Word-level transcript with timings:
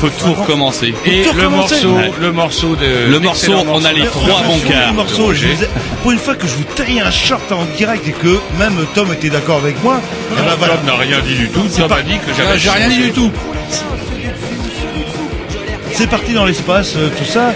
Faut 0.00 0.08
tout 0.08 0.32
recommencer. 0.34 0.94
Et 1.04 1.22
Tout 1.22 1.34
le 1.36 1.42
recommencer. 1.44 1.74
morceau, 1.84 1.96
Ouais. 1.96 2.10
le 2.20 2.32
morceau 2.32 2.76
de 2.76 3.10
Le 3.10 3.20
morceau, 3.20 3.52
on 3.68 3.84
a 3.84 3.92
les 3.92 4.06
trois 4.06 4.42
bons 4.42 4.58
quarts. 4.68 4.88
Le 4.88 4.92
morceau, 4.96 5.32
je 5.34 5.46
vous 5.46 5.62
ai- 5.64 5.68
pour 6.02 6.12
une 6.12 6.18
fois 6.18 6.34
que 6.34 6.46
je 6.46 6.54
vous 6.54 6.64
taille 6.74 7.00
un 7.00 7.10
short 7.10 7.52
en 7.52 7.64
direct 7.76 8.06
et 8.08 8.12
que 8.12 8.38
même 8.58 8.74
Tom 8.94 9.12
était 9.12 9.28
d'accord 9.30 9.58
avec 9.58 9.82
moi, 9.82 10.00
eh 10.32 10.36
ben 10.36 10.42
voilà. 10.58 10.74
Tom 10.74 10.86
n'a 10.86 10.94
rien 10.96 11.20
dit 11.20 11.34
du 11.34 11.48
tout. 11.48 11.62
Tom 11.76 11.88
pas- 11.88 11.96
a 11.96 12.02
dit 12.02 12.18
que 12.18 12.32
j'avais. 12.36 12.58
J'ai 12.58 12.70
rien 12.70 12.88
dit 12.88 12.98
du 13.02 13.12
tout. 13.12 13.30
C'est 15.92 16.06
parti 16.08 16.32
dans 16.32 16.46
l'espace, 16.46 16.94
euh, 16.96 17.10
tout 17.18 17.24
ça. 17.24 17.52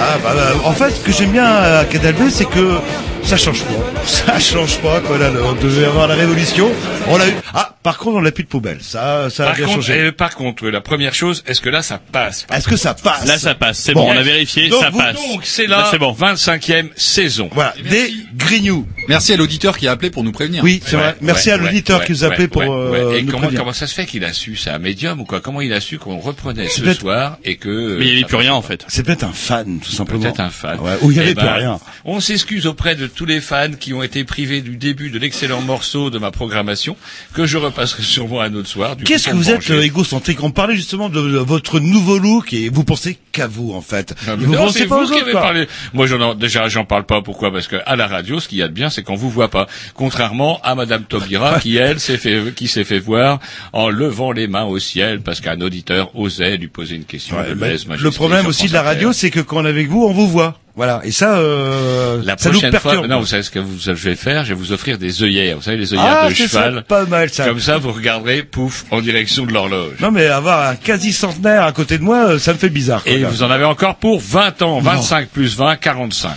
Ah, 0.00 0.18
bah, 0.22 0.30
bah, 0.34 0.52
en 0.64 0.72
fait, 0.72 0.90
ce 0.90 1.00
que 1.00 1.10
j'aime 1.10 1.30
bien 1.32 1.44
à 1.44 1.84
Cadalbé, 1.84 2.30
c'est 2.30 2.44
que 2.44 2.78
ça 3.24 3.36
change 3.36 3.62
pas. 3.62 3.72
Ça 4.06 4.38
change 4.38 4.76
pas, 4.78 5.00
quoi. 5.00 5.18
Là, 5.18 5.30
on 5.44 5.52
devait 5.60 5.86
avoir 5.86 6.06
la 6.06 6.14
révolution. 6.14 6.68
On 7.08 7.16
l'a 7.16 7.26
eu. 7.28 7.34
Ah, 7.54 7.67
par 7.88 7.96
contre, 7.96 8.16
on 8.18 8.20
l'a 8.20 8.32
plus 8.32 8.44
de 8.44 8.48
poubelle. 8.50 8.80
Ça, 8.82 9.30
ça 9.30 9.44
a 9.44 9.46
Par 9.46 9.56
bien 9.56 9.64
contre, 9.64 9.76
changé. 9.76 9.98
euh, 9.98 10.12
par 10.12 10.34
contre, 10.34 10.68
la 10.68 10.82
première 10.82 11.14
chose, 11.14 11.42
est-ce 11.46 11.62
que 11.62 11.70
là 11.70 11.80
ça 11.80 11.98
passe 12.12 12.46
Est-ce 12.52 12.68
que 12.68 12.76
ça 12.76 12.92
passe 12.92 13.24
Là, 13.24 13.38
ça 13.38 13.54
passe. 13.54 13.78
C'est 13.78 13.94
Bon. 13.94 14.04
bon, 14.04 14.12
on 14.12 14.18
a 14.18 14.22
vérifié, 14.22 14.68
Donc, 14.68 14.82
ça 14.82 14.90
vous- 14.90 14.98
passe. 14.98 15.14
Donc 15.14 15.40
c'est 15.44 15.66
Là, 15.66 15.78
là, 15.78 15.88
c'est 15.90 15.98
bon. 15.98 16.12
25e 16.12 16.90
saison. 16.96 17.48
Voilà, 17.50 17.72
des 17.88 18.12
grignoux. 18.36 18.86
Merci 19.08 19.32
à 19.32 19.36
l'auditeur 19.36 19.76
qui 19.78 19.88
a 19.88 19.92
appelé 19.92 20.10
pour 20.10 20.22
nous 20.24 20.32
prévenir. 20.32 20.62
Oui, 20.62 20.80
c'est 20.84 20.96
Ouais, 20.96 21.02
vrai. 21.02 21.16
Merci 21.20 21.48
ouais, 21.48 21.54
à 21.54 21.56
l'auditeur 21.58 22.00
ouais, 22.00 22.06
qui 22.06 22.12
nous 22.12 22.24
a 22.24 22.26
appelé 22.28 22.42
ouais, 22.44 22.48
pour 22.48 22.62
ouais, 22.62 22.68
euh, 22.68 23.10
ouais. 23.10 23.18
Et 23.18 23.22
nous 23.22 23.28
comment, 23.30 23.42
prévenir. 23.42 23.60
comment 23.60 23.72
ça 23.72 23.86
se 23.86 23.94
fait 23.94 24.06
qu'il 24.06 24.24
a 24.24 24.32
su 24.32 24.56
C'est 24.56 24.70
un 24.70 24.78
médium 24.78 25.20
ou 25.20 25.24
quoi 25.24 25.40
Comment 25.40 25.60
il 25.60 25.72
a 25.72 25.80
su 25.80 25.98
qu'on 25.98 26.18
reprenait 26.18 26.68
ce 26.68 26.92
soir 26.94 27.38
et 27.44 27.56
que 27.56 27.96
Mais 27.98 28.04
il 28.06 28.10
n'y 28.10 28.16
avait 28.18 28.24
plus 28.24 28.36
rien, 28.36 28.54
en 28.54 28.62
fait. 28.62 28.84
C'est 28.88 29.02
peut-être 29.04 29.24
un 29.24 29.32
fan, 29.32 29.78
tout 29.80 29.90
simplement. 29.90 30.20
Peut-être 30.22 30.40
un 30.40 30.50
fan. 30.50 30.78
Ouais, 30.80 30.92
où 31.02 31.10
il 31.10 31.16
y 31.16 31.20
avait 31.20 31.30
Eh 31.30 31.34
plus 31.34 31.44
ben, 31.44 31.54
rien. 31.54 31.80
On 32.04 32.20
s'excuse 32.20 32.66
auprès 32.66 32.94
de 32.96 33.06
tous 33.06 33.24
les 33.26 33.40
fans 33.40 33.72
qui 33.78 33.92
ont 33.94 34.02
été 34.02 34.24
privés 34.24 34.60
du 34.60 34.76
début 34.76 35.10
de 35.10 35.18
l'excellent 35.18 35.60
morceau 35.62 36.10
de 36.10 36.18
ma 36.18 36.30
programmation 36.30 36.96
que 37.34 37.46
je 37.46 37.56
repasserai 37.58 38.02
sûrement 38.02 38.40
un 38.40 38.54
autre 38.54 38.68
soir. 38.68 38.96
Qu'est-ce 39.04 39.28
que 39.28 39.34
vous 39.34 39.50
êtes 39.50 39.70
euh, 39.70 39.82
égocentrique 39.82 40.42
On 40.42 40.50
parlait 40.50 40.76
justement 40.76 41.08
de, 41.08 41.20
votre 41.20 41.80
nouveau 41.80 42.18
look 42.18 42.52
et 42.52 42.68
vous 42.68 42.84
pensez 42.84 43.18
qu'à 43.32 43.46
vous 43.46 43.72
en 43.72 43.80
fait. 43.80 44.14
Non, 44.26 44.36
mais 44.38 44.44
vous 44.46 44.52
pensez 44.54 44.80
c'est 44.80 44.86
pas 44.86 44.96
vous 44.98 45.04
aux 45.04 45.06
qui 45.06 45.12
autres, 45.14 45.22
avez 45.22 45.32
quoi. 45.32 45.40
parlé. 45.40 45.68
Moi, 45.94 46.06
j'en, 46.06 46.34
déjà, 46.34 46.68
j'en 46.68 46.84
parle 46.84 47.04
pas. 47.06 47.22
Pourquoi? 47.22 47.52
Parce 47.52 47.68
que 47.68 47.76
à 47.86 47.96
la 47.96 48.06
radio, 48.06 48.40
ce 48.40 48.48
qu'il 48.48 48.58
y 48.58 48.62
a 48.62 48.68
de 48.68 48.72
bien, 48.72 48.90
c'est 48.98 49.04
qu'on 49.04 49.14
vous 49.14 49.30
voit 49.30 49.48
pas. 49.48 49.68
Contrairement 49.94 50.60
à 50.64 50.74
Madame 50.74 51.04
Taubira, 51.04 51.60
qui 51.60 51.76
elle 51.76 52.00
s'est 52.00 52.16
fait, 52.16 52.52
qui 52.54 52.66
s'est 52.66 52.82
fait 52.82 52.98
voir 52.98 53.38
en 53.72 53.90
levant 53.90 54.32
les 54.32 54.48
mains 54.48 54.64
au 54.64 54.80
ciel 54.80 55.20
parce 55.20 55.40
qu'un 55.40 55.60
auditeur 55.60 56.10
osait 56.18 56.56
lui 56.56 56.66
poser 56.66 56.96
une 56.96 57.04
question 57.04 57.36
Ouais, 57.36 57.54
de 57.54 57.64
lèse 57.64 57.86
le 57.88 58.10
problème 58.10 58.46
aussi 58.46 58.66
de 58.66 58.72
la 58.72 58.82
radio, 58.82 59.12
c'est 59.12 59.30
que 59.30 59.40
quand 59.40 59.58
on 59.58 59.66
est 59.66 59.68
avec 59.68 59.88
vous, 59.88 60.04
on 60.04 60.12
vous 60.12 60.26
voit. 60.26 60.58
Voilà. 60.78 61.00
Et 61.02 61.10
ça, 61.10 61.38
euh, 61.38 62.22
La 62.24 62.38
ça 62.38 62.50
nous 62.50 62.60
prochaine 62.60 62.78
fois, 62.78 63.04
non, 63.08 63.18
vous 63.18 63.26
savez 63.26 63.42
ce 63.42 63.50
que 63.50 63.58
vous, 63.58 63.80
je 63.80 63.90
vais 63.90 64.14
faire 64.14 64.44
Je 64.44 64.50
vais 64.50 64.54
vous 64.54 64.70
offrir 64.70 64.96
des 64.96 65.24
œillères. 65.24 65.56
Vous 65.56 65.62
savez, 65.62 65.76
les 65.76 65.92
œillères 65.92 66.18
ah, 66.22 66.28
de 66.28 66.34
cheval. 66.34 66.84
pas 66.84 67.04
mal 67.04 67.30
ça. 67.30 67.46
Comme 67.46 67.58
ça, 67.58 67.78
vous 67.78 67.90
regarderez, 67.90 68.44
pouf, 68.44 68.84
en 68.92 69.00
direction 69.00 69.44
de 69.44 69.52
l'horloge. 69.52 69.96
Non 69.98 70.12
mais 70.12 70.26
avoir 70.26 70.68
un 70.68 70.76
quasi 70.76 71.12
centenaire 71.12 71.64
à 71.64 71.72
côté 71.72 71.98
de 71.98 72.04
moi, 72.04 72.28
euh, 72.28 72.38
ça 72.38 72.52
me 72.52 72.58
fait 72.58 72.68
bizarre. 72.68 73.02
quoi, 73.02 73.10
Et 73.10 73.24
vous 73.24 73.42
en 73.42 73.50
avez 73.50 73.64
encore 73.64 73.96
pour 73.96 74.20
20 74.20 74.62
ans. 74.62 74.78
25 74.78 75.28
plus 75.30 75.56
20, 75.56 75.74
45. 75.78 76.30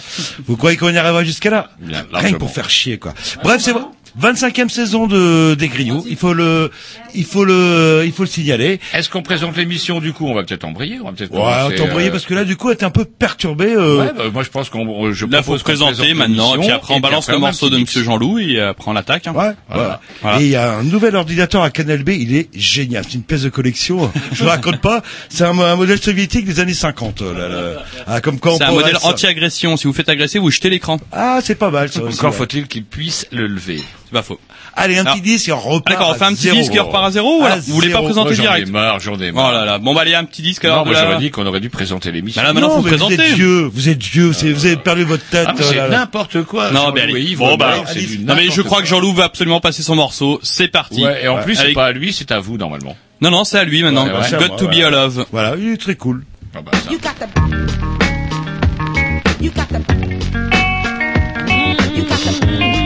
Vous 0.47 0.57
croyez 0.57 0.75
qu'on 0.75 0.89
y 0.89 0.97
arrivera 0.97 1.23
jusqu'à 1.23 1.51
là 1.51 1.69
Bien, 1.79 2.03
Rien 2.11 2.31
que 2.31 2.37
pour 2.37 2.49
faire 2.49 2.71
chier 2.71 2.97
quoi. 2.97 3.13
Bref, 3.43 3.61
c'est 3.61 3.75
25e 4.19 4.69
saison 4.69 5.07
de 5.07 5.55
des 5.55 5.67
Grignoux. 5.67 6.03
Il 6.09 6.17
faut 6.17 6.33
le, 6.33 6.71
il 7.15 7.25
faut 7.25 7.45
le, 7.45 8.03
il 8.05 8.11
faut 8.11 8.23
le 8.23 8.29
signaler. 8.29 8.79
Est-ce 8.93 9.09
qu'on 9.09 9.21
présente 9.21 9.55
l'émission 9.57 9.99
du 9.99 10.13
coup? 10.13 10.27
On 10.27 10.33
va 10.33 10.43
peut-être 10.43 10.63
embrayer. 10.65 10.99
On 11.01 11.05
va 11.05 11.11
peut-être 11.11 11.31
Ouais, 11.31 11.75
t'embrayer 11.75 12.09
euh, 12.09 12.11
parce 12.11 12.25
que 12.25 12.33
là 12.33 12.43
du 12.43 12.55
coup, 12.55 12.69
elle 12.69 12.75
était 12.75 12.85
un 12.85 12.89
peu 12.91 13.05
perturbée. 13.05 13.73
Euh, 13.73 13.99
Ouais, 14.01 14.11
bah, 14.15 14.23
moi 14.33 14.43
je 14.43 14.49
pense 14.49 14.69
qu'on 14.69 15.11
je 15.13 15.25
Là, 15.25 15.43
faut 15.43 15.57
se 15.57 15.63
présenter 15.63 15.95
présente 15.95 16.17
maintenant, 16.17 16.55
et 16.55 16.59
puis 16.59 16.69
après 16.71 16.93
on 16.93 16.99
balance 16.99 17.25
après, 17.25 17.33
le 17.33 17.39
morceau 17.39 17.69
de. 17.69 17.77
Monsieur 17.77 18.03
Jean-Loup 18.03 18.39
et 18.39 18.59
après 18.59 18.89
on 18.89 18.93
l'attaque. 18.93 19.27
hein. 19.27 19.33
Ouais, 19.33 19.51
Voilà. 19.69 19.99
Voilà. 20.21 20.41
Et 20.41 20.45
il 20.45 20.49
y 20.51 20.55
a 20.55 20.73
un 20.77 20.83
nouvel 20.83 21.15
ordinateur 21.15 21.63
à 21.63 21.69
Canal 21.69 22.03
B, 22.03 22.09
il 22.09 22.35
est 22.35 22.49
génial. 22.53 23.03
C'est 23.07 23.15
une 23.15 23.23
pièce 23.23 23.43
de 23.43 23.49
collection. 23.49 24.11
Je 24.33 24.43
vous 24.43 24.49
raconte 24.49 24.81
pas. 24.81 25.01
C'est 25.29 25.43
un, 25.43 25.57
un 25.59 25.75
modèle 25.75 25.99
soviétique 26.01 26.45
des 26.45 26.59
années 26.59 26.73
50. 26.73 27.21
Là, 27.21 27.47
là. 27.47 27.83
Ah, 28.07 28.21
comme 28.21 28.39
quand 28.39 28.53
on 28.53 28.57
C'est 28.57 28.63
un 28.63 28.71
modèle 28.71 28.97
anti-agression. 29.03 29.77
Si 29.77 29.87
vous 29.87 29.93
faites 29.93 30.09
agresser, 30.09 30.39
vous 30.39 30.51
jetez 30.51 30.69
l'écran. 30.69 30.99
Ah, 31.11 31.39
c'est 31.43 31.55
pas 31.55 31.71
mal. 31.71 31.89
Ça 31.91 32.01
Encore 32.03 32.33
faut-il 32.35 32.67
qu'il 32.67 32.83
puisse 32.85 33.27
le 33.31 33.47
lever. 33.47 33.81
C'est 34.05 34.13
pas 34.13 34.23
faux. 34.23 34.39
Allez, 34.75 34.97
un 34.97 35.01
Alors- 35.01 35.15
petit 35.15 35.21
disque 35.21 35.51
on 35.53 35.59
repart. 35.59 35.89
D'accord, 35.99 36.11
on 36.11 36.13
fait 36.17 36.23
un 36.23 36.27
à 36.27 36.31
petit 36.31 36.41
zéro. 36.43 36.57
disque 36.57 36.73
et 36.75 36.79
on 36.79 36.85
repart 36.87 37.05
à 37.05 37.11
zéro 37.11 37.39
ou 37.39 37.43
À 37.43 37.47
alors 37.47 37.57
Vous 37.59 37.73
voulez 37.73 37.89
pas 37.89 38.01
présenter 38.01 38.29
Moi, 38.29 38.33
j'en 38.35 38.43
ai 38.43 38.47
direct 38.47 38.69
marre, 38.69 38.99
j'en 39.01 39.19
ai 39.19 39.31
marre. 39.31 39.47
Oh 39.49 39.51
là 39.53 39.65
là. 39.65 39.77
Bon 39.79 39.93
bah 39.93 40.01
allez, 40.01 40.15
un 40.15 40.23
petit 40.23 40.41
disque 40.41 40.63
alors. 40.65 40.85
non, 40.85 40.91
moi 40.91 40.99
j'aurais 41.01 41.17
dit 41.19 41.29
qu'on 41.29 41.45
aurait 41.45 41.59
dû 41.59 41.69
présenter 41.69 42.11
l'émission. 42.11 42.41
Bah 42.41 42.47
là, 42.47 42.53
maintenant, 42.53 42.69
non, 42.69 42.75
faut 42.77 42.81
mais 42.83 42.89
présenter. 42.91 43.15
vous 43.17 43.21
êtes 43.21 43.33
vieux, 43.35 43.69
vous 43.73 43.89
êtes 43.89 44.01
vieux, 44.03 44.33
c'est- 44.33 44.51
vous 44.53 44.65
avez 44.65 44.77
perdu 44.77 45.03
votre 45.03 45.25
tête. 45.25 45.47
Ah, 45.49 45.55
euh, 45.59 45.63
c'est 45.63 45.89
n'importe 45.89 46.43
quoi. 46.43 46.71
Non, 46.71 46.91
mais 46.93 47.01
allez. 47.01 47.35
Bon, 47.35 47.57
bah, 47.57 47.83
Non 48.25 48.35
mais 48.35 48.49
je 48.49 48.61
crois 48.61 48.81
que. 48.81 48.87
Jean-Loup 48.87 49.13
va 49.13 49.25
absolument 49.25 49.59
passer 49.61 49.83
son 49.83 49.95
morceau. 49.95 50.39
C'est 50.43 50.67
parti. 50.69 51.03
Ouais, 51.03 51.23
et 51.23 51.27
en 51.27 51.37
plus, 51.41 51.55
c'est 51.55 51.73
pas 51.73 51.85
à 51.87 51.91
lui, 51.91 52.13
c'est 52.13 52.31
à 52.31 52.39
vous, 52.39 52.57
normalement. 52.57 52.95
Non 53.21 53.29
non, 53.29 53.43
c'est 53.43 53.59
à 53.59 53.63
lui 53.63 53.83
maintenant. 53.83 54.05
Ouais, 54.05 54.13
Got 54.31 54.55
to 54.55 54.67
be 54.67 54.75
ouais. 54.75 54.83
alive. 54.83 55.25
Voilà, 55.31 55.55
il 55.57 55.73
est 55.73 55.77
très 55.77 55.95
cool. 55.95 56.23
Ah 56.55 56.59
bah, 56.61 56.71
ça. 56.73 56.91
You 56.91 56.97
got 56.97 57.09
the. 57.19 57.27
You 59.41 59.51
got 59.51 59.63
the. 59.71 59.77
You 61.95 62.03
got 62.03 62.15
the. 62.15 62.80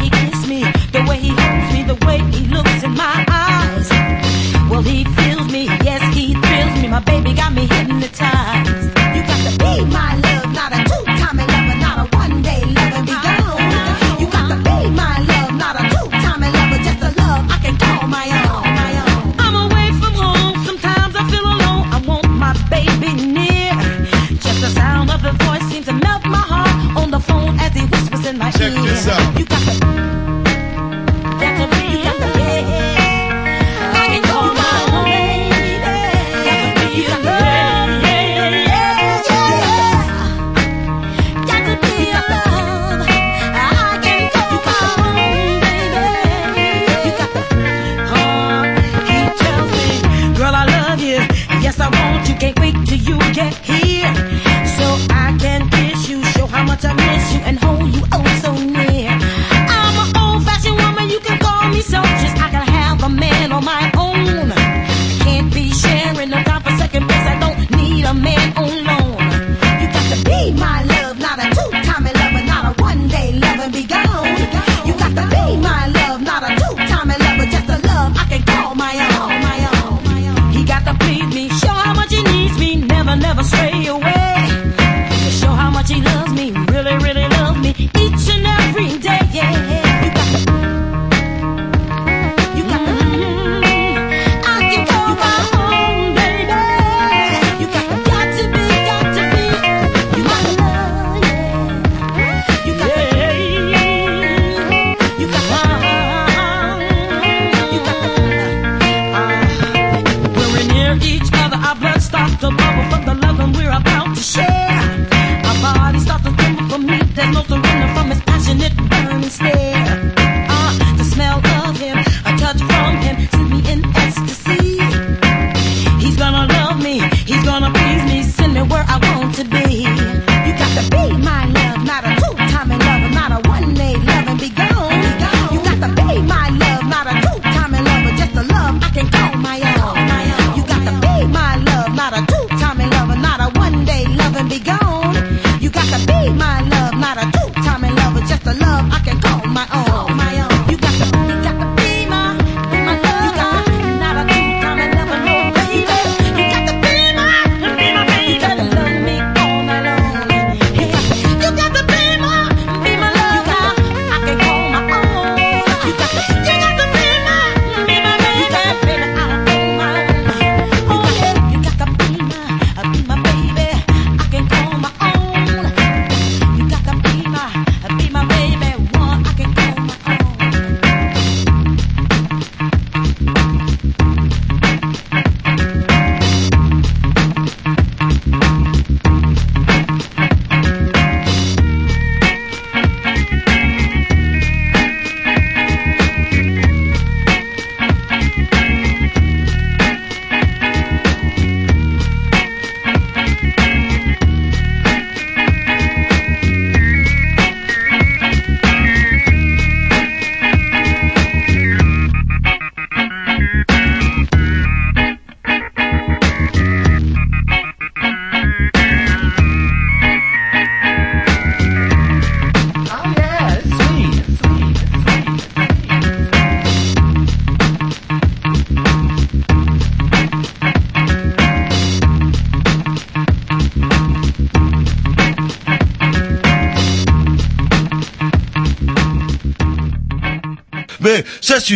He 0.00 0.10
kisses 0.10 0.46
me, 0.48 0.60
the 0.92 1.04
way 1.08 1.18
he 1.18 1.28
holds 1.28 1.72
me, 1.74 1.82
the 1.84 2.06
way 2.06 2.18
he 2.34 2.46
looks 2.46 2.82
in 2.82 2.92
my 2.94 3.24
eyes. 3.28 3.88
Well, 4.70 4.82
he 4.82 5.04
fills 5.04 5.50
me, 5.52 5.64
yes, 5.84 6.02
he 6.14 6.34
thrills 6.34 6.82
me. 6.82 6.88
My 6.88 7.00
baby 7.00 7.32
got 7.34 7.52
me 7.52 7.66
hypnotized. 7.66 8.19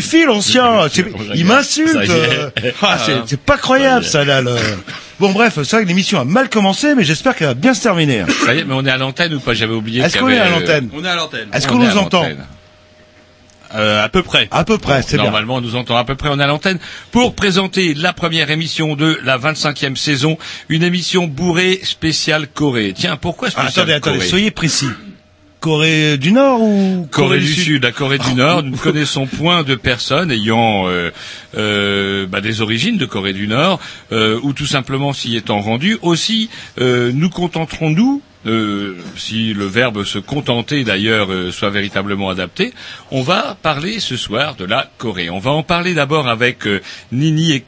Suffit, 0.03 0.25
l'ancien. 0.25 0.87
Il 1.35 1.45
m'insulte. 1.45 1.95
Euh. 2.09 2.51
Ah, 2.83 2.99
c'est- 3.27 3.37
pas 3.41 3.57
croyable, 3.59 4.05
ça, 4.05 4.25
là. 4.25 4.41
le- 4.41 4.57
Bon, 5.21 5.31
bref, 5.33 5.55
c'est 5.63 5.71
vrai 5.77 5.83
que 5.85 5.89
l'émission 5.89 6.19
a 6.21 6.25
mal 6.25 6.49
commencé, 6.51 6.95
mais 6.95 7.05
j'espère 7.05 7.37
qu'elle 7.37 7.47
va 7.49 7.55
bien 7.55 7.73
se 7.75 7.83
terminer. 7.83 8.25
Ça 8.45 8.55
y 8.55 8.59
est, 8.59 8.65
mais 8.65 8.75
on 8.75 8.85
est 8.85 8.91
à 8.91 8.97
l'antenne 8.97 9.35
ou 9.35 9.41
pas? 9.41 9.55
J'avais 9.55 9.75
oublié. 9.75 10.03
Est-ce 10.03 10.19
qu'on 10.19 10.29
est 10.29 10.39
à 10.39 10.45
avait, 10.47 10.55
euh, 10.57 10.61
l'antenne 10.61 10.89
On 10.93 11.05
est 11.05 11.09
à 11.09 11.15
l'antenne. 11.15 11.49
Est-ce 11.53 11.67
on 11.67 11.71
qu'on 11.71 11.79
nous 11.79 11.97
entend? 11.97 12.23
l'antenne. 12.23 12.45
Euh, 13.77 14.05
à 14.05 14.09
peu 14.09 14.23
près. 14.23 14.47
À 14.53 14.63
peu 14.65 14.79
près, 14.79 15.03
c'est 15.03 15.17
bien. 15.17 15.25
Normalement, 15.25 15.57
on 15.57 15.61
nous 15.61 15.75
entend 15.75 15.97
à 15.97 16.05
peu 16.05 16.15
près. 16.15 16.29
On 16.31 16.39
est 16.39 16.43
à 16.45 16.47
l'antenne 16.47 16.79
pour 17.11 17.35
présenter 17.35 17.95
la 17.95 18.13
première 18.13 18.51
émission 18.51 18.95
de 18.95 19.19
la 19.25 19.37
25e 19.37 19.97
saison, 19.97 20.39
une 20.69 20.83
émission 20.85 21.27
bourrée 21.27 21.81
spéciale 21.83 22.47
Corée. 22.47 22.93
Tiens, 22.97 23.17
pourquoi 23.17 23.49
Ah, 23.49 23.63
spéciale 23.63 23.71
attendez, 23.85 23.93
attendez, 23.95 24.17
Corée? 24.19 24.29
soyez 24.29 24.51
précis. 24.53 24.89
Corée 25.65 26.19
du 26.19 26.31
Nord 26.31 26.61
ou 26.61 27.09
Corée 27.11 27.39
du 27.39 27.55
Sud, 27.55 27.85
la 27.85 27.91
Corée 27.91 28.19
du. 28.19 28.35
Nord, 28.35 28.63
nous 28.63 28.73
ne 28.73 28.77
connaissons 28.83 29.27
point 29.27 29.63
de 29.63 29.75
personnes 29.75 30.31
ayant 30.31 30.87
euh, 30.89 31.11
euh, 31.57 32.27
bah, 32.27 32.43
des 32.43 32.61
origines 32.61 32.99
de 32.99 33.07
Corée 33.07 33.33
du 33.33 33.49
Nord, 33.49 33.81
euh, 34.13 34.39
ou 34.43 34.53
tout 34.53 34.67
simplement 34.67 35.15
s'y 35.15 35.37
étant 35.37 35.63
rendues. 35.63 35.97
Aussi, 36.03 36.51
euh, 36.79 37.13
nous 37.15 37.31
contenterons-nous, 37.31 38.21
euh, 38.45 38.99
si 39.17 39.55
le 39.55 39.65
verbe 39.65 40.05
se 40.05 40.19
contenter 40.19 40.85
d'ailleurs 40.85 41.33
euh, 41.33 41.51
soit 41.51 41.71
véritablement 41.71 42.29
adapté, 42.29 42.75
on 43.11 43.23
va 43.23 43.57
parler 43.63 44.01
ce 44.01 44.19
soir 44.19 44.57
de 44.57 44.67
la 44.67 44.91
Corée. 44.99 45.31
On 45.31 45.39
va 45.39 45.53
en 45.53 45.63
parler 45.63 45.95
d'abord 45.95 46.29
avec 46.29 46.67
euh, 46.67 46.83
Nini 47.11 47.53
et 47.53 47.61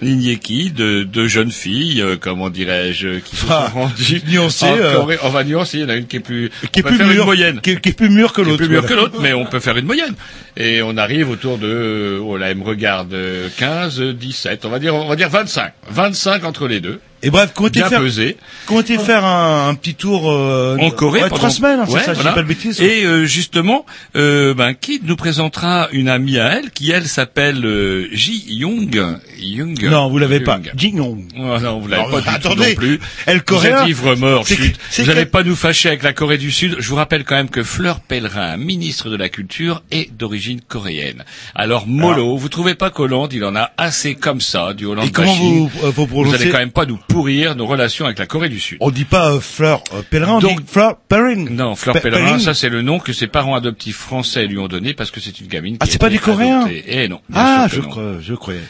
Kid, 0.00 0.80
euh, 0.80 1.04
deux 1.04 1.28
jeunes 1.28 1.50
filles, 1.50 2.00
euh, 2.00 2.16
comment 2.18 2.50
dirais-je, 2.50 3.18
qui 3.20 3.36
se 3.36 3.42
sont 3.46 3.52
Ah, 3.52 3.68
rendues 3.72 4.22
nuancé, 4.28 4.64
en 4.66 4.76
euh, 4.76 4.94
Corée. 4.96 5.18
On 5.22 5.28
va 5.28 5.44
nuancer, 5.44 5.78
il 5.78 5.80
y 5.82 5.84
en 5.84 5.88
a 5.90 5.96
une 5.96 6.06
qui 6.06 6.16
est 6.16 6.20
plus, 6.20 6.50
qui 6.72 6.80
est 6.80 6.82
plus 6.82 6.96
faire 6.96 7.06
mûr, 7.06 7.16
une 7.20 7.24
moyenne 7.24 7.60
qui 7.60 7.70
est, 7.70 7.80
qui 7.80 7.90
est 7.90 7.92
plus 7.92 8.08
mûr 8.10 8.32
que 8.32 8.40
l'autre. 8.42 8.56
plus 8.58 8.68
mûr 8.68 8.80
voilà. 8.80 8.96
que 8.96 9.00
l'autre, 9.00 9.18
mais 9.22 9.32
on 9.32 9.44
peut 9.46 9.60
faire 9.60 9.76
une 9.76 9.86
moyenne. 9.86 10.14
Et 10.56 10.82
on 10.82 10.96
arrive 10.96 11.30
autour 11.30 11.58
de, 11.58 12.18
oh 12.22 12.36
là, 12.36 12.50
elle 12.50 12.56
me 12.58 12.64
regarde, 12.64 13.12
euh, 13.14 13.48
15, 13.58 14.00
17, 14.00 14.64
on 14.64 14.70
va 14.70 14.78
dire, 14.78 14.94
on 14.94 15.08
va 15.08 15.16
dire 15.16 15.28
25. 15.28 15.72
25 15.90 16.44
entre 16.44 16.66
les 16.66 16.80
deux. 16.80 17.00
Et 17.22 17.28
bref, 17.30 17.52
comptez 17.54 17.80
Bien 17.80 17.88
faire, 17.90 18.00
pesé. 18.00 18.38
comptez 18.64 18.96
faire 18.96 19.26
un, 19.26 19.68
un 19.68 19.74
petit 19.74 19.94
tour 19.94 20.30
euh, 20.32 20.78
En 20.80 20.90
Corée 20.90 21.20
ouais, 21.20 21.28
pendant 21.28 21.36
trois 21.36 21.50
semaines, 21.50 21.80
hein, 21.80 21.84
Ouais, 21.86 22.00
ça, 22.02 22.14
voilà. 22.14 22.32
pas 22.32 22.42
de 22.42 22.48
bêtises. 22.48 22.80
Et 22.80 23.04
euh, 23.04 23.26
justement, 23.26 23.84
euh, 24.16 24.54
ben, 24.54 24.72
Kid 24.72 25.02
nous 25.06 25.16
présentera 25.16 25.88
une 25.92 26.08
amie 26.08 26.38
à 26.38 26.54
elle 26.58 26.70
qui 26.70 26.90
elle 26.90 27.06
s'appelle 27.06 27.62
euh, 27.66 28.08
Ji 28.12 28.42
Young. 28.48 29.18
Young. 29.38 29.82
Non, 29.90 30.08
vous 30.08 30.18
l'avez 30.18 30.40
pas. 30.40 30.60
Jingnon. 30.76 31.18
Oh, 31.36 31.58
non, 31.60 31.80
vous 31.80 31.88
l'avez 31.88 32.10
pas 32.10 32.18
du 32.20 32.24
tout 32.24 32.30
attendez, 32.34 32.68
non 32.70 32.74
plus. 32.74 33.00
elle 33.26 33.38
Vous 33.38 33.42
coréen. 33.44 33.86
ivre 33.86 34.14
mort, 34.14 34.46
chut. 34.46 34.76
Vous 34.98 35.04
n'allez 35.04 35.26
pas 35.26 35.42
nous 35.42 35.56
fâcher 35.56 35.88
avec 35.88 36.02
la 36.02 36.12
Corée 36.12 36.38
du 36.38 36.50
Sud. 36.50 36.76
Je 36.78 36.88
vous 36.88 36.96
rappelle 36.96 37.24
quand 37.24 37.34
même 37.36 37.50
que 37.50 37.62
Fleur 37.62 38.00
Pellerin, 38.00 38.56
ministre 38.56 39.10
de 39.10 39.16
la 39.16 39.28
Culture, 39.28 39.82
est 39.90 40.10
d'origine 40.12 40.60
coréenne. 40.60 41.24
Alors, 41.54 41.86
Molo, 41.86 42.36
vous 42.36 42.48
trouvez 42.48 42.74
pas 42.74 42.90
qu'Hollande, 42.90 43.32
il 43.32 43.44
en 43.44 43.56
a 43.56 43.70
assez 43.76 44.14
comme 44.14 44.40
ça, 44.40 44.74
du 44.74 44.86
Hollande 44.86 45.06
Et 45.06 45.10
comment 45.12 45.34
vous, 45.34 45.70
euh, 45.84 45.90
vous 45.90 45.92
Vous 45.92 46.06
prononcez 46.06 46.42
allez 46.42 46.50
quand 46.50 46.58
même 46.58 46.70
pas 46.70 46.86
nous 46.86 46.98
pourrir 47.08 47.56
nos 47.56 47.66
relations 47.66 48.04
avec 48.06 48.18
la 48.18 48.26
Corée 48.26 48.48
du 48.48 48.60
Sud. 48.60 48.78
On 48.80 48.90
dit 48.90 49.04
pas 49.04 49.32
euh, 49.32 49.40
Fleur 49.40 49.82
euh, 49.94 50.02
Pèlerin, 50.08 50.34
on 50.34 50.38
Donc- 50.40 50.60
dit 50.60 50.66
Fleur 50.70 50.96
Perrin. 50.96 51.46
Non, 51.50 51.74
Fleur 51.74 51.94
Pe- 51.96 52.00
Pellerin, 52.02 52.38
ça 52.38 52.54
c'est 52.54 52.68
le 52.68 52.82
nom 52.82 52.98
que 52.98 53.12
ses 53.12 53.26
parents 53.26 53.54
adoptifs 53.54 53.96
français 53.96 54.46
lui 54.46 54.58
ont 54.58 54.68
donné 54.68 54.94
parce 54.94 55.10
que 55.10 55.20
c'est 55.20 55.40
une 55.40 55.46
gamine. 55.46 55.76
Ah, 55.80 55.86
c'est 55.88 55.98
pas 56.00 56.08
du 56.10 56.20
coréen. 56.20 56.68
Eh 56.86 57.08
non. 57.08 57.20
Ah, 57.34 57.66
je 57.72 57.80
non. 57.80 57.88
crois, 57.88 58.12
je 58.20 58.34
croyais. 58.34 58.60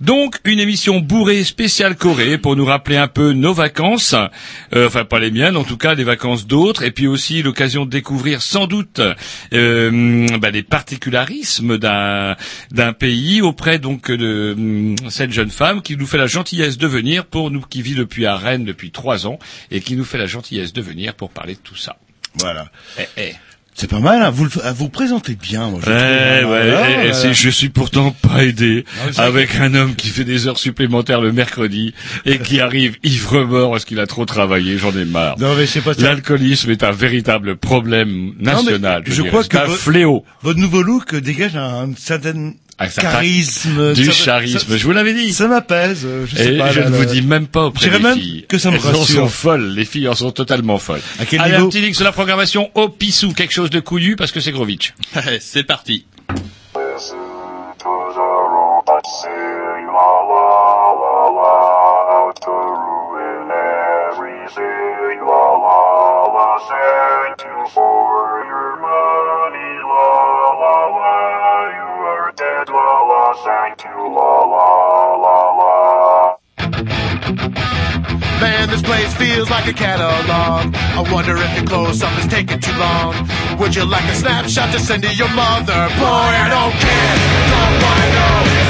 Donc 0.00 0.38
une 0.44 0.58
émission 0.58 1.00
bourrée 1.00 1.44
spéciale 1.44 1.96
Corée 1.96 2.38
pour 2.38 2.56
nous 2.56 2.64
rappeler 2.64 2.96
un 2.96 3.08
peu 3.08 3.32
nos 3.32 3.52
vacances, 3.52 4.14
euh, 4.74 4.86
enfin 4.86 5.04
pas 5.04 5.18
les 5.18 5.30
miennes, 5.30 5.56
en 5.56 5.64
tout 5.64 5.76
cas 5.76 5.94
les 5.94 6.04
vacances 6.04 6.46
d'autres, 6.46 6.82
et 6.82 6.90
puis 6.90 7.06
aussi 7.06 7.42
l'occasion 7.42 7.84
de 7.84 7.90
découvrir 7.90 8.42
sans 8.42 8.66
doute 8.66 9.00
euh, 9.52 10.26
bah, 10.38 10.50
les 10.50 10.62
particularismes 10.62 11.78
d'un 11.78 12.36
d'un 12.70 12.92
pays 12.92 13.40
auprès 13.40 13.78
donc 13.78 14.10
de 14.10 14.54
hum, 14.56 14.96
cette 15.10 15.32
jeune 15.32 15.50
femme 15.50 15.80
qui 15.80 15.96
nous 15.96 16.06
fait 16.06 16.18
la 16.18 16.26
gentillesse 16.26 16.76
de 16.76 16.86
venir 16.86 17.26
pour 17.26 17.50
nous 17.50 17.60
qui 17.60 17.82
vit 17.82 17.94
depuis 17.94 18.26
à 18.26 18.36
Rennes 18.36 18.64
depuis 18.64 18.90
trois 18.90 19.26
ans 19.26 19.38
et 19.70 19.80
qui 19.80 19.96
nous 19.96 20.04
fait 20.04 20.18
la 20.18 20.26
gentillesse 20.26 20.72
de 20.72 20.82
venir 20.82 21.14
pour 21.14 21.30
parler 21.30 21.54
de 21.54 21.60
tout 21.60 21.76
ça. 21.76 21.96
Voilà. 22.36 22.66
Eh, 22.98 23.06
eh. 23.16 23.34
C'est 23.76 23.90
pas 23.90 23.98
mal, 23.98 24.22
hein. 24.22 24.30
vous, 24.30 24.46
vous 24.76 24.88
présentez 24.88 25.34
bien, 25.34 25.68
moi, 25.68 25.80
je 25.84 25.90
Ouais, 25.90 26.40
trouve, 26.42 26.52
ouais, 26.52 27.08
et- 27.08 27.12
c'est- 27.12 27.34
je 27.34 27.50
suis 27.50 27.70
pourtant 27.70 28.12
pas 28.12 28.44
aidé 28.44 28.84
Non, 29.04 29.12
c'est 29.12 29.20
avec 29.20 29.56
un 29.56 29.74
homme 29.74 29.96
qui 29.96 30.08
fait 30.10 30.22
des 30.24 30.46
heures 30.46 30.58
supplémentaires 30.58 31.20
le 31.20 31.32
mercredi 31.32 31.92
et 32.24 32.38
qui 32.38 32.60
arrive 32.60 32.96
ivre-mort 33.02 33.72
parce 33.72 33.84
qu'il 33.84 33.98
a 33.98 34.06
trop 34.06 34.24
travaillé, 34.26 34.78
j'en 34.78 34.96
ai 34.96 35.04
marre. 35.04 35.36
Non, 35.40 35.56
mais 35.56 35.66
sais 35.66 35.80
pas, 35.80 35.90
L'alcoolisme 35.98 36.70
est 36.70 36.84
un 36.84 36.92
véritable 36.92 37.56
problème 37.56 38.34
national. 38.38 39.02
je 39.06 39.22
crois 39.22 39.42
C'est 39.42 39.48
que 39.50 39.56
un 39.56 39.66
fléau. 39.68 40.24
votre 40.42 40.60
nouveau 40.60 40.82
look 40.82 41.14
dégage 41.16 41.56
un 41.56 41.90
certain 41.96 42.52
Un 42.78 42.88
certain- 42.88 43.10
charisme. 43.12 43.92
Du 43.94 44.12
ça- 44.12 44.24
charisme, 44.24 44.58
ça- 44.58 44.76
je 44.76 44.84
vous 44.84 44.90
l'avais 44.92 45.14
dit. 45.14 45.32
Ça 45.32 45.46
m'apaise, 45.46 46.06
je 46.26 46.36
sais 46.36 46.54
Et 46.54 46.58
pas. 46.58 46.72
je 46.72 46.80
là, 46.80 46.86
ne 46.86 46.90
là. 46.92 46.98
vous 46.98 47.04
dis 47.04 47.22
même 47.22 47.46
pas 47.46 47.66
auprès 47.66 47.88
des 47.88 47.98
même 48.00 48.18
filles. 48.18 48.46
que 48.48 48.58
ça 48.58 48.70
me 48.70 48.76
Elles 48.76 48.82
rassure. 48.82 49.06
sont 49.06 49.28
folles, 49.28 49.68
les 49.74 49.84
filles 49.84 50.08
en 50.08 50.14
sont 50.14 50.32
totalement 50.32 50.78
folles. 50.78 51.00
À 51.20 51.24
quel 51.26 51.40
Allez, 51.40 51.52
niveau 51.52 51.66
un 51.66 51.68
petit 51.68 51.80
link 51.80 51.94
sur 51.94 52.04
la 52.04 52.12
programmation 52.12 52.70
au 52.74 52.88
pissou, 52.88 53.32
quelque 53.32 53.54
chose 53.54 53.70
de 53.70 53.80
couillu 53.80 54.16
parce 54.16 54.32
que 54.32 54.40
c'est 54.40 54.52
Grovitch. 54.52 54.92
C'est 55.40 55.62
parti. 55.64 56.04
Thank 73.42 73.84
you 73.84 74.14
la 74.14 74.44
la 74.44 75.14
la 75.16 75.38
la 75.58 76.36
Man, 78.40 78.68
this 78.68 78.82
place 78.82 79.14
feels 79.14 79.48
like 79.50 79.66
a 79.66 79.72
catalog. 79.72 80.74
I 80.74 81.00
wonder 81.10 81.36
if 81.36 81.56
your 81.56 81.66
close 81.66 82.02
up 82.02 82.16
is 82.18 82.26
taking 82.26 82.60
too 82.60 82.76
long. 82.78 83.14
Would 83.58 83.74
you 83.74 83.84
like 83.84 84.04
a 84.04 84.14
snapshot 84.14 84.72
to 84.72 84.78
send 84.78 85.02
to 85.04 85.14
your 85.14 85.30
mother? 85.30 85.88
Boy, 85.98 86.30
I 86.44 86.48
don't 86.50 86.74
care. 86.84 87.16
Don't 87.50 87.76
wanna 87.82 88.14
know. 88.14 88.63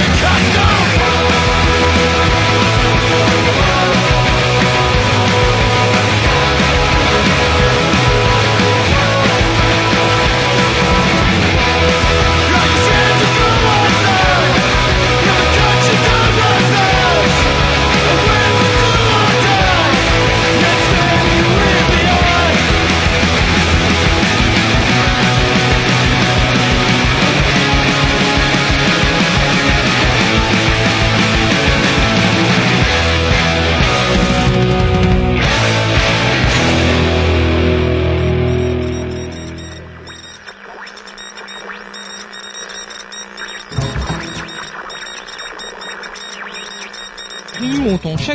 The 0.00 0.06
fucking 0.16 0.79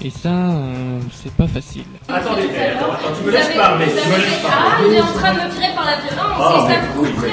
Et 0.00 0.10
ça, 0.10 0.28
euh, 0.28 1.00
c'est 1.12 1.32
pas 1.34 1.48
facile. 1.48 1.82
Attendez, 2.08 2.42
attends, 2.56 2.94
tu 3.18 3.24
me 3.26 3.32
laisses 3.32 3.56
parler. 3.56 3.86
Tu 3.86 4.08
me 4.08 4.16
laisses 4.16 4.44
Ah, 4.48 4.78
il 4.86 4.94
est 4.94 5.00
en 5.00 5.06
train 5.12 5.34
de 5.34 5.38
me 5.40 5.50
tirer 5.52 5.74
par 5.74 5.86
la 5.86 5.96
violence, 5.96 6.68
c'est 6.68 6.72
ça 6.72 6.80
que 6.80 6.86
vous 6.94 7.04
voulez. 7.16 7.32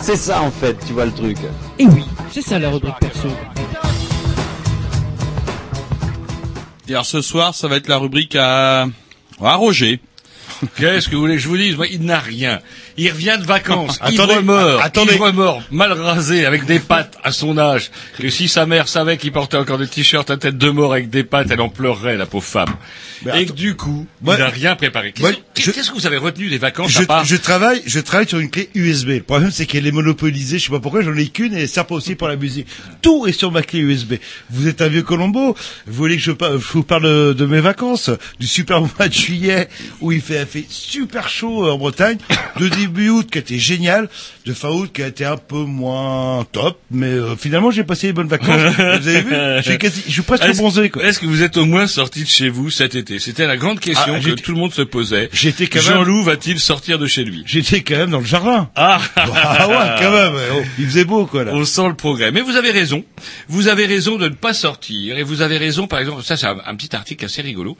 C'est 0.00 0.16
ça 0.16 0.40
en 0.40 0.50
fait, 0.50 0.76
tu 0.86 0.94
vois 0.94 1.04
le 1.04 1.12
truc. 1.12 1.36
Et 1.78 1.84
oui, 1.86 2.04
c'est 2.30 2.40
ça 2.42 2.58
la 2.58 2.70
rubrique 2.70 2.98
perso. 2.98 3.28
Et 6.88 6.92
alors 6.92 7.06
ce 7.06 7.20
soir, 7.20 7.54
ça 7.54 7.68
va 7.68 7.76
être 7.76 7.88
la 7.88 7.98
rubrique 7.98 8.34
à, 8.34 8.86
à 9.42 9.54
Roger. 9.54 10.00
Qu'est-ce 10.76 11.08
que 11.08 11.14
vous 11.14 11.22
voulez 11.22 11.36
que 11.36 11.42
je 11.42 11.48
vous 11.48 11.56
dise? 11.56 11.76
Moi, 11.76 11.86
il 11.88 12.04
n'a 12.04 12.18
rien. 12.20 12.60
Il 12.96 13.10
revient 13.10 13.36
de 13.40 13.46
vacances, 13.46 13.98
Attendez, 14.00 14.34
ivre-mort, 14.34 14.80
attendez. 14.82 15.14
ivre-mort, 15.14 15.62
mal 15.70 15.92
rasé, 15.92 16.44
avec 16.46 16.64
des 16.66 16.78
pattes 16.78 17.16
à 17.24 17.32
son 17.32 17.56
âge. 17.58 17.90
Que 18.18 18.28
si 18.28 18.48
sa 18.48 18.66
mère 18.66 18.88
savait 18.88 19.16
qu'il 19.16 19.32
portait 19.32 19.56
encore 19.56 19.78
des 19.78 19.86
t-shirts 19.88 20.30
à 20.30 20.36
tête 20.36 20.58
de 20.58 20.70
mort 20.70 20.92
avec 20.92 21.10
des 21.10 21.24
pattes, 21.24 21.48
elle 21.50 21.60
en 21.60 21.68
pleurerait, 21.68 22.16
la 22.16 22.26
pauvre 22.26 22.44
femme. 22.44 22.74
Mais 23.24 23.42
Et 23.42 23.46
que 23.46 23.52
du 23.52 23.76
coup, 23.76 24.06
Moi- 24.20 24.34
il 24.34 24.40
n'a 24.40 24.48
rien 24.48 24.74
préparé. 24.74 25.12
Qu'est-ce 25.12 25.22
Moi, 25.22 25.32
qu'est-ce- 25.54 25.66
je- 25.66 25.70
qu'est-ce 25.72 25.90
que 25.90 25.94
vous 25.94 26.06
avez 26.06 26.16
retenu 26.16 26.48
des 26.48 26.58
vacances 26.58 26.90
Je, 26.90 27.02
à 27.02 27.06
part 27.06 27.24
je 27.24 27.36
travaille, 27.36 27.80
je 27.86 28.00
travaille 28.00 28.26
sur 28.28 28.40
une 28.40 28.50
clé 28.50 28.68
USB. 28.74 29.08
Le 29.10 29.22
problème, 29.22 29.50
c'est 29.52 29.64
qu'elle 29.64 29.86
est 29.86 29.92
monopolisée. 29.92 30.58
Je 30.58 30.64
sais 30.64 30.70
pas 30.70 30.80
pourquoi, 30.80 31.02
j'en 31.02 31.14
ai 31.16 31.28
qu'une 31.28 31.54
et 31.54 31.60
elle 31.62 31.68
sert 31.68 31.86
pas 31.86 31.94
aussi 31.94 32.16
pour 32.16 32.26
la 32.26 32.34
musique. 32.36 32.66
Tout 33.00 33.26
est 33.28 33.32
sur 33.32 33.52
ma 33.52 33.62
clé 33.62 33.78
USB. 33.78 34.14
Vous 34.50 34.66
êtes 34.66 34.82
un 34.82 34.88
vieux 34.88 35.02
Colombo. 35.02 35.54
Vous 35.86 35.92
voulez 35.94 36.16
que 36.16 36.22
je, 36.22 36.32
vous 36.72 36.82
parle 36.82 37.34
de, 37.34 37.46
mes 37.46 37.60
vacances, 37.60 38.10
du 38.40 38.46
super 38.48 38.80
mois 38.80 39.06
de 39.08 39.12
juillet 39.12 39.68
où 40.00 40.10
il 40.10 40.20
fait, 40.20 40.44
fait 40.44 40.66
super 40.68 41.28
chaud 41.28 41.70
en 41.70 41.78
Bretagne, 41.78 42.18
de 42.58 42.68
début 42.82 43.10
août 43.10 43.30
qui 43.30 43.38
était 43.38 43.58
génial. 43.58 44.08
De 44.44 44.52
fin 44.54 44.68
août 44.70 44.90
qui 44.92 45.02
a 45.02 45.06
été 45.06 45.24
un 45.24 45.36
peu 45.36 45.58
moins 45.64 46.44
top, 46.50 46.78
mais 46.90 47.06
euh, 47.06 47.36
finalement 47.36 47.70
j'ai 47.70 47.84
passé 47.84 48.08
les 48.08 48.12
bonnes 48.12 48.26
vacances. 48.28 48.48
vous 48.76 49.08
avez 49.08 49.22
vu 49.22 49.34
J'ai 49.62 49.78
quasi, 49.78 50.02
je 50.06 50.12
suis 50.12 50.22
presque 50.22 50.44
Est-ce- 50.44 50.58
bronzé. 50.58 50.90
Est-ce 51.00 51.18
que 51.20 51.26
vous 51.26 51.42
êtes 51.42 51.56
au 51.56 51.64
moins 51.64 51.86
sorti 51.86 52.22
de 52.24 52.28
chez 52.28 52.48
vous 52.48 52.68
cet 52.70 52.94
été? 52.94 53.18
C'était 53.18 53.46
la 53.46 53.56
grande 53.56 53.78
question 53.80 54.14
Ah, 54.16 54.20
que 54.20 54.30
tout 54.32 54.52
le 54.52 54.58
monde 54.58 54.72
se 54.72 54.82
posait. 54.82 55.28
J'étais 55.32 55.66
quand 55.68 55.78
même- 55.82 55.94
Jean-Loup 55.94 56.22
va-t-il 56.24 56.58
sortir 56.58 56.98
de 56.98 57.06
chez 57.06 57.24
lui? 57.24 57.44
J'étais 57.46 57.82
quand 57.82 57.96
même 57.96 58.10
dans 58.10 58.18
le 58.20 58.24
jardin. 58.24 58.68
Ah, 58.76 59.00
Ah 59.16 59.68
ouais, 59.68 60.02
quand 60.02 60.10
même. 60.10 60.34
oh, 60.54 60.62
il 60.78 60.86
faisait 60.86 61.04
beau 61.04 61.26
quoi 61.26 61.44
là. 61.44 61.52
On 61.54 61.64
sent 61.64 61.86
le 61.88 61.94
progrès. 61.94 62.32
Mais 62.32 62.40
vous 62.40 62.56
avez 62.56 62.70
raison. 62.72 63.04
Vous 63.48 63.68
avez 63.68 63.86
raison 63.86 64.16
de 64.16 64.28
ne 64.28 64.34
pas 64.34 64.54
sortir. 64.54 65.18
Et 65.18 65.22
vous 65.22 65.40
avez 65.42 65.56
raison, 65.58 65.86
par 65.86 66.00
exemple, 66.00 66.22
ça 66.24 66.36
c'est 66.36 66.46
un, 66.46 66.56
un 66.66 66.74
petit 66.74 66.94
article 66.96 67.24
assez 67.24 67.42
rigolo. 67.42 67.76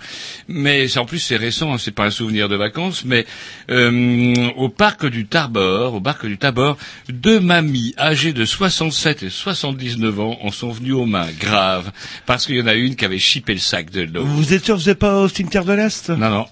Mais 0.49 0.97
en 0.99 1.05
plus 1.07 1.19
c'est 1.19 1.37
récent, 1.37 1.73
hein, 1.75 1.79
c'est 1.79 1.91
pas 1.91 2.05
un 2.05 2.11
souvenir 2.11 2.49
de 2.49 2.57
vacances. 2.57 3.05
Mais 3.05 3.27
euh, 3.71 4.35
au 4.57 4.69
parc 4.69 5.07
du 5.07 5.27
Tabor, 5.27 5.95
au 5.95 6.01
parc 6.01 6.27
du 6.27 6.39
Tabor, 6.53 6.77
deux 7.09 7.41
mamies 7.41 7.95
âgées 7.99 8.33
de 8.35 8.45
67 8.45 9.23
et 9.23 9.31
79 9.31 10.21
ans 10.21 10.39
en 10.43 10.51
sont 10.51 10.71
venues 10.71 10.93
aux 10.93 11.07
mains 11.07 11.29
graves. 11.41 11.91
Parce 12.27 12.47
qu'il 12.47 12.57
y 12.57 12.63
en 12.63 12.67
a 12.67 12.75
une 12.75 12.95
qui 12.95 13.05
avait 13.05 13.19
chippé 13.19 13.55
le 13.55 13.59
sac 13.61 13.91
de 13.91 14.03
l'eau. 14.03 14.25
Vous 14.25 14.53
êtes 14.53 14.65
sûr 14.65 14.77
que 14.77 14.81
vous 14.83 14.89
n'êtes 14.89 14.99
pas 14.99 15.19
au 15.21 15.29
cimetière 15.29 15.65
de 15.65 15.73
l'Est? 15.73 16.11
Non, 16.11 16.31
non. 16.31 16.47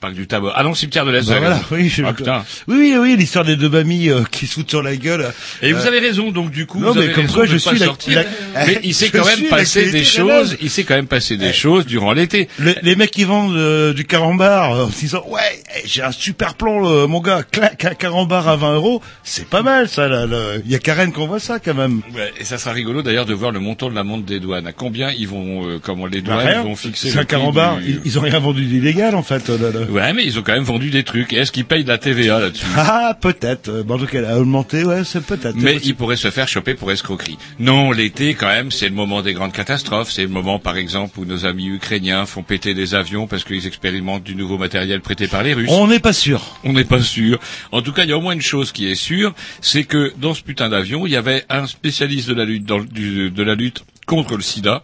Parc 0.00 0.12
du 0.14 0.26
Tabor. 0.26 0.52
Ah 0.54 0.62
non, 0.62 0.74
cimetière 0.74 1.06
de 1.06 1.10
l'Est. 1.10 1.26
Bah 1.28 1.38
voilà, 1.38 1.60
oui, 1.70 1.88
je- 1.88 2.02
Ah, 2.04 2.12
putain. 2.12 2.44
oui, 2.68 2.76
oui, 2.78 2.96
oui, 3.00 3.16
l'histoire 3.16 3.44
des 3.46 3.56
deux 3.56 3.70
mamies 3.70 4.10
euh, 4.10 4.24
qui 4.30 4.46
se 4.46 4.54
foutent 4.54 4.68
sur 4.68 4.82
la 4.82 4.94
gueule. 4.94 5.32
Et 5.62 5.72
vous 5.72 5.84
Euh, 5.84 5.88
avez 5.88 6.00
raison, 6.00 6.30
donc 6.32 6.50
du 6.50 6.66
coup, 6.66 6.80
non, 6.80 6.92
vous 6.92 7.00
mais 7.00 7.12
comme 7.12 7.26
quoi 7.28 7.46
je 7.46 7.56
suis 7.56 7.78
la- 7.78 8.24
Mais 8.66 8.78
il 8.82 8.94
s'est 8.94 9.08
quand 9.10 9.24
même 9.24 9.44
passé 9.48 9.90
des 9.90 10.04
choses. 10.04 10.56
Il 10.60 10.68
s'est 10.68 10.84
quand 10.84 10.94
même 10.96 11.06
passé 11.06 11.36
des 11.38 11.52
choses 11.54 11.86
durant 11.86 12.12
l'été. 12.12 12.48
Les, 12.58 12.76
les 12.82 12.94
mecs 12.96 13.10
qui 13.10 13.24
vendent 13.24 13.56
euh, 13.56 13.94
du 13.94 14.04
carambar 14.04 14.72
euh, 14.74 14.84
en 14.84 14.90
se 14.90 15.00
disant 15.00 15.24
ouais 15.28 15.40
eh, 15.76 15.82
j'ai 15.86 16.02
un 16.02 16.12
super 16.12 16.54
plan 16.54 17.06
mon 17.08 17.20
gars 17.20 17.42
clac 17.42 17.84
un 17.84 17.94
carambar 17.94 18.48
à 18.48 18.56
20 18.56 18.74
euros 18.74 19.02
c'est 19.22 19.46
pas 19.48 19.62
mal 19.62 19.88
ça 19.88 20.08
là, 20.08 20.26
là. 20.26 20.54
il 20.64 20.70
y 20.70 20.74
a 20.74 20.78
Karen 20.78 21.12
qu'on 21.12 21.26
voit 21.26 21.40
ça 21.40 21.58
quand 21.58 21.74
même 21.74 22.02
Ouais, 22.14 22.32
et 22.38 22.44
ça 22.44 22.58
sera 22.58 22.72
rigolo 22.72 23.02
d'ailleurs 23.02 23.26
de 23.26 23.34
voir 23.34 23.50
le 23.50 23.60
montant 23.60 23.88
de 23.90 23.94
la 23.94 24.04
montre 24.04 24.24
des 24.26 24.40
douanes. 24.40 24.66
À 24.66 24.72
combien 24.72 25.10
ils 25.10 25.28
vont, 25.28 25.66
euh, 25.68 25.78
comment 25.82 26.06
les 26.06 26.20
Bah, 26.20 26.42
douanes 26.42 26.64
vont 26.64 26.76
fixer 26.76 27.08
c'est 27.08 27.14
le 27.14 27.20
un 27.20 27.24
carambar 27.24 27.78
du- 27.78 27.90
ils, 27.90 28.00
ils 28.04 28.18
ont 28.18 28.22
rien 28.22 28.38
vendu 28.38 28.64
d'illégal 28.66 29.14
en 29.14 29.22
fait 29.22 29.48
là, 29.48 29.56
là. 29.72 29.80
Ouais, 29.90 29.95
mais 30.14 30.24
ils 30.24 30.38
ont 30.38 30.42
quand 30.42 30.52
même 30.54 30.62
vendu 30.62 30.90
des 30.90 31.04
trucs. 31.04 31.32
Est-ce 31.32 31.52
qu'ils 31.52 31.64
payent 31.64 31.84
de 31.84 31.88
la 31.88 31.98
TVA 31.98 32.38
là-dessus 32.40 32.64
ah 32.76 33.16
peut-être 33.20 33.68
euh, 33.68 33.82
bon, 33.82 33.94
en 33.94 33.98
tout 33.98 34.06
cas 34.06 34.18
elle 34.18 34.24
a 34.26 34.38
augmenté 34.38 34.84
ouais 34.84 35.04
c'est 35.04 35.24
peut-être 35.24 35.56
Mais 35.56 35.76
ils 35.82 35.94
pourraient 35.94 36.16
se 36.16 36.30
faire 36.30 36.48
choper 36.48 36.74
pour 36.74 36.90
escroquerie. 36.92 37.38
Non, 37.58 37.92
l'été 37.92 38.34
quand 38.34 38.46
même, 38.48 38.70
c'est 38.70 38.88
le 38.88 38.94
moment 38.94 39.22
des 39.22 39.32
grandes 39.34 39.52
catastrophes. 39.52 40.10
C'est 40.10 40.22
le 40.22 40.28
moment, 40.28 40.58
par 40.58 40.76
exemple, 40.76 41.18
où 41.18 41.24
nos 41.24 41.46
amis 41.46 41.66
ukrainiens 41.68 42.26
font 42.26 42.42
péter 42.42 42.74
des 42.74 42.94
avions 42.94 43.26
parce 43.26 43.44
qu'ils 43.44 43.66
expérimentent 43.66 44.24
du 44.24 44.34
nouveau 44.34 44.58
matériel 44.58 45.00
prêté 45.00 45.26
par 45.28 45.42
les 45.42 45.54
Russes. 45.54 45.70
on 45.70 45.86
n'est 45.86 45.98
pas 46.00 46.12
sûr 46.12 46.58
On 46.64 46.72
n'est 46.72 46.84
pas 46.84 47.02
sûr. 47.02 47.38
En 47.72 47.82
tout 47.82 47.92
cas, 47.92 48.04
il 48.04 48.10
y 48.10 48.12
a 48.12 48.18
au 48.18 48.20
moins 48.20 48.34
une 48.34 48.40
chose 48.42 48.72
qui 48.72 48.86
est 48.90 48.94
sûre, 48.94 49.34
c'est 49.60 49.84
que 49.84 50.12
dans 50.18 50.34
ce 50.34 50.42
putain 50.42 50.68
d'avion, 50.68 51.06
il 51.06 51.12
y 51.12 51.16
avait 51.16 51.44
un 51.48 51.66
spécialiste 51.66 52.28
de 52.28 52.34
la 52.34 52.44
lutte, 52.44 52.64
dans 52.64 52.78
le- 52.78 52.86
du- 52.86 53.30
de 53.30 53.42
la 53.42 53.54
lutte 53.54 53.84
contre 54.06 54.36
le 54.36 54.42
sida 54.42 54.82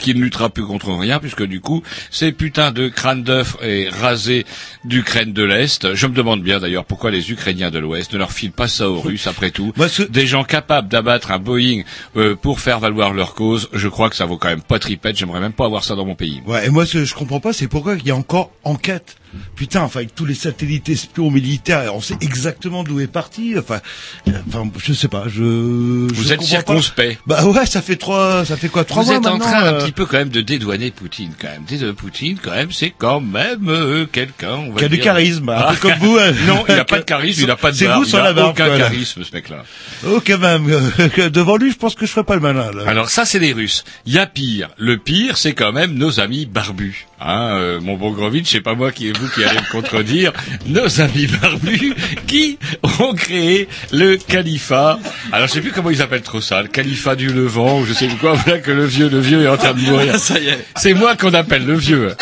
qui 0.00 0.14
ne 0.14 0.20
luttera 0.20 0.50
plus 0.50 0.64
contre 0.64 0.92
rien, 0.92 1.18
puisque 1.18 1.44
du 1.44 1.60
coup, 1.60 1.82
ces 2.10 2.32
putains 2.32 2.72
de 2.72 2.88
crânes 2.88 3.22
d'œufs 3.22 3.56
est 3.62 3.88
rasé 3.88 4.44
d'Ukraine 4.84 5.32
de 5.32 5.42
l'Est. 5.42 5.94
Je 5.94 6.06
me 6.06 6.14
demande 6.14 6.42
bien 6.42 6.60
d'ailleurs 6.60 6.84
pourquoi 6.84 7.10
les 7.10 7.30
Ukrainiens 7.30 7.70
de 7.70 7.78
l'Ouest 7.78 8.12
ne 8.12 8.18
leur 8.18 8.32
filent 8.32 8.52
pas 8.52 8.68
ça 8.68 8.88
aux 8.88 9.00
Russes, 9.00 9.26
après 9.26 9.50
tout. 9.50 9.72
Des 10.10 10.26
gens 10.26 10.44
capables 10.44 10.88
d'abattre 10.88 11.30
un 11.30 11.38
Boeing 11.38 11.82
euh, 12.16 12.34
pour 12.34 12.60
faire 12.60 12.80
valoir 12.80 13.12
leur 13.12 13.34
cause, 13.34 13.68
je 13.72 13.88
crois 13.88 14.10
que 14.10 14.16
ça 14.16 14.26
vaut 14.26 14.36
quand 14.36 14.48
même 14.48 14.62
pas 14.62 14.78
tripette, 14.78 15.16
j'aimerais 15.16 15.40
même 15.40 15.52
pas 15.52 15.66
avoir 15.66 15.84
ça 15.84 15.94
dans 15.94 16.04
mon 16.04 16.14
pays. 16.14 16.42
Ouais, 16.46 16.66
et 16.66 16.70
moi, 16.70 16.86
ce 16.86 16.98
que 16.98 17.04
je 17.04 17.14
comprends 17.14 17.40
pas, 17.40 17.52
c'est 17.52 17.68
pourquoi 17.68 17.94
il 17.94 18.06
y 18.06 18.10
a 18.10 18.16
encore 18.16 18.50
enquête. 18.64 19.16
Putain, 19.56 19.82
enfin, 19.82 20.00
avec 20.00 20.14
tous 20.14 20.24
les 20.24 20.34
satellites 20.34 20.88
espions 20.88 21.30
militaires, 21.30 21.94
on 21.94 22.00
sait 22.00 22.16
exactement 22.20 22.82
d'où 22.84 23.00
est 23.00 23.06
parti. 23.06 23.54
Enfin, 23.58 23.80
euh, 24.28 24.32
enfin, 24.48 24.68
je 24.78 24.92
sais 24.92 25.08
pas. 25.08 25.24
Je. 25.28 25.42
Vous 25.42 26.22
je 26.24 26.32
êtes 26.32 26.42
circonspect. 26.42 27.20
Pas. 27.26 27.42
Bah 27.42 27.48
ouais, 27.48 27.66
ça 27.66 27.82
fait 27.82 27.96
trois, 27.96 28.44
ça 28.44 28.56
fait 28.56 28.68
quoi, 28.68 28.84
trois 28.84 29.02
Vous 29.02 29.10
mois 29.10 29.18
êtes 29.18 29.26
en 29.26 29.38
train 29.38 29.62
un 29.64 29.74
euh, 29.74 29.80
petit 29.82 29.92
peu 29.92 30.06
quand 30.06 30.18
même 30.18 30.28
de 30.28 30.40
dédouaner 30.40 30.90
Poutine, 30.90 31.32
quand 31.40 31.48
même. 31.48 31.64
Dédouaner 31.68 31.92
Poutine, 31.94 32.38
quand 32.42 32.50
même, 32.52 32.72
c'est 32.72 32.90
quand 32.96 33.20
même 33.20 33.68
euh, 33.68 34.06
quelqu'un. 34.10 34.70
Qui 34.76 34.84
a 34.84 34.88
du 34.88 34.98
charisme, 34.98 35.48
un 35.48 35.56
peu 35.58 35.64
Ah. 35.68 35.74
comme 35.80 35.94
vous, 36.00 36.16
hein. 36.18 36.32
non, 36.46 36.64
il 36.68 36.74
n'a 36.74 36.84
pas 36.84 36.98
de 36.98 37.04
charisme, 37.04 37.40
il 37.42 37.46
n'a 37.46 37.56
pas 37.56 37.70
de 37.72 37.76
C'est 37.76 37.86
vous 37.86 38.14
a 38.16 38.22
la 38.22 38.32
barbe, 38.32 38.50
aucun 38.50 38.66
voilà. 38.66 38.84
charisme, 38.84 39.22
ce 39.24 39.34
mec-là. 39.34 39.64
Oh, 40.06 40.20
quand 40.26 40.38
même. 40.38 40.68
euh, 40.70 41.30
Devant 41.34 41.56
lui, 41.56 41.70
je 41.70 41.76
pense 41.76 41.94
que 41.94 42.06
je 42.06 42.10
ferai 42.10 42.24
pas 42.24 42.34
le 42.34 42.40
malin. 42.40 42.70
Là. 42.72 42.84
Alors 42.88 43.08
ça, 43.10 43.24
c'est 43.24 43.38
les 43.38 43.52
Russes. 43.52 43.84
Il 44.06 44.12
y 44.12 44.18
a 44.18 44.26
pire. 44.26 44.70
Le 44.78 44.98
pire, 44.98 45.36
c'est 45.36 45.54
quand 45.54 45.72
même 45.72 45.94
nos 45.94 46.20
amis 46.20 46.46
barbus. 46.46 47.06
Hein, 47.20 47.56
euh, 47.58 47.80
mon 47.80 47.96
bon 47.96 48.10
Grovitch, 48.12 48.50
c'est 48.50 48.60
pas 48.60 48.74
moi 48.74 48.92
qui 48.92 49.08
est 49.08 49.16
vous 49.24 49.30
qui 49.30 49.44
allez 49.44 49.58
me 49.58 49.70
contredire. 49.70 50.32
Nos 50.66 51.00
amis 51.00 51.26
barbus 51.26 51.94
qui 52.26 52.58
ont 53.00 53.14
créé 53.14 53.68
le 53.92 54.16
califat. 54.16 54.98
Alors 55.32 55.48
je 55.48 55.52
sais 55.52 55.60
plus 55.60 55.72
comment 55.72 55.90
ils 55.90 56.02
appellent 56.02 56.22
trop 56.22 56.40
ça, 56.40 56.62
le 56.62 56.68
califat 56.68 57.16
du 57.16 57.28
Levant 57.28 57.80
ou 57.80 57.86
je 57.86 57.92
sais 57.92 58.06
plus 58.06 58.16
quoi. 58.16 58.34
Voilà 58.34 58.60
que 58.60 58.70
le 58.70 58.84
vieux, 58.84 59.08
le 59.08 59.20
vieux 59.20 59.42
est 59.42 59.48
en 59.48 59.56
train 59.56 59.72
de 59.72 59.80
mourir. 59.80 60.18
Ça 60.18 60.38
y 60.38 60.48
est. 60.48 60.64
C'est 60.76 60.94
moi 60.94 61.16
qu'on 61.16 61.34
appelle 61.34 61.64
le 61.64 61.76
vieux. 61.76 62.14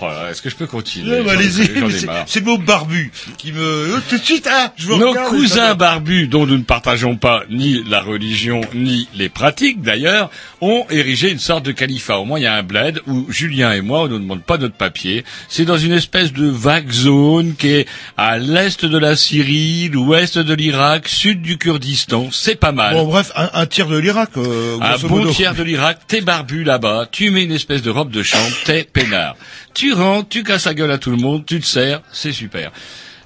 Oh 0.00 0.06
Est-ce 0.30 0.42
que 0.42 0.50
je 0.50 0.56
peux 0.56 0.66
continuer 0.66 1.10
Ouais, 1.18 1.22
bah, 1.22 1.32
allez-y, 1.32 1.66
c'est- 1.90 2.06
c'est 2.26 2.44
mon 2.44 2.58
barbu 2.58 3.12
qui 3.38 3.52
me 3.52 3.60
euh, 3.60 3.98
tout 4.08 4.18
de 4.18 4.22
suite 4.24 4.46
hein, 4.50 4.70
je 4.76 4.86
vous 4.88 4.96
Nos 4.98 5.10
regarde, 5.10 5.28
cousins 5.30 5.74
barbus, 5.74 6.28
dont 6.28 6.46
nous 6.46 6.56
ne 6.58 6.62
partageons 6.62 7.16
pas 7.16 7.42
ni 7.50 7.82
la 7.88 8.00
religion 8.00 8.60
ni 8.74 9.08
les 9.14 9.28
pratiques 9.28 9.82
d'ailleurs, 9.82 10.30
ont 10.60 10.84
érigé 10.90 11.30
une 11.30 11.38
sorte 11.38 11.64
de 11.64 11.72
califat. 11.72 12.18
Au 12.18 12.24
moins, 12.24 12.38
il 12.38 12.42
y 12.42 12.46
a 12.46 12.54
un 12.54 12.62
bled 12.62 13.00
où 13.06 13.26
Julien 13.30 13.72
et 13.72 13.80
moi, 13.80 14.00
on 14.00 14.04
ne 14.04 14.08
nous 14.10 14.18
demande 14.20 14.42
pas 14.42 14.58
notre 14.58 14.74
papier. 14.76 15.24
C'est 15.48 15.64
dans 15.64 15.78
une 15.78 15.92
espèce 15.92 16.32
de 16.32 16.46
vague 16.46 16.90
zone 16.90 17.54
qui 17.58 17.68
est 17.68 17.86
à 18.16 18.38
l'est 18.38 18.84
de 18.84 18.98
la 18.98 19.16
Syrie, 19.16 19.88
l'ouest 19.92 20.38
de 20.38 20.54
l'Irak, 20.54 21.08
sud 21.08 21.42
du 21.42 21.58
Kurdistan. 21.58 22.28
C'est 22.32 22.54
pas 22.58 22.72
mal. 22.72 22.94
Bon 22.94 23.04
bref, 23.06 23.32
un, 23.36 23.50
un 23.52 23.66
tiers 23.66 23.86
de 23.88 23.98
l'Irak. 23.98 24.30
Euh, 24.36 24.78
Un 24.80 24.96
bon 25.08 25.26
tiers 25.32 25.54
de 25.54 25.62
l'Irak, 25.62 25.98
t'es 26.06 26.20
barbu 26.20 26.64
là-bas, 26.64 27.06
tu 27.10 27.30
mets 27.30 27.44
une 27.44 27.52
espèce 27.52 27.82
de 27.82 27.90
robe 27.90 28.10
de 28.10 28.22
chambre, 28.22 28.54
t'es 28.64 28.84
peinard. 28.84 29.36
Tu 29.74 29.92
rentres, 29.92 30.28
tu 30.28 30.44
casses 30.44 30.66
la 30.66 30.74
gueule 30.74 30.92
à 30.92 30.98
tout 30.98 31.10
le 31.10 31.16
monde, 31.16 31.44
tu 31.44 31.60
te 31.60 31.66
sers, 31.66 32.00
c'est 32.12 32.32
super. 32.32 32.70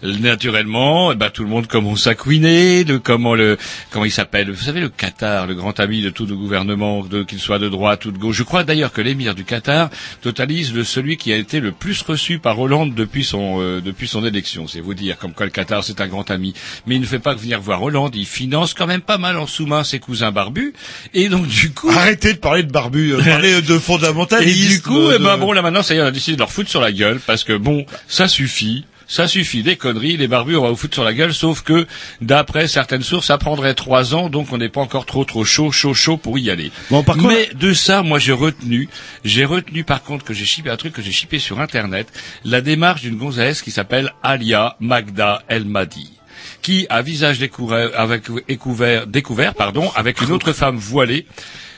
Naturellement, 0.03 1.13
eh 1.13 1.15
ben, 1.17 1.31
tout 1.31 1.43
le 1.43 1.49
monde 1.49 1.67
commence 1.67 2.07
à 2.07 2.15
couiner, 2.15 2.85
de 2.85 2.97
comment 2.99 3.35
le, 3.35 3.57
comment 3.91 4.05
il 4.05 4.11
s'appelle, 4.13 4.51
vous 4.51 4.63
savez 4.63 4.81
le 4.81 4.89
Qatar, 4.89 5.47
le 5.47 5.55
grand 5.55 5.79
ami 5.81 6.03
de 6.03 6.11
tous 6.11 6.27
nos 6.27 6.37
gouvernements, 6.37 7.03
de, 7.05 7.23
qu'il 7.23 7.39
soit 7.41 7.59
de 7.59 7.69
droite 7.69 8.05
ou 8.05 8.11
de 8.13 8.19
gauche. 8.19 8.37
Je 8.37 8.43
crois 8.43 8.63
d'ailleurs 8.65 8.93
que 8.93 9.01
l'émir 9.01 9.35
du 9.35 9.45
Qatar 9.45 9.91
totalise 10.23 10.73
le 10.75 10.85
celui 10.85 11.17
qui 11.17 11.33
a 11.33 11.37
été 11.37 11.61
le 11.61 11.73
plus 11.73 12.01
reçu 12.03 12.39
par 12.39 12.59
Hollande 12.59 12.95
depuis 12.95 13.25
son, 13.25 13.61
euh, 13.61 13.81
depuis 13.81 14.07
son 14.09 14.25
élection. 14.25 14.67
C'est 14.69 14.81
vous 14.81 14.95
dire, 14.95 15.19
comme 15.19 15.33
quoi 15.33 15.47
le 15.47 15.53
Qatar 15.53 15.83
c'est 15.83 16.01
un 16.01 16.07
grand 16.07 16.31
ami. 16.31 16.55
Mais 16.87 16.97
il 16.97 17.01
ne 17.01 17.07
fait 17.07 17.19
pas 17.19 17.35
que 17.35 17.41
venir 17.41 17.61
voir 17.61 17.83
Hollande, 17.83 18.15
il 18.15 18.27
finance 18.27 18.75
quand 18.75 18.87
même 18.87 19.01
pas 19.01 19.19
mal 19.19 19.37
en 19.37 19.47
sous-main 19.47 19.85
ses 19.85 19.99
cousins 19.99 20.31
barbus. 20.33 20.73
Et 21.15 21.29
donc 21.29 21.47
du 21.47 21.71
coup, 21.73 21.91
Arrêtez 21.91 22.35
de 22.35 22.39
parler 22.39 22.63
de 22.63 22.71
barbu, 22.71 23.15
euh, 23.15 23.23
parlez 23.23 23.61
de 23.63 23.75
et 23.77 23.79
fondamentalisme. 23.81 24.69
du 24.75 24.83
coup, 24.83 25.09
de- 25.09 25.17
eh 25.17 25.19
ben 25.19 25.37
bon, 25.37 25.53
là 25.53 25.63
maintenant, 25.63 25.83
ça 25.83 25.95
y 25.95 25.99
est, 25.99 26.03
on 26.03 26.07
a 26.07 26.11
décidé 26.11 26.37
de 26.37 26.41
leur 26.41 26.53
foutre 26.53 26.71
sur 26.71 26.81
la 26.81 26.93
gueule, 26.93 27.19
parce 27.27 27.45
que 27.45 27.55
bon, 27.57 27.85
ça 28.07 28.29
suffit. 28.29 28.85
Ça 29.11 29.27
suffit, 29.27 29.62
des 29.62 29.77
conneries, 29.77 30.18
les 30.18 30.29
barbus, 30.29 30.57
on 30.57 30.62
va 30.64 30.68
vous 30.68 30.77
foutre 30.77 30.92
sur 30.94 31.03
la 31.03 31.14
gueule, 31.14 31.33
sauf 31.33 31.62
que, 31.62 31.87
d'après 32.21 32.68
certaines 32.68 33.03
sources, 33.03 33.27
ça 33.29 33.38
prendrait 33.38 33.73
trois 33.73 34.14
ans, 34.14 34.29
donc 34.29 34.53
on 34.53 34.59
n'est 34.59 34.68
pas 34.68 34.83
encore 34.83 35.07
trop 35.07 35.25
trop 35.25 35.44
chaud, 35.47 35.73
chaud, 35.73 35.94
chaud 35.94 36.18
pour 36.18 36.38
y 36.38 36.51
aller. 36.51 36.71
Bon, 36.90 37.03
par 37.03 37.16
contre- 37.16 37.29
Mais 37.29 37.49
de 37.55 37.73
ça, 37.73 38.03
moi 38.03 38.18
j'ai 38.18 38.33
retenu, 38.33 38.88
j'ai 39.25 39.47
retenu 39.47 39.83
par 39.83 40.03
contre 40.03 40.27
que 40.27 40.35
j'ai 40.35 40.44
chippé 40.44 40.68
un 40.68 40.77
truc 40.77 40.92
que 40.92 41.01
j'ai 41.03 41.11
chippé 41.12 41.38
sur 41.38 41.59
internet, 41.59 42.12
la 42.44 42.61
démarche 42.61 43.01
d'une 43.01 43.16
gonzesse 43.16 43.62
qui 43.62 43.71
s'appelle 43.71 44.12
Alia 44.23 44.77
Magda 44.79 45.42
El 45.49 45.64
Madi 45.64 46.18
qui, 46.62 46.87
à 46.90 47.03
visage 47.03 47.38
découvert, 47.38 47.90
avec, 47.99 48.25
découvert, 48.47 49.07
découvert 49.07 49.55
pardon, 49.55 49.90
avec 49.94 50.21
une 50.21 50.33
autre 50.33 50.53
femme 50.53 50.77
voilée, 50.77 51.27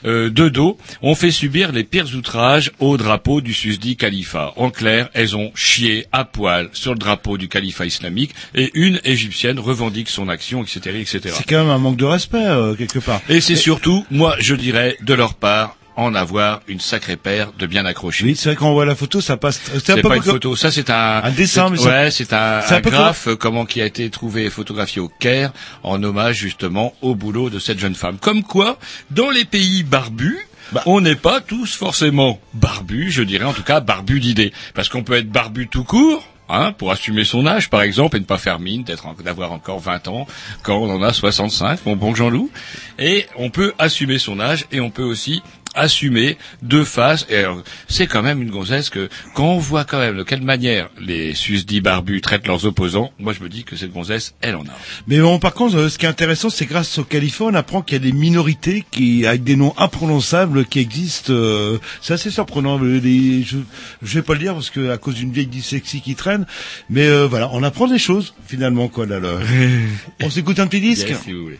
euh, 0.06 0.30
de 0.30 0.48
dos, 0.48 0.78
ont 1.02 1.14
fait 1.14 1.30
subir 1.30 1.72
les 1.72 1.84
pires 1.84 2.14
outrages 2.14 2.72
au 2.78 2.96
drapeau 2.96 3.40
du 3.42 3.52
susdit 3.52 3.96
califat. 3.96 4.54
En 4.56 4.70
clair, 4.70 5.10
elles 5.12 5.36
ont 5.36 5.52
chié 5.54 6.06
à 6.10 6.24
poil 6.24 6.70
sur 6.72 6.92
le 6.92 6.98
drapeau 6.98 7.36
du 7.36 7.48
califat 7.48 7.84
islamique 7.84 8.34
et 8.54 8.70
une 8.74 9.00
égyptienne 9.04 9.58
revendique 9.58 10.08
son 10.08 10.28
action, 10.28 10.62
etc., 10.62 10.98
etc. 11.00 11.34
C'est 11.36 11.46
quand 11.46 11.58
même 11.58 11.70
un 11.70 11.78
manque 11.78 11.98
de 11.98 12.06
respect 12.06 12.38
euh, 12.38 12.74
quelque 12.74 12.98
part. 12.98 13.20
Et 13.28 13.40
c'est 13.40 13.56
surtout, 13.56 14.06
moi, 14.10 14.36
je 14.38 14.54
dirais, 14.54 14.96
de 15.02 15.12
leur 15.12 15.34
part, 15.34 15.76
en 16.00 16.14
avoir 16.14 16.60
une 16.68 16.80
sacrée 16.80 17.16
paire 17.16 17.52
de 17.58 17.66
bien 17.66 17.84
accrochés. 17.86 18.24
Oui, 18.24 18.36
c'est 18.36 18.50
vrai 18.50 18.56
quand 18.56 18.68
on 18.68 18.72
voit 18.72 18.84
la 18.86 18.94
photo, 18.94 19.20
ça 19.20 19.36
passe. 19.36 19.60
C'est 19.84 20.00
peu 20.00 20.08
pas 20.08 20.16
une 20.16 20.22
photo, 20.22 20.56
ça 20.56 20.70
c'est 20.70 20.90
un, 20.90 21.20
Un 21.24 21.30
dessin, 21.30 21.70
mais 21.70 21.78
ça- 21.78 21.88
ouais, 21.88 22.10
c'est 22.10 22.32
un, 22.32 22.60
un 22.60 22.72
un 22.72 22.80
graphe, 22.80 23.28
euh, 23.28 23.36
comment 23.36 23.66
qui 23.66 23.80
a 23.82 23.86
été 23.86 24.08
trouvé 24.10 24.44
et 24.44 24.50
photographié 24.50 25.00
au 25.00 25.08
Caire 25.08 25.52
en 25.82 26.02
hommage 26.02 26.36
justement 26.36 26.94
au 27.02 27.14
boulot 27.14 27.50
de 27.50 27.58
cette 27.58 27.78
jeune 27.78 27.94
femme. 27.94 28.18
Comme 28.18 28.42
quoi, 28.42 28.78
dans 29.10 29.30
les 29.30 29.44
pays 29.44 29.82
barbus, 29.82 30.38
Bah. 30.72 30.82
on 30.86 31.00
n'est 31.00 31.16
pas 31.16 31.40
tous 31.40 31.74
forcément 31.74 32.40
barbus, 32.54 33.10
je 33.10 33.22
dirais 33.22 33.44
en 33.44 33.52
tout 33.52 33.62
cas 33.64 33.80
barbus 33.80 34.20
d'idées, 34.20 34.52
parce 34.74 34.88
qu'on 34.88 35.02
peut 35.02 35.14
être 35.14 35.30
barbu 35.30 35.68
tout 35.68 35.84
court. 35.84 36.24
Hein, 36.52 36.72
pour 36.72 36.90
assumer 36.90 37.22
son 37.22 37.46
âge, 37.46 37.70
par 37.70 37.80
exemple, 37.82 38.16
et 38.16 38.18
ne 38.18 38.24
pas 38.24 38.36
faire 38.36 38.58
mine 38.58 38.82
d'être 38.82 39.06
en- 39.06 39.14
d'avoir 39.14 39.52
encore 39.52 39.78
20 39.78 40.08
ans 40.08 40.26
quand 40.64 40.78
on 40.78 40.90
en 40.90 41.00
a 41.00 41.12
65, 41.12 41.86
mon 41.86 41.94
bon 41.94 42.12
Jean-Loup. 42.12 42.50
Et 42.98 43.26
on 43.36 43.50
peut 43.50 43.72
assumer 43.78 44.18
son 44.18 44.40
âge 44.40 44.64
et 44.72 44.80
on 44.80 44.90
peut 44.90 45.04
aussi 45.04 45.44
assumée, 45.74 46.36
de 46.62 46.84
face. 46.84 47.26
Et 47.28 47.36
alors, 47.38 47.62
c'est 47.88 48.06
quand 48.06 48.22
même 48.22 48.42
une 48.42 48.50
gonzesse 48.50 48.90
que, 48.90 49.08
quand 49.34 49.44
on 49.54 49.58
voit 49.58 49.84
quand 49.84 49.98
même 49.98 50.16
de 50.16 50.22
quelle 50.22 50.42
manière 50.42 50.88
les 51.00 51.34
susdits 51.34 51.80
barbus 51.80 52.20
traitent 52.20 52.46
leurs 52.46 52.64
opposants, 52.66 53.12
moi 53.18 53.32
je 53.32 53.42
me 53.42 53.48
dis 53.48 53.64
que 53.64 53.76
cette 53.76 53.92
gonzesse, 53.92 54.34
elle 54.40 54.56
en 54.56 54.62
a. 54.62 54.76
Mais 55.06 55.18
bon, 55.20 55.38
par 55.38 55.54
contre, 55.54 55.76
euh, 55.76 55.88
ce 55.88 55.98
qui 55.98 56.06
est 56.06 56.08
intéressant, 56.08 56.50
c'est 56.50 56.66
grâce 56.66 56.98
au 56.98 57.04
Californie, 57.04 57.54
on 57.54 57.58
apprend 57.58 57.82
qu'il 57.82 57.94
y 57.94 57.96
a 57.96 58.04
des 58.04 58.12
minorités 58.12 58.84
qui, 58.90 59.26
avec 59.26 59.44
des 59.44 59.56
noms 59.56 59.74
imprononçables, 59.78 60.64
qui 60.66 60.78
existent. 60.80 61.32
euh, 61.32 61.78
c'est 62.00 62.14
assez 62.14 62.30
surprenant. 62.30 62.78
Le- 62.78 62.98
les- 62.98 63.42
je, 63.42 63.58
je 64.02 64.14
vais 64.14 64.22
pas 64.22 64.34
le 64.34 64.40
dire 64.40 64.54
parce 64.54 64.70
que 64.70 64.90
à 64.90 64.98
cause 64.98 65.14
d'une 65.14 65.32
vieille 65.32 65.46
dyslexie 65.46 66.00
qui 66.00 66.14
traîne, 66.14 66.46
mais 66.88 67.06
euh, 67.06 67.26
voilà, 67.26 67.48
on 67.52 67.62
apprend 67.62 67.86
des 67.86 67.98
choses 67.98 68.34
finalement, 68.46 68.88
quoi. 68.88 69.06
Là, 69.06 69.20
là. 69.20 69.38
on 70.22 70.30
s'écoute 70.30 70.58
un 70.58 70.66
petit 70.66 70.80
disque. 70.80 71.08
Yes, 71.08 71.20
si 71.22 71.32
vous 71.32 71.42
voulez. 71.42 71.58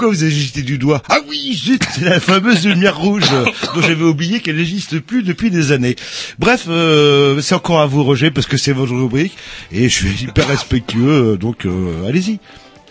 Pourquoi 0.00 0.16
vous 0.16 0.22
avez 0.22 0.32
jeté 0.32 0.62
du 0.62 0.78
doigt 0.78 1.02
Ah 1.10 1.18
oui, 1.28 1.52
zut, 1.54 1.82
c'est 1.92 2.06
la 2.06 2.20
fameuse 2.20 2.66
lumière 2.66 2.96
rouge 2.96 3.28
dont 3.74 3.82
j'avais 3.82 4.02
oublié 4.02 4.40
qu'elle 4.40 4.56
n'existe 4.56 4.98
plus 4.98 5.22
depuis 5.22 5.50
des 5.50 5.72
années. 5.72 5.94
Bref, 6.38 6.64
euh, 6.68 7.42
c'est 7.42 7.54
encore 7.54 7.80
à 7.80 7.86
vous, 7.86 8.02
Roger, 8.02 8.30
parce 8.30 8.46
que 8.46 8.56
c'est 8.56 8.72
votre 8.72 8.94
rubrique, 8.94 9.36
et 9.70 9.90
je 9.90 9.94
suis 9.94 10.24
hyper 10.24 10.48
respectueux, 10.48 11.32
euh, 11.32 11.36
donc 11.36 11.66
euh, 11.66 12.08
allez-y. 12.08 12.38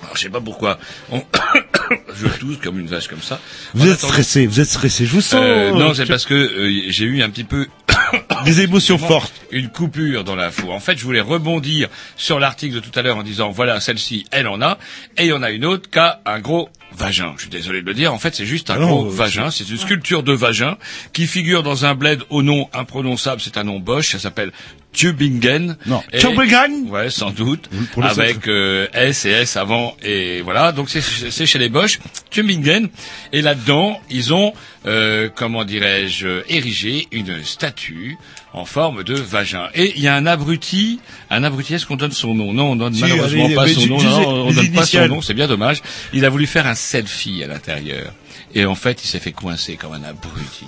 Alors, 0.04 0.16
je 0.16 0.22
sais 0.22 0.30
pas 0.30 0.40
pourquoi. 0.40 0.78
On... 1.12 1.24
je 2.16 2.28
tousse 2.28 2.58
comme 2.64 2.80
une 2.80 2.86
vache 2.86 3.08
comme 3.08 3.24
ça. 3.24 3.40
Vous 3.74 3.82
En 3.82 3.86
êtes 3.88 3.94
attendant- 3.98 4.14
stressé, 4.14 4.46
vous 4.46 4.60
êtes 4.60 4.68
stressé, 4.70 5.08
je 5.08 5.12
vous 5.12 5.22
sens. 5.22 5.42
Euh, 5.44 5.72
non, 5.72 5.96
c'est 5.96 6.06
parce 6.06 6.28
que 6.28 6.36
euh, 6.36 6.84
j'ai 6.90 7.06
eu 7.06 7.24
un 7.24 7.30
petit 7.32 7.44
peu 7.44 7.66
des 8.46 8.62
émotions 8.62 8.98
fortes. 9.10 9.34
Une 9.52 9.70
coupure 9.70 10.24
dans 10.24 10.36
l'info. 10.36 10.72
En 10.72 10.80
fait, 10.80 10.96
je 10.96 11.04
voulais 11.04 11.22
rebondir 11.22 11.90
sur 12.16 12.40
l'article 12.40 12.76
de 12.76 12.80
tout 12.80 12.92
à 12.94 13.02
l'heure 13.02 13.18
en 13.18 13.24
disant 13.24 13.50
voilà, 13.50 13.80
celle-ci, 13.80 14.26
elle 14.30 14.48
en 14.48 14.62
a, 14.62 14.78
et 15.18 15.24
il 15.24 15.30
y 15.30 15.34
en 15.34 15.42
a 15.42 15.50
une 15.50 15.66
autre 15.66 15.90
qui 15.90 15.98
a 15.98 16.22
un 16.28 16.40
gros 16.40 16.70
vagin. 17.00 17.34
Je 17.38 17.42
suis 17.44 17.50
désolé 17.50 17.82
de 17.82 17.88
le 17.88 17.94
dire. 17.94 18.14
En 18.14 18.20
fait, 18.20 18.36
c'est 18.36 18.46
juste 18.46 18.70
un 18.70 18.76
Ah 18.76 18.86
gros 18.86 19.10
vagin. 19.10 19.50
C'est 19.50 19.70
une 19.70 19.78
sculpture 19.78 20.24
de 20.24 20.34
vagin 20.34 20.78
qui 21.14 21.26
figure 21.28 21.64
dans 21.64 21.86
un 21.86 21.96
bled 21.96 22.22
au 22.30 22.44
nom 22.44 22.70
imprononçable. 22.74 23.42
C'est 23.42 23.58
un 23.58 23.64
nom 23.64 23.80
Bosch. 23.80 24.12
Ça 24.12 24.20
s'appelle 24.20 24.52
Tübingen. 25.00 25.78
Non, 25.86 26.04
Et- 26.12 26.18
Tübingen 26.20 26.90
Ouais, 26.90 27.10
sans 27.10 27.32
doute. 27.32 27.70
avec 28.02 28.48
euh, 28.48 28.88
S 28.94 29.26
et 29.26 29.30
S 29.30 29.56
avant 29.56 29.96
et 30.04 30.42
voilà. 30.42 30.74
Donc 30.74 30.90
c'est 30.90 31.02
c'est 31.02 31.46
chez 31.46 31.58
les 31.58 31.70
Bosch, 31.70 32.00
Tübingen. 32.30 32.90
Et 33.32 33.42
là-dedans, 33.42 33.98
ils 34.10 34.34
ont 34.34 34.54
euh, 34.86 35.30
comment 35.34 35.64
dirais-je 35.64 36.44
érigé 36.50 37.08
une 37.12 37.44
statue 37.46 38.18
en 38.54 38.66
forme 38.66 39.04
de 39.06 39.14
vagin. 39.14 39.70
Et 39.74 39.94
il 39.96 40.02
y 40.02 40.08
a 40.10 40.16
un 40.16 40.26
abruti, 40.26 41.00
un 41.30 41.44
abruti. 41.46 41.76
Est-ce 41.76 41.86
qu'on 41.86 41.96
donne 41.96 42.12
son 42.12 42.34
nom? 42.34 42.52
Non, 42.52 42.72
on 42.72 42.76
donne 42.76 42.94
Si, 42.94 43.02
malheureusement 43.02 43.46
allez, 43.46 43.56
pas 43.56 43.68
son 43.70 43.82
tu- 43.82 43.90
nom. 43.90 43.98
tu 44.00 44.06
Non, 44.06 44.20
sais, 44.22 44.26
on 44.28 44.52
donne 44.52 44.72
pas 44.74 44.86
son 44.86 45.08
nom. 45.08 45.22
C'est 45.22 45.34
bien 45.34 45.48
dommage. 45.48 45.82
Il 46.14 46.26
a 46.26 46.30
voulu 46.30 46.46
faire 46.46 46.68
un 46.68 46.76
selfie 46.76 47.42
à 47.44 47.48
l'intérieur. 47.48 48.12
Et 48.56 48.66
en 48.66 48.76
fait, 48.76 49.04
il 49.04 49.08
s'est 49.08 49.20
fait 49.20 49.32
coincer 49.32 49.76
comme 49.76 49.94
un 49.94 50.04
abruti. 50.04 50.66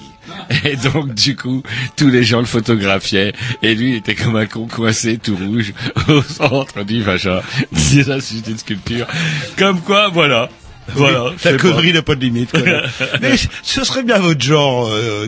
Et 0.65 0.76
donc, 0.76 1.13
du 1.13 1.36
coup, 1.36 1.63
tous 1.96 2.10
les 2.10 2.24
gens 2.24 2.39
le 2.39 2.46
photographiaient. 2.46 3.34
Et 3.62 3.74
lui, 3.76 3.89
il 3.91 3.96
était 3.96 4.15
comme 4.15 4.36
un 4.36 4.46
con 4.46 4.67
coincé, 4.67 5.17
tout 5.17 5.36
rouge, 5.36 5.74
au 6.08 6.22
centre 6.22 6.84
du 6.84 7.02
vagin. 7.02 7.41
C'est 7.74 8.48
une 8.48 8.58
sculpture. 8.58 9.08
Comme 9.58 9.82
quoi, 9.82 10.10
voilà. 10.10 10.50
Voilà. 10.95 11.25
La 11.43 11.58
connerie 11.58 11.93
n'a 11.93 12.01
pas 12.01 12.15
de 12.15 12.21
limite. 12.21 12.51
Mais 13.21 13.36
ce 13.63 13.84
serait 13.84 14.04
bien 14.04 14.19
votre 14.19 14.41
genre, 14.41 14.88
euh. 14.91 15.27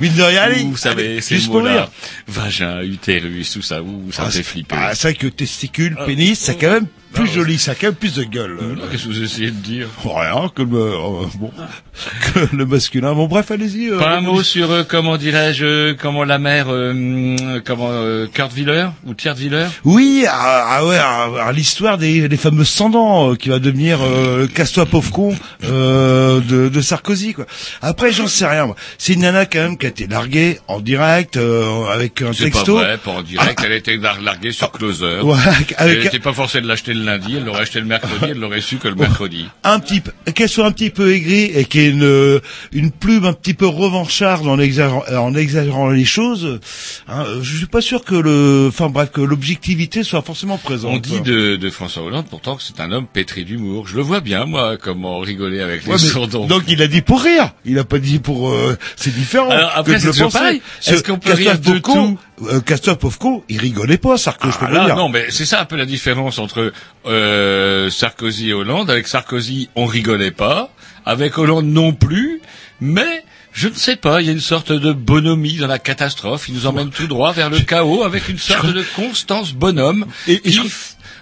Mine 0.00 0.12
de 0.14 0.22
rien, 0.22 0.48
Vous 0.64 0.76
savez, 0.76 1.04
allez, 1.06 1.20
ces 1.20 1.36
juste 1.36 1.50
pour 1.50 1.64
rire. 1.64 1.88
Vagin, 2.28 2.80
utérus, 2.82 3.50
tout 3.52 3.62
ça, 3.62 3.82
ouh, 3.82 4.10
ça 4.12 4.22
Ah, 4.26 4.30
fait 4.30 4.38
c'est- 4.38 4.42
flipper. 4.42 4.76
Ah, 4.78 4.94
c'est 4.94 5.08
vrai 5.08 5.14
que 5.14 5.26
testicule, 5.26 5.96
pénis, 6.06 6.38
c'est 6.38 6.56
quand 6.56 6.70
même 6.72 6.86
plus 7.12 7.26
joli, 7.30 7.58
ça 7.58 7.72
a 7.72 7.74
quand 7.74 7.88
même 7.88 7.94
plus 7.94 8.14
de 8.14 8.24
gueule. 8.24 8.56
euh, 8.62 8.74
Qu'est-ce 8.90 9.02
que 9.04 9.08
vous 9.08 9.22
essayez 9.22 9.50
de 9.50 9.56
dire? 9.56 9.86
Rien 10.02 10.50
que 10.54 10.62
le, 10.62 10.78
euh, 10.78 11.26
bon, 11.34 11.50
que 12.34 12.56
le 12.56 12.64
masculin. 12.64 13.12
Bon, 13.12 13.26
bref, 13.26 13.50
allez-y. 13.50 13.90
euh, 13.90 13.98
Pas 13.98 14.16
un 14.16 14.22
mot 14.22 14.42
sur 14.42 14.70
euh, 14.70 14.82
comment 14.88 15.18
dirais-je, 15.18 15.64
euh, 15.64 15.94
comment 16.00 16.24
la 16.24 16.38
mère, 16.38 16.66
euh, 16.70 16.92
hum, 16.92 17.60
comment 17.66 17.90
euh, 17.90 18.26
Kurt 18.32 18.54
Willer 18.56 18.86
ou 19.04 19.12
Thiert 19.12 19.36
Willer? 19.36 19.66
Oui, 19.84 20.24
ah, 20.26 20.66
ah 20.78 20.86
ouais, 20.86 20.96
ah, 20.98 21.28
ah, 21.48 21.52
l'histoire 21.52 21.98
des, 21.98 22.28
des 22.28 22.36
fameux 22.38 22.64
cendants 22.64 23.34
qui 23.34 23.50
va 23.50 23.58
devenir 23.58 23.98
euh, 24.00 24.38
le 24.38 24.46
casse-toi 24.46 24.81
pauvre 24.86 25.10
con 25.10 25.34
euh, 25.64 26.40
de, 26.40 26.68
de 26.68 26.80
Sarkozy. 26.80 27.34
Quoi. 27.34 27.46
Après, 27.80 28.12
j'en 28.12 28.26
sais 28.26 28.46
rien. 28.46 28.66
moi. 28.66 28.76
C'est 28.98 29.14
une 29.14 29.20
nana 29.20 29.46
quand 29.46 29.60
même 29.60 29.78
qui 29.78 29.86
a 29.86 29.88
été 29.90 30.06
larguée 30.06 30.58
en 30.68 30.80
direct 30.80 31.36
euh, 31.36 31.86
avec 31.86 32.22
un 32.22 32.32
C'est 32.32 32.44
pas 32.50 32.58
texto. 32.58 32.76
vrai, 32.76 32.98
pas 32.98 33.10
en 33.12 33.22
direct. 33.22 33.60
Elle 33.64 33.72
était 33.72 33.96
lar- 33.96 34.20
larguée 34.20 34.52
sur 34.52 34.70
Closer. 34.72 35.20
Ouais, 35.22 35.36
avec- 35.46 35.74
Elle 35.78 36.02
n'était 36.02 36.18
pas 36.18 36.32
forcée 36.32 36.60
de 36.60 36.66
l'acheter 36.68 36.94
le 36.94 37.04
lundi. 37.04 37.36
Elle 37.36 37.44
l'aurait 37.44 37.62
acheté 37.62 37.80
le 37.80 37.86
mercredi. 37.86 38.26
Elle 38.30 38.38
l'aurait 38.38 38.60
su 38.60 38.76
que 38.76 38.88
le 38.88 38.94
mercredi. 38.94 39.46
un 39.64 39.78
petit 39.78 40.02
qu'elle 40.34 40.48
soit 40.48 40.66
un 40.66 40.72
petit 40.72 40.90
peu 40.90 41.12
aigrie 41.14 41.44
et 41.54 41.64
qu'il 41.64 41.80
y 41.82 41.84
ait 41.86 41.90
une, 41.90 42.40
une 42.72 42.90
plume 42.90 43.24
un 43.24 43.32
petit 43.32 43.54
peu 43.54 43.66
revancharde 43.66 44.46
en 44.46 44.58
exagérant, 44.58 45.02
en 45.16 45.34
exagérant 45.34 45.90
les 45.90 46.04
choses, 46.04 46.60
hein, 47.08 47.24
je 47.42 47.56
suis 47.56 47.66
pas 47.66 47.80
sûr 47.80 48.04
que 48.04 48.14
le, 48.14 48.66
enfin 48.68 48.88
bref, 48.88 49.10
que 49.12 49.20
l'objectivité 49.20 50.02
soit 50.02 50.22
forcément 50.22 50.58
présente. 50.58 50.92
On 50.94 50.98
dit 50.98 51.20
de, 51.20 51.56
de 51.56 51.70
François 51.70 52.02
Hollande 52.02 52.26
pourtant 52.30 52.56
que 52.56 52.62
c'est 52.62 52.80
un 52.80 52.90
homme 52.92 53.06
pétri 53.06 53.44
d'humour. 53.44 53.86
Je 53.88 53.96
le 53.96 54.02
vois 54.02 54.20
bien, 54.20 54.44
moi, 54.46 54.61
comment 54.80 55.18
rigoler 55.20 55.60
avec 55.60 55.84
les 55.84 55.92
Ouais, 55.92 55.98
sourdons. 55.98 56.46
donc 56.46 56.64
il 56.68 56.80
a 56.82 56.86
dit 56.86 57.02
pour 57.02 57.22
rire, 57.22 57.52
il 57.64 57.78
a 57.78 57.84
pas 57.84 57.98
dit 57.98 58.18
pour. 58.18 58.50
euh, 58.50 58.76
c'est 58.96 59.14
différent. 59.14 59.50
Alors, 59.50 59.72
après, 59.74 59.98
c'est 59.98 60.08
toujours 60.10 60.30
pareil. 60.32 60.60
Ce 60.80 60.94
Est-ce 60.94 61.02
qu'on 61.02 61.18
peut 61.18 61.32
rire 61.32 61.58
de 61.58 61.78
tout 61.78 62.18
euh, 62.44 62.60
Castor 62.60 62.98
Popco, 62.98 63.44
il 63.48 63.58
rigolait 63.60 63.98
pas, 63.98 64.16
Sarko, 64.16 64.50
je 64.50 64.58
peux 64.58 64.64
Ah 64.66 64.70
vous 64.70 64.74
là, 64.76 64.84
dire. 64.86 64.96
non, 64.96 65.08
mais 65.08 65.26
c'est 65.30 65.44
ça 65.46 65.60
un 65.60 65.64
peu 65.64 65.76
la 65.76 65.86
différence 65.86 66.38
entre 66.38 66.72
euh, 67.06 67.90
Sarkozy 67.90 68.50
et 68.50 68.52
Hollande. 68.54 68.90
Avec 68.90 69.06
Sarkozy, 69.08 69.68
on 69.76 69.86
rigolait 69.86 70.30
pas. 70.30 70.70
Avec 71.06 71.36
Hollande 71.38 71.66
non 71.66 71.92
plus. 71.92 72.40
Mais 72.80 73.24
je 73.52 73.68
ne 73.68 73.74
sais 73.74 73.96
pas, 73.96 74.20
il 74.22 74.26
y 74.26 74.30
a 74.30 74.32
une 74.32 74.40
sorte 74.40 74.72
de 74.72 74.92
bonhomie 74.92 75.56
dans 75.58 75.66
la 75.66 75.78
catastrophe. 75.78 76.48
Il 76.48 76.54
nous 76.54 76.66
emmène 76.66 76.90
tout 76.90 77.06
droit 77.06 77.32
vers 77.32 77.50
le 77.50 77.60
chaos 77.60 78.02
avec 78.02 78.28
une 78.28 78.38
sorte 78.38 78.66
de 78.72 78.82
Constance 78.96 79.52
bonhomme. 79.52 80.06
Et- 80.26 80.34
et 80.34 80.40
qui 80.50 80.70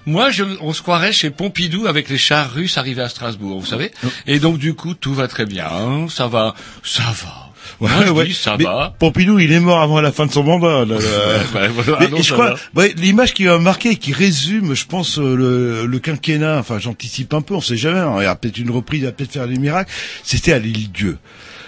moi, 0.06 0.30
je, 0.30 0.44
on 0.60 0.72
se 0.72 0.82
croirait 0.82 1.12
chez 1.12 1.30
Pompidou 1.30 1.86
avec 1.86 2.08
les 2.08 2.18
chars 2.18 2.52
russes 2.52 2.78
arrivés 2.78 3.02
à 3.02 3.08
Strasbourg, 3.08 3.60
vous 3.60 3.66
savez. 3.66 3.90
Et 4.26 4.38
donc, 4.38 4.58
du 4.58 4.74
coup, 4.74 4.94
tout 4.94 5.14
va 5.14 5.28
très 5.28 5.46
bien. 5.46 6.06
Ça 6.08 6.26
va, 6.26 6.54
ça 6.82 7.02
va. 7.02 7.46
Moi, 7.78 7.90
je 8.04 8.22
dis, 8.24 8.34
ça 8.34 8.56
Mais 8.58 8.64
va. 8.64 8.94
Pompidou, 8.98 9.38
il 9.38 9.52
est 9.52 9.60
mort 9.60 9.80
avant 9.80 10.00
la 10.00 10.12
fin 10.12 10.26
de 10.26 10.32
son 10.32 10.42
mandat. 10.42 10.84
là, 10.84 10.96
là. 10.96 10.96
bah, 11.54 11.68
voilà, 11.68 11.98
Mais- 12.00 12.08
non, 12.08 12.16
et 12.18 12.22
je 12.22 12.28
ça 12.28 12.34
crois, 12.34 12.50
va. 12.50 12.56
ouais, 12.82 12.92
l'image 12.96 13.32
qui 13.32 13.44
m'a 13.44 13.58
marqué 13.58 13.90
et 13.90 13.96
qui 13.96 14.12
résume, 14.12 14.74
je 14.74 14.84
pense, 14.86 15.18
euh, 15.18 15.34
le, 15.36 15.86
le 15.86 15.98
quinquennat, 15.98 16.58
enfin 16.58 16.78
j'anticipe 16.78 17.32
un 17.32 17.40
peu, 17.42 17.54
on 17.54 17.60
sait 17.60 17.76
jamais, 17.76 18.00
hein, 18.00 18.14
il 18.18 18.24
y 18.24 18.26
a 18.26 18.34
peut-être 18.34 18.58
une 18.58 18.70
reprise, 18.70 19.00
il 19.00 19.04
va 19.06 19.12
peut-être 19.12 19.32
faire 19.32 19.46
des 19.48 19.56
miracles, 19.58 19.90
c'était 20.24 20.52
à 20.52 20.58
l'île 20.58 20.90
Dieu. 20.90 21.18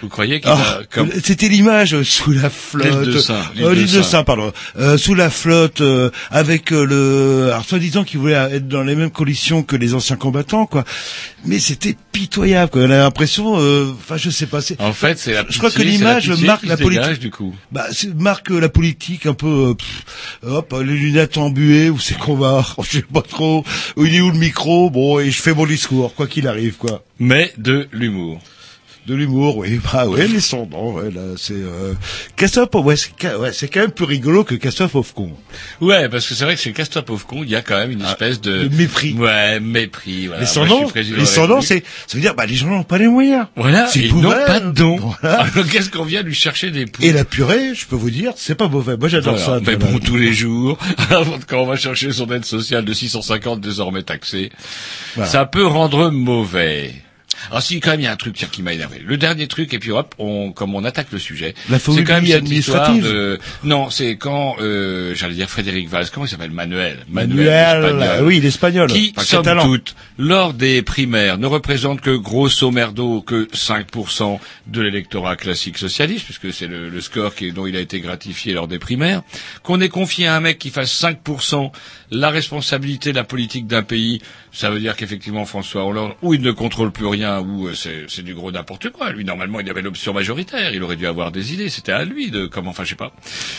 Vous 0.03 0.09
croyez 0.09 0.41
qu'il 0.41 0.51
Ah, 0.51 0.81
a, 0.81 0.85
comme, 0.91 1.11
C'était 1.23 1.49
l'image 1.49 1.95
euh, 1.95 2.03
sous 2.03 2.33
la 2.33 2.51
flotte. 2.51 2.87
L'île 2.87 3.15
de 3.15 3.19
Saint, 3.19 3.41
l'île 3.55 3.65
Euh, 3.65 3.75
de 3.75 4.03
Saint. 4.03 4.25
Pardon. 4.25 4.53
Euh, 4.79 4.99
sous 4.99 5.15
la 5.15 5.31
flotte, 5.31 5.81
euh, 5.81 6.11
avec 6.31 6.73
euh, 6.73 6.85
le, 6.85 7.53
alors 7.53 7.65
soi-disant 7.65 8.03
qu'il 8.05 8.19
voulait 8.19 8.35
être 8.35 8.67
dans 8.69 8.83
les 8.83 8.97
mêmes 8.97 9.11
conditions 9.13 9.63
que 9.63 9.77
les 9.77 9.95
anciens 9.95 10.17
combattants, 10.17 10.67
quoi. 10.67 10.85
Mais 11.45 11.59
c'était 11.59 11.97
pitoyable, 12.13 12.71
quoi. 12.71 12.83
On 12.83 12.91
a 12.91 12.99
l'impression, 12.99 13.59
euh, 13.61 13.93
enfin, 13.97 14.17
je 14.17 14.31
sais 14.31 14.47
pas. 14.47 14.61
c'est- 14.61 14.81
en 14.81 14.93
fait, 14.93 15.19
c'est 15.19 15.33
la 15.35 15.45
je 15.49 15.59
crois 15.59 15.71
que 15.71 15.83
l'image 15.83 16.29
la 16.29 16.37
marque 16.37 16.67
la 16.67 16.77
politique. 16.77 17.03
dégage, 17.03 17.19
du 17.21 17.31
coup. 17.31 17.55
Bah, 17.71 17.87
marque 18.19 18.51
la 18.51 18.69
politique 18.69 19.27
un 19.27 19.35
peu, 19.35 19.71
euh, 19.71 19.75
pff, 19.75 20.05
hop, 20.47 20.75
les 20.85 20.95
lunettes 20.95 21.39
embuées, 21.39 21.91
où 21.91 21.99
c'est 21.99 22.19
qu'on 22.19 22.35
va, 22.37 22.65
je 22.83 22.99
sais 22.99 23.03
pas 23.03 23.23
trop, 23.23 23.65
où 23.97 24.05
il 24.05 24.15
est 24.17 24.21
où 24.21 24.31
le 24.31 24.39
micro, 24.39 24.91
bon, 24.91 25.21
et 25.21 25.31
je 25.31 25.41
fais 25.41 25.55
mon 25.55 25.67
discours, 25.67 26.15
quoi 26.15 26.27
qu'il 26.27 26.49
arrive, 26.49 26.75
quoi. 26.77 27.05
Mais 27.21 27.53
de 27.57 27.89
l'humour. 27.93 28.41
De 29.05 29.15
l'humour, 29.17 29.57
oui, 29.57 29.81
bah 29.93 30.07
ouais, 30.07 30.29
les 30.29 30.39
sondants, 30.41 30.93
ouais, 30.93 31.11
là, 31.11 31.23
c'est, 31.37 31.55
euh, 31.55 31.93
ouais, 32.75 32.97
c'est, 32.97 33.35
ouais, 33.37 33.53
c'est 33.53 33.67
quand 33.67 33.81
même 33.81 33.91
plus 33.91 34.05
rigolo 34.05 34.45
que 34.45 34.55
Cast-Up 34.55 34.95
of 34.95 35.13
Con. 35.13 35.33
Ouais, 35.81 36.09
parce 36.09 36.29
que 36.29 36.35
c'est 36.35 36.45
vrai 36.45 36.55
que 36.55 36.61
chez 36.61 36.73
Castop 36.73 37.11
of 37.11 37.27
Con, 37.27 37.43
il 37.43 37.51
y 37.51 37.57
a 37.57 37.63
quand 37.63 37.77
même 37.77 37.91
une 37.91 38.03
espèce 38.03 38.41
de... 38.41 38.61
Ah, 38.61 38.69
de 38.69 38.77
mépris. 38.77 39.15
Ouais, 39.15 39.59
mépris. 39.59 40.29
Voilà. 40.29 40.43
les 40.43 40.47
sondants, 40.47 40.89
les 40.95 41.27
sondants, 41.27 41.61
c'est, 41.61 41.83
ça 42.07 42.15
veut 42.17 42.21
dire, 42.21 42.37
bah, 42.37 42.47
les 42.47 42.55
gens 42.55 42.69
n'ont 42.69 42.85
pas 42.85 42.99
les 42.99 43.09
moyens. 43.09 43.47
Voilà, 43.57 43.89
C'est 43.89 44.01
ils 44.01 44.15
n'ont 44.15 44.31
pas 44.31 44.61
de 44.61 44.71
dons. 44.71 44.99
Voilà. 45.21 45.41
Alors, 45.53 45.67
qu'est-ce 45.69 45.91
qu'on 45.91 46.05
vient 46.05 46.23
lui 46.23 46.35
chercher 46.35 46.71
des 46.71 46.87
poules? 46.87 47.05
Et 47.05 47.13
la 47.13 47.25
purée, 47.25 47.75
je 47.75 47.87
peux 47.87 47.97
vous 47.97 48.11
dire, 48.11 48.33
c'est 48.37 48.55
pas 48.55 48.69
mauvais. 48.69 48.97
Moi, 48.97 49.09
j'adore 49.09 49.35
Voilà, 49.37 49.59
ça. 49.59 49.61
mais 49.67 49.75
voilà. 49.75 49.93
bon, 49.95 49.99
tous 49.99 50.17
les 50.17 50.33
jours, 50.33 50.79
quand 51.49 51.59
on 51.61 51.67
va 51.67 51.75
chercher 51.77 52.13
son 52.13 52.31
aide 52.31 52.45
sociale 52.45 52.85
de 52.85 52.93
650 52.93 53.61
désormais 53.61 54.05
taxée, 54.05 54.51
Voilà. 55.17 55.29
ça 55.29 55.45
peut 55.45 55.67
rendre 55.67 56.11
mauvais. 56.11 56.93
Alors 57.51 57.63
si 57.63 57.81
quand 57.81 57.91
même 57.91 58.01
il 58.01 58.05
y 58.05 58.07
a 58.07 58.13
un 58.13 58.17
truc 58.17 58.35
tiens, 58.37 58.49
qui 58.51 58.63
m'a 58.63 58.73
énervé. 58.73 59.01
Le 59.05 59.17
dernier 59.17 59.47
truc 59.47 59.73
et 59.75 59.79
puis 59.79 59.91
hop, 59.91 60.15
on 60.19 60.53
comme 60.53 60.75
on 60.75 60.85
attaque 60.85 61.09
le 61.13 61.19
sujet. 61.19 61.55
La 61.71 61.79
c'est 61.79 62.05
quand 62.05 62.15
même 62.15 62.27
cette 62.27 62.49
histoire 62.49 62.85
administrative. 62.89 63.05
de 63.13 63.39
non, 63.65 63.91
c'est 63.91 64.17
quand 64.17 64.57
euh, 64.61 65.15
j'allais 65.15 65.35
dire 65.35 65.49
Frédéric 65.49 65.89
Valls, 65.89 66.07
comment 66.13 66.27
il 66.27 66.29
s'appelle? 66.29 66.51
Manuel 66.51 67.05
Manuel, 67.09 67.85
espagnol. 67.85 68.03
euh, 68.03 68.23
oui, 68.25 68.41
l'espagnol. 68.41 68.91
Qui, 68.93 69.13
Enfin, 69.17 69.43
somme 69.43 69.61
toute, 69.63 69.95
lors 70.19 70.55
des 70.55 70.83
primaires, 70.83 71.39
ne 71.39 71.47
représente 71.47 72.01
que 72.01 72.17
grosso 72.17 72.71
merdo 72.71 73.21
que 73.23 73.47
5% 73.53 74.39
de 74.67 74.81
l'électorat 74.81 75.37
classique 75.37 75.79
socialiste, 75.79 76.25
puisque 76.25 76.53
c'est 76.53 76.67
le, 76.67 76.89
le 76.89 77.01
score 77.01 77.35
qui, 77.35 77.53
dont 77.53 77.67
il 77.67 77.77
a 77.77 77.81
été 77.81 78.01
gratifié 78.01 78.53
lors 78.55 78.69
des 78.69 78.79
primaires, 78.79 79.23
qu'on 79.63 79.81
ait 79.81 79.89
confié 79.89 80.27
à 80.27 80.37
un 80.37 80.41
mec 80.41 80.59
qui 80.59 80.71
fasse 80.71 80.93
5% 81.03 81.71
la 82.11 82.31
responsabilité 82.31 83.11
de 83.11 83.17
la 83.17 83.25
politique 83.25 83.67
d'un 83.67 83.83
pays, 83.83 84.21
ça 84.53 84.71
veut 84.71 84.81
dire 84.81 84.97
qu'effectivement 84.97 85.45
François 85.47 85.85
Hollande, 85.87 86.13
ou 86.23 86.35
il 86.35 86.43
ne 86.43 86.53
contrôle 86.53 86.93
plus 86.93 87.07
rien, 87.07 87.22
ou 87.23 87.69
euh, 87.69 87.75
c'est 87.75 88.23
du 88.23 88.35
gros 88.35 88.51
n'importe 88.53 88.91
quoi. 88.91 89.11
Lui, 89.13 89.25
normalement, 89.25 89.61
il 89.61 89.69
avait 89.71 89.83
l'option 89.83 90.13
majoritaire, 90.13 90.75
il 90.75 90.83
aurait 90.83 90.97
dû 90.97 91.07
avoir 91.07 91.33
des 91.33 91.55
idées, 91.55 91.69
c'était 91.69 91.93
à 91.93 92.05
lui 92.05 92.31
de 92.31 92.47
comment, 92.47 92.71
enfin, 92.71 92.85
je 92.85 92.91
sais 92.91 92.95
pas. 92.95 93.13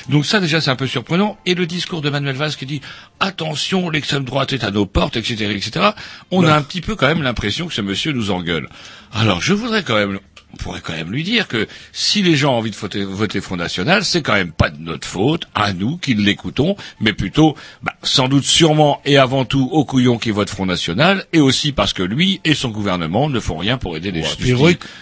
Donc 0.09 0.25
ça, 0.25 0.39
déjà, 0.39 0.61
c'est 0.61 0.71
un 0.71 0.75
peu 0.75 0.87
surprenant. 0.87 1.37
Et 1.45 1.55
le 1.55 1.65
discours 1.65 2.01
de 2.01 2.09
Manuel 2.09 2.35
Valls 2.35 2.55
qui 2.55 2.65
dit 2.65 2.81
attention, 3.19 3.89
l'extrême 3.89 4.23
droite 4.23 4.53
est 4.53 4.63
à 4.63 4.71
nos 4.71 4.85
portes, 4.85 5.17
etc., 5.17 5.51
etc. 5.51 5.89
On 6.31 6.45
a 6.45 6.53
un 6.53 6.61
petit 6.61 6.81
peu 6.81 6.95
quand 6.95 7.07
même 7.07 7.23
l'impression 7.23 7.67
que 7.67 7.73
ce 7.73 7.81
monsieur 7.81 8.11
nous 8.11 8.31
engueule. 8.31 8.69
Alors, 9.13 9.41
je 9.41 9.53
voudrais 9.53 9.83
quand 9.83 9.95
même 9.95 10.19
on 10.53 10.57
pourrait 10.57 10.81
quand 10.83 10.93
même 10.93 11.11
lui 11.11 11.23
dire 11.23 11.47
que 11.47 11.67
si 11.91 12.21
les 12.21 12.35
gens 12.35 12.53
ont 12.53 12.57
envie 12.57 12.71
de 12.71 12.75
voter, 12.75 13.03
voter 13.03 13.41
Front 13.41 13.55
National, 13.57 14.05
c'est 14.05 14.21
quand 14.21 14.33
même 14.33 14.51
pas 14.51 14.69
de 14.69 14.79
notre 14.79 15.07
faute, 15.07 15.47
à 15.55 15.73
nous 15.73 15.97
qui 15.97 16.13
l'écoutons, 16.13 16.75
mais 17.01 17.13
plutôt, 17.13 17.55
bah, 17.81 17.93
sans 18.03 18.27
doute 18.27 18.43
sûrement 18.45 19.01
et 19.05 19.17
avant 19.17 19.45
tout 19.45 19.67
aux 19.71 19.83
couillons 19.85 20.17
qui 20.17 20.31
votent 20.31 20.49
Front 20.49 20.65
National, 20.65 21.25
et 21.33 21.39
aussi 21.39 21.71
parce 21.71 21.93
que 21.93 22.03
lui 22.03 22.39
et 22.45 22.53
son 22.53 22.69
gouvernement 22.69 23.29
ne 23.29 23.39
font 23.39 23.57
rien 23.57 23.77
pour 23.77 23.97
aider 23.97 24.11
les 24.11 24.23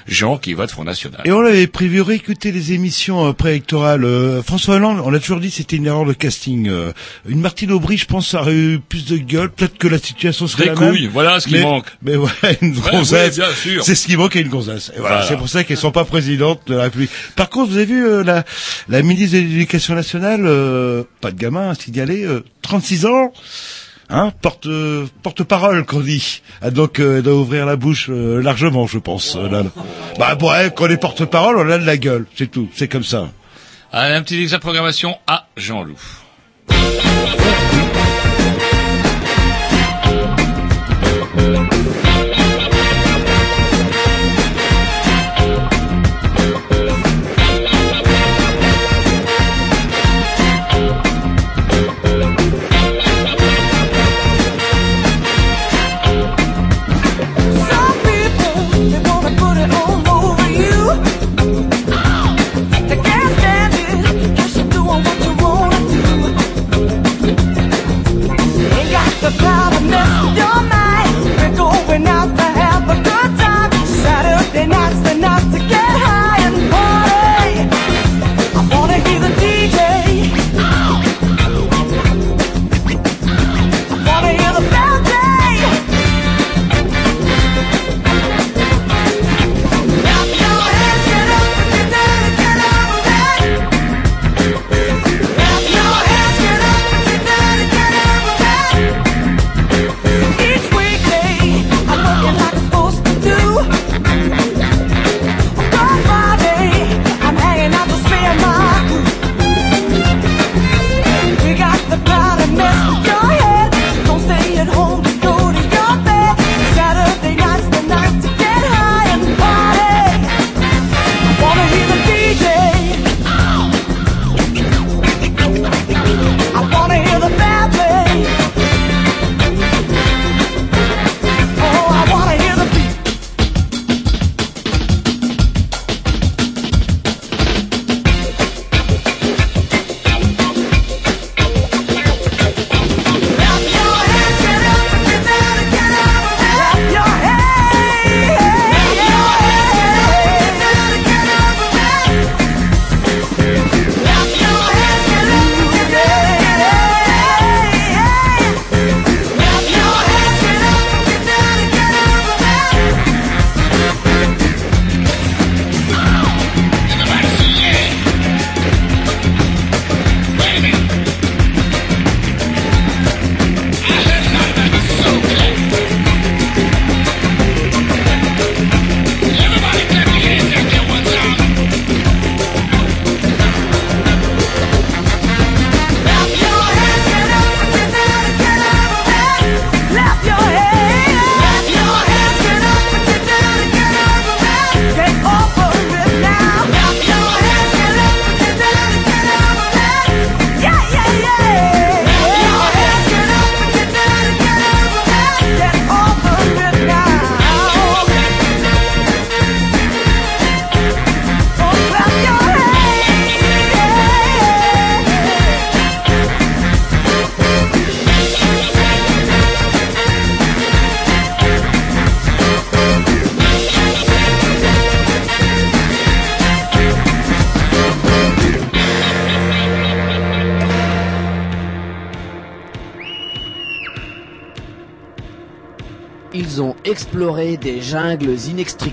gens 0.08 0.38
qui 0.38 0.54
votent 0.54 0.72
Front 0.72 0.84
National. 0.86 1.22
Et 1.26 1.32
on 1.32 1.42
avait 1.42 1.68
prévu 1.68 2.02
réécouter 2.02 2.52
les 2.52 2.74
émissions 2.74 3.28
euh, 3.28 3.34
préélectorales. 3.34 4.04
Euh, 4.06 4.42
François 4.42 4.76
Hollande, 4.76 5.02
on 5.04 5.14
a 5.14 5.20
toujours 5.20 5.40
dit 5.40 5.52
c'était 5.52 5.76
une 5.76 5.86
erreur 5.86 6.06
de 6.06 6.14
casting. 6.14 6.70
Euh, 6.70 6.92
une 7.28 7.42
Martine 7.42 7.72
Aubry, 7.72 7.98
je 7.98 8.06
pense, 8.06 8.34
aurait 8.34 8.54
eu 8.56 8.80
plus 8.80 9.06
de 9.06 9.18
gueule. 9.18 9.52
Peut-être 9.52 9.78
que 9.78 9.88
la 9.88 9.98
situation 10.00 10.48
serait 10.48 10.64
Des 10.64 10.70
la 10.70 10.76
même. 10.76 10.92
couilles, 10.92 11.08
voilà 11.08 11.40
ce 11.40 11.48
qui 11.48 11.54
Mais- 11.56 11.62
manque. 11.64 11.88
Mais 12.02 12.16
ouais, 12.16 12.30
une 12.62 12.76
Ouais, 12.78 12.92
gonzesse. 12.92 13.38
ouais, 13.38 13.46
bien 13.46 13.54
sûr. 13.56 13.84
C'est 13.84 13.96
ce 13.96 14.08
qui 14.08 14.16
manque 14.18 14.36
à 14.36 14.40
une 14.40 14.50
gonzesse. 14.50 14.92
Et 14.96 15.00
voilà, 15.00 15.18
Voilà. 15.18 15.28
Pour 15.41 15.49
ça 15.49 15.63
qu'elles 15.63 15.77
sont 15.77 15.91
pas 15.91 16.06
présidentes 16.06 16.62
de 16.67 16.75
la 16.75 16.84
République. 16.84 17.10
Par 17.36 17.49
contre, 17.49 17.71
vous 17.71 17.77
avez 17.77 17.86
vu 17.86 18.06
euh, 18.06 18.23
la, 18.23 18.43
la 18.89 19.01
ministre 19.01 19.36
de 19.38 19.41
l'Éducation 19.41 19.95
nationale, 19.95 20.41
euh, 20.45 21.04
pas 21.19 21.32
de 21.32 21.38
gamin, 21.38 21.73
signalé, 21.73 22.23
euh, 22.25 22.43
36 22.62 23.08
ans. 23.08 23.34
Hein, 24.13 24.32
porte 24.41 24.67
porte 25.23 25.43
parole 25.43 25.86
qu'on 25.86 26.01
dit. 26.01 26.41
Ah, 26.62 26.69
donc 26.69 26.99
euh, 26.99 27.17
elle 27.17 27.23
doit 27.23 27.34
ouvrir 27.36 27.65
la 27.65 27.75
bouche 27.77 28.08
euh, 28.10 28.41
largement, 28.41 28.86
je 28.86 28.99
pense. 28.99 29.36
euh, 29.36 29.49
là. 29.49 29.63
Bah 30.19 30.36
bon, 30.36 30.51
ouais, 30.51 30.71
quand 30.75 30.86
on 30.86 30.89
est 30.89 30.97
porte 30.97 31.25
parole, 31.25 31.58
on 31.58 31.69
a 31.71 31.77
de 31.77 31.86
la 31.86 31.97
gueule, 31.97 32.25
c'est 32.36 32.51
tout, 32.51 32.67
c'est 32.75 32.88
comme 32.89 33.06
ça. 33.06 33.30
Allez, 33.91 34.13
un 34.15 34.21
petit 34.21 34.39
examen 34.41 34.58
de 34.60 34.62
programmation 34.62 35.15
à 35.27 35.47
Jean-Loup. 35.58 35.97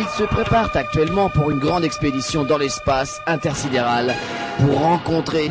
ils 0.00 0.08
se 0.18 0.24
préparent 0.24 0.74
actuellement 0.74 1.28
pour 1.28 1.50
une 1.50 1.58
grande 1.58 1.84
expédition 1.84 2.44
dans 2.44 2.58
l'espace 2.58 3.20
intersidéral 3.26 4.14
pour 4.58 4.78
rencontrer 4.80 5.50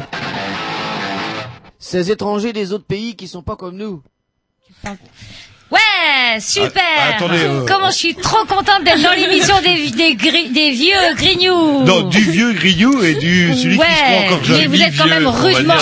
ces 1.78 2.12
étrangers 2.12 2.54
des 2.54 2.74
autres 2.74 2.86
pays 2.86 3.16
qui 3.16 3.28
sont 3.28 3.42
pas 3.44 3.56
comme 3.56 3.78
nous. 3.78 4.02
Ouais, 5.72 6.40
super. 6.40 6.82
Ah, 6.98 7.16
attendez, 7.16 7.38
euh, 7.44 7.64
Comment 7.68 7.92
je 7.92 7.96
suis 7.96 8.16
trop 8.16 8.44
contente 8.46 8.84
d'être 8.86 9.04
dans 9.04 9.12
l'émission 9.12 9.54
des, 9.62 9.92
des, 9.92 10.16
gri- 10.16 10.52
des 10.52 10.72
vieux 10.72 11.14
grignoux. 11.16 11.84
Non, 11.84 12.02
du 12.10 12.20
vieux 12.22 12.54
grillou 12.54 13.04
et 13.04 13.14
du 13.14 13.54
celui 13.54 13.78
qui 13.78 13.84
se 13.84 13.88
Ouais, 14.10 14.26
encore 14.26 14.44
jeune. 14.44 14.58
mais 14.62 14.66
vous 14.66 14.82
êtes 14.82 14.98
quand 14.98 15.06
même 15.08 15.28
rudement, 15.28 15.76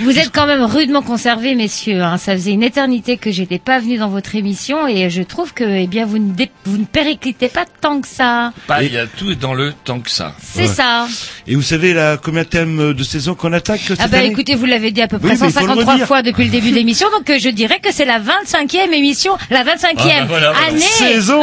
vous 0.00 0.18
êtes 0.18 0.30
quand 0.32 0.46
même 0.46 0.62
rudement 0.64 1.00
conservés, 1.00 1.54
messieurs. 1.54 2.02
hein. 2.02 2.18
Ça 2.18 2.32
faisait 2.34 2.50
une 2.52 2.62
éternité 2.62 3.16
que 3.16 3.30
j'étais 3.30 3.58
pas 3.58 3.78
venu 3.78 3.96
dans 3.96 4.08
votre 4.10 4.34
émission 4.36 4.86
et 4.86 5.08
je 5.08 5.22
trouve 5.22 5.54
que, 5.54 5.64
eh 5.64 5.86
bien, 5.86 6.04
vous 6.04 6.18
ne, 6.18 6.32
dé- 6.34 6.49
vous 6.70 6.78
ne 6.78 6.84
périclitez 6.84 7.48
pas 7.48 7.64
tant 7.80 8.00
que 8.00 8.08
ça. 8.08 8.52
Pas, 8.66 8.82
il 8.82 8.92
y 8.92 8.98
a 8.98 9.06
tout 9.06 9.34
dans 9.34 9.54
le 9.54 9.72
tant 9.84 10.00
que 10.00 10.10
ça. 10.10 10.34
C'est 10.42 10.62
Ouais. 10.62 10.66
ça. 10.68 11.06
Et 11.46 11.54
vous 11.54 11.62
savez 11.62 11.92
la 11.94 12.16
combien 12.16 12.44
thème 12.44 12.92
de 12.94 13.02
saison 13.02 13.34
qu'on 13.34 13.52
attaque 13.52 13.80
cette 13.86 13.98
Ah 14.00 14.08
bah 14.08 14.18
année 14.18 14.28
écoutez, 14.28 14.54
vous 14.54 14.66
l'avez 14.66 14.90
dit 14.92 15.02
à 15.02 15.08
peu 15.08 15.18
près 15.18 15.30
Oui, 15.32 15.36
mais 15.40 15.46
il 15.48 15.52
faut 15.52 15.60
le 15.60 15.66
153 15.66 15.92
redire. 15.94 16.06
fois 16.06 16.22
depuis 16.22 16.44
le 16.44 16.50
début 16.50 16.70
de 16.70 16.76
l'émission, 16.76 17.08
donc 17.16 17.28
euh, 17.30 17.38
je 17.38 17.48
dirais 17.48 17.80
que 17.82 17.92
c'est 17.92 18.04
la 18.04 18.18
25e 18.20 18.92
émission, 18.92 19.32
la 19.50 19.64
25e 19.64 19.66
Ah, 19.96 20.20
bah 20.20 20.24
voilà, 20.28 20.52
voilà. 20.52 20.68
année, 20.68 20.80
Saison. 20.80 21.40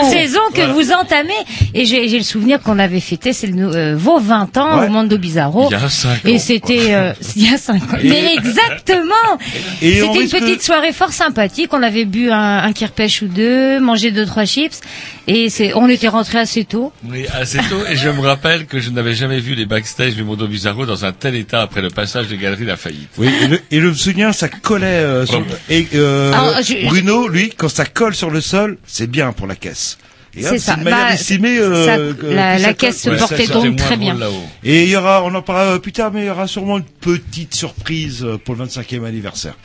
que 0.54 0.56
Voilà. 0.58 0.74
vous 0.74 0.92
entamez. 0.92 1.34
Et 1.74 1.86
j'ai 1.86 2.08
j'ai 2.08 2.18
le 2.18 2.24
souvenir 2.24 2.62
qu'on 2.62 2.80
avait 2.80 3.00
fêté 3.00 3.34
c'est 3.34 3.52
euh, 3.54 3.96
vos 3.98 4.20
20 4.20 4.58
ans 4.58 4.80
Ouais. 4.80 4.88
au 4.88 4.90
Mondo 4.90 5.18
Bizarro. 5.18 5.68
Il 5.70 5.74
y 5.74 5.76
a 5.76 5.90
cinq 5.90 6.10
ans, 6.26 6.30
Et 6.30 6.40
c'était 6.40 6.94
euh, 6.94 7.14
il 7.36 7.50
y 7.50 7.54
a 7.54 7.58
5 7.58 7.76
ans. 7.94 7.98
Et- 8.02 8.10
Mais 8.10 8.34
exactement. 8.36 9.38
C'était 9.80 10.02
une 10.04 10.18
risque- 10.18 10.40
petite 10.40 10.64
soirée 10.64 10.94
fort 10.94 11.12
sympathique. 11.12 11.70
On 11.74 11.84
avait 11.84 12.06
bu 12.06 12.32
un, 12.32 12.58
un 12.64 12.74
kirpèche 12.74 13.22
ou 13.22 13.28
deux, 13.28 13.80
mangé 13.80 14.12
deux 14.12 14.26
trois 14.26 14.46
chips, 14.46 14.80
et 15.28 15.50
c'est 15.50 15.74
on 15.76 15.88
était 15.90 16.08
rentré 16.08 16.40
assez 16.40 16.64
tôt. 16.66 16.92
Oui, 17.04 17.26
assez 17.34 17.60
tôt. 17.70 17.86
Et 17.90 17.96
je 17.96 18.10
me 18.10 18.22
rappelle 18.22 18.66
que 18.66 18.80
je 18.80 18.90
n'avais 18.90 19.14
jamais 19.14 19.40
vu 19.40 19.54
les 19.56 19.66
backstage 19.66 20.16
du 20.16 20.24
Mondo 20.24 20.48
Bizarro 20.48 20.86
dans 20.86 21.06
un 21.06 21.12
tel 21.12 21.36
état 21.36 21.62
après 21.62 21.82
le 21.82 21.90
passage 21.90 22.28
des 22.28 22.38
galeries 22.38 22.66
La 22.66 22.78
Faillite. 22.78 23.10
Oui, 23.18 23.30
et 23.42 23.48
le, 23.48 23.60
et 23.72 23.80
le 23.80 23.94
souvenir, 23.94 24.34
ça 24.34 24.48
collait 24.50 24.86
euh, 24.88 25.26
sur, 25.26 25.44
et 25.70 25.88
euh, 25.96 26.32
Alors, 26.34 26.62
je- 26.64 26.88
Bruno, 26.88 27.28
lui, 27.28 27.50
quand 27.56 27.70
ça 27.70 27.86
colle 27.86 28.16
sur 28.16 28.30
le 28.30 28.42
sol, 28.42 28.78
c'est 28.86 29.08
bien 29.10 29.32
pour 29.34 29.48
la 29.48 29.56
caisse. 29.56 29.98
C'est 30.40 30.60
ça. 30.60 30.76
Bah, 30.76 31.12
d'estimer 31.12 31.58
ça- 31.58 31.64
euh, 31.64 32.14
que- 32.14 32.28
la- 32.28 32.60
la 32.60 32.68
ça 32.68 32.74
caisse 32.76 33.02
se 33.02 33.10
portait 33.10 33.48
ça, 33.48 33.54
donc 33.56 33.76
très 33.78 33.98
bien. 33.98 34.16
Et 34.64 34.84
il 34.84 34.90
y 34.90 34.96
aura, 34.96 35.24
on 35.24 35.34
en 35.34 35.42
parlera 35.42 35.74
euh, 35.74 35.80
plus 35.80 35.92
tard, 35.94 36.12
mais 36.14 36.22
il 36.22 36.28
y 36.28 36.30
aura 36.30 36.46
sûrement 36.46 36.78
une 36.78 36.84
petite 36.84 37.56
surprise 37.56 38.24
euh, 38.24 38.38
pour 38.38 38.54
le 38.56 38.66
25e 38.66 39.04
anniversaire. 39.04 39.56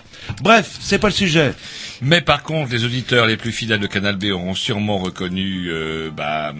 Bref, 0.43 0.77
c'est 0.81 0.99
pas 0.99 1.09
le 1.09 1.15
sujet. 1.15 1.55
Mais 2.05 2.21
par 2.21 2.43
contre, 2.43 2.73
les 2.73 2.85
auditeurs 2.85 3.27
les 3.27 3.37
plus 3.37 3.53
fidèles 3.53 3.79
de 3.79 3.87
Canal 3.87 4.17
B 4.17 4.25
auront 4.33 4.55
sûrement 4.55 4.99
reconnu, 4.99 5.67
euh, 5.69 6.11
bah, 6.11 6.53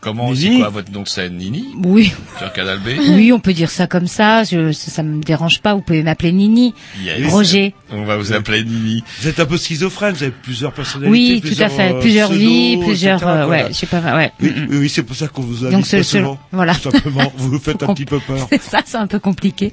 comment, 0.00 0.34
c'est 0.34 0.42
Nini 0.42 0.58
quoi 0.60 0.68
votre 0.68 0.92
nom 0.92 1.02
de 1.02 1.08
scène, 1.08 1.36
Nini, 1.38 1.64
Oui. 1.84 2.12
sur 2.38 2.52
Canal 2.52 2.80
B 2.80 2.88
Oui, 3.14 3.32
on 3.32 3.40
peut 3.40 3.54
dire 3.54 3.70
ça 3.70 3.86
comme 3.86 4.06
ça. 4.06 4.44
Je, 4.44 4.72
ça, 4.72 4.90
ça 4.90 5.02
me 5.02 5.22
dérange 5.22 5.60
pas. 5.62 5.74
Vous 5.74 5.80
pouvez 5.80 6.02
m'appeler 6.02 6.32
Nini, 6.32 6.74
Yes. 7.02 7.32
Roger. 7.32 7.74
On 7.90 8.04
va 8.04 8.16
vous 8.18 8.32
appeler 8.34 8.62
Nini. 8.62 9.02
Vous 9.20 9.28
êtes 9.28 9.40
un 9.40 9.46
peu 9.46 9.56
schizophrène, 9.56 10.14
vous 10.14 10.22
avez 10.22 10.32
plusieurs 10.42 10.72
personnalités. 10.72 11.10
Oui, 11.10 11.40
tout 11.40 11.46
plusieurs, 11.46 11.72
à 11.72 11.74
fait. 11.74 11.92
euh, 11.94 12.00
Plusieurs 12.00 12.28
pseudos, 12.28 12.46
vies, 12.46 12.76
plusieurs. 12.84 13.16
etc., 13.22 13.30
euh, 13.30 13.46
voilà. 13.46 13.64
ouais, 13.64 13.68
je 13.72 13.74
sais 13.78 13.86
pas. 13.86 14.00
Ouais. 14.16 14.32
Oui, 14.40 14.52
oui, 14.68 14.76
oui, 14.80 14.88
c'est 14.90 15.02
pour 15.02 15.16
ça 15.16 15.28
qu'on 15.28 15.42
vous 15.42 15.64
a 15.64 15.70
Donc 15.70 15.86
seul- 15.86 16.04
souvent. 16.04 16.38
voilà. 16.52 16.74
Tout 16.74 16.90
simplement, 16.90 17.32
vous 17.38 17.50
vous 17.52 17.58
faites 17.58 17.82
un 17.82 17.94
petit 17.94 18.04
peu 18.04 18.20
peur. 18.20 18.46
C'est 18.50 18.60
ça, 18.62 18.80
c'est 18.84 18.96
un 18.98 19.06
peu 19.06 19.18
compliqué. 19.18 19.72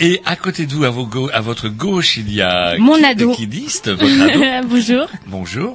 Et 0.00 0.20
à 0.24 0.34
côté 0.36 0.66
de 0.66 0.72
vous, 0.74 0.84
à, 0.84 0.90
vos 0.90 1.06
gau- 1.06 1.30
à 1.32 1.40
votre 1.40 1.68
gauche, 1.68 2.16
il 2.16 2.32
y 2.32 2.42
a 2.42 2.76
Mon 2.78 3.02
ado. 3.04 3.32
Kidiste, 3.34 3.90
votre 3.90 4.22
ado. 4.22 4.68
Bonjour. 4.68 5.06
Bonjour. 5.26 5.74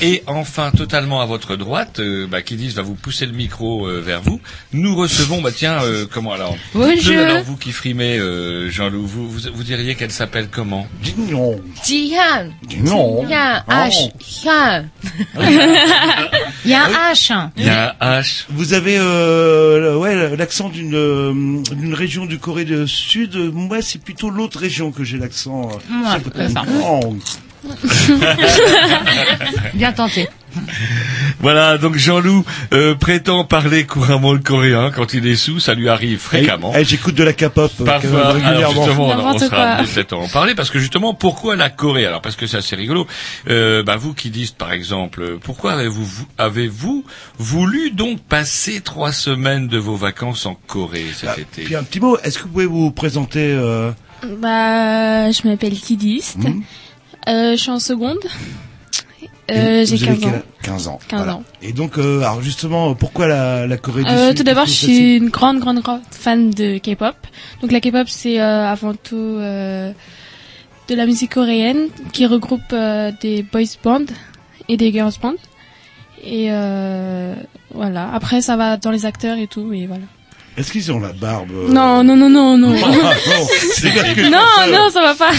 Et 0.00 0.22
enfin, 0.26 0.70
totalement 0.70 1.20
à 1.20 1.26
votre 1.26 1.56
droite, 1.56 2.00
euh, 2.00 2.26
bah, 2.26 2.42
Kidis 2.42 2.70
va 2.70 2.82
vous 2.82 2.94
pousser 2.94 3.26
le 3.26 3.32
micro 3.32 3.86
euh, 3.86 4.00
vers 4.00 4.22
vous. 4.22 4.40
Nous 4.72 4.96
recevons, 4.96 5.42
bah 5.42 5.50
tiens, 5.54 5.82
euh, 5.82 6.06
comment 6.10 6.32
alors 6.32 6.56
Bonjour. 6.74 7.18
Alors 7.18 7.42
vous 7.42 7.56
qui 7.56 7.72
frimez, 7.72 8.18
euh, 8.18 8.70
Jean-Loup, 8.70 9.06
vous, 9.06 9.28
vous, 9.28 9.40
vous 9.52 9.62
diriez 9.62 9.94
qu'elle 9.94 10.10
s'appelle 10.10 10.48
comment? 10.50 10.86
Dis 11.02 11.14
non. 11.18 11.60
Jihan. 11.84 12.50
Non. 12.78 13.26
Jihan. 13.26 13.62
Oh. 13.66 13.72
H. 13.72 14.10
Jihan. 14.20 14.84
Il 16.64 16.70
y 16.70 16.74
a 16.74 16.84
un 16.84 17.12
H. 17.12 17.50
Il 17.56 17.64
y 17.64 17.68
a 17.68 17.96
un 18.00 18.20
H. 18.20 18.44
Vous 18.50 18.72
avez 18.74 18.96
euh, 18.98 19.96
ouais 19.96 20.36
l'accent 20.36 20.68
d'une 20.68 20.94
euh, 20.94 21.62
d'une 21.74 21.94
région 21.94 22.26
du 22.26 22.38
Corée 22.38 22.64
du 22.64 22.86
Sud. 22.86 23.34
Moi, 23.52 23.82
c'est 23.82 24.00
plutôt 24.02 24.30
l'autre 24.30 24.58
région 24.58 24.92
que 24.92 25.04
j'ai 25.04 25.18
l'accent. 25.18 25.68
Ouais, 25.68 26.20
Bien 29.74 29.92
tenté. 29.92 30.28
Voilà, 31.40 31.78
donc 31.78 31.96
Jean-Loup 31.96 32.44
euh, 32.72 32.94
prétend 32.94 33.44
parler 33.44 33.86
couramment 33.86 34.32
le 34.32 34.40
coréen 34.40 34.90
quand 34.90 35.14
il 35.14 35.26
est 35.26 35.36
sous, 35.36 35.60
ça 35.60 35.74
lui 35.74 35.88
arrive 35.88 36.18
fréquemment. 36.18 36.72
Eh, 36.76 36.84
J'écoute 36.84 37.14
de 37.14 37.22
la 37.22 37.32
K-pop 37.32 37.70
euh, 37.80 38.32
régulièrement. 38.32 38.84
justement, 38.84 39.06
on, 39.06 39.38
sera 39.38 39.62
amené 39.62 40.06
en 40.12 40.28
parler 40.28 40.54
parce 40.54 40.70
que 40.70 40.78
justement, 40.78 41.14
pourquoi 41.14 41.56
la 41.56 41.70
Corée? 41.70 42.04
Alors 42.04 42.20
parce 42.20 42.36
que 42.36 42.46
c'est 42.46 42.56
assez 42.56 42.76
rigolo. 42.76 43.06
Euh, 43.48 43.82
bah, 43.82 43.96
vous 43.96 44.12
qui 44.12 44.30
dites 44.30 44.56
par 44.56 44.72
exemple, 44.72 45.22
euh, 45.22 45.38
pourquoi 45.42 45.72
avez-vous 45.72 46.04
vous- 46.04 46.26
avez-vous 46.36 47.04
voulu 47.38 47.90
donc 47.92 48.20
passer 48.20 48.80
trois 48.80 49.12
semaines 49.12 49.68
de 49.68 49.78
vos 49.78 49.96
vacances 49.96 50.46
en 50.46 50.54
Corée 50.66 51.06
cet 51.14 51.30
Ah, 51.36 51.40
été? 51.40 51.62
Puis 51.62 51.76
un 51.76 51.84
petit 51.84 52.00
mot. 52.00 52.18
Est-ce 52.18 52.38
que 52.38 52.42
vous 52.44 52.50
pouvez 52.50 52.66
vous 52.66 52.90
présenter 52.90 53.52
euh, 53.52 53.92
Bah, 54.40 55.30
je 55.30 55.48
m'appelle 55.48 55.78
Kidiste. 55.78 56.38
Hmm. 56.38 56.60
Euh, 57.28 57.52
je 57.52 57.56
suis 57.56 57.70
en 57.70 57.78
seconde. 57.78 58.18
Euh, 59.50 59.84
j'ai 59.84 60.08
avez 60.08 60.18
15 60.18 60.24
ans. 60.24 60.30
quel 60.30 60.34
âge 60.34 60.42
15 60.62 60.88
ans. 60.88 60.98
15 61.08 61.18
voilà. 61.18 61.34
ans. 61.36 61.42
Et 61.60 61.72
donc, 61.72 61.98
euh, 61.98 62.20
alors 62.20 62.40
justement, 62.40 62.94
pourquoi 62.94 63.26
la, 63.26 63.66
la 63.66 63.76
Corée 63.76 64.04
du 64.04 64.10
Euh, 64.10 64.28
Sud 64.28 64.36
tout 64.38 64.42
d'abord, 64.44 64.66
je 64.66 64.70
suis 64.70 65.16
une 65.16 65.28
grande, 65.28 65.58
grande, 65.58 65.80
grande 65.80 66.02
fan 66.10 66.50
de 66.50 66.78
K-pop. 66.78 67.16
Donc 67.60 67.72
la 67.72 67.80
K-pop, 67.80 68.08
c'est 68.08 68.40
euh, 68.40 68.66
avant 68.66 68.94
tout 68.94 69.16
euh, 69.16 69.92
de 70.88 70.94
la 70.94 71.04
musique 71.06 71.34
coréenne 71.34 71.88
qui 72.12 72.26
regroupe 72.26 72.60
euh, 72.72 73.10
des 73.20 73.42
boys 73.42 73.62
bands 73.82 74.04
et 74.68 74.76
des 74.76 74.92
girls 74.92 75.12
bands. 75.20 75.34
Et 76.22 76.48
euh, 76.50 77.34
voilà. 77.74 78.10
Après, 78.12 78.42
ça 78.42 78.56
va 78.56 78.76
dans 78.76 78.90
les 78.92 79.04
acteurs 79.04 79.36
et 79.38 79.46
tout, 79.48 79.72
et 79.72 79.86
voilà. 79.86 80.04
Est-ce 80.56 80.72
qu'ils 80.72 80.90
ont 80.92 80.98
la 81.00 81.12
barbe 81.12 81.50
euh, 81.52 81.68
Non, 81.72 82.02
non, 82.04 82.16
non, 82.16 82.28
non, 82.28 82.58
non. 82.58 82.74
Ah, 82.84 83.14
non, 83.28 83.46
c'est 83.74 83.90
parce 83.94 84.14
que- 84.14 84.30
non, 84.30 84.76
non, 84.76 84.90
ça 84.90 85.00
va 85.00 85.14
pas. 85.14 85.30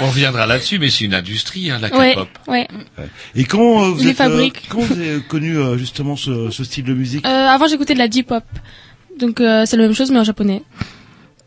On 0.00 0.08
reviendra 0.08 0.46
là-dessus, 0.46 0.78
mais 0.78 0.90
c'est 0.90 1.04
une 1.04 1.14
industrie, 1.14 1.70
hein, 1.70 1.78
la 1.80 1.94
Ouais, 1.96 2.12
K-pop. 2.14 2.28
ouais. 2.48 2.66
Et 3.34 3.44
comment 3.44 3.84
euh, 3.84 3.88
vous 3.90 4.06
êtes, 4.08 4.20
euh, 4.20 4.48
comment 4.68 4.84
vous 4.84 4.98
avez 5.00 5.20
connu 5.20 5.56
euh, 5.58 5.76
justement 5.76 6.16
ce, 6.16 6.50
ce 6.50 6.64
style 6.64 6.84
de 6.84 6.94
musique 6.94 7.26
Euh, 7.26 7.28
avant, 7.48 7.66
j'écoutais 7.68 7.94
de 7.94 7.98
la 7.98 8.08
J-pop. 8.10 8.44
Donc 9.18 9.40
euh, 9.40 9.64
c'est 9.66 9.76
la 9.76 9.82
même 9.84 9.94
chose, 9.94 10.10
mais 10.10 10.18
en 10.18 10.24
japonais. 10.24 10.62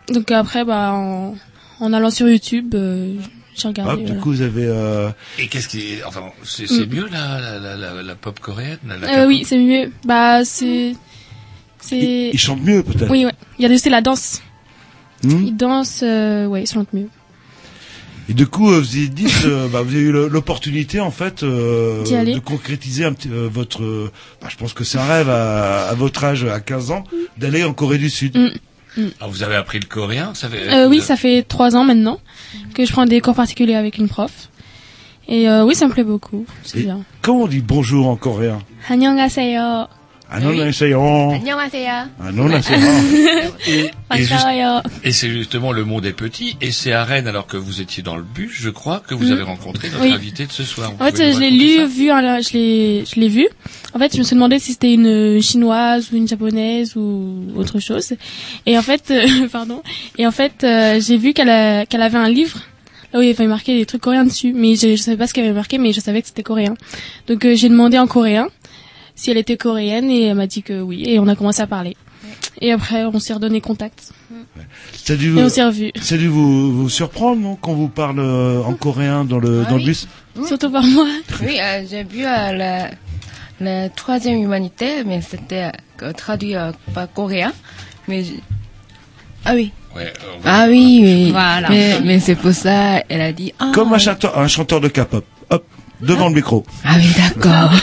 Donc 0.09 0.31
après, 0.31 0.63
bah, 0.63 0.91
en, 0.93 1.35
en 1.79 1.93
allant 1.93 2.11
sur 2.11 2.27
YouTube, 2.29 2.75
euh, 2.75 3.15
j'ai 3.55 3.67
regardé. 3.67 4.03
Hop, 4.03 4.09
Du 4.11 4.17
coup, 4.19 4.31
vous 4.31 4.41
avez. 4.41 4.65
Euh... 4.67 5.09
Et 5.39 5.47
qu'est-ce 5.47 5.67
qui, 5.69 5.93
est- 5.93 6.03
enfin, 6.03 6.23
c'est 6.43 6.67
c'est 6.67 6.85
Mm. 6.85 6.93
mieux 6.95 7.07
la, 7.11 7.39
la, 7.39 7.59
la, 7.59 7.75
la, 7.93 8.03
la 8.03 8.15
pop 8.15 8.39
coréenne 8.39 8.77
la, 8.85 9.21
Euh, 9.23 9.27
oui, 9.27 9.43
c'est 9.45 9.57
mieux. 9.57 9.91
Bah, 10.05 10.43
c'est, 10.45 10.93
c'est. 11.82 12.30
Ils 12.32 12.38
chantent 12.38 12.62
mieux 12.62 12.82
peut-être. 12.82 13.10
Oui, 13.10 13.24
ouais. 13.24 13.32
Il 13.58 13.66
y 13.66 13.70
a 13.70 13.74
aussi 13.74 13.88
la 13.90 14.00
danse. 14.00 14.42
Hmm 15.24 15.42
Ils 15.46 15.56
dansent, 15.56 16.00
euh, 16.02 16.46
ouais, 16.46 16.62
ils 16.62 16.68
chantent 16.68 16.92
mieux. 16.92 17.08
Et 18.30 18.34
du 18.34 18.46
coup, 18.46 18.70
euh, 18.70 18.78
vous 18.80 18.96
avez 18.96 19.08
dit, 19.08 19.26
euh, 19.46 19.68
bah, 19.68 19.80
vous 19.82 19.94
avez 19.94 20.00
eu 20.04 20.12
le- 20.12 20.28
l'opportunité 20.28 21.00
en 21.00 21.10
fait 21.10 21.42
euh, 21.42 22.02
D'y 22.04 22.14
aller. 22.14 22.34
de 22.34 22.40
concrétiser 22.40 23.04
un 23.06 23.12
petit, 23.14 23.30
euh, 23.32 23.48
votre. 23.50 23.82
euh, 23.82 24.12
bah, 24.42 24.48
je 24.50 24.56
pense 24.56 24.74
que 24.74 24.84
c'est 24.84 24.98
un 24.98 25.06
rêve 25.06 25.30
à, 25.30 25.88
à 25.88 25.94
votre 25.94 26.22
âge, 26.24 26.44
à 26.44 26.60
15 26.60 26.90
ans, 26.90 27.04
d'aller 27.38 27.64
en 27.64 27.72
Corée 27.72 27.96
du 27.98 28.10
Sud. 28.10 28.36
Mm. 28.36 29.06
Ah, 29.20 29.26
vous 29.28 29.42
avez 29.44 29.54
appris 29.54 29.78
le 29.78 29.86
coréen 29.86 30.32
ça 30.34 30.48
fait, 30.48 30.68
Euh, 30.74 30.88
oui, 30.88 31.00
ça 31.00 31.16
fait 31.16 31.42
trois 31.42 31.74
ans 31.76 31.84
maintenant 31.84 32.18
que 32.74 32.84
je 32.84 32.90
prends 32.92 33.06
des 33.06 33.20
cours 33.20 33.34
particuliers 33.34 33.76
avec 33.76 33.96
une 33.96 34.08
prof. 34.08 34.48
Et 35.28 35.48
euh, 35.48 35.64
oui, 35.64 35.74
ça 35.74 35.86
me 35.86 35.92
plaît 35.92 36.04
beaucoup. 36.04 36.44
C'est 36.64 36.80
Et 36.80 36.82
bien. 36.82 37.00
Comment 37.22 37.42
on 37.42 37.46
dit 37.46 37.60
bonjour 37.60 38.08
en 38.08 38.16
coréen 38.16 38.58
안녕하세요. 38.88 39.86
안녕하세요. 40.32 41.30
안녕하세요. 41.32 42.10
안녕하세요. 42.20 42.78
Et, 43.66 43.90
et, 44.12 44.24
juste- 44.26 44.28
반가워요. 44.44 44.82
et 45.02 45.10
c'est 45.10 45.30
justement 45.30 45.72
le 45.72 45.84
monde 45.86 46.04
est 46.04 46.12
petit 46.12 46.54
et 46.60 46.70
c'est 46.70 46.92
à 46.92 47.02
Rennes 47.04 47.26
alors 47.26 47.46
que 47.46 47.56
vous 47.56 47.80
étiez 47.80 48.02
dans 48.02 48.14
le 48.16 48.22
bus, 48.22 48.50
je 48.52 48.68
crois, 48.68 49.00
que 49.00 49.14
vous 49.14 49.30
avez 49.32 49.42
rencontré 49.42 49.88
notre 49.88 50.02
Oui. 50.02 50.12
invité 50.12 50.44
de 50.44 50.52
ce 50.52 50.64
soir. 50.64 50.90
Vous 50.92 51.02
En 51.02 51.06
fait, 51.06 51.12
pouvez 51.12 51.28
nous 51.28 51.32
je 51.34 51.40
l'ai 51.40 51.46
raconter 51.48 51.78
lu, 51.78 51.86
vu, 51.86 52.10
hein, 52.10 52.40
je 52.42 52.52
l'ai, 52.52 53.04
je 53.06 53.18
l'ai 53.20 53.28
vu. 53.28 53.48
En 53.94 53.98
fait, 53.98 54.12
je 54.12 54.18
me 54.18 54.22
suis 54.22 54.34
demandé 54.34 54.58
si 54.58 54.72
c'était 54.72 54.92
une 54.92 55.40
chinoise 55.40 56.10
ou 56.12 56.16
une 56.16 56.28
japonaise 56.28 56.94
ou 56.96 57.44
autre 57.56 57.80
chose. 57.80 58.12
Et 58.66 58.76
en 58.76 58.82
fait, 58.82 59.10
euh, 59.10 59.48
pardon. 59.50 59.82
Et 60.18 60.26
en 60.26 60.30
fait, 60.30 60.62
euh, 60.62 61.00
j'ai 61.00 61.16
vu 61.16 61.32
qu'elle 61.32 61.48
a- 61.48 61.86
qu'elle 61.86 62.02
avait 62.02 62.18
un 62.18 62.28
livre. 62.28 62.58
Là 63.14 63.20
où 63.20 63.22
il 63.22 63.28
y 63.28 63.30
avait 63.30 63.46
marqué 63.46 63.78
des 63.78 63.86
trucs 63.86 64.02
coréens 64.02 64.26
dessus. 64.26 64.52
Mais 64.54 64.76
je, 64.76 64.90
je 64.94 64.96
savais 65.00 65.16
pas 65.16 65.26
ce 65.26 65.32
qu'il 65.32 65.42
y 65.42 65.46
avait 65.46 65.54
marqué, 65.56 65.78
mais 65.78 65.94
je 65.94 66.00
savais 66.00 66.20
que 66.20 66.28
c'était 66.28 66.42
coréen. 66.42 66.74
Donc, 67.28 67.46
euh, 67.46 67.54
j'ai 67.56 67.70
demandé 67.70 67.98
en 67.98 68.06
coréen 68.06 68.48
si 69.15 69.31
elle 69.31 69.37
était 69.37 69.57
coréenne 69.57 70.09
et 70.09 70.23
elle 70.27 70.35
m'a 70.35 70.47
dit 70.47 70.63
que 70.63 70.81
oui. 70.81 71.03
Et 71.07 71.19
on 71.19 71.27
a 71.27 71.35
commencé 71.35 71.61
à 71.61 71.67
parler. 71.67 71.95
Et 72.61 72.71
après, 72.71 73.05
on 73.05 73.19
s'est 73.19 73.33
redonné 73.33 73.61
contact. 73.61 74.11
Ça 74.93 75.13
a 75.13 75.15
dû, 75.15 75.37
Et 75.37 75.43
on 75.43 75.49
s'est 75.49 75.63
revus. 75.63 75.91
ça 76.01 76.15
a 76.15 76.17
dû 76.17 76.27
vous, 76.27 76.71
vous 76.83 76.89
surprendre, 76.89 77.41
non, 77.41 77.55
quand 77.55 77.73
vous 77.73 77.89
parle 77.89 78.19
euh, 78.19 78.61
en 78.63 78.73
coréen 78.73 79.25
dans 79.25 79.39
le, 79.39 79.63
Ah 79.65 79.69
dans 79.69 79.75
le 79.75 79.81
oui. 79.81 79.87
bus 79.87 80.07
Surtout 80.47 80.71
par 80.71 80.83
moi. 80.83 81.05
Oui, 81.41 81.57
euh, 81.61 81.83
j'ai 81.89 82.03
vu 82.03 82.23
euh, 82.25 82.51
la, 82.53 82.91
la 83.59 83.89
troisième 83.89 84.41
humanité, 84.41 85.03
mais 85.05 85.21
c'était 85.21 85.71
euh, 86.01 86.13
traduit 86.13 86.55
euh, 86.55 86.71
par 86.93 87.11
coréen. 87.11 87.51
Mais 88.07 88.23
je- 88.23 88.33
ah 89.45 89.53
oui. 89.55 89.71
Ouais, 89.95 90.07
euh, 90.07 90.37
Ah 90.45 90.65
oui, 90.69 91.01
oui. 91.03 91.31
Voilà. 91.31 91.69
Mais, 91.69 91.99
mais 92.01 92.19
c'est 92.19 92.35
pour 92.35 92.53
ça, 92.53 93.03
elle 93.09 93.21
a 93.21 93.31
dit. 93.33 93.53
Ah, 93.59 93.71
Comme 93.75 93.93
un 93.93 93.97
chanteur, 93.99 94.37
un 94.39 94.47
chanteur 94.47 94.79
de 94.81 94.87
K-pop 94.87 95.25
Hop, 96.02 96.06
devant 96.06 96.28
le 96.28 96.34
micro. 96.34 96.64
Ah 96.84 96.94
oui, 96.96 97.06
d'accord. 97.16 97.72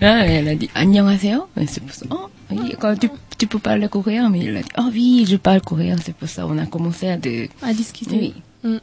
Ah, 0.00 0.26
elle 0.26 0.48
a 0.48 0.54
dit 0.54 0.70
안녕하세요. 0.74 1.48
Mais 1.56 1.66
c'est 1.66 1.80
pour 1.82 1.94
ça. 1.94 2.06
Oh, 2.10 2.28
oui, 2.50 2.74
quand 2.80 2.96
tu, 2.98 3.10
tu 3.38 3.46
peux 3.46 3.58
parler 3.58 3.88
coréen, 3.88 4.28
mais 4.30 4.40
il 4.40 4.56
a 4.56 4.62
dit 4.62 4.68
oh 4.78 4.88
oui, 4.92 5.26
je 5.28 5.36
parle 5.36 5.60
coréen. 5.60 5.96
C'est 6.04 6.14
pour 6.14 6.28
ça 6.28 6.46
on 6.46 6.56
a 6.58 6.66
commencé 6.66 7.08
à 7.08 7.16
de. 7.16 7.48
À 7.62 7.72
discuter. 7.72 8.32
Oui. 8.64 8.78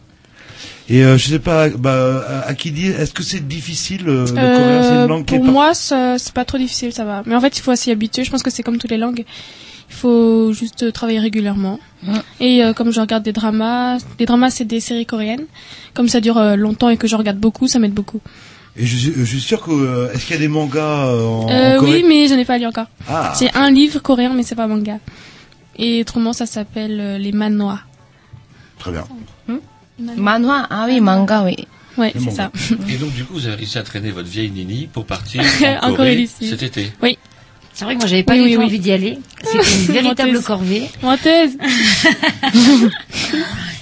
Et 0.87 1.03
euh, 1.03 1.17
je 1.17 1.27
sais 1.29 1.39
pas, 1.39 1.67
bah, 1.69 2.23
à- 2.27 2.49
à 2.49 2.53
qui 2.53 2.71
dire, 2.71 2.99
est-ce 2.99 3.11
que 3.11 3.23
c'est 3.23 3.45
difficile 3.47 4.07
euh, 4.07 4.25
le 4.27 4.37
Euh, 4.37 4.55
coréen 4.55 4.83
C'est 4.83 4.95
une 5.01 5.07
langue 5.07 5.25
qui 5.25 5.35
est 5.35 5.37
pour 5.39 5.47
pas- 5.47 5.51
moi, 5.51 5.73
ça- 5.73 6.17
c'est 6.19 6.31
pas 6.33 6.45
trop 6.45 6.59
difficile, 6.59 6.93
ça 6.93 7.03
va. 7.05 7.23
Mais 7.25 7.35
en 7.35 7.41
fait, 7.41 7.57
il 7.57 7.61
faut 7.61 7.75
s'y 7.75 7.89
habituer. 7.91 8.23
Je 8.23 8.29
pense 8.31 8.43
que 8.43 8.51
c'est 8.51 8.61
comme 8.63 8.77
toutes 8.77 8.91
les 8.91 8.97
langues. 8.97 9.25
Il 9.90 9.94
faut 9.96 10.52
juste 10.52 10.84
euh, 10.84 10.92
travailler 10.92 11.18
régulièrement. 11.20 11.78
Et 12.38 12.64
euh, 12.64 12.72
comme 12.72 12.90
je 12.92 13.00
regarde 13.00 13.22
des 13.24 13.32
dramas, 13.32 13.98
des 14.18 14.24
dramas, 14.24 14.50
c'est 14.50 14.64
des 14.64 14.80
séries 14.80 15.04
coréennes. 15.04 15.44
Comme 15.94 16.08
ça 16.08 16.20
dure 16.20 16.38
euh, 16.38 16.56
longtemps 16.56 16.88
et 16.88 16.96
que 16.96 17.06
je 17.08 17.16
regarde 17.16 17.38
beaucoup, 17.38 17.66
ça 17.68 17.78
m'aide 17.80 17.92
beaucoup. 17.92 18.20
Et 18.76 18.86
je, 18.86 18.96
suis- 18.96 19.12
je 19.16 19.24
suis 19.24 19.40
sûr 19.40 19.60
que 19.60 19.70
euh, 19.72 20.12
est-ce 20.12 20.24
qu'il 20.26 20.36
y 20.36 20.38
a 20.38 20.40
des 20.40 20.48
mangas 20.48 20.78
euh, 21.08 21.26
en, 21.26 21.50
Euh, 21.50 21.76
en 21.76 21.80
Corée? 21.80 21.92
oui, 22.02 22.04
mais 22.08 22.28
je 22.28 22.34
n'ai 22.34 22.44
pas 22.44 22.56
lu 22.56 22.66
encore. 22.66 22.86
Ah. 23.08 23.32
C'est 23.34 23.54
un 23.56 23.70
livre 23.70 23.98
coréen, 23.98 24.32
mais 24.32 24.44
c'est 24.44 24.54
pas 24.54 24.68
manga. 24.68 24.98
Et 25.76 26.00
autrement, 26.02 26.32
ça 26.32 26.46
s'appelle 26.46 26.98
euh, 27.00 27.18
les 27.18 27.32
manhwa. 27.32 27.80
Très 28.78 28.92
bien. 28.92 29.04
Manhwa, 30.16 30.66
ah 30.70 30.86
oui, 30.88 31.00
manga, 31.00 31.42
oui. 31.44 31.56
Ouais, 31.98 32.12
c'est 32.18 32.30
ça. 32.30 32.50
Et 32.88 32.96
donc 32.96 33.12
du 33.12 33.24
coup, 33.24 33.34
vous 33.34 33.46
avez 33.46 33.56
réussi 33.56 33.76
à 33.76 33.82
traîner 33.82 34.10
votre 34.10 34.28
vieille 34.28 34.50
Nini 34.50 34.88
pour 34.90 35.04
partir 35.04 35.42
En 35.62 35.66
en 35.66 35.80
Corée 35.80 35.96
Corée 35.96 36.16
du 36.16 36.26
Sud. 36.26 36.48
cet 36.50 36.62
été. 36.62 36.92
Oui. 37.02 37.18
C'est 37.72 37.84
vrai 37.84 37.94
que 37.94 38.00
moi 38.00 38.08
j'avais 38.08 38.22
pas 38.24 38.34
Oui, 38.34 38.40
du 38.40 38.44
oui, 38.46 38.52
tout 38.54 38.60
oui. 38.60 38.66
envie 38.66 38.78
d'y 38.78 38.92
aller. 38.92 39.18
C'était 39.42 39.58
une 39.58 39.86
véritable 40.02 40.42
corvée. 40.42 40.82
Menteuse. 41.02 41.56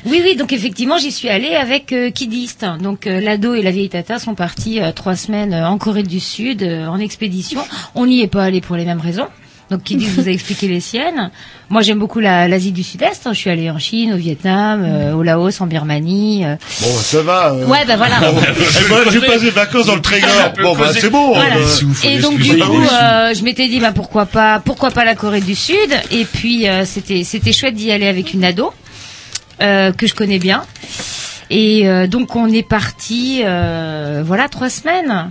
Oui, 0.06 0.22
oui, 0.24 0.36
donc 0.36 0.52
effectivement, 0.52 0.96
j'y 0.96 1.10
suis 1.10 1.28
allée 1.28 1.54
avec 1.54 1.92
euh, 1.92 2.10
Kidist. 2.10 2.64
Donc 2.80 3.06
euh, 3.06 3.20
l'ado 3.20 3.54
et 3.54 3.62
la 3.62 3.70
vieille 3.72 3.88
tata 3.88 4.18
sont 4.18 4.34
partis 4.34 4.80
euh, 4.80 4.92
trois 4.92 5.16
semaines 5.16 5.52
euh, 5.52 5.68
en 5.68 5.76
Corée 5.76 6.04
du 6.04 6.20
Sud 6.20 6.62
en 6.62 6.98
expédition. 6.98 7.60
On 7.94 8.06
n'y 8.06 8.22
est 8.22 8.28
pas 8.28 8.44
allé 8.44 8.60
pour 8.60 8.76
les 8.76 8.84
mêmes 8.84 9.00
raisons. 9.00 9.26
Donc 9.70 9.82
Kidist 9.82 10.12
vous 10.18 10.26
a 10.28 10.30
expliqué 10.30 10.66
les 10.66 10.80
siennes. 10.80 11.30
Moi, 11.68 11.82
j'aime 11.82 11.98
beaucoup 11.98 12.20
la- 12.20 12.48
l'Asie 12.48 12.72
du 12.72 12.82
Sud-Est. 12.82 13.28
Je 13.30 13.34
suis 13.38 13.50
allée 13.50 13.70
en 13.70 13.78
Chine, 13.78 14.14
au 14.14 14.16
Vietnam, 14.16 14.82
euh, 14.82 15.12
au 15.12 15.22
Laos, 15.22 15.60
en 15.60 15.66
Birmanie. 15.66 16.46
euh. 16.46 16.56
Bon, 16.80 16.88
ça 16.96 17.20
va. 17.22 17.52
euh. 17.52 17.66
Ouais, 17.66 17.84
bah 17.86 17.96
voilà. 17.96 18.18
Ben, 18.20 18.30
j'ai 19.10 19.20
passé 19.20 19.40
des 19.40 19.50
vacances 19.50 19.84
dans 19.86 19.94
le 19.96 20.00
Trégor. 20.00 20.30
Bon, 20.62 20.74
bah, 20.74 20.86
c'est 20.94 21.10
bon. 21.10 21.34
Voilà. 21.34 21.56
euh. 21.56 21.66
Et 22.04 22.18
donc 22.22 22.38
du 22.38 22.56
coup, 22.66 22.80
euh, 23.02 23.34
je 23.34 23.44
m'étais 23.44 23.68
dit, 23.68 23.78
bah 23.80 23.92
pourquoi 23.94 24.24
pas, 24.24 24.62
pourquoi 24.64 24.90
pas 24.90 25.04
la 25.04 25.14
Corée 25.14 25.42
du 25.42 25.54
Sud. 25.54 25.76
Et 26.12 26.24
puis 26.24 26.66
euh, 26.66 26.86
c'était 26.86 27.22
c'était 27.24 27.52
chouette 27.52 27.74
d'y 27.74 27.92
aller 27.92 28.06
avec 28.08 28.32
une 28.32 28.44
ado 28.44 28.72
euh, 29.60 29.92
que 29.92 30.06
je 30.06 30.14
connais 30.14 30.38
bien. 30.38 30.64
Et 31.50 31.88
euh, 31.88 32.06
donc 32.06 32.36
on 32.36 32.50
est 32.50 32.66
parti, 32.66 33.42
euh, 33.44 34.22
voilà, 34.24 34.48
trois 34.48 34.70
semaines. 34.70 35.30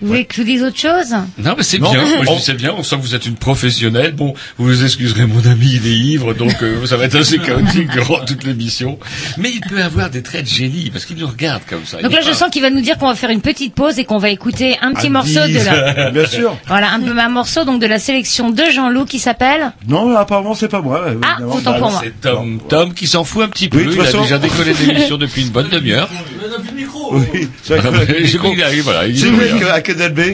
Vous 0.00 0.08
voulez 0.08 0.24
que 0.24 0.34
je 0.34 0.40
vous 0.42 0.46
dise 0.46 0.62
autre 0.62 0.78
chose? 0.78 1.12
Non, 1.38 1.54
mais 1.56 1.62
c'est 1.62 1.78
bien. 1.78 1.92
Moi, 1.92 2.24
On- 2.28 2.36
je 2.36 2.42
sais 2.42 2.54
bien. 2.54 2.74
On 2.76 2.82
sent 2.82 2.96
que 2.96 3.02
vous 3.02 3.14
êtes 3.14 3.26
une 3.26 3.36
professionnelle. 3.36 4.12
Bon, 4.12 4.34
vous 4.58 4.66
vous 4.66 4.84
excuserez, 4.84 5.26
mon 5.26 5.40
ami, 5.50 5.72
il 5.82 5.86
est 5.86 5.96
ivre, 5.96 6.34
donc 6.34 6.54
euh, 6.62 6.84
ça 6.86 6.96
va 6.96 7.04
être 7.04 7.16
assez 7.16 7.38
chaotique 7.38 7.90
durant 7.92 8.18
toute 8.24 8.44
l'émission. 8.44 8.98
Mais 9.38 9.50
il 9.50 9.60
peut 9.60 9.82
avoir 9.82 10.10
des 10.10 10.22
traits 10.22 10.44
de 10.44 10.48
génie 10.50 10.90
parce 10.90 11.04
qu'il 11.04 11.16
nous 11.16 11.26
regarde 11.26 11.62
comme 11.68 11.84
ça. 11.84 11.98
Donc 12.02 12.10
Il 12.10 12.14
là, 12.14 12.20
je 12.22 12.28
pas- 12.30 12.34
sens 12.34 12.50
qu'il 12.50 12.62
va 12.62 12.70
nous 12.70 12.80
dire 12.80 12.98
qu'on 12.98 13.08
va 13.08 13.14
faire 13.14 13.30
une 13.30 13.40
petite 13.40 13.74
pause 13.74 13.98
et 13.98 14.04
qu'on 14.04 14.18
va 14.18 14.30
écouter 14.30 14.76
un 14.82 14.92
petit 14.92 15.06
Ah, 15.06 15.10
morceau 15.10 15.40
de 15.46 15.64
la, 15.64 16.10
Bien 16.10 16.26
sûr. 16.26 16.56
voilà, 16.66 16.90
un 16.92 17.00
peu 17.00 17.16
un 17.18 17.28
morceau 17.28 17.64
donc 17.64 17.80
de 17.80 17.86
la 17.86 17.98
sélection 17.98 18.50
de 18.50 18.62
Jean-Loup 18.72 19.04
qui 19.06 19.18
s'appelle. 19.18 19.72
Non, 19.88 20.14
apparemment, 20.16 20.54
c'est 20.54 20.68
pas 20.68 20.82
moi. 20.82 21.04
Ah, 21.22 21.38
autant 21.46 21.74
pour 21.78 21.90
moi. 21.90 22.00
C'est 22.02 22.20
Tom, 22.20 22.60
Tom 22.68 22.92
qui 22.94 23.06
s'en 23.06 23.24
fout 23.24 23.42
un 23.44 23.48
petit 23.48 23.68
peu. 23.68 23.78
Oui, 23.78 23.84
de 23.84 23.88
toute 23.90 23.98
il 23.98 24.00
a 24.02 24.04
façon- 24.06 24.22
déjà 24.22 24.38
décollé 24.38 24.72
de 24.74 24.78
l'émission 24.86 25.16
depuis 25.18 25.42
une 25.42 25.50
bonne 25.50 25.68
demi-heure. 25.68 26.08
Oui, 27.12 27.48
c'est 27.62 27.76
vrai 27.76 27.82
Ah, 27.94 28.04
que- 28.06 28.12
mais 28.12 28.26
j'ai 28.26 28.38
vu 28.38 28.50
qu'il 28.50 28.62
arrive, 28.62 28.82
voilà, 28.84 29.06
il 29.06 29.14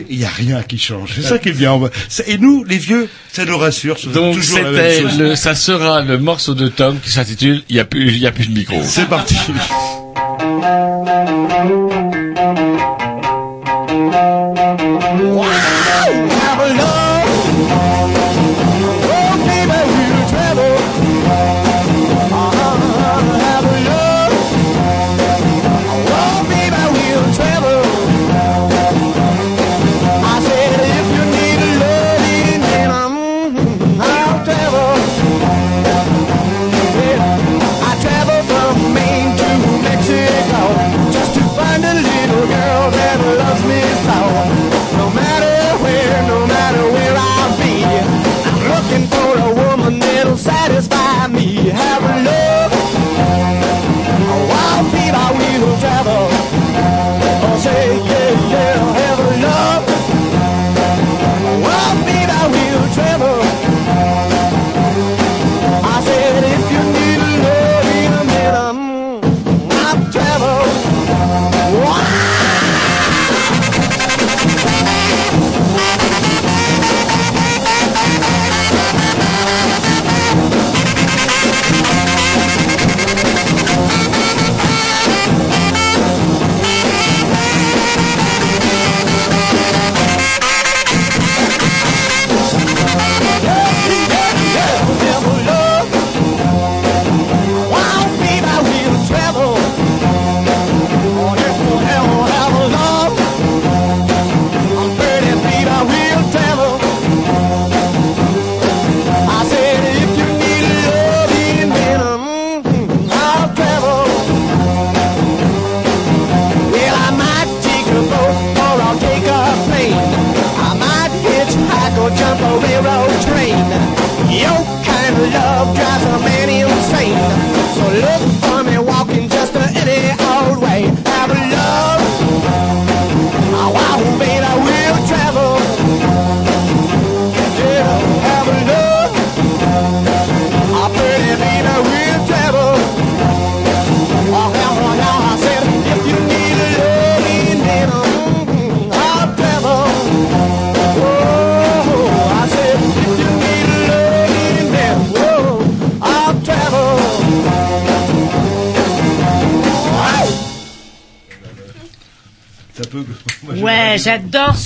Il 0.08 0.18
n'y 0.18 0.24
a 0.24 0.28
rien 0.28 0.62
qui 0.62 0.78
change. 0.78 1.12
C'est 1.14 1.22
ça 1.22 1.38
qui 1.38 1.50
est 1.50 1.52
bien. 1.52 1.78
Et 2.26 2.38
nous, 2.38 2.64
les 2.64 2.78
vieux, 2.78 3.08
ça 3.32 3.44
nous 3.44 3.56
rassure. 3.56 3.96
Donc 4.12 4.42
c'était 4.42 5.02
le, 5.18 5.36
ça 5.36 5.54
sera 5.54 6.02
le 6.02 6.18
morceau 6.18 6.54
de 6.54 6.68
Tom 6.68 6.98
qui 7.00 7.11
s'intitule 7.11 7.62
Il 7.68 7.76
y 7.76 7.80
a 7.80 7.84
plus, 7.84 8.08
il 8.08 8.18
y 8.18 8.26
a 8.26 8.32
plus 8.32 8.46
de 8.46 8.54
micro. 8.54 8.80
C'est 8.84 9.08
parti. 9.08 9.36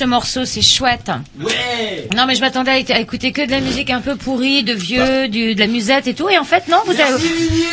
ce 0.05 0.09
morceau, 0.09 0.45
c'est 0.45 0.61
chouette. 0.61 1.11
Ouais. 1.41 2.09
Non, 2.15 2.27
mais 2.27 2.35
je 2.35 2.41
m'attendais 2.43 2.71
à, 2.71 2.97
à 2.97 3.01
écouter 3.01 3.33
que 3.33 3.45
de 3.47 3.51
la 3.51 3.61
musique 3.61 3.89
un 3.91 4.01
peu 4.03 4.17
pourrie, 4.17 4.63
de 4.63 4.75
vieux, 4.75 5.29
du, 5.29 5.55
de 5.55 5.61
la 5.61 5.67
musette 5.67 6.07
et 6.07 6.13
tout. 6.15 6.29
Et 6.29 6.37
en 6.37 6.45
fait, 6.45 6.69
non, 6.69 6.77
vous, 6.85 6.93
avez, 6.93 7.25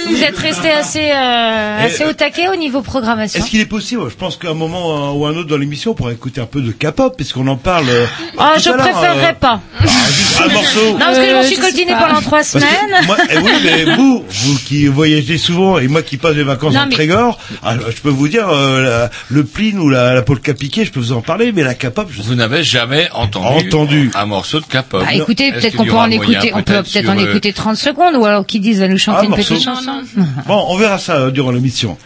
vous 0.08 0.24
êtes 0.24 0.38
resté 0.38 0.72
assez, 0.72 1.12
euh, 1.12 1.86
assez 1.86 2.06
au 2.06 2.14
taquet 2.14 2.48
au 2.48 2.56
niveau 2.56 2.82
programmation. 2.82 3.42
Est-ce 3.42 3.50
qu'il 3.50 3.60
est 3.60 3.66
possible 3.66 4.10
Je 4.10 4.16
pense 4.16 4.38
qu'à 4.38 4.50
un 4.52 4.54
moment 4.54 5.10
euh, 5.12 5.18
ou 5.18 5.26
un 5.26 5.36
autre 5.36 5.50
dans 5.50 5.58
l'émission, 5.58 5.92
on 5.92 5.94
pourrait 5.94 6.14
écouter 6.14 6.40
un 6.40 6.46
peu 6.46 6.62
de 6.62 6.72
K-pop, 6.72 7.18
puisqu'on 7.18 7.48
en 7.48 7.58
parle. 7.58 7.90
euh, 7.90 8.06
Ah, 8.38 8.54
je 8.58 8.70
préférerais 8.70 9.32
euh, 9.32 9.40
pas. 9.40 9.60
Ah, 9.88 10.08
juste 10.12 10.42
un 10.42 10.54
morceau. 10.54 10.92
Non, 10.94 10.98
parce 11.00 11.18
que 11.18 11.26
je 11.26 11.32
m'en 11.34 11.40
Euh, 11.40 11.44
suis 11.44 11.56
je 11.56 11.62
sais 11.62 11.68
coltinée 11.68 11.92
pas. 11.94 12.08
pendant 12.08 12.22
trois 12.22 12.44
semaines. 12.44 12.66
moi, 13.08 13.18
eh 13.32 13.38
oui, 13.38 13.52
mais 13.64 13.84
vous, 13.96 14.24
vous 14.30 14.60
qui 14.66 14.88
voyagez 14.88 15.38
souvent 15.38 15.80
et 15.80 15.88
moi 15.88 16.02
qui 16.02 16.18
passe 16.18 16.36
mes 16.36 16.44
vacances 16.44 16.74
Non, 16.74 16.82
en 16.82 16.86
mais- 16.88 16.94
Trégor, 16.94 17.40
ah, 17.64 17.76
je 17.90 18.02
peux 18.02 18.10
vous 18.10 18.28
dire, 18.28 18.48
euh, 18.50 18.82
la- 18.84 19.10
le 19.30 19.44
plin 19.44 19.78
ou 19.78 19.90
la, 19.90 20.14
la 20.14 20.22
polka 20.22 20.54
piquée, 20.54 20.86
je 20.86 20.92
peux 20.92 21.00
vous 21.00 21.12
en 21.14 21.22
parler, 21.22 21.52
mais 21.52 21.64
la 21.64 21.74
K-pop, 21.74 22.08
je 22.12 22.22
Vous 22.22 22.36
n'avez 22.36 22.64
jamais 22.64 23.10
entendu, 23.14 23.68
Entendu. 23.68 24.12
un 24.16 24.26
morceau 24.26 24.60
de 24.60 24.66
K-pop. 24.66 25.02
Bah, 25.04 25.14
écoutez, 25.14 25.48
Est-ce 25.48 25.54
peut-être 25.56 25.70
qu'il 25.72 25.78
qu'on 25.78 25.84
y 25.84 25.88
peut 25.88 25.94
aura 25.94 26.06
en 26.06 26.08
moyen, 26.08 26.22
écouter, 26.22 26.52
on 26.54 26.58
peut 26.64 26.74
peut-être 26.74 26.88
sur, 26.88 27.10
en 27.10 27.18
euh, 27.18 27.30
écouter 27.30 27.54
30 27.54 27.76
secondes, 27.78 28.16
ou 28.16 28.26
alors 28.26 28.46
qui 28.46 28.60
disent 28.60 28.80
va 28.80 28.88
nous 28.88 28.98
chanter 28.98 29.20
Ah, 29.22 29.24
une 29.26 29.30
morceau. 29.32 29.54
petite 29.56 29.64
chanson. 29.66 30.02
Bon, 30.48 30.66
on 30.70 30.78
verra 30.78 30.98
ça 31.00 31.16
euh, 31.18 31.32
durant 31.32 31.52
l'émission. 31.52 31.98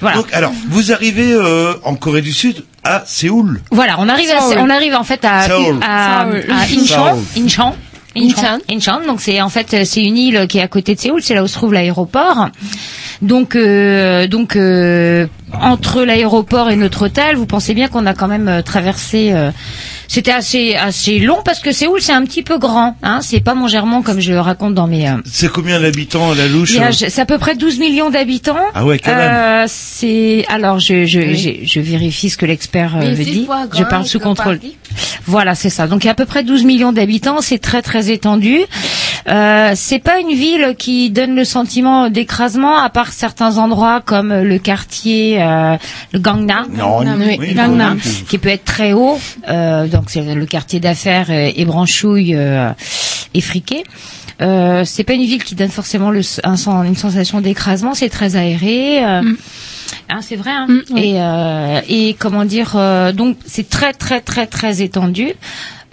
Voilà. 0.00 0.16
Donc, 0.16 0.32
alors, 0.32 0.52
vous 0.70 0.92
arrivez 0.92 1.32
euh, 1.32 1.74
en 1.82 1.94
Corée 1.96 2.22
du 2.22 2.32
Sud 2.32 2.62
à 2.96 3.02
Séoul. 3.06 3.60
Voilà, 3.70 3.96
on 3.98 4.08
arrive, 4.08 4.30
à, 4.30 4.60
on 4.60 4.70
arrive 4.70 4.94
en 4.94 5.04
fait 5.04 5.24
à, 5.24 5.48
Seoul. 5.48 5.78
à, 5.82 6.20
à 6.22 6.26
Incheon. 6.26 7.22
Incheon. 7.36 7.74
Incheon. 8.16 8.58
Incheon. 8.70 9.06
Donc 9.06 9.20
c'est 9.20 9.40
en 9.40 9.48
fait 9.48 9.84
c'est 9.84 10.02
une 10.02 10.16
île 10.16 10.46
qui 10.48 10.58
est 10.58 10.62
à 10.62 10.68
côté 10.68 10.94
de 10.94 11.00
Séoul, 11.00 11.22
c'est 11.22 11.34
là 11.34 11.42
où 11.42 11.46
se 11.46 11.54
trouve 11.54 11.72
l'aéroport. 11.72 12.48
Donc 13.22 13.54
euh, 13.56 14.26
donc 14.26 14.56
euh, 14.56 15.26
entre 15.60 16.02
l'aéroport 16.04 16.70
et 16.70 16.76
notre 16.76 17.06
hôtel, 17.06 17.36
vous 17.36 17.46
pensez 17.46 17.74
bien 17.74 17.88
qu'on 17.88 18.06
a 18.06 18.14
quand 18.14 18.28
même 18.28 18.48
euh, 18.48 18.62
traversé. 18.62 19.30
euh, 19.32 19.50
c'était 20.08 20.32
assez 20.32 20.74
assez 20.74 21.18
long 21.20 21.38
parce 21.44 21.60
que 21.60 21.70
Séoul 21.70 22.00
c'est 22.02 22.12
un 22.12 22.24
petit 22.24 22.42
peu 22.42 22.58
grand. 22.58 22.96
Hein, 23.02 23.20
c'est 23.22 23.40
pas 23.40 23.54
Montgermont 23.54 24.02
comme 24.02 24.18
je 24.20 24.32
le 24.32 24.40
raconte 24.40 24.74
dans 24.74 24.86
mes. 24.88 25.08
euh, 25.08 25.16
C'est 25.24 25.50
combien 25.52 25.78
d'habitants 25.80 26.32
à 26.32 26.34
la 26.34 26.48
louche 26.48 26.76
euh 26.78 26.90
C'est 26.92 27.20
à 27.20 27.26
peu 27.26 27.38
près 27.38 27.54
12 27.54 27.78
millions 27.78 28.10
d'habitants. 28.10 28.56
Ah 28.74 28.84
ouais, 28.84 28.98
quand 28.98 29.14
même. 29.14 29.30
Euh, 29.32 29.64
c'est 29.68 30.44
alors 30.48 30.78
je 30.80 31.04
je, 31.06 31.20
Oui. 31.20 31.60
je 31.64 31.80
vérifie 31.80 32.30
ce 32.30 32.36
que 32.36 32.46
l'expert 32.46 32.96
euh, 32.96 33.12
dit. 33.14 33.44
fois 33.46 33.66
Je 33.76 33.84
parle 33.84 34.06
sous 34.06 34.18
contrôle. 34.18 34.58
Paris. 34.58 34.76
Voilà, 35.26 35.54
c'est 35.54 35.70
ça. 35.70 35.86
Donc 35.86 36.02
il 36.04 36.06
y 36.06 36.08
a 36.08 36.12
à 36.12 36.16
peu 36.16 36.24
près 36.26 36.42
12 36.42 36.64
millions 36.64 36.92
d'habitants, 36.92 37.40
c'est 37.40 37.58
très 37.58 37.82
très 37.82 38.10
étendu. 38.10 38.60
Euh, 39.28 39.72
c'est 39.74 39.98
pas 39.98 40.20
une 40.20 40.30
ville 40.34 40.74
qui 40.78 41.10
donne 41.10 41.34
le 41.34 41.44
sentiment 41.44 42.08
d'écrasement, 42.10 42.78
à 42.78 42.88
part 42.90 43.12
certains 43.12 43.58
endroits 43.58 44.00
comme 44.04 44.32
le 44.32 44.58
quartier 44.58 45.42
euh, 45.42 45.76
le 46.12 46.18
Gangnam, 46.18 46.66
Non, 46.72 47.00
oui, 47.18 47.36
oui, 47.38 47.54
Gangnam. 47.54 47.94
non, 47.94 48.00
qui 48.28 48.38
peut 48.38 48.48
être 48.50 48.64
très 48.64 48.92
haut. 48.92 49.18
Euh, 49.48 49.86
donc 49.86 50.04
c'est 50.08 50.22
le 50.22 50.46
quartier 50.46 50.80
d'affaires 50.80 51.30
et 51.30 51.64
branchouille 51.64 52.34
euh, 52.34 52.70
effriqué. 53.34 53.84
Euh, 54.40 54.84
c'est 54.84 55.02
pas 55.02 55.14
une 55.14 55.24
ville 55.24 55.42
qui 55.42 55.56
donne 55.56 55.68
forcément 55.70 56.10
le, 56.12 56.20
un, 56.44 56.56
sen- 56.56 56.84
une 56.86 56.94
sensation 56.96 57.40
d'écrasement, 57.40 57.94
c'est 57.94 58.08
très 58.08 58.36
aéré. 58.36 59.04
euh, 59.04 59.22
hein, 60.08 60.20
c'est 60.20 60.36
vrai. 60.36 60.52
Hein 60.52 60.66
Mm, 60.68 60.80
oui. 60.92 61.00
et, 61.04 61.14
euh, 61.20 61.80
et 61.88 62.14
comment 62.18 62.44
dire, 62.44 62.74
euh, 62.76 63.10
donc 63.12 63.36
c'est 63.46 63.68
très 63.68 63.92
très 63.92 64.20
très 64.20 64.46
très 64.46 64.80
étendu. 64.80 65.32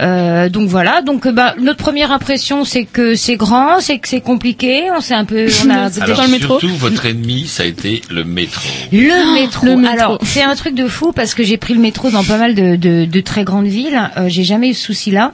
Euh, 0.02 0.50
donc 0.50 0.68
voilà, 0.68 1.02
donc 1.02 1.26
euh, 1.26 1.32
bah, 1.32 1.56
notre 1.58 1.78
première 1.78 2.12
impression 2.12 2.66
c'est 2.66 2.84
que 2.84 3.16
c'est 3.16 3.38
grand, 3.38 3.80
c'est 3.80 3.98
que 4.00 4.10
c'est 4.10 4.20
compliqué, 4.20 4.90
on 4.94 5.00
sait 5.00 5.14
un 5.14 5.24
peu, 5.24 5.48
on 5.66 5.70
a 5.70 5.74
Alors 6.02 6.18
dans 6.18 6.24
le 6.24 6.32
métro. 6.32 6.60
surtout, 6.60 6.76
votre 6.76 7.06
ennemi, 7.06 7.48
ça 7.48 7.64
a 7.64 7.66
été 7.66 8.02
le 8.10 8.26
métro. 8.26 8.62
le 8.92 9.34
métro. 9.34 9.66
le 9.66 9.78
métro. 9.78 9.94
Alors, 9.94 10.20
c'est 10.24 10.44
un 10.44 10.56
truc 10.56 10.76
de 10.76 10.88
fou 10.88 11.14
parce 11.14 11.34
que 11.34 11.44
j'ai 11.44 11.56
pris 11.56 11.74
le 11.74 11.80
métro 11.80 12.10
dans 12.10 12.26
pas 12.26 12.38
mal 12.38 12.56
de, 12.56 12.76
de, 12.76 13.06
de 13.06 13.20
très 13.22 13.46
grandes 13.46 13.68
villes. 13.68 14.12
Euh, 14.18 14.28
j'ai 14.28 14.44
jamais 14.44 14.70
eu 14.70 14.74
ce 14.74 14.84
souci-là. 14.84 15.34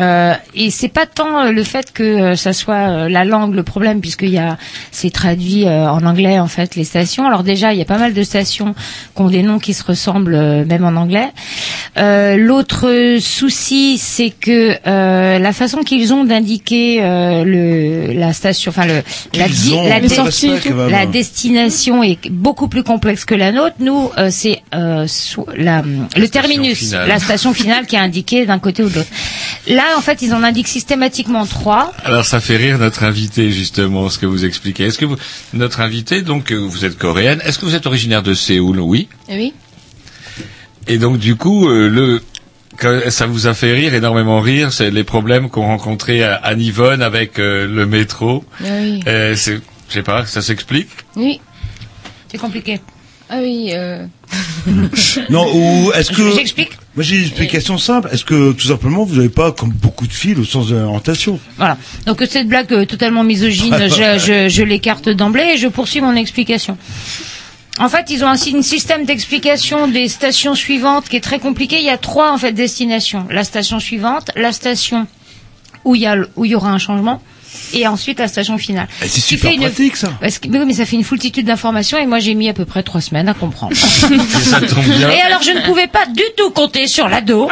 Euh, 0.00 0.34
et 0.54 0.70
c'est 0.70 0.88
pas 0.88 1.06
tant 1.06 1.38
euh, 1.44 1.50
le 1.52 1.62
fait 1.62 1.92
que 1.92 2.02
euh, 2.02 2.34
ça 2.36 2.52
soit 2.52 2.74
euh, 2.88 3.08
la 3.08 3.24
langue 3.24 3.54
le 3.54 3.62
problème 3.62 4.00
puisqu'il 4.00 4.30
y 4.30 4.38
a 4.38 4.58
c'est 4.90 5.10
traduit 5.10 5.68
en 5.68 6.04
anglais 6.04 6.38
en 6.40 6.48
fait 6.48 6.74
les 6.76 6.84
stations. 6.84 7.26
Alors 7.26 7.42
déjà 7.44 7.72
il 7.72 7.78
y 7.78 7.82
a 7.82 7.84
pas 7.84 7.98
mal 7.98 8.12
de 8.12 8.22
stations 8.24 8.74
qui 9.14 9.22
ont 9.22 9.28
des 9.28 9.42
noms 9.42 9.58
qui 9.58 9.72
se 9.72 9.84
ressemblent 9.84 10.64
même 10.66 10.84
en 10.84 10.96
anglais. 11.00 11.28
Euh, 11.96 12.36
L'autre 12.36 13.18
souci 13.20 13.98
c'est 13.98 14.30
que 14.30 14.76
euh, 14.86 15.38
la 15.38 15.52
façon 15.52 15.82
qu'ils 15.82 16.12
ont 16.12 16.24
d'indiquer 16.24 16.98
euh, 17.02 17.44
le 17.44 18.12
la 18.14 18.32
station, 18.32 18.70
enfin 18.70 18.86
le 18.86 19.02
la, 19.38 19.48
di- 19.48 19.70
la 19.88 20.00
de 20.00 20.08
la 20.90 21.06
destination 21.06 22.02
est 22.02 22.28
beaucoup 22.30 22.68
plus 22.68 22.82
complexe 22.82 23.24
que 23.24 23.34
la 23.34 23.52
nôtre. 23.52 23.76
Nous, 23.80 24.10
euh, 24.18 24.28
c'est 24.30 24.60
euh, 24.74 25.06
sou- 25.06 25.46
la, 25.56 25.82
le 26.16 26.28
terminus, 26.28 26.78
finale. 26.78 27.08
la 27.08 27.18
station 27.18 27.52
finale 27.54 27.86
qui 27.86 27.96
est 27.96 28.00
indiquée 28.00 28.44
d'un 28.46 28.58
côté 28.58 28.82
ou 28.82 28.88
de 28.88 28.94
l'autre. 28.96 29.08
Là, 29.84 29.98
en 29.98 30.00
fait, 30.00 30.22
ils 30.22 30.32
en 30.32 30.42
indiquent 30.42 30.68
systématiquement 30.68 31.44
trois. 31.44 31.92
Alors 32.04 32.24
ça 32.24 32.40
fait 32.40 32.56
rire 32.56 32.78
notre 32.78 33.02
invité 33.04 33.50
justement 33.50 34.08
ce 34.08 34.18
que 34.18 34.24
vous 34.24 34.46
expliquez. 34.46 34.84
Est-ce 34.84 34.96
que 34.98 35.04
vous, 35.04 35.16
notre 35.52 35.80
invité 35.80 36.22
donc 36.22 36.52
euh, 36.52 36.56
vous 36.56 36.86
êtes 36.86 36.96
coréenne, 36.96 37.42
est-ce 37.44 37.58
que 37.58 37.66
vous 37.66 37.74
êtes 37.74 37.84
originaire 37.86 38.22
de 38.22 38.32
Séoul? 38.32 38.80
Oui. 38.80 39.08
Oui. 39.28 39.52
Et 40.86 40.96
donc 40.96 41.18
du 41.18 41.36
coup 41.36 41.68
euh, 41.68 41.88
le 41.88 42.22
ça 43.10 43.26
vous 43.26 43.46
a 43.46 43.52
fait 43.52 43.72
rire 43.74 43.92
énormément 43.94 44.40
rire, 44.40 44.72
c'est 44.72 44.90
les 44.90 45.04
problèmes 45.04 45.50
qu'ont 45.50 45.66
rencontrés 45.66 46.24
à, 46.24 46.34
à 46.34 46.54
Nivonne 46.54 47.02
avec 47.02 47.38
euh, 47.38 47.66
le 47.68 47.84
métro. 47.86 48.42
Oui. 48.62 49.00
Euh, 49.06 49.36
c'est 49.36 49.60
je 49.90 49.94
sais 49.94 50.02
pas, 50.02 50.24
ça 50.24 50.40
s'explique? 50.40 50.88
Oui. 51.14 51.40
C'est 52.28 52.38
compliqué. 52.38 52.80
Ah 53.30 53.38
oui. 53.40 53.70
Euh... 53.72 54.06
Non, 55.30 55.46
ou 55.54 55.92
est-ce 55.92 56.10
que... 56.12 56.30
J'explique. 56.34 56.70
Moi 56.94 57.02
j'ai 57.04 57.16
une 57.16 57.22
explication 57.24 57.76
simple. 57.78 58.08
Est-ce 58.12 58.24
que 58.24 58.52
tout 58.52 58.66
simplement 58.68 59.04
vous 59.04 59.16
n'avez 59.16 59.28
pas 59.28 59.52
comme 59.52 59.70
beaucoup 59.70 60.06
de 60.06 60.12
fils 60.12 60.38
au 60.38 60.44
sens 60.44 60.68
de 60.68 60.76
l'orientation 60.76 61.38
Voilà. 61.56 61.76
Donc 62.06 62.22
cette 62.28 62.48
blague 62.48 62.72
euh, 62.72 62.84
totalement 62.86 63.24
misogyne, 63.24 63.74
je, 63.88 64.18
je, 64.18 64.48
je 64.48 64.62
l'écarte 64.62 65.08
d'emblée 65.08 65.52
et 65.54 65.58
je 65.58 65.68
poursuis 65.68 66.00
mon 66.00 66.14
explication. 66.16 66.76
En 67.78 67.88
fait, 67.88 68.10
ils 68.10 68.22
ont 68.24 68.28
un, 68.28 68.36
sy- 68.36 68.54
un 68.56 68.62
système 68.62 69.04
d'explication 69.04 69.88
des 69.88 70.06
stations 70.08 70.54
suivantes 70.54 71.08
qui 71.08 71.16
est 71.16 71.20
très 71.20 71.40
compliqué. 71.40 71.76
Il 71.78 71.84
y 71.84 71.90
a 71.90 71.98
trois 71.98 72.30
en 72.32 72.38
fait 72.38 72.52
destinations. 72.52 73.26
La 73.30 73.42
station 73.44 73.80
suivante, 73.80 74.30
la 74.36 74.52
station 74.52 75.06
où 75.84 75.94
il 75.96 76.02
y 76.02 76.06
a 76.06 76.14
le- 76.14 76.30
où 76.36 76.44
il 76.44 76.52
y 76.52 76.54
aura 76.54 76.70
un 76.70 76.78
changement, 76.78 77.20
et 77.72 77.86
ensuite 77.86 78.18
la 78.18 78.28
station 78.28 78.58
finale. 78.58 78.88
Eh, 79.02 79.08
C'est 79.08 79.20
super 79.20 79.50
fait 79.50 79.56
une- 79.56 79.62
pratique 79.62 79.96
ça. 79.96 80.12
Parce 80.20 80.38
que, 80.38 80.48
mais 80.48 80.58
oui, 80.58 80.64
mais 80.66 80.74
ça 80.74 80.86
fait 80.86 80.96
une 80.96 81.04
foultitude 81.04 81.46
d'informations 81.46 81.98
et 81.98 82.06
moi 82.06 82.18
j'ai 82.18 82.34
mis 82.34 82.48
à 82.48 82.52
peu 82.54 82.64
près 82.64 82.82
trois 82.82 83.00
semaines 83.00 83.28
à 83.28 83.34
comprendre. 83.34 83.72
Et 83.72 83.76
ça 84.44 84.60
tombe 84.60 84.84
bien. 84.84 85.10
Et 85.10 85.20
alors 85.20 85.42
je 85.42 85.50
ne 85.50 85.60
pouvais 85.66 85.86
pas 85.88 86.06
du 86.06 86.22
tout 86.36 86.50
compter 86.50 86.86
sur 86.86 87.08
l'ado 87.08 87.48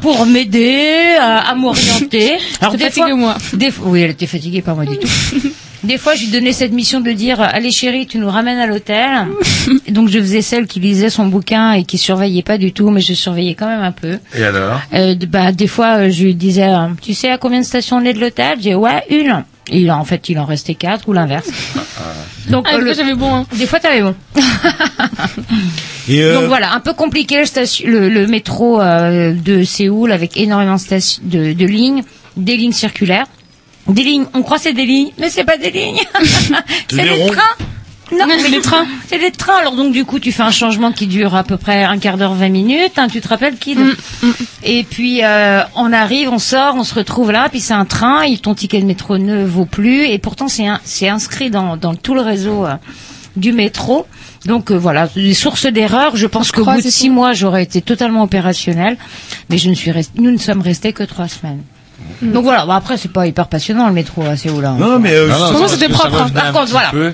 pour, 0.00 0.26
m'aider 0.26 1.16
à, 1.20 1.50
à 1.50 1.54
m'orienter. 1.54 2.32
Alors 2.60 2.74
des 2.74 2.84
fatiguée 2.84 3.06
fois, 3.08 3.16
moi. 3.16 3.36
des 3.52 3.72
oui, 3.84 4.02
elle 4.02 4.10
était 4.10 4.26
fatiguée, 4.26 4.62
pas 4.62 4.74
moi 4.74 4.84
du 4.86 4.96
tout. 4.98 5.08
Des 5.84 5.98
fois, 5.98 6.14
je 6.14 6.20
lui 6.24 6.30
donnais 6.30 6.52
cette 6.52 6.72
mission 6.72 7.00
de 7.00 7.10
dire 7.10 7.40
allez 7.40 7.72
chérie, 7.72 8.06
tu 8.06 8.18
nous 8.18 8.30
ramènes 8.30 8.58
à 8.58 8.66
l'hôtel. 8.66 9.26
Donc 9.88 10.08
je 10.08 10.18
faisais 10.20 10.40
celle 10.42 10.66
qui 10.66 10.78
lisait 10.78 11.10
son 11.10 11.26
bouquin 11.26 11.72
et 11.72 11.84
qui 11.84 11.98
surveillait 11.98 12.42
pas 12.44 12.56
du 12.56 12.72
tout, 12.72 12.90
mais 12.90 13.00
je 13.00 13.14
surveillais 13.14 13.54
quand 13.54 13.66
même 13.66 13.82
un 13.82 13.90
peu. 13.92 14.18
Et 14.36 14.44
alors? 14.44 14.80
Euh, 14.94 15.16
bah 15.28 15.50
des 15.50 15.66
fois, 15.66 15.98
euh, 15.98 16.10
je 16.10 16.22
lui 16.24 16.34
disais 16.36 16.68
euh, 16.68 16.86
tu 17.00 17.14
sais 17.14 17.30
à 17.30 17.38
combien 17.38 17.58
de 17.60 17.64
stations 17.64 17.96
on 17.96 18.04
est 18.04 18.12
de 18.12 18.20
l'hôtel? 18.20 18.58
J'ai 18.60 18.74
ouais 18.76 19.02
une. 19.10 19.44
Et 19.70 19.80
il, 19.80 19.90
en 19.92 20.04
fait, 20.04 20.28
il 20.28 20.38
en 20.38 20.44
restait 20.44 20.74
quatre 20.74 21.08
ou 21.08 21.12
l'inverse. 21.12 21.48
Donc 22.48 22.66
Ah, 22.68 22.74
euh, 22.74 22.78
des 22.78 22.84
le- 22.84 22.94
fois, 22.94 23.02
j'avais 23.04 23.14
bon. 23.16 23.34
Hein. 23.34 23.46
des 23.56 23.66
fois, 23.66 23.80
t'avais 23.80 24.02
bon. 24.02 24.14
Et 26.08 26.22
euh, 26.22 26.34
Donc 26.34 26.44
voilà, 26.48 26.74
un 26.74 26.80
peu 26.80 26.92
compliqué 26.94 27.38
le, 27.38 27.44
station- 27.46 27.88
le, 27.88 28.08
le 28.08 28.26
métro 28.26 28.80
euh, 28.80 29.32
de 29.34 29.62
Séoul 29.62 30.10
avec 30.12 30.36
énormément 30.36 30.74
de, 30.74 30.80
station- 30.80 31.22
de, 31.24 31.52
de 31.52 31.66
lignes, 31.66 32.02
des 32.36 32.56
lignes 32.56 32.72
circulaires. 32.72 33.26
Des 33.88 34.02
lignes, 34.04 34.26
on 34.34 34.42
croit 34.42 34.56
que 34.58 34.62
c'est 34.64 34.72
des 34.72 34.86
lignes, 34.86 35.10
mais 35.18 35.28
c'est 35.30 35.44
pas 35.44 35.56
des 35.56 35.70
lignes. 35.70 36.00
c'est 36.90 36.96
Des 36.96 37.02
des 37.02 37.26
trains. 37.30 37.66
Non, 38.12 38.26
mais 38.28 38.46
les 38.50 38.60
trains. 38.60 38.86
C'est 39.08 39.16
les 39.18 39.30
trains. 39.30 39.56
Alors 39.56 39.74
donc 39.74 39.92
du 39.92 40.04
coup, 40.04 40.18
tu 40.18 40.32
fais 40.32 40.42
un 40.42 40.50
changement 40.50 40.92
qui 40.92 41.06
dure 41.06 41.34
à 41.34 41.44
peu 41.44 41.56
près 41.56 41.82
un 41.84 41.98
quart 41.98 42.18
d'heure, 42.18 42.34
20 42.34 42.50
minutes. 42.50 42.92
hein, 42.98 43.08
tu 43.10 43.20
te 43.22 43.28
rappelles 43.28 43.56
qui 43.56 43.74
Et 44.62 44.84
puis 44.84 45.24
euh, 45.24 45.62
on 45.76 45.92
arrive, 45.94 46.28
on 46.28 46.38
sort, 46.38 46.74
on 46.76 46.84
se 46.84 46.94
retrouve 46.94 47.32
là. 47.32 47.48
Puis 47.48 47.60
c'est 47.60 47.72
un 47.72 47.86
train. 47.86 48.22
Et 48.22 48.36
ton 48.38 48.54
ticket 48.54 48.80
de 48.80 48.86
métro 48.86 49.16
ne 49.18 49.44
vaut 49.44 49.64
plus. 49.64 50.04
Et 50.06 50.18
pourtant 50.18 50.48
c'est 50.48 50.66
un- 50.66 50.80
c'est 50.84 51.08
inscrit 51.08 51.48
dans, 51.50 51.76
dans 51.78 51.94
tout 51.94 52.14
le 52.14 52.20
réseau 52.20 52.66
euh, 52.66 52.74
du 53.36 53.52
métro. 53.52 54.06
Donc 54.44 54.70
euh, 54.70 54.76
voilà, 54.76 55.08
les 55.16 55.32
sources 55.34 55.64
d'erreur. 55.66 56.14
Je 56.14 56.26
pense 56.26 56.52
qu'au 56.52 56.64
bout 56.64 56.70
de 56.78 56.82
c'est 56.82 56.90
six 56.90 57.10
mois, 57.10 57.32
j'aurais 57.32 57.62
été 57.62 57.80
totalement 57.80 58.22
opérationnel. 58.24 58.98
Mais 59.48 59.56
je 59.56 59.70
ne 59.70 59.74
suis 59.74 59.90
rest- 59.90 60.12
nous 60.16 60.30
ne 60.30 60.36
sommes 60.38 60.60
restés 60.60 60.92
que 60.92 61.02
trois 61.02 61.28
semaines. 61.28 61.62
Donc 62.22 62.44
voilà. 62.44 62.64
Bon, 62.66 62.72
après, 62.72 62.96
c'est 62.96 63.12
pas 63.12 63.26
hyper 63.26 63.48
passionnant 63.48 63.86
le 63.88 63.92
métro 63.92 64.22
à 64.24 64.36
Séoul. 64.36 64.64
hein. 64.64 64.76
Non, 64.78 64.98
mais, 64.98 65.12
euh, 65.12 65.26
que 65.28 65.32
ça 65.34 65.46
revenait 66.08 66.32
Par 66.32 66.52
contre, 66.52 66.70
voilà. 66.70 66.90
peu. 66.90 67.12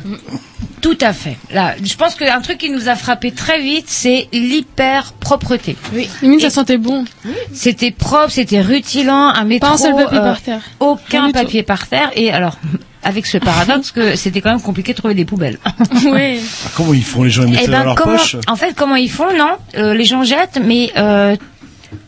Tout 0.81 0.99
à 1.01 1.13
fait. 1.13 1.37
Là, 1.53 1.75
je 1.83 1.95
pense 1.97 2.15
qu'un 2.15 2.41
truc 2.41 2.59
qui 2.59 2.71
nous 2.71 2.89
a 2.89 2.95
frappé 2.95 3.33
très 3.33 3.61
vite, 3.61 3.87
c'est 3.89 4.29
l'hyper 4.33 5.13
propreté. 5.19 5.77
Oui. 5.93 6.09
Limite, 6.23 6.41
ça 6.43 6.51
sentait 6.51 6.79
bon. 6.79 7.05
C'était 7.53 7.91
propre, 7.91 8.31
c'était 8.31 8.61
rutilant, 8.61 9.29
un 9.35 9.45
métro. 9.45 9.69
Pas 9.69 9.75
un 9.75 9.79
seul 9.79 9.97
papier 9.97 10.19
euh, 10.19 10.23
par 10.23 10.41
terre. 10.41 10.61
Aucun 10.79 11.33
papier 11.33 11.65
par 11.65 11.89
terre. 11.89 12.11
Et 12.15 12.31
alors, 12.31 12.57
avec 13.03 13.27
ce 13.27 13.39
paradoxe 13.39 13.91
que 13.91 14.15
c'était 14.15 14.41
quand 14.41 14.51
même 14.51 14.61
compliqué 14.61 14.93
de 14.93 14.99
trouver 14.99 15.15
des 15.15 15.25
poubelles. 15.25 15.59
oui. 16.13 16.39
Ah, 16.65 16.69
Comment 16.77 16.95
ils 16.95 17.03
font 17.05 17.25
les 17.25 17.31
gens 17.31 17.43
Ils 17.43 17.51
mettent 17.53 17.61
Eh 17.65 17.67
ben, 17.69 17.79
dans 17.81 17.85
leur 17.85 17.95
comment, 17.97 18.17
poche? 18.17 18.37
en 18.47 18.55
fait, 18.57 18.75
comment 18.77 18.97
ils 18.97 19.11
font? 19.11 19.37
Non, 19.37 19.57
Euh, 19.77 19.95
les 19.95 20.05
gens 20.05 20.23
jettent, 20.23 20.61
mais 20.65 20.93
euh, 20.97 21.35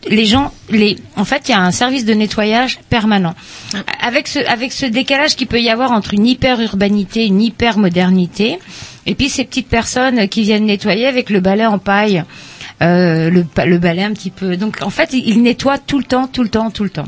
les 0.09 0.25
gens, 0.25 0.51
les, 0.69 0.97
en 1.15 1.25
fait, 1.25 1.49
il 1.49 1.51
y 1.51 1.55
a 1.55 1.59
un 1.61 1.71
service 1.71 2.05
de 2.05 2.13
nettoyage 2.13 2.79
permanent. 2.89 3.33
Avec 4.01 4.27
ce, 4.27 4.39
avec 4.47 4.71
ce 4.71 4.85
décalage 4.85 5.35
qu'il 5.35 5.47
peut 5.47 5.61
y 5.61 5.69
avoir 5.69 5.91
entre 5.91 6.13
une 6.13 6.25
hyper 6.27 6.59
urbanité, 6.61 7.25
une 7.25 7.41
hyper 7.41 7.77
modernité, 7.77 8.59
et 9.05 9.15
puis 9.15 9.29
ces 9.29 9.43
petites 9.45 9.67
personnes 9.69 10.27
qui 10.27 10.43
viennent 10.43 10.65
nettoyer 10.65 11.07
avec 11.07 11.29
le 11.29 11.39
balai 11.39 11.65
en 11.65 11.79
paille, 11.79 12.23
euh, 12.81 13.29
le, 13.29 13.45
le 13.65 13.77
balai 13.77 14.03
un 14.03 14.13
petit 14.13 14.31
peu. 14.31 14.57
Donc, 14.57 14.77
en 14.81 14.89
fait, 14.89 15.09
ils 15.13 15.41
nettoient 15.41 15.77
tout 15.79 15.97
le 15.97 16.03
temps, 16.05 16.27
tout 16.27 16.43
le 16.43 16.49
temps, 16.49 16.69
tout 16.71 16.83
le 16.83 16.89
temps. 16.89 17.07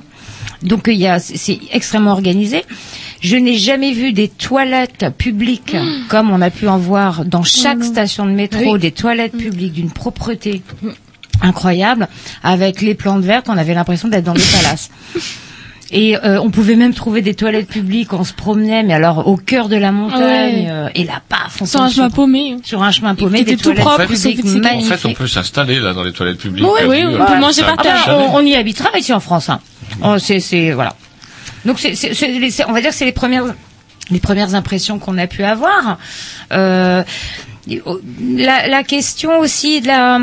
Donc 0.62 0.84
il 0.88 0.96
y 0.96 1.08
a, 1.08 1.20
c'est 1.20 1.60
extrêmement 1.74 2.12
organisé. 2.14 2.64
Je 3.20 3.36
n'ai 3.36 3.58
jamais 3.58 3.92
vu 3.92 4.14
des 4.14 4.30
toilettes 4.30 5.08
publiques 5.18 5.76
comme 6.08 6.32
on 6.32 6.42
a 6.42 6.50
pu 6.50 6.68
en 6.70 6.78
voir 6.78 7.26
dans 7.26 7.44
chaque 7.44 7.84
station 7.84 8.26
de 8.26 8.32
métro, 8.32 8.74
Oui. 8.74 8.80
des 8.80 8.92
toilettes 8.92 9.36
publiques 9.38 9.74
d'une 9.74 9.92
propreté 9.92 10.62
incroyable, 11.44 12.08
avec 12.44 12.82
les 12.82 12.96
plantes 12.96 13.24
vertes, 13.24 13.46
on 13.50 13.58
avait 13.58 13.74
l'impression 13.76 14.08
d'être 14.08 14.24
dans 14.24 14.34
le 14.34 14.42
palace. 14.64 14.90
Et 15.96 16.18
euh, 16.18 16.42
on 16.42 16.50
pouvait 16.50 16.76
même 16.76 16.96
trouver 16.96 17.22
des 17.22 17.36
toilettes 17.36 17.68
publiques, 17.68 18.14
on 18.14 18.24
se 18.24 18.34
promenait, 18.34 18.82
mais 18.82 18.96
alors 18.96 19.28
au 19.28 19.38
cœur 19.38 19.70
de 19.70 19.76
la 19.76 19.92
montagne, 19.92 20.64
Ouais. 20.64 20.68
euh, 20.68 20.90
et 20.96 21.04
là, 21.04 21.22
paf, 21.30 21.62
on 21.62 21.68
Sur 21.68 21.82
un 21.84 21.90
chemin 21.90 22.10
paumé. 22.10 22.58
sur 22.64 22.82
un 22.82 22.90
chemin 22.90 23.14
paumé, 23.14 23.40
C'était 23.40 23.52
des 23.52 23.58
tout 23.58 23.64
toilettes 23.66 23.84
propre, 23.86 24.06
publiques 24.08 24.40
c'est- 24.44 24.56
En 24.58 24.60
magnifiques. 24.60 24.96
fait, 24.96 25.08
on 25.08 25.14
peut 25.14 25.28
s'installer 25.28 25.80
là 25.80 25.94
dans 25.94 26.02
les 26.02 26.12
toilettes 26.12 26.40
publiques. 26.40 26.66
Oui, 26.66 26.82
oui, 26.88 27.04
on 27.06 27.24
peut 27.24 27.38
manger 27.40 27.62
par 27.62 27.74
a 27.74 27.84
terre. 27.84 27.98
jamais. 28.08 28.24
on, 28.28 28.36
on 28.38 28.42
y 28.42 28.56
habitera 28.56 28.90
ici 28.98 29.14
en 29.14 29.20
France. 29.20 29.50
Hein. 29.50 29.60
Oh, 30.04 30.18
c'est, 30.18 30.40
c'est 30.40 30.72
voilà. 30.72 30.96
Donc 31.64 31.78
c'est- 31.80 32.66
on 32.68 32.72
va 32.74 32.82
dire 32.82 32.90
que 32.90 32.96
c'est 32.96 33.06
les 33.06 33.12
premières, 33.12 33.44
les 34.10 34.20
premières 34.20 34.56
impressions 34.56 34.98
qu'on 34.98 35.20
a 35.20 35.28
pu 35.28 35.44
avoir. 35.44 36.00
Euh, 36.54 37.04
la, 37.68 38.68
la 38.68 38.84
question 38.84 39.40
aussi 39.40 39.82
de 39.82 39.88
la, 39.88 40.20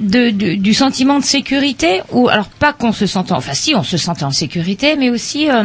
de, 0.00 0.30
de- 0.30 0.54
du 0.54 0.74
sentiment 0.74 1.18
de 1.18 1.24
sécurité, 1.24 2.02
ou 2.12 2.28
alors 2.28 2.48
pas 2.48 2.72
qu'on 2.72 2.92
se 2.92 3.06
sentait, 3.06 3.32
enfin 3.32 3.54
si 3.54 3.74
on 3.74 3.82
se 3.82 3.96
sentait 3.96 4.24
en 4.24 4.30
sécurité, 4.30 4.96
mais 4.96 5.10
aussi 5.10 5.50
euh, 5.50 5.64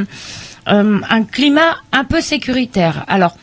euh, 0.70 0.99
un 1.09 1.24
climat 1.24 1.78
un 1.91 2.03
peu 2.05 2.22
sécuritaire. 2.22 3.03
Alors 3.07 3.36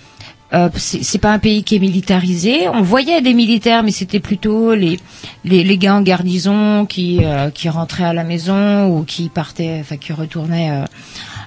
euh, 0.55 0.71
c'est 0.77 1.05
c'est 1.05 1.19
pas 1.19 1.33
un 1.33 1.39
pays 1.39 1.63
qui 1.63 1.77
est 1.77 1.79
militarisé. 1.79 2.69
On 2.71 2.81
voyait 2.81 3.21
des 3.21 3.35
militaires, 3.35 3.83
mais 3.83 3.91
c'était 3.93 4.21
plutôt 4.21 4.75
les, 4.75 4.99
les 5.45 5.63
les 5.63 5.77
gars 5.79 5.95
en 5.97 6.01
garnison 6.03 6.87
qui 6.87 7.21
euh, 7.23 7.51
qui 7.51 7.69
rentraient 7.69 8.05
à 8.05 8.15
la 8.15 8.25
maison 8.25 8.87
ou 8.89 9.05
qui 9.05 9.29
partaient, 9.29 9.77
enfin 9.81 9.99
qui 9.99 10.15
retournaient 10.15 10.71
euh, 10.71 10.85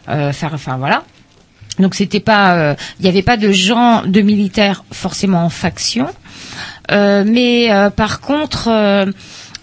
euh, 0.09 0.33
faire, 0.33 0.51
enfin 0.53 0.77
voilà. 0.77 1.03
Donc 1.79 1.95
c'était 1.95 2.19
pas, 2.19 2.55
euh, 2.55 2.75
il 2.99 3.03
n'y 3.03 3.09
avait 3.09 3.21
pas 3.21 3.37
de 3.37 3.51
gens 3.51 4.03
de 4.05 4.21
militaires 4.21 4.83
forcément 4.91 5.43
en 5.45 5.49
faction, 5.49 6.07
Euh, 6.91 7.23
mais 7.25 7.71
euh, 7.71 7.89
par 7.89 8.19
contre 8.19 8.67
euh, 8.67 9.05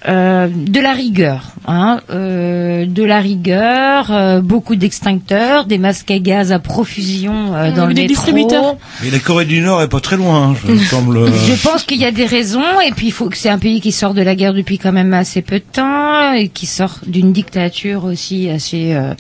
euh, 0.09 0.49
de 0.49 0.81
la 0.81 0.93
rigueur, 0.93 1.53
hein, 1.67 2.01
euh, 2.11 2.87
de 2.87 3.03
la 3.03 3.21
rigueur, 3.21 4.11
euh, 4.11 4.41
beaucoup 4.41 4.77
d'extincteurs, 4.77 5.67
des 5.67 5.77
masques 5.77 6.11
à 6.13 6.21
gaz 6.21 6.53
à 6.53 6.61
profusion 6.61 7.55
euh, 7.55 7.73
dans 7.73 7.87
le 7.87 7.93
des 7.93 8.03
métro. 8.03 8.15
distributeurs. 8.15 8.77
Mais 9.03 9.11
la 9.11 9.19
Corée 9.19 9.45
du 9.45 9.61
Nord 9.61 9.83
est 9.83 9.89
pas 9.89 10.01
très 10.01 10.17
loin, 10.17 10.51
hein, 10.51 10.55
je 10.65 10.73
me 10.73 10.79
semble. 10.79 11.27
Je 11.27 11.55
pense 11.63 11.83
qu'il 11.83 11.99
y 12.01 12.07
a 12.07 12.13
des 12.13 12.27
raisons, 12.27 12.81
et 12.87 12.93
puis 12.93 13.09
il 13.09 13.13
faut 13.13 13.29
que 13.29 13.37
c'est 13.37 13.51
un 13.51 13.59
pays 13.59 13.81
qui 13.81 13.93
sort 13.93 14.15
de 14.15 14.23
la 14.23 14.35
guerre 14.37 14.55
depuis 14.55 14.79
quand 14.79 14.93
même 14.93 15.13
assez 15.13 15.43
peu 15.43 15.59
de 15.59 15.65
temps, 15.71 16.33
et 16.33 16.49
qui 16.49 16.67
sort 16.67 16.99
d'une 17.07 17.33
dictature 17.33 18.05
aussi 18.05 18.49
assez 18.49 18.95
euh, 18.95 19.13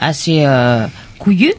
assez 0.00 0.42
euh, 0.46 0.86
couillue. 1.18 1.54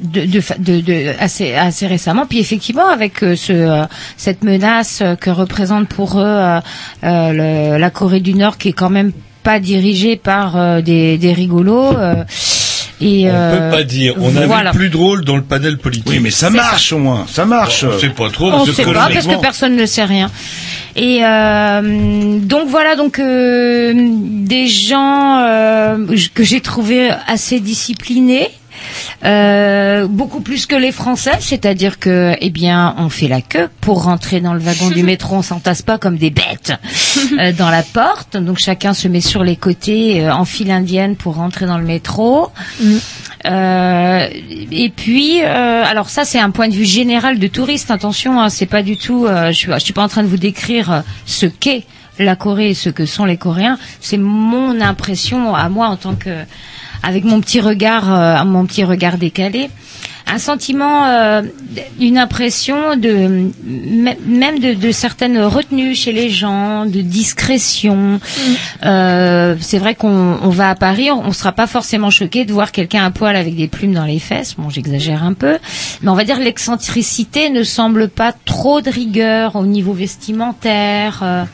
De, 0.00 0.24
de, 0.26 0.40
fa- 0.40 0.58
de, 0.58 0.80
de- 0.80 1.12
assez, 1.20 1.54
assez 1.54 1.86
récemment, 1.86 2.26
puis 2.26 2.40
effectivement 2.40 2.88
avec 2.88 3.22
euh, 3.22 3.36
ce, 3.36 3.52
euh, 3.52 3.84
cette 4.16 4.42
menace 4.42 4.98
euh, 5.00 5.14
que 5.14 5.30
représente 5.30 5.88
pour 5.88 6.18
eux 6.18 6.24
euh, 6.26 6.58
euh, 7.04 7.72
le- 7.74 7.78
la 7.78 7.90
Corée 7.90 8.18
du 8.18 8.34
Nord, 8.34 8.58
qui 8.58 8.70
est 8.70 8.72
quand 8.72 8.90
même 8.90 9.12
pas 9.44 9.60
dirigée 9.60 10.16
par 10.16 10.56
euh, 10.56 10.80
des, 10.80 11.18
des 11.18 11.32
rigolos. 11.32 11.96
euh, 11.96 12.24
et, 13.00 13.26
On 13.26 13.32
euh, 13.32 13.70
peut 13.70 13.76
pas 13.76 13.84
dire. 13.84 14.14
On 14.18 14.36
a 14.36 14.46
voilà. 14.46 14.72
vu 14.72 14.78
plus 14.78 14.88
drôle 14.90 15.24
dans 15.24 15.36
le 15.36 15.42
panel 15.42 15.78
politique. 15.78 16.08
Oui, 16.08 16.18
mais 16.18 16.30
ça 16.32 16.50
marche 16.50 16.92
au 16.92 16.98
moins, 16.98 17.24
ça 17.28 17.44
marche. 17.44 17.84
On 17.84 17.96
sait 17.98 18.08
pas 18.08 18.28
trop. 18.30 18.50
On 18.50 18.64
sait 18.66 18.82
que 18.82 18.90
pas 18.90 19.08
parce 19.12 19.26
que 19.26 19.40
personne 19.40 19.76
ne 19.76 19.86
sait 19.86 20.04
rien. 20.04 20.30
Et 20.96 21.20
euh, 21.22 22.38
donc 22.40 22.68
voilà 22.68 22.96
donc 22.96 23.18
euh, 23.20 23.92
des 23.94 24.66
gens 24.66 25.42
euh, 25.46 26.06
que 26.34 26.42
j'ai 26.42 26.60
trouvé 26.60 27.10
assez 27.28 27.60
disciplinés. 27.60 28.48
Euh, 29.24 30.06
beaucoup 30.06 30.40
plus 30.40 30.66
que 30.66 30.74
les 30.76 30.92
Français, 30.92 31.32
c'est-à-dire 31.40 31.98
que, 31.98 32.34
eh 32.40 32.50
bien, 32.50 32.94
on 32.98 33.08
fait 33.08 33.28
la 33.28 33.40
queue 33.40 33.68
pour 33.80 34.04
rentrer 34.04 34.40
dans 34.40 34.54
le 34.54 34.60
wagon 34.60 34.90
du 34.90 35.02
métro, 35.04 35.36
on 35.36 35.42
s'entasse 35.42 35.82
pas 35.82 35.98
comme 35.98 36.16
des 36.16 36.30
bêtes 36.30 36.72
euh, 37.38 37.52
dans 37.52 37.70
la 37.70 37.82
porte. 37.82 38.36
Donc 38.36 38.58
chacun 38.58 38.94
se 38.94 39.08
met 39.08 39.20
sur 39.20 39.44
les 39.44 39.56
côtés 39.56 40.22
euh, 40.24 40.32
en 40.32 40.44
file 40.44 40.70
indienne 40.70 41.16
pour 41.16 41.36
rentrer 41.36 41.66
dans 41.66 41.78
le 41.78 41.84
métro. 41.84 42.50
Euh, 43.44 44.28
et 44.72 44.90
puis, 44.90 45.42
euh, 45.42 45.84
alors 45.84 46.08
ça 46.08 46.24
c'est 46.24 46.40
un 46.40 46.50
point 46.50 46.68
de 46.68 46.74
vue 46.74 46.84
général 46.84 47.38
de 47.38 47.46
touriste. 47.46 47.90
Attention, 47.90 48.40
hein, 48.40 48.48
c'est 48.48 48.66
pas 48.66 48.82
du 48.82 48.96
tout. 48.96 49.26
euh, 49.26 49.48
je, 49.48 49.56
suis, 49.56 49.72
je 49.72 49.78
suis 49.78 49.92
pas 49.92 50.02
en 50.02 50.08
train 50.08 50.22
de 50.22 50.28
vous 50.28 50.36
décrire 50.36 51.02
ce 51.26 51.46
qu'est 51.46 51.84
la 52.18 52.34
Corée 52.34 52.70
et 52.70 52.74
ce 52.74 52.88
que 52.88 53.06
sont 53.06 53.24
les 53.24 53.36
Coréens. 53.36 53.78
C'est 54.00 54.16
mon 54.16 54.80
impression 54.80 55.54
à 55.54 55.68
moi 55.68 55.88
en 55.88 55.96
tant 55.96 56.14
que, 56.14 56.30
avec 57.02 57.24
mon 57.24 57.40
petit 57.40 57.60
regard, 57.60 58.12
euh, 58.12 58.44
mon 58.44 58.66
petit 58.66 58.84
regard 58.84 59.18
décalé. 59.18 59.70
Un 60.28 60.38
sentiment, 60.38 61.06
euh, 61.06 61.42
une 62.00 62.18
impression 62.18 62.96
de 62.96 63.48
même 64.26 64.58
de, 64.58 64.74
de 64.74 64.90
certaines 64.90 65.40
retenues 65.40 65.94
chez 65.94 66.10
les 66.12 66.30
gens, 66.30 66.84
de 66.84 67.00
discrétion. 67.00 68.18
Euh, 68.84 69.54
c'est 69.60 69.78
vrai 69.78 69.94
qu'on 69.94 70.36
on 70.42 70.48
va 70.48 70.70
à 70.70 70.74
Paris, 70.74 71.10
on, 71.12 71.24
on 71.26 71.32
sera 71.32 71.52
pas 71.52 71.68
forcément 71.68 72.10
choqué 72.10 72.44
de 72.44 72.52
voir 72.52 72.72
quelqu'un 72.72 73.04
à 73.04 73.10
poil 73.12 73.36
avec 73.36 73.54
des 73.54 73.68
plumes 73.68 73.94
dans 73.94 74.04
les 74.04 74.18
fesses. 74.18 74.56
Bon, 74.58 74.68
j'exagère 74.68 75.22
un 75.22 75.32
peu, 75.32 75.58
mais 76.02 76.10
on 76.10 76.14
va 76.14 76.24
dire 76.24 76.40
l'excentricité 76.40 77.48
ne 77.50 77.62
semble 77.62 78.08
pas 78.08 78.32
trop 78.44 78.80
de 78.80 78.90
rigueur 78.90 79.54
au 79.54 79.64
niveau 79.64 79.92
vestimentaire. 79.92 81.20
Euh, 81.22 81.44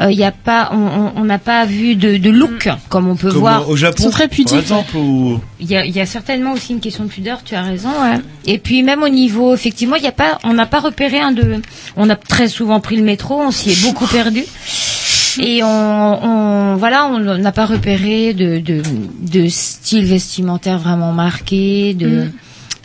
euh, 0.00 0.10
Il 0.10 0.18
y 0.18 0.24
a 0.24 0.32
pas, 0.32 0.70
on- 0.72 0.76
on 0.76 1.12
on 1.16 1.24
n'a 1.24 1.38
pas 1.38 1.64
vu 1.66 1.96
de, 1.96 2.16
de 2.16 2.30
look 2.30 2.68
comme 2.88 3.08
on 3.08 3.16
peut 3.16 3.28
Comme 3.30 3.38
voir. 3.40 3.68
au 3.68 3.76
Japon, 3.76 3.96
Ils 3.98 4.02
sont 4.04 4.10
très 4.10 4.28
pudiques. 4.28 4.48
par 4.50 4.58
exemple, 4.60 4.96
ou... 4.96 5.40
Il 5.58 5.70
y 5.70 5.76
a, 5.76 5.86
il 5.86 5.96
y 5.96 6.00
a 6.00 6.06
certainement 6.06 6.52
aussi 6.52 6.72
une 6.74 6.80
question 6.80 7.04
de 7.04 7.08
pudeur, 7.08 7.42
tu 7.42 7.54
as 7.54 7.62
raison. 7.62 7.88
Ouais. 7.88 8.18
Et 8.44 8.58
puis 8.58 8.82
même 8.82 9.02
au 9.02 9.08
niveau, 9.08 9.54
effectivement, 9.54 9.96
il 9.96 10.02
y 10.02 10.06
a 10.06 10.12
pas, 10.12 10.38
on 10.44 10.52
n'a 10.52 10.66
pas 10.66 10.80
repéré 10.80 11.18
un 11.18 11.32
de, 11.32 11.62
on 11.96 12.10
a 12.10 12.16
très 12.16 12.48
souvent 12.48 12.78
pris 12.80 12.96
le 12.96 13.02
métro, 13.02 13.40
on 13.40 13.50
s'y 13.50 13.70
est 13.70 13.82
beaucoup 13.82 14.06
perdu. 14.06 14.42
Et 15.40 15.62
on, 15.62 16.24
on 16.24 16.76
voilà, 16.76 17.06
on 17.06 17.18
n'a 17.38 17.52
pas 17.52 17.66
repéré 17.66 18.34
de, 18.34 18.58
de, 18.58 18.82
de 19.20 19.48
style 19.48 20.04
vestimentaire 20.04 20.78
vraiment 20.78 21.12
marqué, 21.12 21.94
de, 21.94 22.06
Mm. 22.06 22.32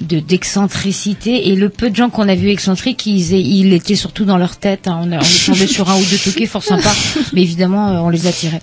de 0.07 0.19
d'excentricité. 0.19 1.49
Et 1.49 1.55
le 1.55 1.69
peu 1.69 1.89
de 1.89 1.95
gens 1.95 2.09
qu'on 2.09 2.27
a 2.29 2.35
vu 2.35 2.49
excentriques, 2.49 3.05
ils, 3.05 3.33
ils 3.33 3.73
étaient 3.73 3.95
surtout 3.95 4.25
dans 4.25 4.37
leur 4.37 4.57
tête. 4.57 4.87
hein. 4.87 4.99
On, 5.03 5.11
a- 5.11 5.17
on 5.17 5.21
est 5.21 5.45
tombé 5.45 5.67
sur 5.67 5.89
un 5.89 5.95
ou 5.97 6.03
deux 6.09 6.17
toqués 6.17 6.45
fort 6.47 6.63
sympas, 6.63 6.95
mais 7.33 7.41
évidemment, 7.41 7.89
euh, 7.89 7.99
on 7.99 8.09
les 8.09 8.27
a 8.27 8.31
tirés. 8.31 8.61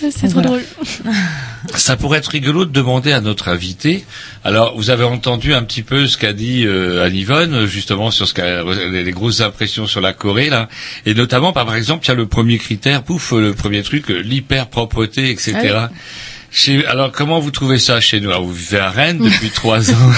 C'est 0.00 0.28
trop 0.28 0.40
Voilà. 0.40 0.48
drôle. 0.48 0.62
Ça 1.74 1.96
pourrait 1.96 2.18
être 2.18 2.28
rigolo 2.28 2.64
de 2.64 2.72
demander 2.72 3.12
à 3.12 3.20
notre 3.20 3.48
invité. 3.48 4.04
Alors, 4.44 4.76
vous 4.76 4.90
avez 4.90 5.04
entendu 5.04 5.54
un 5.54 5.62
petit 5.62 5.82
peu 5.82 6.06
ce 6.06 6.16
qu'a 6.16 6.32
dit 6.32 6.64
euh, 6.66 7.04
Anne 7.04 7.14
Yvonne, 7.16 7.66
justement 7.66 8.10
sur 8.10 8.26
ce 8.28 8.34
qu'a, 8.34 8.62
les, 8.64 9.02
les 9.02 9.10
grosses 9.10 9.40
impressions 9.40 9.86
sur 9.86 10.00
la 10.00 10.12
Corée 10.12 10.50
là, 10.50 10.68
et 11.06 11.14
notamment 11.14 11.52
par 11.52 11.74
exemple, 11.74 12.04
il 12.04 12.08
y 12.08 12.12
a 12.12 12.14
le 12.14 12.26
premier 12.26 12.58
critère, 12.58 13.02
pouf, 13.02 13.32
le 13.32 13.54
premier 13.54 13.82
truc, 13.82 14.08
l'hyper 14.08 14.68
propreté, 14.68 15.30
etc. 15.30 15.52
Ah 15.74 15.90
Chez- 16.50 16.86
alors, 16.86 17.12
comment 17.12 17.40
vous 17.40 17.50
trouvez 17.50 17.78
ça 17.78 18.00
chez 18.00 18.20
nous? 18.20 18.30
Alors, 18.30 18.42
Vous 18.44 18.52
vivez 18.54 18.78
à 18.78 18.88
Rennes 18.90 19.18
depuis 19.18 19.50
trois 19.54 19.90
ans. 19.90 20.10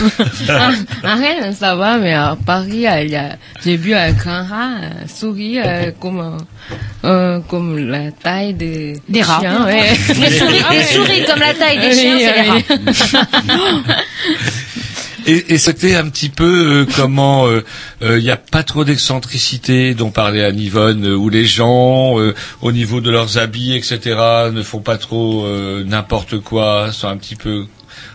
Ah, 0.48 0.70
à 1.02 1.14
Rennes, 1.16 1.52
ça 1.58 1.74
va, 1.74 1.98
mais 1.98 2.12
à 2.14 2.36
Paris, 2.46 2.86
euh, 2.86 3.02
il 3.02 3.10
y 3.10 3.16
a, 3.16 3.36
j'ai 3.64 3.76
vu 3.76 3.94
un 3.94 4.12
grand 4.12 4.44
rat, 4.44 4.70
un 5.02 5.08
souris, 5.08 5.58
euh, 5.58 5.90
comme, 6.00 6.20
euh, 6.20 6.38
euh, 7.04 7.40
comme 7.48 7.78
la 7.78 8.12
taille 8.12 8.54
des, 8.54 9.00
Des 9.08 9.22
rats. 9.22 9.40
chiens, 9.40 9.64
ouais. 9.66 9.90
Les 9.90 10.30
souris, 10.30 10.62
les 10.70 10.82
souris 10.84 11.24
comme 11.26 11.40
la 11.40 11.54
taille 11.54 11.78
des 11.80 11.92
chiens, 11.92 12.18
c'est 12.18 12.42
les 12.42 12.48
rats. 12.48 13.96
Et, 15.26 15.58
c'était 15.58 15.94
un 15.96 16.08
petit 16.08 16.28
peu 16.28 16.84
euh, 16.84 16.86
comment 16.96 17.46
il 18.00 18.22
n'y 18.22 18.30
a 18.30 18.36
pas 18.36 18.62
trop 18.62 18.84
d'excentricité 18.84 19.94
dont 19.94 20.10
parlait 20.10 20.44
Anne 20.44 20.58
Yvonne, 20.58 21.06
euh, 21.06 21.14
où 21.16 21.28
les 21.28 21.44
gens, 21.44 22.18
euh, 22.18 22.34
au 22.62 22.72
niveau 22.72 23.00
de 23.00 23.10
leurs 23.10 23.38
habits, 23.38 23.74
etc., 23.74 24.00
ne 24.52 24.62
font 24.62 24.80
pas 24.80 24.98
trop 24.98 25.44
euh, 25.44 25.84
n'importe 25.84 26.38
quoi, 26.40 26.92
sont 26.92 27.08
un 27.08 27.16
petit 27.16 27.36
peu. 27.36 27.66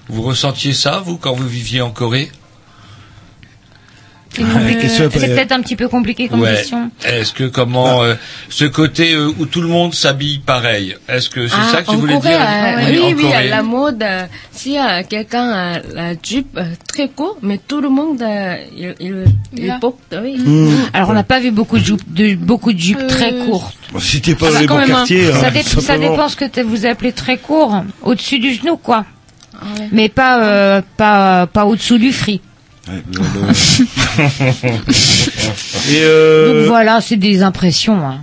Vous 0.07 0.21
ressentiez 0.21 0.73
ça, 0.73 1.01
vous, 1.05 1.17
quand 1.17 1.33
vous 1.33 1.47
viviez 1.47 1.81
en 1.81 1.91
Corée? 1.91 2.31
C'est 4.35 5.03
Ah, 5.05 5.09
peut-être 5.09 5.51
un 5.51 5.61
petit 5.61 5.75
peu 5.75 5.87
compliqué 5.87 6.27
comme 6.27 6.41
Ouais. 6.41 6.55
question. 6.55 6.89
Est-ce 7.05 7.33
que 7.33 7.45
comment 7.45 8.03
euh, 8.03 8.15
ce 8.49 8.65
côté 8.65 9.13
euh, 9.13 9.31
où 9.39 9.45
tout 9.45 9.61
le 9.61 9.67
monde 9.67 9.93
s'habille 9.93 10.39
pareil 10.39 10.95
Est-ce 11.07 11.29
que 11.29 11.47
c'est 11.47 11.55
Ah, 11.57 11.71
ça 11.71 11.81
que 11.83 11.91
tu 11.91 11.95
voulais 11.97 12.13
Corée, 12.15 12.29
dire? 12.29 12.39
euh, 12.41 12.89
Oui, 12.89 13.13
oui, 13.15 13.23
oui, 13.25 13.33
à 13.33 13.43
la 13.43 13.63
mode, 13.63 14.03
euh, 14.03 14.25
si 14.51 14.77
euh, 14.77 15.01
quelqu'un 15.07 15.49
a 15.49 15.79
la 15.93 16.13
jupe 16.21 16.57
euh, 16.57 16.63
très 16.87 17.07
courte, 17.09 17.37
mais 17.41 17.59
tout 17.65 17.81
le 17.81 17.89
monde, 17.89 18.21
euh, 18.21 18.55
il, 18.77 18.95
il, 18.99 19.25
il 19.57 19.73
porte, 19.79 19.97
oui. 20.21 20.37
Alors 20.93 21.09
on 21.09 21.13
n'a 21.13 21.23
pas 21.23 21.39
vu 21.39 21.51
beaucoup 21.51 21.77
de 21.79 21.83
jupes, 21.83 22.13
de, 22.13 22.35
beaucoup 22.35 22.73
de 22.73 22.79
jupes 22.79 23.07
très 23.07 23.33
courtes. 23.45 23.75
Si 23.99 24.21
t'es 24.21 24.35
pas 24.35 24.47
Ah 24.47 24.49
dans 24.49 24.53
bah, 24.55 24.61
les 24.61 24.67
quand 24.67 24.73
bons 24.75 24.81
même, 24.81 24.91
hein. 24.91 24.95
quartiers, 24.97 25.31
ça, 25.31 25.47
hein, 25.47 25.51
dé- 25.51 25.63
ça 25.63 25.97
dépend 25.97 26.27
ce 26.27 26.35
que 26.35 26.61
vous 26.61 26.85
appelez 26.85 27.11
très 27.13 27.37
court, 27.37 27.83
au-dessus 28.03 28.39
du 28.39 28.53
genou 28.53 28.75
quoi. 28.77 29.05
Ah 29.57 29.65
ouais. 29.79 29.87
Mais 29.93 30.09
pas 30.09 30.41
euh, 30.43 30.81
pas 30.97 31.47
pas 31.47 31.65
au-dessous 31.65 31.97
du 31.97 32.11
Et, 35.89 36.01
euh, 36.03 36.59
Donc 36.61 36.67
voilà, 36.67 37.01
c'est 37.01 37.17
des 37.17 37.41
impressions. 37.41 38.05
hein. 38.07 38.21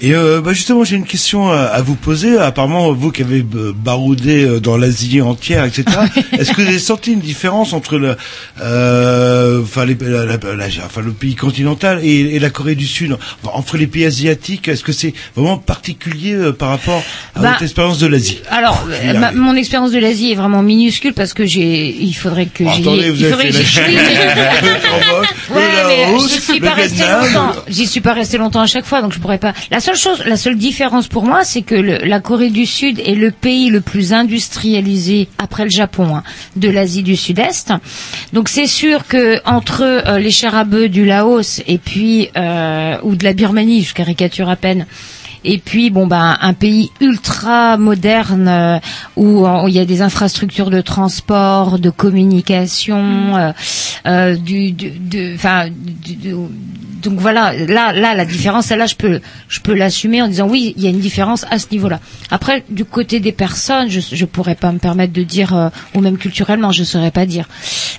Et 0.00 0.14
euh, 0.14 0.40
bah 0.40 0.52
justement, 0.52 0.84
j'ai 0.84 0.96
une 0.96 1.04
question 1.06 1.50
à, 1.50 1.58
à 1.62 1.82
vous 1.82 1.94
poser. 1.96 2.38
Apparemment, 2.38 2.92
vous 2.92 3.10
qui 3.10 3.22
avez 3.22 3.44
euh, 3.54 3.72
baroudé 3.74 4.44
euh, 4.44 4.60
dans 4.60 4.76
l'Asie 4.76 5.20
entière, 5.20 5.64
etc. 5.64 5.84
Est-ce 6.38 6.52
que 6.52 6.62
vous 6.62 6.68
avez 6.68 6.78
senti 6.78 7.12
une 7.12 7.20
différence 7.20 7.72
entre 7.72 7.98
le, 7.98 8.16
euh, 8.62 9.62
enfin, 9.62 9.84
les- 9.84 9.96
la- 10.00 10.24
la- 10.26 10.36
la- 10.56 10.66
enfin, 10.84 11.00
le 11.00 11.12
pays 11.12 11.34
continental 11.34 12.00
et, 12.02 12.36
et 12.36 12.38
la 12.38 12.50
Corée 12.50 12.74
du 12.74 12.86
Sud, 12.86 13.16
Enfin, 13.42 13.52
entre 13.54 13.76
les 13.76 13.86
pays 13.86 14.04
asiatiques 14.04 14.68
Est-ce 14.68 14.84
que 14.84 14.92
c'est 14.92 15.14
vraiment 15.36 15.58
particulier 15.58 16.34
euh, 16.34 16.52
par 16.52 16.68
rapport 16.70 17.02
à 17.34 17.40
Bah, 17.40 17.48
votre 17.50 17.62
expérience 17.62 17.98
de 17.98 18.06
l'Asie? 18.06 18.40
Alors, 18.50 18.86
Je 19.12 19.16
ma- 19.18 19.32
mon 19.32 19.54
expérience 19.56 19.92
de 19.92 19.98
l'Asie 19.98 20.32
est 20.32 20.36
vraiment 20.36 20.62
minuscule 20.62 21.14
parce 21.14 21.34
que 21.34 21.44
j'ai, 21.46 21.88
il 22.00 22.12
faudrait 22.14 22.46
que 22.46 22.64
j'y- 22.64 22.82
attendez, 22.82 23.10
vous 23.10 23.16
il 23.20 23.26
avez 23.26 23.50
fait 23.52 23.58
la 23.58 23.64
Chine, 23.64 23.82
le 24.62 24.88
Cambodge, 24.88 25.28
Ouais, 25.50 26.06
Laos, 26.06 26.28
j'y 26.32 26.40
suis 26.40 26.58
le 26.60 26.66
pas 26.66 26.74
resté 26.74 26.96
Vietnam. 26.96 27.24
longtemps. 27.34 27.54
J'y 27.68 27.86
suis 27.86 28.00
pas 28.00 28.12
resté 28.14 28.38
longtemps 28.38 28.60
à 28.60 28.66
chaque 28.66 28.84
fois, 28.86 28.99
donc 29.02 29.12
je 29.12 29.18
pourrais 29.18 29.38
pas. 29.38 29.52
La 29.70 29.80
seule 29.80 29.96
chose, 29.96 30.22
la 30.26 30.36
seule 30.36 30.56
différence 30.56 31.08
pour 31.08 31.24
moi, 31.24 31.44
c'est 31.44 31.62
que 31.62 31.74
le- 31.74 31.98
la 31.98 32.20
Corée 32.20 32.50
du 32.50 32.66
Sud 32.66 33.00
est 33.00 33.14
le 33.14 33.30
pays 33.30 33.70
le 33.70 33.80
plus 33.80 34.12
industrialisé 34.12 35.28
après 35.38 35.64
le 35.64 35.70
Japon 35.70 36.16
hein, 36.16 36.22
de 36.56 36.68
l'Asie 36.68 37.02
du 37.02 37.16
Sud-Est. 37.16 37.72
Donc 38.32 38.48
c'est 38.48 38.66
sûr 38.66 39.06
que 39.06 39.40
entre 39.44 39.82
euh, 39.82 40.18
les 40.18 40.30
bœufs 40.64 40.88
du 40.88 41.04
Laos 41.04 41.60
et 41.66 41.78
puis 41.78 42.28
euh, 42.36 42.96
ou 43.02 43.14
de 43.14 43.24
la 43.24 43.32
Birmanie, 43.32 43.82
je 43.82 43.94
caricature 43.94 44.48
à 44.48 44.56
peine. 44.56 44.86
Et 45.44 45.58
puis 45.58 45.90
bon 45.90 46.06
ben 46.06 46.36
un 46.40 46.52
pays 46.52 46.90
ultra 47.00 47.76
moderne 47.76 48.48
euh, 48.48 48.78
où 49.16 49.46
il 49.68 49.74
y 49.74 49.78
a 49.78 49.84
des 49.84 50.02
infrastructures 50.02 50.70
de 50.70 50.80
transport, 50.80 51.78
de 51.78 51.90
communication, 51.90 53.36
euh, 53.36 53.52
euh, 54.06 54.36
du, 54.36 54.72
du- 54.72 55.32
enfin, 55.34 55.68
du- 55.70 56.14
du- 56.16 56.34
donc 57.02 57.18
voilà, 57.18 57.54
là, 57.54 57.94
là, 57.94 58.14
la 58.14 58.24
différence, 58.26 58.68
là, 58.68 58.84
je 58.84 58.94
peux, 58.94 59.20
je 59.48 59.60
peux 59.60 59.72
l'assumer 59.72 60.20
en 60.20 60.28
disant 60.28 60.46
oui, 60.46 60.74
il 60.76 60.82
y 60.82 60.86
a 60.86 60.90
une 60.90 60.98
différence 61.00 61.46
à 61.50 61.58
ce 61.58 61.66
niveau-là. 61.72 61.98
Après, 62.30 62.62
du 62.68 62.84
côté 62.84 63.20
des 63.20 63.32
personnes, 63.32 63.88
je, 63.88 64.00
je 64.12 64.24
pourrais 64.26 64.54
pas 64.54 64.70
me 64.70 64.78
permettre 64.78 65.14
de 65.14 65.22
dire, 65.22 65.54
euh, 65.56 65.68
ou 65.94 66.02
même 66.02 66.18
culturellement, 66.18 66.72
je 66.72 66.84
saurais 66.84 67.10
pas 67.10 67.24
dire. 67.24 67.48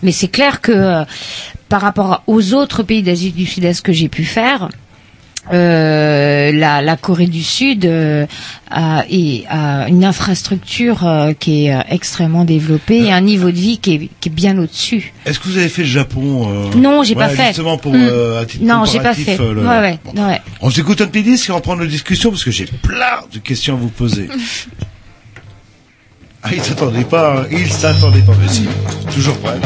Mais 0.04 0.12
c'est 0.12 0.28
clair 0.28 0.62
que 0.62 1.04
par 1.68 1.82
rapport 1.82 2.22
aux 2.28 2.54
autres 2.54 2.84
pays 2.84 3.02
d'Asie 3.02 3.32
du 3.32 3.48
Sud-Est 3.48 3.82
que 3.82 3.92
j'ai 3.94 4.08
pu 4.10 4.24
faire. 4.24 4.70
Euh, 5.52 6.52
la, 6.52 6.84
la 6.84 6.98
Corée 6.98 7.26
du 7.26 7.42
Sud 7.42 7.86
euh, 7.86 8.28
a, 8.70 9.04
et 9.10 9.44
a 9.50 9.88
une 9.90 10.06
infrastructure 10.06 11.08
euh, 11.08 11.34
qui 11.34 11.66
est 11.66 11.76
extrêmement 11.90 12.46
développée 12.46 13.06
et 13.06 13.12
un 13.12 13.22
niveau 13.22 13.50
de 13.50 13.56
vie 13.58 13.80
qui 13.80 13.94
est, 13.96 14.10
qui 14.20 14.30
est 14.30 14.32
bien 14.32 14.56
au-dessus. 14.60 15.14
Est-ce 15.26 15.40
que 15.40 15.48
vous 15.48 15.58
avez 15.58 15.70
fait 15.70 15.82
le 15.82 15.88
Japon 15.88 16.70
Non, 16.78 17.02
j'ai 17.02 17.16
voilà, 17.16 17.30
pas 17.30 17.36
fait. 17.36 17.48
Justement 17.48 17.80
pour 17.80 17.94
Mm. 17.94 18.08
euh, 18.08 18.46
titre 18.46 18.64
Non, 18.64 18.86
j'ai 18.86 19.00
pas 19.00 19.16
fait. 19.16 19.36
le- 19.38 19.68
Ouais, 19.68 19.80
ouais, 19.80 20.00
ouais. 20.22 20.42
On 20.62 20.70
s'écoute 20.70 21.02
un 21.02 21.08
petit 21.08 21.24
disque 21.24 21.50
et 21.50 21.52
on 21.52 21.56
reprend 21.56 21.76
nos 21.76 21.88
discussions 21.88 22.30
parce 22.30 22.44
que 22.44 22.52
j'ai 22.52 22.66
plein 22.66 23.22
de 23.34 23.40
questions 23.40 23.74
à 23.74 23.78
vous 23.78 23.90
poser. 23.90 24.30
ah, 26.44 26.50
il 26.54 26.62
s'attendait 26.62 27.04
pas, 27.04 27.40
hein. 27.42 27.46
il 27.52 27.68
s'attendait 27.72 28.22
pas, 28.22 28.34
mais 28.40 28.48
si, 28.48 28.68
toujours 29.12 29.38
prêt. 29.40 29.58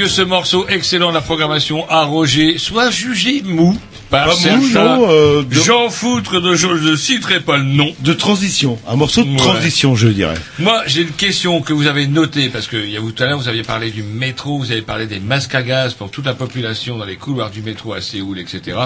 Que 0.00 0.08
ce 0.08 0.22
morceau 0.22 0.66
excellent 0.66 1.10
de 1.10 1.14
la 1.14 1.20
programmation 1.20 1.86
à 1.90 2.04
Roger 2.04 2.56
soit 2.56 2.90
jugé 2.90 3.42
mou 3.44 3.78
par 4.08 4.28
Pas 4.28 4.34
mou, 4.34 4.40
certains 4.40 4.96
non, 4.96 5.06
euh, 5.10 5.42
de- 5.42 5.54
Jean 5.54 5.90
Foutre 5.90 6.40
de 6.40 6.54
je 6.54 6.68
ne 6.68 6.96
citerai 6.96 7.40
pas 7.40 7.58
le 7.58 7.64
nom. 7.64 7.92
De 7.98 8.14
transition, 8.14 8.78
un 8.88 8.96
morceau 8.96 9.24
de 9.24 9.28
Ouais. 9.30 9.36
transition, 9.36 9.96
je 9.96 10.08
dirais. 10.08 10.36
Moi, 10.58 10.82
j'ai 10.86 11.02
une 11.02 11.10
question 11.12 11.60
que 11.60 11.74
vous 11.74 11.86
avez 11.86 12.06
notée, 12.06 12.48
parce 12.48 12.66
que 12.66 12.78
il 12.78 12.90
y 12.90 12.96
a 12.96 13.00
vous 13.00 13.12
tout 13.12 13.22
à 13.22 13.26
l'heure, 13.26 13.38
vous 13.38 13.48
aviez 13.48 13.62
parlé 13.62 13.90
du 13.90 14.02
métro, 14.02 14.56
vous 14.58 14.72
avez 14.72 14.80
parlé 14.80 15.06
des 15.06 15.20
masques 15.20 15.54
à 15.54 15.62
gaz 15.62 15.92
pour 15.92 16.10
toute 16.10 16.24
la 16.24 16.32
population 16.34 16.96
dans 16.96 17.04
les 17.04 17.16
couloirs 17.16 17.50
du 17.50 17.60
métro 17.60 17.92
à 17.92 18.00
Séoul, 18.00 18.38
etc. 18.38 18.78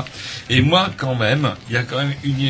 Et 0.51 0.63
moi, 0.63 0.91
quand 0.97 1.15
même, 1.15 1.53
il 1.71 1.75
y 1.75 1.77
a 1.79 1.85
quand 1.85 1.99
même 1.99 2.13
une, 2.25 2.41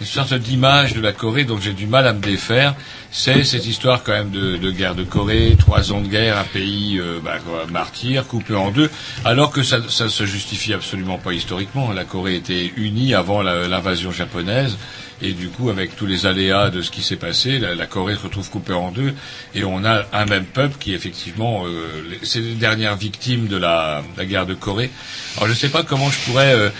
une 0.00 0.06
sorte 0.06 0.34
d'image 0.34 0.92
de 0.92 1.00
la 1.00 1.12
Corée 1.12 1.44
dont 1.44 1.60
j'ai 1.60 1.72
du 1.72 1.86
mal 1.86 2.04
à 2.08 2.12
me 2.12 2.20
défaire. 2.20 2.74
C'est 3.10 3.42
cette 3.42 3.66
histoire 3.66 4.04
quand 4.04 4.12
même 4.12 4.30
de, 4.30 4.56
de 4.58 4.70
guerre 4.70 4.94
de 4.94 5.02
Corée, 5.02 5.56
trois 5.58 5.92
ans 5.92 6.00
de 6.00 6.08
guerre, 6.08 6.36
un 6.38 6.44
pays 6.44 6.98
euh, 7.00 7.18
bah, 7.24 7.38
martyr, 7.70 8.26
coupé 8.26 8.54
en 8.54 8.70
deux, 8.70 8.90
alors 9.24 9.50
que 9.50 9.62
ça 9.62 9.78
ne 9.78 9.88
se 9.88 10.26
justifie 10.26 10.74
absolument 10.74 11.16
pas 11.18 11.32
historiquement. 11.32 11.92
La 11.92 12.04
Corée 12.04 12.36
était 12.36 12.70
unie 12.76 13.14
avant 13.14 13.42
l'invasion 13.42 14.12
japonaise. 14.12 14.76
Et 15.20 15.32
du 15.32 15.48
coup, 15.48 15.68
avec 15.68 15.96
tous 15.96 16.06
les 16.06 16.26
aléas 16.26 16.70
de 16.70 16.80
ce 16.80 16.92
qui 16.92 17.02
s'est 17.02 17.16
passé, 17.16 17.58
la, 17.58 17.86
Corée 17.86 18.14
se 18.14 18.20
retrouve 18.22 18.48
coupée 18.50 18.72
en 18.74 18.92
deux, 18.92 19.14
et 19.52 19.64
on 19.64 19.84
a 19.84 20.04
un 20.12 20.26
même 20.26 20.44
peuple 20.44 20.76
qui, 20.78 20.94
effectivement, 20.94 21.64
euh, 21.66 21.88
c'est 22.22 22.38
les 22.40 22.54
dernières 22.54 22.94
victimes 22.94 23.48
de 23.48 23.56
la, 23.56 24.04
la 24.16 24.24
guerre 24.26 24.46
de 24.46 24.54
Corée. 24.54 24.90
Alors, 25.36 25.48
je 25.48 25.54
ne 25.54 25.58
sais 25.58 25.70
pas 25.70 25.82
comment 25.82 26.08
je 26.08 26.18
pourrais. 26.20 26.52
euh, 26.54 26.70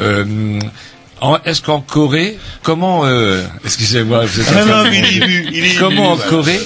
euh, 0.00 0.58
Est-ce 1.44 1.60
qu'en 1.62 1.80
Corée, 1.80 2.38
comment 2.62 3.04
euh, 3.04 3.44
Excusez-moi, 3.64 4.24
vous 4.24 4.40
êtes 4.40 4.46
Ah 4.56 4.64
non, 4.64 4.84
de- 4.84 4.94
il 4.94 5.04
est 5.04 5.16
ému, 5.24 5.46
il 5.52 5.64
est 5.66 5.74
Comment 5.76 6.12
en. 6.12 6.16
Corée 6.16 6.60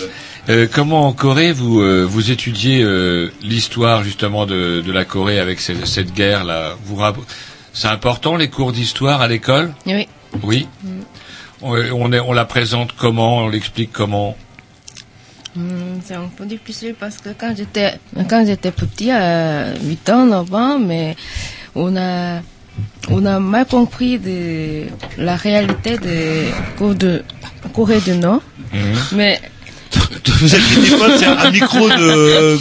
euh, 0.50 0.66
comment 0.70 1.08
en 1.08 1.12
Corée 1.14 1.52
vous 1.52 1.80
euh, 1.80 2.02
vous 2.04 2.30
étudiez 2.30 2.82
euh, 2.82 3.32
l'histoire 3.42 4.04
justement 4.04 4.44
de, 4.44 4.82
de 4.82 4.92
la 4.92 5.04
Corée 5.06 5.38
avec 5.40 5.58
cette, 5.58 5.86
cette 5.86 6.12
guerre 6.12 6.44
là 6.44 6.74
vous 6.84 7.00
c'est 7.72 7.88
important 7.88 8.36
les 8.36 8.48
cours 8.48 8.70
d'histoire 8.72 9.20
à 9.22 9.26
l'école? 9.26 9.72
Oui. 9.86 10.06
oui. 10.42 10.68
On, 11.62 11.72
on, 11.92 12.12
est- 12.12 12.20
on 12.20 12.32
la 12.32 12.44
présente 12.44 12.92
comment? 12.96 13.38
On 13.38 13.48
l'explique 13.48 13.90
comment? 13.92 14.36
Hmm, 15.56 15.98
c'est 16.04 16.14
un 16.14 16.28
peu 16.36 16.44
difficile 16.46 16.94
parce 16.98 17.16
que 17.18 17.30
quand 17.30 17.54
j'étais 17.56 17.94
quand 18.28 18.44
j'étais 18.46 18.70
petit, 18.70 19.10
à 19.10 19.72
8 19.82 20.10
ans, 20.10 20.26
9 20.26 20.54
ans, 20.54 20.78
mais 20.78 21.16
on 21.74 21.96
a 21.96 22.40
on 23.10 23.24
a 23.26 23.38
mal 23.40 23.66
compris 23.66 24.18
de 24.18 24.84
la 25.18 25.36
réalité 25.36 25.98
de 25.98 26.44
Corée 26.78 26.94
de 26.94 27.22
Corée 27.72 28.00
du 28.00 28.12
Nord. 28.16 28.42
Mais 29.12 29.40
Vous 30.40 30.54
inquiétez 30.54 30.96
pas, 30.96 31.18
c'est 31.18 31.26
un 31.26 31.50
micro 31.50 31.88
de, 31.88 31.94
euh, 32.00 32.56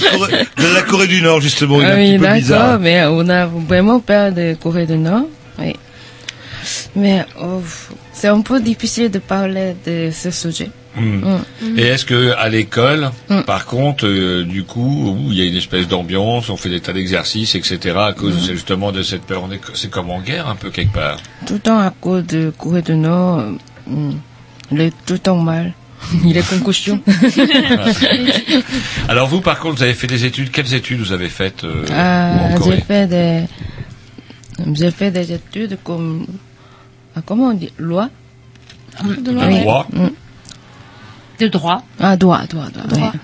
de 0.57 0.73
la 0.73 0.81
Corée 0.83 1.07
du 1.07 1.21
Nord, 1.21 1.41
justement. 1.41 1.81
Il 1.81 1.87
est 1.87 1.91
un 1.91 1.95
oui, 1.95 2.17
petit 2.17 2.19
peu 2.19 2.33
bizarre. 2.33 2.59
d'accord, 2.59 2.79
mais 2.79 3.05
on 3.05 3.29
a 3.29 3.45
vraiment 3.45 3.99
peur 3.99 4.31
de 4.31 4.55
Corée 4.61 4.85
du 4.85 4.97
Nord. 4.97 5.25
Oui. 5.59 5.73
Mais 6.95 7.25
oh, 7.41 7.61
c'est 8.11 8.27
un 8.27 8.41
peu 8.41 8.59
difficile 8.59 9.09
de 9.09 9.19
parler 9.19 9.75
de 9.85 10.09
ce 10.11 10.31
sujet. 10.31 10.69
Hmm. 10.95 11.37
Mm. 11.61 11.79
Et 11.79 11.83
est-ce 11.83 12.05
que 12.05 12.33
à 12.37 12.49
l'école, 12.49 13.09
par 13.47 13.65
contre, 13.65 14.05
euh, 14.05 14.43
du 14.43 14.63
coup, 14.63 15.15
où 15.17 15.31
il 15.31 15.37
y 15.37 15.41
a 15.41 15.45
une 15.45 15.55
espèce 15.55 15.87
d'ambiance, 15.87 16.49
on 16.49 16.57
fait 16.57 16.69
des 16.69 16.81
tas 16.81 16.93
d'exercices, 16.93 17.55
etc. 17.55 17.95
À 17.97 18.13
cause 18.13 18.47
Mm. 18.47 18.51
justement 18.53 18.91
de 18.91 19.01
cette 19.01 19.23
peur, 19.23 19.43
on 19.47 19.51
est- 19.51 19.61
c'est 19.73 19.89
comme 19.89 20.11
en 20.11 20.19
guerre 20.21 20.47
un 20.47 20.55
peu 20.55 20.69
quelque 20.69 20.93
part. 20.93 21.17
Tout 21.47 21.53
le 21.55 21.59
temps 21.59 21.79
à 21.79 21.89
cause 21.89 22.25
de 22.27 22.53
Corée 22.57 22.83
du 22.83 22.95
Nord, 22.95 23.39
euh, 23.89 24.11
il 24.71 24.81
est 24.81 24.93
tout 25.05 25.13
le 25.13 25.19
temps 25.19 25.37
mal. 25.37 25.73
Il 26.25 26.35
est 26.35 26.45
concussion. 26.47 27.01
Alors 29.07 29.27
vous, 29.29 29.39
par 29.41 29.59
contre, 29.59 29.77
vous 29.77 29.83
avez 29.83 29.93
fait 29.93 30.07
des 30.07 30.25
études. 30.25 30.51
Quelles 30.51 30.73
études 30.73 30.99
vous 30.99 31.11
avez 31.13 31.29
faites 31.29 31.63
euh, 31.63 31.85
Ah, 31.93 32.49
j'ai 32.63 32.81
fait 32.81 33.07
des, 33.07 33.43
j'ai 34.75 34.91
fait 34.91 35.11
des 35.11 35.31
études 35.31 35.77
comme, 35.83 36.25
ah, 37.15 37.21
comment 37.25 37.49
on 37.49 37.53
dit, 37.53 37.71
loi? 37.77 38.09
De 39.03 39.31
loi, 39.31 39.45
ouais. 39.47 39.65
Droit. 41.49 41.83
De 41.97 41.97
droit. 41.99 42.09
Ah, 42.11 42.17
droit, 42.17 42.45
droit, 42.47 42.69
droit. 42.69 42.87
Droit. 42.87 43.11
oui. 43.13 43.19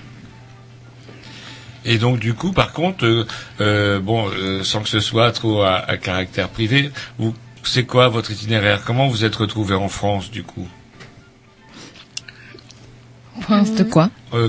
Et 1.84 1.98
donc 1.98 2.18
du 2.18 2.34
coup, 2.34 2.52
par 2.52 2.72
contre, 2.72 3.06
euh, 3.06 3.26
euh, 3.60 4.00
bon, 4.00 4.28
euh, 4.28 4.62
sans 4.62 4.82
que 4.82 4.88
ce 4.88 5.00
soit 5.00 5.32
trop 5.32 5.62
à, 5.62 5.76
à 5.76 5.96
caractère 5.96 6.48
privé, 6.50 6.90
vous, 7.18 7.34
c'est 7.62 7.84
quoi 7.84 8.08
votre 8.08 8.30
itinéraire? 8.30 8.82
Comment 8.84 9.08
vous 9.08 9.24
êtes 9.24 9.34
retrouvé 9.36 9.74
en 9.74 9.88
France, 9.88 10.30
du 10.30 10.42
coup? 10.42 10.68
France 13.40 13.74
de 13.74 13.84
quoi? 13.84 14.10
Euh, 14.32 14.48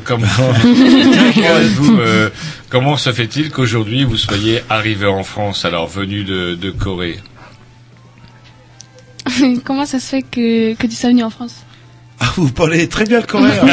comment, 2.69 2.93
euh, 2.93 2.97
se 2.97 3.11
fait-il 3.11 3.49
qu'aujourd'hui 3.49 4.03
vous 4.03 4.17
soyez 4.17 4.61
arrivé 4.69 5.07
en 5.07 5.23
France, 5.23 5.65
alors 5.65 5.87
venu 5.87 6.23
de, 6.23 6.55
de 6.55 6.69
Corée? 6.69 7.19
Comment 9.65 9.85
ça 9.85 9.99
se 9.99 10.07
fait 10.07 10.21
que, 10.21 10.73
que 10.75 10.87
tu 10.87 10.95
sois 10.95 11.09
venu 11.09 11.23
en 11.23 11.29
France? 11.29 11.63
Ah, 12.20 12.32
vous 12.36 12.50
parlez 12.50 12.88
très 12.88 13.04
bien 13.04 13.20
le 13.20 13.26
coréen. 13.26 13.62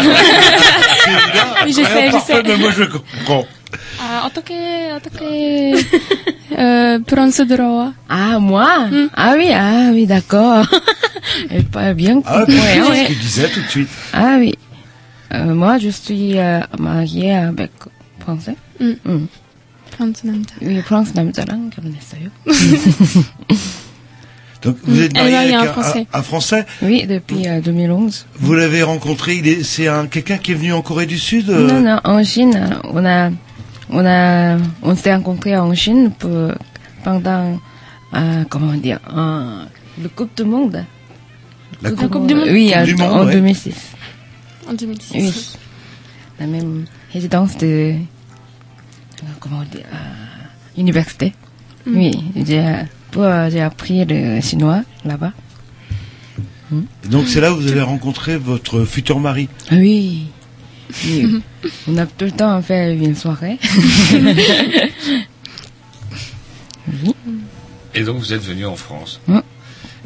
Oui, 1.66 1.72
je 1.72 1.74
sais, 1.76 1.84
Rien 1.84 2.08
je 2.08 2.12
parfait, 2.12 2.34
sais. 2.34 2.44
mais 2.44 2.58
moi 2.58 2.72
je 2.72 2.84
comprends. 2.84 3.46
아, 4.00 4.26
어떻게, 4.28 4.92
어떻게, 4.92 5.74
어, 6.52 7.00
프랑스 7.08 7.48
들어와? 7.48 7.94
Ah, 8.08 8.38
moi 8.40 8.90
Ah 9.16 9.34
oui, 9.36 9.50
ah 9.52 9.90
oui, 9.94 10.06
d'accord. 10.06 10.66
Elle 11.50 11.64
parle 11.66 11.94
bien 11.96 12.22
Ah, 12.26 12.40
compris, 12.42 12.58
c'est 12.60 12.82
oui. 12.82 12.98
ce 13.02 13.06
qu'il 13.08 13.20
disait 13.20 13.50
tout 13.50 13.62
de 13.62 13.68
suite. 13.70 13.90
Ah 14.14 14.36
oui. 14.38 14.54
Euh, 15.34 15.54
moi, 15.56 15.78
je 15.80 15.90
suis 15.90 16.38
euh, 16.38 16.60
mariée 16.78 17.34
avec 17.34 17.72
français. 18.20 18.56
응. 18.82 18.98
응. 19.08 19.28
프랑스 19.92 20.26
남자. 20.26 20.56
Oui, 20.62 20.80
France 20.82 21.14
남자랑 21.16 21.70
결혼했어요. 21.70 22.30
Donc 24.63 24.77
vous 24.85 25.01
êtes 25.01 25.13
Elle 25.17 25.33
marié 25.33 25.37
avec 25.37 25.55
un 25.55 25.61
un, 25.71 25.73
Français. 25.73 26.07
un- 26.13 26.19
un 26.19 26.23
Français. 26.23 26.67
Oui, 26.83 27.07
depuis 27.07 27.47
euh, 27.47 27.61
2011. 27.61 28.27
Vous 28.41 28.55
l'avez 28.55 28.83
rencontré. 28.83 29.37
Il 29.37 29.47
est, 29.47 29.63
c'est 29.63 29.87
un 29.89 30.07
quelqu'un 30.07 30.39
qui 30.39 30.53
est 30.53 30.55
venu 30.57 30.73
en 30.73 30.83
Corée 30.83 31.07
du 31.07 31.19
Sud. 31.19 31.49
euh, 31.51 31.67
Non, 31.69 31.81
non, 31.81 32.01
en 32.05 32.25
Chine, 32.25 32.55
euh, 32.57 32.77
on 32.93 33.05
a, 33.05 33.31
on 33.91 34.05
a, 34.05 34.59
on 34.83 34.97
s'est 34.97 35.15
rencontrés 35.15 35.57
en 35.57 35.73
Chine 35.75 36.11
pour, 36.19 36.53
pendant, 37.05 37.59
euh, 38.15 38.45
comment 38.51 38.73
dire, 38.75 38.99
euh, 39.17 39.63
le 40.03 40.09
Coupe 40.09 40.37
du 40.37 40.45
Monde. 40.45 40.85
La 41.81 41.91
Coupe- 41.93 42.11
Coupe 42.11 42.27
du 42.27 42.35
Monde 42.35 42.49
Oui, 42.51 42.73
Coupe 42.73 42.79
en, 42.81 42.85
du 42.85 42.95
Monde, 42.97 43.13
en 43.13 43.27
ouais. 43.27 43.33
2006. 43.35 43.75
En 44.69 44.73
2006. 44.75 45.13
Oui. 45.15 45.51
La 46.41 46.47
même 46.49 46.85
résidence 47.13 47.57
de, 47.59 47.67
euh, 47.95 47.97
comment 49.39 49.63
dire, 49.63 49.85
euh, 49.93 49.97
université. 50.81 51.33
Mm. 51.87 51.97
Oui, 51.97 52.25
j'ai, 52.45 52.59
euh, 52.59 52.83
j'ai 53.15 53.61
appris 53.61 54.05
le 54.05 54.41
chinois 54.41 54.83
là-bas. 55.05 55.33
Donc 57.09 57.29
c'est 57.29 57.41
là 57.41 57.53
où 57.53 57.57
vous 57.57 57.69
avez 57.69 57.81
rencontré 57.81 58.37
votre 58.37 58.85
futur 58.85 59.19
mari. 59.21 59.49
Oui. 59.73 60.27
Oui. 61.05 61.43
on 61.87 61.97
a 61.97 62.07
tout 62.07 62.27
le 62.27 62.31
temps 62.33 62.61
fait 62.63 62.95
une 62.95 63.15
soirée. 63.15 63.59
oui. 66.89 67.15
Et 67.95 68.03
donc 68.03 68.19
vous 68.19 68.33
êtes 68.33 68.43
venu 68.43 68.67
en 68.67 68.77
France. 68.77 69.21
Mm. 69.27 69.41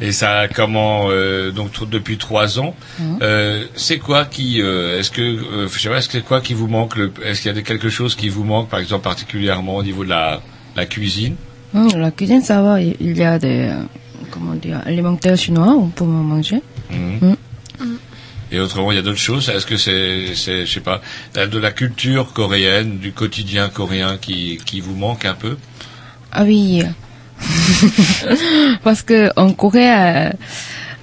Et 0.01 0.13
ça 0.13 0.41
a 0.41 0.49
comment 0.49 1.11
euh, 1.11 1.51
donc 1.53 1.89
depuis 1.89 2.17
trois 2.19 2.59
ans. 2.59 2.75
Euh, 3.21 3.65
c'est 3.77 3.99
quoi 3.99 4.25
qui 4.25 4.61
euh, 4.61 4.99
est-ce 4.99 5.11
que 5.11 5.23
euh, 5.23 5.69
je 5.69 5.79
sais 5.79 5.89
pas 5.89 5.99
est-ce 5.99 6.09
que 6.09 6.19
c'est 6.19 6.25
quoi 6.25 6.41
qui 6.41 6.55
vous 6.55 6.67
manque 6.67 6.99
Est-ce 7.25 7.43
qu'il 7.43 7.55
y 7.55 7.59
a 7.59 7.63
quelque 7.63 7.91
chose 7.91 8.15
qui 8.17 8.29
vous 8.29 8.45
manque 8.45 8.69
par 8.69 8.81
exemple 8.81 9.05
particulièrement 9.05 9.77
au 9.77 9.83
niveau 9.83 10.05
de 10.05 10.09
la 10.09 10.41
la 10.75 10.87
cuisine? 10.87 11.37
Hum, 11.75 11.89
la 11.97 12.11
cuisine, 12.11 12.43
ça 12.43 12.63
va. 12.63 12.81
Il 12.81 13.17
y 13.17 13.23
a 13.23 13.39
des, 13.39 13.69
euh, 13.71 13.83
comment 14.31 14.55
dire, 14.55 14.81
alimentaires 14.85 15.37
chinois, 15.37 15.75
on 15.79 15.89
peut 15.89 16.05
manger. 16.05 16.63
Mhm. 16.91 17.37
Hum. 17.81 17.97
Et 18.51 18.61
autrement, 18.61 18.93
il 18.93 18.97
y 18.97 18.99
a 18.99 19.03
d'autres 19.03 19.19
choses? 19.19 19.49
Est-ce 19.49 19.65
que 19.65 19.79
c'est, 19.79 20.35
c'est, 20.35 20.67
je 20.67 20.73
sais 20.73 20.81
pas, 20.81 21.01
de 21.35 21.59
la 21.59 21.71
culture 21.71 22.35
coréenne, 22.35 22.99
du 22.99 23.13
quotidien 23.13 23.71
coréen 23.71 24.19
qui, 24.19 24.59
qui 24.67 24.81
vous 24.81 24.95
manque 24.95 25.25
un 25.25 25.33
peu? 25.35 25.57
Ah 26.31 26.45
oui. 26.45 26.83
Parce 28.85 29.03
que 29.03 29.31
en 29.37 29.53
Corée, 29.53 29.91
euh, 29.91 30.31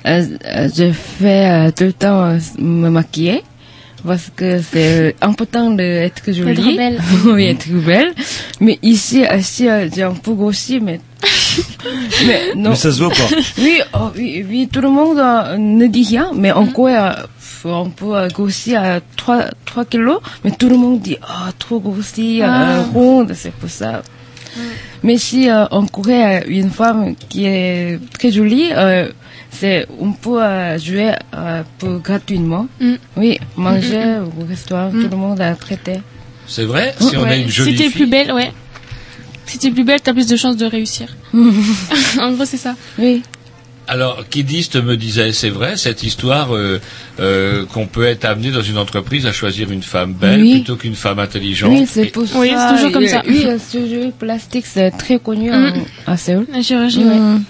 euh, 0.05 0.25
euh, 0.45 0.69
je 0.75 0.91
fais 0.91 1.71
tout 1.71 1.85
le 1.85 1.93
temps 1.93 2.37
me 2.59 2.89
maquiller. 2.89 3.43
Parce 4.05 4.29
que 4.35 4.61
c'est 4.61 5.15
important 5.21 5.71
d'être 5.71 6.31
jolie. 6.31 6.55
D'être 6.55 6.75
belle. 6.77 7.01
oui, 7.25 7.45
être 7.45 7.67
belle. 7.69 8.13
Mais 8.61 8.79
ici, 8.81 9.23
ici 9.37 9.67
euh, 9.67 9.87
j'ai 9.93 10.03
un 10.03 10.13
peu 10.13 10.33
grossi, 10.33 10.79
mais... 10.79 10.99
mais 12.25 12.55
non. 12.55 12.69
Mais 12.71 12.75
ça 12.75 12.91
se 12.91 12.99
voit 12.99 13.09
pas. 13.09 13.35
Oui, 13.57 13.81
oh, 13.93 14.09
oui, 14.15 14.45
oui, 14.49 14.69
tout 14.71 14.81
le 14.81 14.89
monde 14.89 15.19
euh, 15.19 15.57
ne 15.57 15.87
dit 15.87 16.05
rien, 16.07 16.31
mais 16.33 16.51
en 16.51 16.65
Corée, 16.67 16.97
euh, 16.97 17.11
on 17.65 17.89
peut 17.89 18.15
euh, 18.15 18.27
grossir 18.29 18.81
à 18.81 18.99
3, 19.17 19.45
3 19.65 19.85
kilos, 19.85 20.19
mais 20.45 20.51
tout 20.51 20.69
le 20.69 20.77
monde 20.77 21.01
dit, 21.01 21.17
ah, 21.21 21.51
trop 21.59 21.79
grossi, 21.79 22.41
Ah. 22.41 22.79
euh, 22.79 22.83
ronde, 22.93 23.33
c'est 23.35 23.51
pour 23.53 23.69
ça. 23.69 24.01
Mais 25.03 25.17
si 25.17 25.49
euh, 25.49 25.65
en 25.71 25.85
Corée, 25.85 26.37
euh, 26.37 26.41
une 26.47 26.69
femme 26.69 27.15
qui 27.29 27.45
est 27.45 27.99
très 28.17 28.31
jolie, 28.31 28.69
euh, 28.75 29.09
c'est 29.51 29.87
on 29.99 30.11
peut 30.13 30.41
euh, 30.43 30.77
jouer 30.77 31.11
euh, 31.35 31.63
pour 31.77 31.99
gratuitement. 31.99 32.67
Mm. 32.79 32.93
Oui, 33.17 33.39
manger 33.55 34.19
au 34.19 34.45
restaurant, 34.47 34.91
tout 34.91 35.07
le 35.09 35.17
monde 35.17 35.41
a 35.41 35.55
traité. 35.55 35.93
C'est 36.47 36.65
vrai 36.65 36.95
Si 36.99 37.15
on 37.17 37.23
a 37.23 37.27
Ouais. 37.29 37.41
une 37.41 37.49
jolie 37.49 37.77
Si 37.77 37.83
t'es 37.83 37.89
plus 37.89 38.07
belle, 38.07 38.31
ouais. 38.31 38.51
Si 39.45 39.57
t'es 39.59 39.71
plus 39.71 39.83
belle, 39.83 40.01
t'as 40.01 40.13
plus 40.13 40.27
de 40.27 40.35
chances 40.35 40.57
de 40.57 40.65
réussir. 40.65 41.15
en 41.33 42.31
gros, 42.33 42.45
c'est 42.45 42.57
ça. 42.57 42.75
Oui. 42.97 43.21
Alors, 43.87 44.23
Kidiste 44.29 44.75
me 44.75 44.95
disait, 44.95 45.31
c'est 45.31 45.49
vrai, 45.49 45.75
cette 45.75 46.03
histoire 46.03 46.55
euh, 46.55 46.79
euh, 47.19 47.65
qu'on 47.65 47.87
peut 47.87 48.05
être 48.05 48.25
amené 48.25 48.51
dans 48.51 48.61
une 48.61 48.77
entreprise 48.77 49.25
à 49.25 49.31
choisir 49.31 49.71
une 49.71 49.81
femme 49.81 50.13
belle 50.13 50.41
Oui. 50.41 50.51
plutôt 50.57 50.75
qu'une 50.75 50.93
femme 50.93 51.17
intelligente. 51.17 51.71
Oui, 51.71 51.87
c'est 51.87 52.05
pour 52.05 52.23
Oui, 52.35 52.49
ça. 52.51 52.67
c'est 52.69 52.75
toujours 52.75 52.91
comme 52.91 53.07
ça. 53.07 53.23
Oui, 53.27 53.43
le 53.47 53.57
chirurgie 53.57 54.11
plastique, 54.11 54.65
c'est 54.67 54.91
très 54.91 55.17
connu 55.17 55.49
Mm. 55.49 55.73
en- 56.07 56.11
à 56.13 56.17
Séoul. 56.17 56.45
La 56.53 56.61
chirurgie, 56.61 57.03
Mm. 57.03 57.09
ouais. 57.09 57.41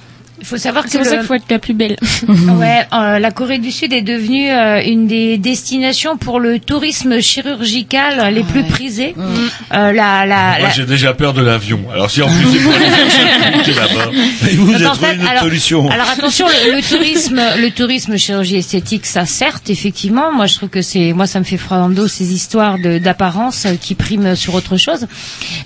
Il 0.42 0.46
faut 0.48 0.58
savoir 0.58 0.86
que 0.86 0.90
C'est 0.92 0.98
pour 1.00 1.08
ça 1.08 1.18
qu'il 1.18 1.26
faut 1.26 1.34
être 1.34 1.50
la 1.50 1.60
plus 1.60 1.74
belle. 1.74 1.98
Ouais, 2.60 2.86
euh, 2.94 3.20
la 3.20 3.32
Corée 3.32 3.58
du 3.60 3.72
Sud 3.72 3.94
est 3.94 4.02
devenue 4.02 4.50
euh, 4.52 4.82
une 4.84 5.08
des 5.08 5.38
destinations 5.38 6.18
pour 6.18 6.40
le 6.40 6.60
tourisme 6.60 7.20
chirurgical 7.22 8.34
les 8.34 8.44
plus 8.44 8.64
prisées. 8.64 9.16
Euh, 9.18 9.92
la, 9.92 10.26
la, 10.26 10.26
Moi, 10.26 10.60
la- 10.62 10.70
j'ai 10.70 10.86
déjà 10.86 11.14
peur 11.14 11.34
de 11.34 11.42
l'avion. 11.42 11.80
Alors, 11.94 12.10
si 12.10 12.22
en 12.22 12.28
plus 12.28 12.46
c'est 12.52 12.64
pour 12.64 12.74
aller 12.74 12.86
chercher 12.86 13.74
là-bas. 13.80 14.12
Et 14.50 14.56
vous, 14.56 14.74
avez 14.74 14.84
trouvé 14.86 14.88
en 14.88 14.94
fait, 15.10 15.16
une 15.16 15.22
autre 15.22 15.32
alors- 15.32 15.44
solution. 15.44 15.90
Alors 15.90 16.10
attention, 16.10 16.48
le, 16.48 16.76
le 16.78 16.82
tourisme, 16.82 17.42
le 17.58 17.70
tourisme 17.72 18.18
chirurgie 18.18 18.58
esthétique, 18.58 19.06
ça 19.06 19.26
certes, 19.26 19.70
effectivement. 19.70 20.32
Moi, 20.34 20.46
je 20.48 20.56
trouve 20.56 20.70
que 20.70 20.82
c'est, 20.82 21.14
moi, 21.14 21.28
ça 21.28 21.40
me 21.40 21.46
fait 21.46 21.58
froid 21.58 21.78
dans 21.78 21.88
le 21.88 21.96
dos 21.96 22.08
ces 22.08 22.34
histoires 22.34 22.78
de- 22.80 22.98
d'apparence 22.98 23.66
euh, 23.66 23.76
qui 23.80 23.96
priment 23.96 24.36
sur 24.36 24.56
autre 24.56 24.78
chose. 24.78 25.08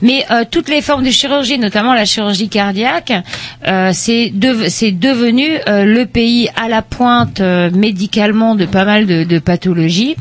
Mais 0.01 0.25
euh, 0.31 0.43
toutes 0.49 0.69
les 0.69 0.81
formes 0.81 1.03
de 1.03 1.11
chirurgie, 1.11 1.57
notamment 1.59 1.93
la 1.93 2.05
chirurgie 2.05 2.49
cardiaque, 2.49 3.13
euh, 3.67 3.91
c'est 3.93 4.29
de- 4.33 4.62
c'est 4.67 4.91
devenu 4.91 5.47
euh, 5.67 5.85
le 5.85 6.05
pays 6.05 6.49
à 6.55 6.67
la 6.67 6.81
pointe 6.81 7.39
euh, 7.41 7.69
médicalement 7.71 8.55
de 8.55 8.65
pas 8.65 8.85
mal 8.85 9.05
de, 9.05 9.39
pathologies. 9.39 10.15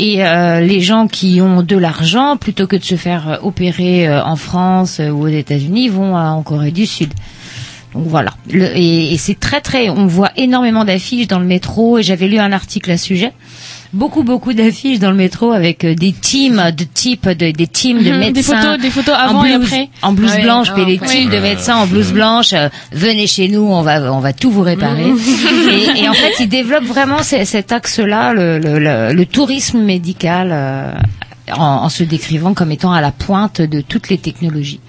Et 0.00 0.24
euh, 0.24 0.60
les 0.60 0.80
gens 0.80 1.06
qui 1.06 1.40
ont 1.40 1.62
de 1.62 1.76
l'argent, 1.76 2.36
plutôt 2.36 2.66
que 2.66 2.76
de 2.76 2.84
se 2.84 2.96
faire 2.96 3.38
opérer 3.42 4.10
en 4.10 4.36
France 4.36 5.00
ou 5.00 5.22
aux 5.22 5.28
États-Unis, 5.28 5.88
vont 5.88 6.16
en 6.16 6.42
Corée 6.42 6.72
du 6.72 6.84
Sud. 6.84 7.12
Donc 7.94 8.04
voilà. 8.06 8.32
Le- 8.52 8.76
et 8.76 9.12
et 9.14 9.18
c'est 9.18 9.38
très 9.38 9.60
très. 9.60 9.88
On 9.88 10.06
voit 10.06 10.30
énormément 10.36 10.84
d'affiches 10.84 11.28
dans 11.28 11.38
le 11.38 11.46
métro. 11.46 11.98
Et 11.98 12.02
j'avais 12.02 12.26
lu 12.28 12.38
un 12.38 12.52
article 12.52 12.90
à 12.90 12.96
ce 12.98 13.04
sujet. 13.06 13.32
Beaucoup 13.92 14.24
beaucoup 14.24 14.52
d'affiches 14.52 14.98
dans 14.98 15.10
le 15.12 15.16
métro 15.16 15.52
avec 15.52 15.84
euh, 15.84 15.94
des 15.94 16.10
teams 16.12 16.72
de 16.76 16.82
type 16.82 17.28
de, 17.28 17.52
des 17.52 17.66
teams 17.68 17.98
de 17.98 18.10
Mhm, 18.10 18.18
des 18.20 18.26
médecins 18.26 18.60
photos- 18.60 18.80
des 18.82 18.90
photos 18.90 19.14
en 19.14 19.18
avant 19.18 19.44
et 19.44 19.54
blouse, 19.56 19.66
après. 19.66 19.88
en 20.02 20.12
blouse 20.12 20.30
Ah 20.32 20.36
ouais, 20.38 20.42
blanche 20.42 20.66
ah, 20.70 20.74
puis 20.74 20.84
les 20.84 20.98
teams 20.98 21.30
de 21.30 21.38
médecins 21.38 21.76
en 21.76 21.86
blouse 21.86 22.12
blanche 22.12 22.52
euh, 22.54 22.68
venez 22.90 23.28
chez 23.28 23.46
nous 23.46 23.60
on 23.62 23.82
va 23.82 24.12
on 24.12 24.18
va 24.18 24.32
tout 24.32 24.50
vous 24.50 24.62
réparer 24.62 25.04
et, 25.06 26.02
et 26.02 26.08
en 26.08 26.12
fait 26.12 26.32
ils 26.40 26.48
développent 26.48 26.82
vraiment 26.86 27.22
ce- 27.22 27.44
cet 27.44 27.70
axe 27.70 28.00
là 28.00 28.32
le, 28.34 28.58
le, 28.58 28.80
le, 28.80 29.12
le 29.12 29.26
tourisme 29.26 29.80
médical 29.80 30.50
euh, 30.52 30.92
en, 31.56 31.62
en 31.62 31.88
se 31.88 32.02
décrivant 32.02 32.52
comme 32.52 32.72
étant 32.72 32.90
à 32.92 33.00
la 33.00 33.12
pointe 33.12 33.60
de 33.60 33.80
toutes 33.80 34.08
les 34.08 34.18
technologies 34.18 34.80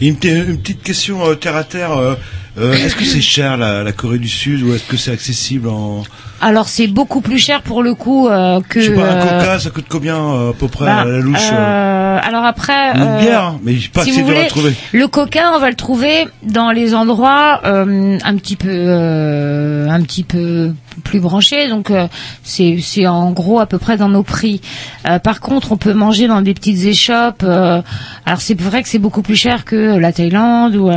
une, 0.00 0.16
une 0.22 0.58
petite 0.60 0.82
question 0.82 1.26
euh, 1.26 1.34
terre 1.34 1.56
à 1.56 1.64
terre. 1.64 1.92
euh, 1.92 2.14
euh, 2.56 2.72
est-ce 2.72 2.94
que 2.94 3.04
c'est 3.04 3.20
cher 3.20 3.56
la, 3.56 3.82
la 3.82 3.92
Corée 3.92 4.18
du 4.18 4.28
Sud 4.28 4.62
ou 4.62 4.74
est-ce 4.74 4.84
que 4.84 4.96
c'est 4.96 5.10
accessible 5.10 5.68
en 5.68 6.04
alors 6.44 6.68
c'est 6.68 6.86
beaucoup 6.86 7.22
plus 7.22 7.38
cher 7.38 7.62
pour 7.62 7.82
le 7.82 7.94
coup 7.94 8.28
euh, 8.28 8.60
que 8.68 8.80
Je 8.80 8.90
sais 8.90 8.94
pas, 8.94 9.02
un 9.02 9.16
euh, 9.16 9.40
coca, 9.40 9.58
ça 9.58 9.70
coûte 9.70 9.86
combien 9.88 10.16
euh, 10.16 10.50
à 10.50 10.52
peu 10.52 10.68
près 10.68 10.84
Bah, 10.84 11.00
à 11.00 11.04
la 11.06 11.18
louche 11.18 11.48
euh 11.52 12.04
alors 12.22 12.44
après, 12.44 12.92
une 12.94 13.18
bière, 13.18 13.54
mais 13.62 13.74
pas 13.92 14.04
si 14.04 14.12
dur 14.12 14.20
à 14.20 14.22
voulez, 14.24 14.46
trouver. 14.46 14.72
Le 14.92 15.08
coca, 15.08 15.52
on 15.54 15.58
va 15.58 15.68
le 15.68 15.74
trouver 15.74 16.26
dans 16.42 16.70
les 16.70 16.94
endroits 16.94 17.60
euh, 17.64 18.18
un 18.24 18.36
petit 18.36 18.56
peu, 18.56 18.68
euh, 18.70 19.88
un 19.90 20.00
petit 20.02 20.22
peu 20.22 20.72
plus 21.02 21.20
branchés. 21.20 21.68
Donc 21.68 21.90
euh, 21.90 22.06
c'est 22.42 22.78
c'est 22.80 23.06
en 23.06 23.32
gros 23.32 23.58
à 23.58 23.66
peu 23.66 23.78
près 23.78 23.96
dans 23.96 24.08
nos 24.08 24.22
prix. 24.22 24.60
Euh, 25.08 25.18
par 25.18 25.40
contre, 25.40 25.72
on 25.72 25.76
peut 25.76 25.92
manger 25.92 26.28
dans 26.28 26.40
des 26.40 26.54
petites 26.54 26.84
échoppes. 26.84 27.42
euh, 27.42 27.82
alors 28.26 28.40
c'est 28.40 28.58
vrai 28.60 28.82
que 28.82 28.88
c'est 28.88 28.98
beaucoup 28.98 29.22
plus 29.22 29.36
cher 29.36 29.64
que 29.64 29.98
la 29.98 30.12
Thaïlande 30.12 30.76
ou. 30.76 30.90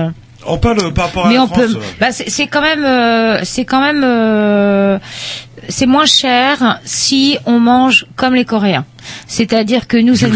On 0.47 0.57
parle 0.57 0.93
par 0.93 1.05
rapport 1.07 1.25
à 1.25 1.29
mais 1.29 1.35
la 1.35 1.43
on 1.43 1.47
France. 1.47 1.59
peut. 1.73 1.77
euh. 1.77 1.81
Bah, 1.99 2.07
c'est 2.11 2.47
quand 2.47 2.61
même, 2.61 2.85
euh, 2.85 3.39
c'est 3.43 3.65
quand 3.65 3.81
même, 3.81 4.01
euh, 4.03 4.97
c'est 5.69 5.85
moins 5.85 6.05
cher 6.05 6.79
si 6.85 7.37
on 7.45 7.59
mange 7.59 8.05
comme 8.15 8.33
les 8.35 8.45
Coréens. 8.45 8.85
C'est-à-dire 9.27 9.87
que 9.87 9.97
nous, 9.97 10.15
ça 10.15 10.27
nous- 10.27 10.35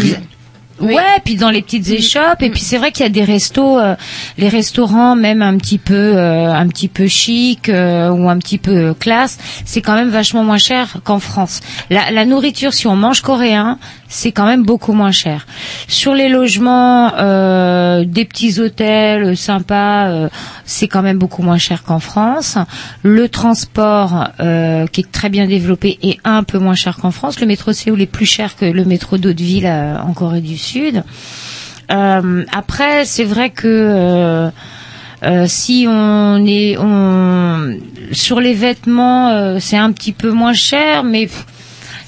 Ouais, 0.80 1.20
puis 1.24 1.36
dans 1.36 1.50
les 1.50 1.62
petites 1.62 1.88
échoppes, 1.90 2.42
et 2.42 2.50
puis 2.50 2.60
c'est 2.60 2.76
vrai 2.76 2.90
qu'il 2.90 3.04
y 3.04 3.06
a 3.06 3.10
des 3.10 3.22
restos, 3.22 3.78
euh, 3.78 3.94
les 4.36 4.48
restaurants 4.48 5.14
même 5.14 5.40
un 5.40 5.56
petit 5.56 5.78
peu, 5.78 5.94
euh, 5.94 6.52
un 6.52 6.66
petit 6.66 6.88
peu 6.88 7.06
chic 7.06 7.68
euh, 7.68 8.08
ou 8.10 8.28
un 8.28 8.36
petit 8.38 8.58
peu 8.58 8.92
classe, 8.92 9.38
c'est 9.64 9.80
quand 9.80 9.94
même 9.94 10.08
vachement 10.08 10.42
moins 10.42 10.58
cher 10.58 10.96
qu'en 11.04 11.20
France. 11.20 11.60
La, 11.88 12.10
la 12.10 12.24
nourriture, 12.24 12.72
si 12.72 12.88
on 12.88 12.96
mange 12.96 13.20
coréen, 13.20 13.78
c'est 14.12 14.30
quand 14.30 14.44
même 14.44 14.62
beaucoup 14.62 14.92
moins 14.92 15.10
cher. 15.10 15.46
Sur 15.88 16.14
les 16.14 16.28
logements, 16.28 17.14
euh, 17.16 18.04
des 18.04 18.26
petits 18.26 18.60
hôtels 18.60 19.36
sympas, 19.36 20.08
euh, 20.08 20.28
c'est 20.66 20.86
quand 20.86 21.02
même 21.02 21.18
beaucoup 21.18 21.42
moins 21.42 21.56
cher 21.58 21.82
qu'en 21.82 21.98
France. 21.98 22.58
Le 23.02 23.28
transport, 23.28 24.28
euh, 24.40 24.86
qui 24.86 25.00
est 25.00 25.10
très 25.10 25.30
bien 25.30 25.46
développé, 25.46 25.98
est 26.02 26.18
un 26.24 26.42
peu 26.44 26.58
moins 26.58 26.74
cher 26.74 26.98
qu'en 26.98 27.10
France. 27.10 27.40
Le 27.40 27.46
métro 27.46 27.72
Séoul 27.72 28.02
est 28.02 28.06
plus 28.06 28.26
cher 28.26 28.54
que 28.56 28.66
le 28.66 28.84
métro 28.84 29.16
d'Hauteville 29.16 29.66
euh, 29.66 29.96
en 29.98 30.12
Corée 30.12 30.42
du 30.42 30.58
Sud. 30.58 31.02
Euh, 31.90 32.44
après, 32.52 33.06
c'est 33.06 33.24
vrai 33.24 33.48
que 33.48 33.66
euh, 33.66 34.50
euh, 35.24 35.46
si 35.48 35.86
on 35.88 36.44
est 36.46 36.76
sur 38.12 38.40
les 38.40 38.54
vêtements, 38.54 39.30
euh, 39.30 39.56
c'est 39.58 39.78
un 39.78 39.90
petit 39.92 40.12
peu 40.12 40.30
moins 40.30 40.52
cher, 40.52 41.02
mais 41.02 41.28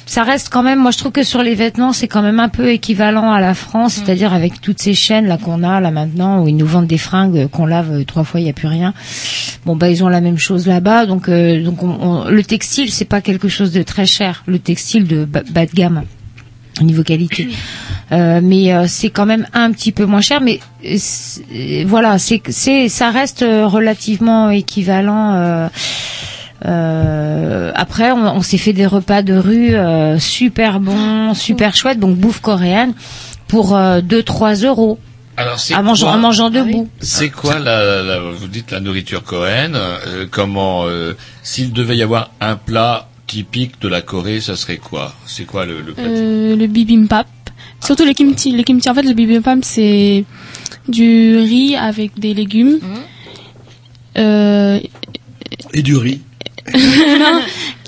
ça 0.07 0.23
reste 0.23 0.49
quand 0.51 0.63
même. 0.63 0.79
Moi, 0.81 0.91
je 0.91 0.99
trouve 0.99 1.13
que 1.13 1.23
sur 1.23 1.43
les 1.43 1.55
vêtements, 1.55 1.93
c'est 1.93 2.09
quand 2.09 2.23
même 2.23 2.41
un 2.41 2.49
peu 2.49 2.69
équivalent 2.71 3.33
à 3.33 3.41
la 3.41 3.55
France, 3.55 3.95
c'est-à-dire 3.95 4.33
avec 4.35 4.61
toutes 4.61 4.81
ces 4.81 4.95
chaînes 4.95 5.27
là 5.27 5.39
qu'on 5.39 5.63
a 5.63 5.81
là 5.81 5.91
maintenant 5.91 6.43
où 6.43 6.49
ils 6.49 6.57
nous 6.57 6.67
vendent 6.67 6.87
des 6.87 6.99
fringues 6.99 7.49
qu'on 7.49 7.67
lave 7.67 7.91
euh, 7.93 8.05
trois 8.05 8.25
fois, 8.25 8.41
il 8.41 8.47
y 8.47 8.51
a 8.51 8.53
plus 8.53 8.69
rien. 8.69 8.93
Bon, 9.65 9.77
bah 9.77 9.89
ils 9.91 10.05
ont 10.05 10.09
la 10.09 10.21
même 10.21 10.39
chose 10.39 10.67
là-bas, 10.67 11.07
donc 11.07 11.29
euh, 11.29 11.63
donc 11.63 11.83
on- 11.83 11.97
on- 12.01 12.25
le 12.29 12.43
textile, 12.45 12.91
c'est 12.91 13.05
pas 13.07 13.21
quelque 13.21 13.49
chose 13.49 13.73
de 13.73 13.83
très 13.83 14.07
cher. 14.07 14.43
Le 14.47 14.59
textile 14.59 15.07
de 15.07 15.25
bas, 15.25 15.43
bas 15.51 15.65
de 15.67 15.73
gamme 15.73 16.03
au 16.81 16.85
niveau 16.85 17.03
qualité. 17.03 17.49
Euh, 18.13 18.41
mais 18.45 18.73
euh, 18.73 18.85
c'est 18.87 19.09
quand 19.09 19.25
même 19.25 19.47
un 19.55 19.73
petit 19.73 19.91
peu 19.91 20.05
moins 20.05 20.21
cher, 20.21 20.43
mais 20.43 20.61
euh, 20.85 20.97
euh, 21.55 21.85
voilà, 21.87 22.19
c'est 22.19 22.43
ça 22.91 23.11
reste 23.11 23.43
euh, 23.43 23.67
relativement 23.67 24.51
équivalent. 24.51 25.33
euh, 25.33 25.69
euh, 26.65 27.73
après, 27.75 28.11
on, 28.13 28.37
on 28.37 28.43
s'est 28.43 28.59
fait 28.59 28.73
des 28.73 28.87
repas 28.87 29.23
de 29.23 29.35
rue 29.35 29.75
euh, 29.75 30.19
super 30.19 30.81
bons, 30.81 31.35
super 31.35 31.75
chouettes, 31.75 31.99
donc 32.01 32.17
bouffe 32.17 32.41
coréenne 32.41 32.95
pour 33.49 33.75
2-3 33.77 34.65
euros. 34.65 34.99
Alors, 35.37 35.59
c'est 35.59 35.75
En 35.75 35.83
mangeant, 35.83 36.07
quoi- 36.07 36.15
en 36.15 36.19
mangeant 36.19 36.51
debout. 36.51 36.89
C'est 37.01 37.29
quoi 37.31 37.59
la, 37.59 38.03
la- 38.03 38.21
vous 38.21 38.47
dites 38.47 38.71
la 38.71 38.79
nourriture 38.81 39.25
coréenne 39.25 39.75
euh, 39.75 40.27
Comment 40.31 40.85
euh, 40.87 41.15
s'il 41.43 41.73
devait 41.73 41.97
y 41.97 42.03
avoir 42.03 42.31
un 42.41 42.55
plat 42.57 43.09
typique 43.27 43.81
de 43.81 43.89
la 43.89 44.01
Corée, 44.01 44.41
ça 44.41 44.55
serait 44.55 44.77
quoi? 44.77 45.13
C'est 45.27 45.45
quoi 45.45 45.67
le, 45.67 45.81
le 45.81 45.93
plat 45.93 46.05
Euh, 46.07 46.55
le 46.57 46.67
bibimbap. 46.69 47.27
Surtout 47.85 48.05
le 48.05 48.13
kimchi. 48.13 48.53
Le 48.57 48.63
kimchi, 48.63 48.89
en 48.89 48.95
fait, 48.95 49.03
le 49.03 49.13
bibimbap, 49.13 49.59
c'est 49.63 50.25
du 50.89 51.37
riz 51.39 51.75
avec 51.77 52.19
des 52.19 52.33
légumes. 52.33 52.79
Euh, 54.17 54.79
Et 55.73 55.83
du 55.83 55.97
riz. 55.97 56.21
Non, 56.73 57.41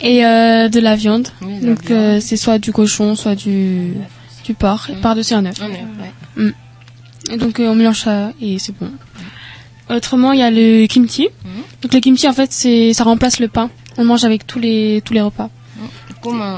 et 0.02 0.24
euh, 0.24 0.68
de 0.68 0.80
la 0.80 0.96
viande. 0.96 1.28
Donc, 1.62 1.90
euh, 1.90 2.18
c'est 2.20 2.36
soit 2.36 2.58
du 2.58 2.72
cochon, 2.72 3.14
soit 3.14 3.34
du, 3.34 3.94
du 4.44 4.54
porc. 4.54 4.88
et 4.90 5.00
Par-dessus 5.00 5.34
un 5.34 5.46
œuf. 5.46 5.56
Mm. 6.36 6.50
Et 7.32 7.36
donc, 7.38 7.58
euh, 7.60 7.68
on 7.68 7.74
mélange 7.74 8.00
ça 8.02 8.32
et 8.40 8.58
c'est 8.58 8.74
bon. 8.78 8.90
Autrement, 9.88 10.32
il 10.32 10.40
y 10.40 10.42
a 10.42 10.50
le 10.50 10.86
kimchi. 10.86 11.28
Donc, 11.82 11.94
le 11.94 12.00
kimchi, 12.00 12.28
en 12.28 12.32
fait, 12.32 12.52
c'est 12.52 12.92
ça 12.92 13.04
remplace 13.04 13.38
le 13.40 13.48
pain. 13.48 13.70
On 13.98 14.04
mange 14.04 14.24
avec 14.24 14.46
tous 14.46 14.58
les, 14.58 15.00
tous 15.04 15.14
les 15.14 15.20
repas. 15.22 15.48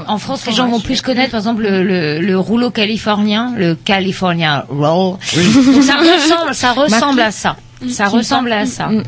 En 0.07 0.17
France, 0.17 0.45
les 0.47 0.53
gens 0.53 0.67
vont 0.67 0.79
plus 0.79 1.01
connaître, 1.01 1.31
par 1.31 1.39
exemple, 1.39 1.61
le, 1.61 1.83
le, 1.83 2.19
le 2.19 2.39
rouleau 2.39 2.71
californien, 2.71 3.53
le 3.55 3.75
California 3.75 4.65
Roll. 4.69 5.17
Donc 5.35 5.83
ça 5.83 5.97
ressemble, 5.97 6.55
ça 6.55 6.71
ressemble 6.73 7.21
à 7.21 7.31
ça. 7.31 7.55
Ça 7.87 8.05
Kimbap. 8.05 8.11
ressemble 8.17 8.51
à 8.51 8.65
ça. 8.65 8.87
Hum, 8.89 9.03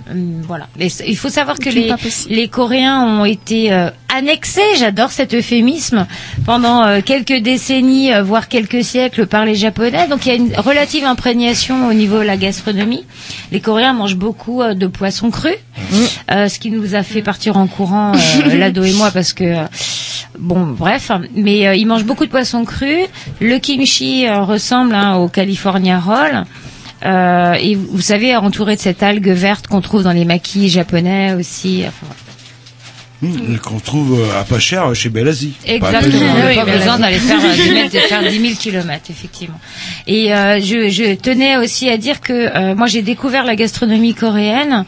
Voilà. 0.47 0.67
Mais 0.79 0.87
c- 0.89 1.03
il 1.07 1.17
faut 1.17 1.27
savoir 1.29 1.59
que 1.59 1.69
les, 1.69 1.93
les 2.29 2.47
Coréens 2.47 3.03
ont 3.03 3.25
été 3.25 3.73
euh, 3.73 3.89
annexés, 4.15 4.61
j'adore 4.79 5.11
cet 5.11 5.33
euphémisme, 5.33 6.07
pendant 6.45 6.85
euh, 6.85 7.01
quelques 7.05 7.41
décennies, 7.41 8.13
euh, 8.13 8.23
voire 8.23 8.47
quelques 8.47 8.83
siècles 8.83 9.25
par 9.27 9.43
les 9.45 9.55
Japonais. 9.55 10.07
Donc 10.07 10.25
il 10.25 10.29
y 10.29 10.31
a 10.31 10.35
une 10.35 10.53
relative 10.55 11.03
imprégnation 11.03 11.87
au 11.89 11.93
niveau 11.93 12.19
de 12.19 12.23
la 12.23 12.37
gastronomie. 12.37 13.03
Les 13.51 13.59
Coréens 13.59 13.91
mangent 13.93 14.15
beaucoup 14.15 14.61
euh, 14.61 14.73
de 14.73 14.87
poissons 14.87 15.31
crus, 15.31 15.55
euh, 16.31 16.47
ce 16.47 16.57
qui 16.57 16.71
nous 16.71 16.95
a 16.95 17.03
fait 17.03 17.21
partir 17.21 17.57
en 17.57 17.67
courant, 17.67 18.13
euh, 18.15 18.55
Lado 18.57 18.83
et 18.83 18.93
moi, 18.93 19.11
parce 19.11 19.33
que 19.33 19.53
bon, 20.39 20.65
bref. 20.65 21.11
Mais 21.35 21.67
euh, 21.67 21.75
ils 21.75 21.85
mangent 21.85 22.05
beaucoup 22.05 22.25
de 22.25 22.31
poissons 22.31 22.63
crus. 22.63 23.07
Le 23.41 23.57
kimchi 23.59 24.29
ressemble 24.29 24.95
hein, 24.95 25.15
au 25.17 25.27
California 25.27 25.99
Roll. 25.99 26.45
Euh, 27.05 27.53
et 27.53 27.75
vous, 27.75 28.01
savez, 28.01 28.35
entouré 28.35 28.75
de 28.75 28.81
cette 28.81 29.01
algue 29.03 29.29
verte 29.29 29.67
qu'on 29.67 29.81
trouve 29.81 30.03
dans 30.03 30.11
les 30.13 30.25
maquis 30.25 30.69
japonais 30.69 31.33
aussi. 31.33 31.83
Enfin. 31.87 32.13
Hum, 33.23 33.59
Qu'on 33.59 33.79
trouve 33.79 34.19
euh, 34.19 34.39
à 34.39 34.43
pas 34.43 34.57
cher 34.57 34.95
chez 34.95 35.09
Belasie. 35.09 35.53
Exactement, 35.67 36.25
on 36.41 36.55
n'a 36.55 36.65
pas 36.65 36.71
besoin 36.71 36.97
d'aller 36.97 37.19
faire, 37.19 37.37
euh, 37.39 37.53
du 37.67 37.71
mètre- 37.71 37.93
de 37.93 37.99
faire 37.99 38.27
10 38.27 38.39
000 38.39 38.53
kilomètres, 38.55 39.11
effectivement. 39.11 39.59
Et 40.07 40.33
euh, 40.33 40.59
je, 40.59 40.89
je 40.89 41.13
tenais 41.13 41.55
aussi 41.57 41.87
à 41.87 41.97
dire 41.97 42.19
que 42.21 42.33
euh, 42.33 42.73
moi 42.75 42.87
j'ai 42.87 43.03
découvert 43.03 43.43
la 43.45 43.55
gastronomie 43.55 44.15
coréenne, 44.15 44.85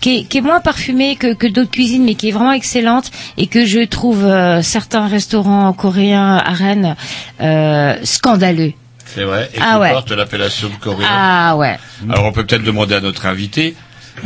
qui 0.00 0.20
est, 0.20 0.24
qui 0.24 0.38
est 0.38 0.40
moins 0.40 0.60
parfumée 0.60 1.16
que, 1.16 1.34
que 1.34 1.46
d'autres 1.46 1.70
cuisines, 1.72 2.04
mais 2.04 2.14
qui 2.14 2.30
est 2.30 2.32
vraiment 2.32 2.52
excellente, 2.52 3.10
et 3.36 3.48
que 3.48 3.66
je 3.66 3.80
trouve 3.84 4.24
euh, 4.24 4.62
certains 4.62 5.06
restaurants 5.06 5.70
coréens 5.74 6.36
à 6.38 6.52
Rennes 6.52 6.96
euh, 7.42 7.96
scandaleux. 8.02 8.72
C'est 9.06 9.24
vrai. 9.24 9.50
Et 9.54 9.58
Ah 9.60 9.74
qui 9.74 9.80
ouais. 9.82 9.90
porte 9.92 10.10
l'appellation 10.12 10.68
de 10.68 10.74
coréen. 10.74 11.08
Ah 11.10 11.56
ouais. 11.56 11.78
Alors 12.08 12.24
on 12.24 12.32
peut 12.32 12.44
peut-être 12.44 12.62
demander 12.64 12.94
à 12.94 13.00
notre 13.00 13.26
invité 13.26 13.74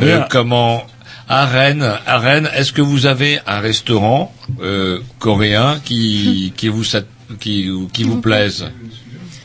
euh, 0.01 0.23
comment 0.31 0.85
à 1.29 1.45
Rennes, 1.47 1.87
à 2.07 2.19
Rennes, 2.19 2.49
est-ce 2.55 2.73
que 2.73 2.81
vous 2.81 3.05
avez 3.07 3.39
un 3.47 3.61
restaurant 3.61 4.33
euh, 4.63 5.01
coréen 5.19 5.79
qui 5.85 6.53
qui 6.57 6.69
vous 6.69 6.85
sat- 6.85 7.03
qui 7.41 7.69
qui 7.93 8.05
vous 8.05 8.21
plaise? 8.21 8.71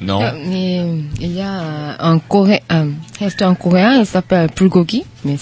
Non? 0.02 0.22
Euh, 0.22 0.32
Mais 0.46 0.86
il 1.20 1.32
y 1.34 1.42
a 1.42 1.60
euh, 1.62 1.94
un, 2.00 2.20
Coré, 2.20 2.62
un 2.70 2.90
restaurant 3.20 3.56
coréen, 3.56 4.00
il 4.00 4.06
s'appelle 4.06 4.50
Bulgogi, 4.56 5.04
mais 5.24 5.38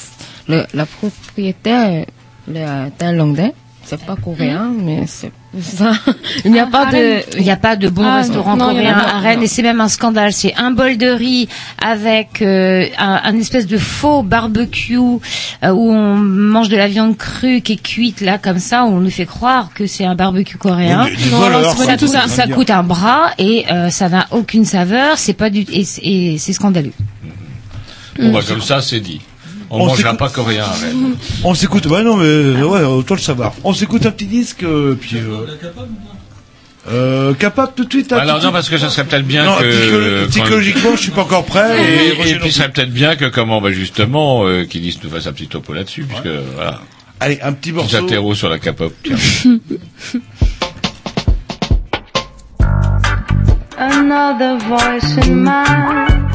le, 0.47 0.65
la 0.73 0.85
propriétaire 0.85 2.05
le, 2.47 2.57
est 2.59 2.91
thaïlandais. 2.97 3.53
C'est 3.83 3.99
pas 4.05 4.15
coréen, 4.15 4.71
mais 4.77 5.03
c'est 5.05 5.31
ça. 5.59 5.91
Il 6.45 6.51
n'y 6.51 6.59
a 6.59 6.65
pas 6.67 6.85
de, 6.85 7.19
Il 7.37 7.43
n'y 7.43 7.51
a 7.51 7.57
pas 7.57 7.75
de 7.75 7.89
bon 7.89 8.03
Ah, 8.05 8.17
restaurant 8.17 8.55
non, 8.55 8.67
coréen 8.69 8.95
à 8.97 9.19
Rennes 9.19 9.43
et 9.43 9.47
c'est 9.47 9.63
même 9.63 9.81
un 9.81 9.89
scandale. 9.89 10.31
C'est 10.31 10.53
un 10.55 10.71
bol 10.71 10.97
de 10.97 11.07
riz 11.07 11.49
avec 11.83 12.41
euh, 12.41 12.85
un, 12.97 13.19
un 13.25 13.35
espèce 13.37 13.67
de 13.67 13.77
faux 13.77 14.23
barbecue 14.23 14.97
euh, 14.97 15.71
où 15.71 15.91
on 15.91 16.15
mange 16.15 16.69
de 16.69 16.77
la 16.77 16.87
viande 16.87 17.17
crue 17.17 17.59
qui 17.61 17.73
est 17.73 17.83
cuite 17.83 18.21
là 18.21 18.37
comme 18.37 18.59
ça, 18.59 18.85
où 18.85 18.89
on 18.89 18.99
nous 19.01 19.09
fait 19.09 19.25
croire 19.25 19.73
que 19.73 19.87
c'est 19.87 20.05
un 20.05 20.15
barbecue 20.15 20.57
coréen. 20.57 21.07
Non, 21.31 21.73
ça, 21.85 21.97
tout 21.97 22.05
coûte, 22.05 22.13
ça. 22.15 22.27
ça 22.29 22.47
coûte 22.47 22.69
un 22.69 22.83
bras 22.83 23.31
et 23.39 23.65
euh, 23.71 23.89
ça 23.89 24.07
n'a 24.07 24.27
aucune 24.31 24.63
saveur. 24.63 25.17
C'est 25.17 25.33
pas 25.33 25.49
du 25.49 25.65
et, 25.71 25.83
c'est- 25.83 26.01
et 26.03 26.37
c'est 26.37 26.53
scandaleux. 26.53 26.93
Bon, 28.19 28.31
bah, 28.31 28.39
comme 28.47 28.61
ça, 28.61 28.81
c'est 28.81 28.99
dit. 28.99 29.19
On, 29.73 29.81
On 29.81 29.85
mangera 29.87 30.13
pas 30.15 30.29
coréen. 30.29 30.65
On 31.45 31.55
s'écoute, 31.55 31.85
ouais 31.85 32.03
non 32.03 32.17
mais 32.17 32.61
ouais 32.61 32.83
autant 32.83 33.15
le 33.15 33.21
savoir. 33.21 33.53
On 33.63 33.73
s'écoute 33.73 34.05
un 34.05 34.11
petit 34.11 34.25
disque 34.25 34.63
euh, 34.63 34.95
puis 34.99 35.15
euh, 35.17 35.45
euh, 36.89 37.33
capable 37.35 37.71
tout 37.75 37.85
de 37.85 37.89
suite. 37.93 38.11
hein, 38.11 38.17
Alors 38.17 38.35
tout 38.35 38.41
de 38.41 38.45
non, 38.47 38.51
parce 38.51 38.67
que 38.69 38.77
ça 38.77 38.89
serait 38.89 39.05
peut-être 39.05 39.25
bien 39.25 39.45
Non, 39.45 39.57
que 39.59 39.69
psycho- 39.71 39.97
quand- 40.25 40.29
psychologiquement, 40.29 40.95
je 40.95 41.01
suis 41.01 41.11
pas 41.11 41.21
encore 41.21 41.45
prêt. 41.45 41.77
Et, 41.79 42.07
Et, 42.31 42.35
puis, 42.35 42.51
ça 42.51 42.63
serait 42.63 42.71
peut-être 42.71 42.91
bien 42.91 43.15
que 43.15 43.25
comment, 43.25 43.61
bah 43.61 43.71
justement, 43.71 44.45
euh, 44.45 44.65
nous 45.03 45.09
fasse 45.09 45.27
un 45.27 45.31
petit 45.33 45.47
topo 45.47 45.73
là-dessus, 45.73 46.03
puisque 46.03 46.27
voilà. 46.55 46.81
Allez, 47.19 47.39
un 47.41 47.53
petit 47.53 47.69
Petit 47.69 47.73
morceau. 47.73 47.97
interro 47.97 48.33
sur 48.35 48.49
la 48.49 48.57
K-pop. 48.59 48.93
Another 53.77 54.57
voice 54.67 55.17
in 55.17 55.43
mind, 55.43 56.29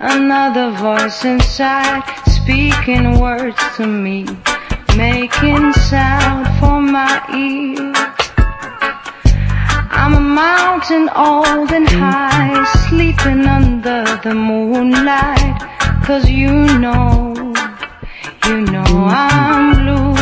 another 0.00 0.70
voice 0.72 1.24
inside, 1.24 2.02
speaking 2.42 3.18
words 3.18 3.60
to 3.76 3.86
me, 3.86 4.24
making 4.96 5.72
sound 5.72 6.46
for 6.58 6.80
my 6.80 7.20
ears. 7.34 7.96
I'm 10.00 10.14
a 10.14 10.20
mountain 10.20 11.08
old 11.14 11.70
and 11.72 11.88
high, 11.88 12.64
sleeping 12.88 13.46
under 13.46 14.04
the 14.24 14.34
moonlight, 14.34 15.56
cause 16.04 16.28
you 16.30 16.52
know, 16.78 17.34
you 18.46 18.60
know 18.72 18.90
I'm 19.08 19.74
blue. 19.78 20.19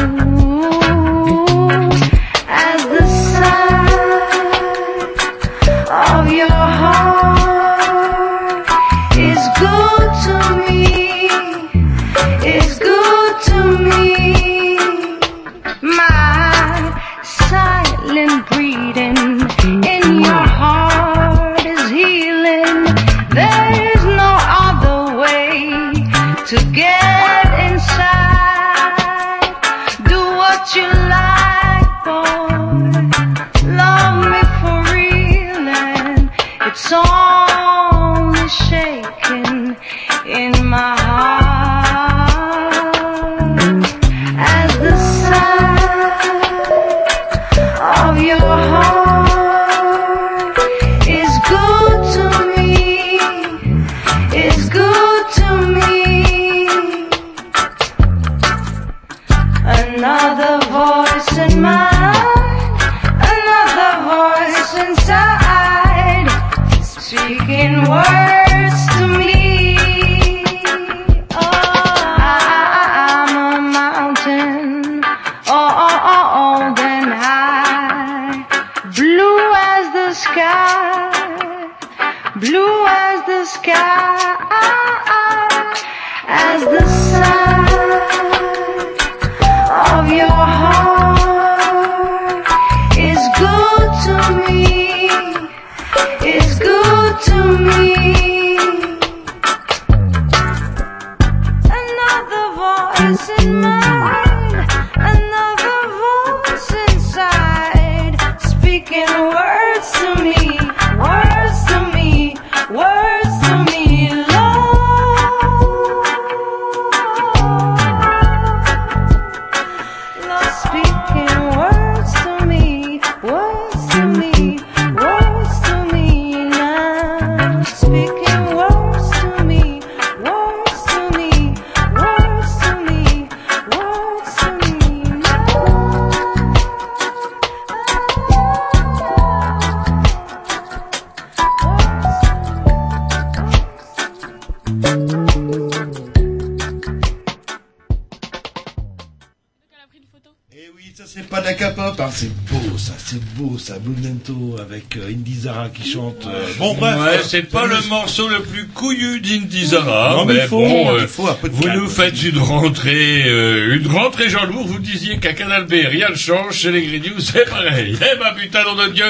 Ça, 153.68 153.78
Blumento 153.78 154.56
avec 154.60 154.96
euh, 154.96 155.10
Indy 155.10 155.40
Zara 155.40 155.68
qui 155.68 155.90
chante. 155.90 156.26
euh, 156.26 156.46
bon 156.58 156.74
bref, 156.74 156.96
Ouais, 156.98 157.18
c'est 157.22 157.42
pas 157.42 157.66
le 157.66 157.76
morceau 157.88 158.26
le 158.28 158.40
plus 158.40 158.66
couillu 158.68 159.20
d'Indy 159.20 159.66
Zara, 159.66 160.14
Non, 160.16 160.24
mais 160.24 160.34
mais, 160.34 160.46
faut- 160.46 160.60
bon, 160.60 160.90
euh, 160.94 161.06
faut 161.06 161.26
un 161.28 161.34
peu 161.34 161.50
de 161.50 161.54
vous 161.54 161.62
calme. 161.64 161.80
nous 161.80 161.88
faites 161.88 162.22
une 162.22 162.38
rentrée, 162.38 163.24
une 163.28 163.86
rentrée 163.88 164.30
Jean 164.30 164.46
Lourd, 164.46 164.66
vous 164.66 164.78
disiez 164.78 165.18
qu'à 165.18 165.34
Canal 165.34 165.66
B, 165.66 165.72
rien 165.86 166.08
ne 166.08 166.14
change, 166.14 166.54
chez 166.56 166.70
les 166.72 166.80
Grignoux, 166.86 167.20
c'est 167.20 167.48
pareil. 167.48 167.94
Eh 168.00 168.18
ben 168.18 168.32
putain, 168.36 168.64
nom 168.64 168.74
de 168.86 168.92
Dieu, 168.92 169.04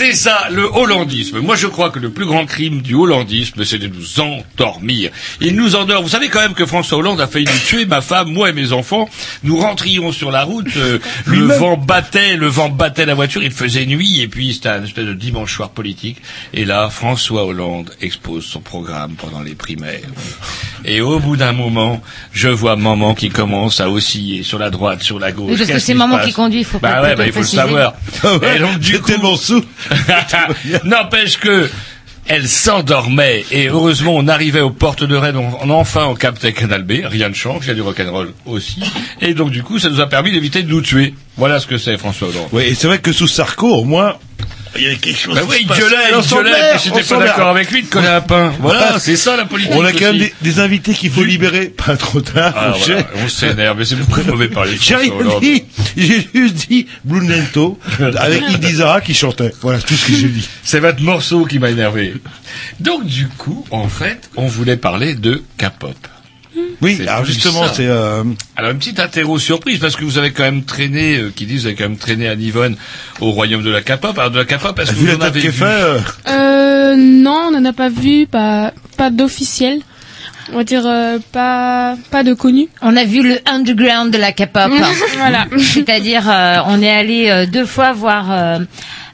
c'est 0.00 0.12
ça, 0.12 0.48
le 0.50 0.62
hollandisme. 0.62 1.40
Moi, 1.40 1.56
je 1.56 1.66
crois 1.66 1.90
que 1.90 1.98
le 1.98 2.08
plus 2.08 2.24
grand 2.24 2.46
crime 2.46 2.80
du 2.80 2.94
hollandisme, 2.94 3.66
c'est 3.66 3.76
de 3.76 3.86
nous 3.86 4.18
endormir. 4.18 5.10
Il 5.42 5.54
nous 5.54 5.76
endort. 5.76 6.02
Vous 6.02 6.08
savez 6.08 6.30
quand 6.30 6.40
même 6.40 6.54
que 6.54 6.64
François 6.64 6.96
Hollande 6.96 7.20
a 7.20 7.26
failli 7.26 7.44
nous 7.44 7.66
tuer, 7.66 7.84
ma 7.84 8.00
femme, 8.00 8.32
moi 8.32 8.48
et 8.48 8.54
mes 8.54 8.72
enfants. 8.72 9.10
Nous 9.42 9.58
rentrions 9.58 10.10
sur 10.10 10.30
la 10.30 10.44
route, 10.44 10.74
euh, 10.78 10.98
le 11.26 11.44
vent 11.44 11.76
battait, 11.76 12.36
le 12.36 12.46
vent 12.46 12.70
battait 12.70 13.04
la 13.04 13.12
voiture, 13.12 13.42
il 13.42 13.50
faisait 13.50 13.84
nuit, 13.84 14.22
et 14.22 14.28
puis 14.28 14.54
c'était 14.54 14.70
un 14.70 14.84
espèce 14.84 15.04
de 15.04 15.12
dimanche 15.12 15.54
soir 15.54 15.68
politique. 15.68 16.16
Et 16.54 16.64
là, 16.64 16.88
François 16.88 17.44
Hollande 17.44 17.90
expose 18.00 18.46
son 18.46 18.60
programme 18.60 19.16
pendant 19.16 19.42
les 19.42 19.54
primaires. 19.54 20.00
Et 20.84 21.00
au 21.00 21.18
bout 21.18 21.36
d'un 21.36 21.52
moment, 21.52 22.00
je 22.32 22.48
vois 22.48 22.76
maman 22.76 23.14
qui 23.14 23.28
commence 23.28 23.80
à 23.80 23.90
osciller 23.90 24.42
sur 24.42 24.58
la 24.58 24.70
droite, 24.70 25.02
sur 25.02 25.18
la 25.18 25.32
gauche. 25.32 25.50
Oui, 25.52 25.56
parce 25.58 25.70
que 25.70 25.78
c'est 25.78 25.94
maman 25.94 26.18
qui 26.20 26.32
conduit, 26.32 26.60
il 26.60 26.64
faut 26.64 26.78
bah 26.78 26.92
pas- 26.94 27.02
ouais, 27.02 27.16
bah, 27.16 27.26
il 27.26 27.32
faut 27.32 27.40
le 27.40 27.46
savoir. 27.46 27.94
Et 28.54 28.58
donc, 28.58 28.78
du 28.78 29.00
coup, 29.00 29.10
N'empêche 30.84 31.38
que 31.38 31.68
elle 32.26 32.46
s'endormait 32.48 33.44
et 33.50 33.68
heureusement 33.68 34.14
on 34.14 34.28
arrivait 34.28 34.60
aux 34.60 34.70
portes 34.70 35.02
de 35.02 35.16
Rennes, 35.16 35.36
on, 35.36 35.50
on- 35.68 35.70
enfin 35.70 36.04
on 36.04 36.14
captait 36.14 36.52
Canal 36.52 36.84
B, 36.84 37.00
rien 37.04 37.28
ne 37.28 37.34
change, 37.34 37.64
il 37.64 37.68
y 37.68 37.70
a 37.72 37.74
du 37.74 37.80
rock'n'roll 37.80 38.32
aussi, 38.46 38.80
et 39.20 39.34
donc 39.34 39.50
du 39.50 39.64
coup 39.64 39.80
ça 39.80 39.88
nous 39.90 40.00
a 40.00 40.06
permis 40.06 40.30
d'éviter 40.30 40.62
de 40.62 40.68
nous 40.68 40.80
tuer. 40.80 41.14
Voilà 41.36 41.58
ce 41.58 41.66
que 41.66 41.76
c'est 41.78 41.96
François 41.98 42.28
Hollande. 42.28 42.48
Oui, 42.52 42.62
et 42.64 42.74
c'est 42.74 42.86
vrai 42.86 42.98
que 42.98 43.12
sous 43.12 43.26
Sarko, 43.26 43.68
au 43.68 43.84
moins, 43.84 44.14
il 44.76 44.82
y 44.82 44.86
avait 44.86 44.96
quelque 44.96 45.18
chose. 45.18 45.34
Bah 45.34 45.42
oui, 45.48 45.56
il 45.60 45.66
gueulait, 45.66 46.14
On 46.14 46.20
il 46.20 46.28
gueulait, 46.28 46.78
j'étais 46.82 47.02
pas 47.02 47.18
d'accord 47.18 47.48
avec 47.48 47.70
lui 47.70 47.82
de 47.82 47.88
coller 47.88 48.08
un 48.08 48.20
pain. 48.20 48.52
Voilà, 48.60 48.98
c'est 48.98 49.16
ça 49.16 49.36
la 49.36 49.44
politique. 49.44 49.72
On 49.74 49.84
a 49.84 49.92
quand 49.92 50.00
même 50.00 50.18
des, 50.18 50.32
des 50.40 50.60
invités 50.60 50.94
qu'il 50.94 51.10
faut 51.10 51.24
libérer, 51.24 51.66
pas 51.86 51.96
trop 51.96 52.20
tard. 52.20 52.54
Ah, 52.56 52.74
voilà, 52.76 53.02
on 53.16 53.28
s'énerve, 53.28 53.78
mais 53.78 53.84
c'est 53.84 53.96
beaucoup 53.96 54.22
mauvais 54.22 54.48
parler 54.48 54.76
J'ai 54.80 54.96
rien 54.96 55.12
dit, 55.40 55.64
j'ai 55.96 56.28
juste 56.32 56.68
dit 56.68 56.86
Blumento 57.04 57.78
avec 58.16 58.42
Indy 58.42 58.74
Zara 58.74 59.00
qui 59.00 59.14
chantait. 59.14 59.52
Voilà 59.60 59.80
tout 59.80 59.94
ce 59.94 60.06
que 60.06 60.12
j'ai 60.14 60.28
dit. 60.28 60.48
C'est 60.62 60.80
votre 60.80 61.02
morceau 61.02 61.44
qui 61.44 61.58
m'a 61.58 61.70
énervé. 61.70 62.14
Donc 62.78 63.06
du 63.06 63.28
coup, 63.28 63.64
en 63.70 63.88
fait, 63.88 64.30
on 64.36 64.46
voulait 64.46 64.76
parler 64.76 65.14
de 65.14 65.42
K-pop. 65.58 65.96
Oui, 66.82 66.96
C'est 66.98 67.08
alors 67.08 67.24
justement, 67.24 67.66
ça. 67.66 67.72
c'est 67.74 67.86
euh, 67.86 68.22
Alors 68.56 68.70
une 68.70 68.78
petite 68.78 69.00
interro 69.00 69.38
surprise 69.38 69.78
parce 69.78 69.96
que 69.96 70.04
vous 70.04 70.18
avez 70.18 70.30
quand 70.32 70.44
même 70.44 70.64
traîné, 70.64 71.16
euh, 71.18 71.32
qui 71.34 71.46
disent, 71.46 71.62
vous 71.62 71.66
avez 71.68 71.76
quand 71.76 71.84
même 71.88 71.98
traîné 71.98 72.28
à 72.28 72.36
Nivonne 72.36 72.76
au 73.20 73.30
royaume 73.30 73.62
de 73.62 73.70
la 73.70 73.82
K-pop. 73.82 74.18
Alors 74.18 74.30
de 74.30 74.38
la 74.38 74.44
K-pop, 74.44 74.78
est-ce 74.78 74.90
que 74.92 74.96
vous 74.96 75.14
en 75.14 75.20
avez 75.20 75.40
vu 75.40 75.52
fait. 75.52 75.64
euh, 75.64 75.98
Euh, 76.28 76.94
non, 76.96 77.48
on 77.48 77.50
n'en 77.52 77.64
a 77.64 77.72
pas 77.72 77.88
vu, 77.88 78.26
pas, 78.26 78.72
pas 78.96 79.10
d'officiel. 79.10 79.80
On 80.52 80.56
va 80.56 80.64
dire 80.64 80.82
euh, 80.84 81.18
pas, 81.32 81.96
pas 82.10 82.24
de 82.24 82.34
connu. 82.34 82.68
On 82.82 82.96
a 82.96 83.04
vu 83.04 83.22
le 83.22 83.38
underground 83.46 84.12
de 84.12 84.18
la 84.18 84.32
K-pop. 84.32 84.70
Voilà. 85.16 85.46
C'est-à-dire, 85.58 86.28
euh, 86.28 86.56
on 86.66 86.82
est 86.82 86.90
allé 86.90 87.28
euh, 87.30 87.46
deux 87.46 87.66
fois 87.66 87.92
voir 87.92 88.32
euh, 88.32 88.58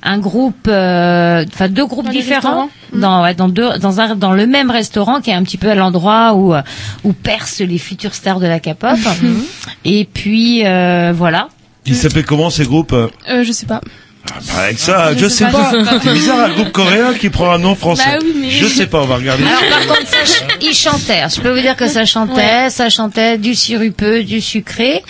un 0.03 0.19
groupe, 0.19 0.67
euh, 0.69 1.45
enfin 1.53 1.69
deux 1.69 1.87
groupes 1.87 2.07
Dans 2.07 2.13
différents, 2.13 2.35
restaurants. 2.67 2.71
Mm. 2.93 3.01
dans, 3.01 3.23
ouais, 3.23 3.35
dans, 3.35 3.49
deux, 3.49 3.79
dans, 3.79 4.01
un, 4.01 4.15
dans 4.15 4.33
le 4.33 4.47
même 4.47 4.71
restaurant 4.71 5.21
qui 5.21 5.31
est 5.31 5.35
un 5.35 5.43
petit 5.43 5.57
peu 5.59 5.71
à 5.71 5.75
l'endroit 5.75 6.35
où, 6.35 6.55
euh, 6.55 6.63
où 7.05 7.13
percent 7.13 7.61
les 7.67 7.79
futures 7.79 8.15
stars 8.15 8.41
de 8.41 8.47
la 8.47 8.61
K-pop. 8.61 8.97
Mm. 9.23 9.35
Et 9.85 10.05
puis 10.05 10.67
euh, 10.67 11.13
voilà. 11.15 11.49
Il 11.87 11.95
s'appelle 11.97 12.25
comment 12.25 12.51
ces 12.51 12.65
groupes 12.65 12.93
euh 12.93 13.09
je 13.45 13.53
sais 13.53 13.67
pas. 13.67 13.81
Bah, 14.27 14.63
Avec 14.65 14.79
ça, 14.81 15.15
je, 15.15 15.19
Je 15.21 15.29
sais 15.29 15.45
sais 15.45 15.51
pas. 15.53 15.73
C'est 16.03 16.13
bizarre 16.13 16.47
un 16.47 16.49
groupe 16.51 16.73
coréen 16.73 17.15
qui 17.15 17.31
prend 17.31 17.53
un 17.53 17.59
nom 17.59 17.77
français. 17.77 18.03
Bah 18.11 18.19
oui, 18.23 18.35
mais- 18.41 18.51
Je 18.51 18.67
sais 18.67 18.89
pas, 18.89 19.01
on 19.03 19.07
va 19.07 19.17
regarder. 19.17 19.45
Alors 19.45 19.61
par 19.71 19.97
contre, 19.97 20.09
ça, 20.11 20.27
ch- 20.27 20.45
ils 20.63 20.75
chantaient. 20.75 21.23
Je 21.33 21.41
peux 21.41 21.55
vous 21.55 21.61
dire 21.61 21.77
que 21.77 21.87
ça 21.87 22.05
chantait, 22.05 22.69
ça 22.71 22.91
chantait 22.91 23.39
du 23.39 23.55
sirupeux, 23.55 24.25
du 24.25 24.41
sucré. 24.41 25.05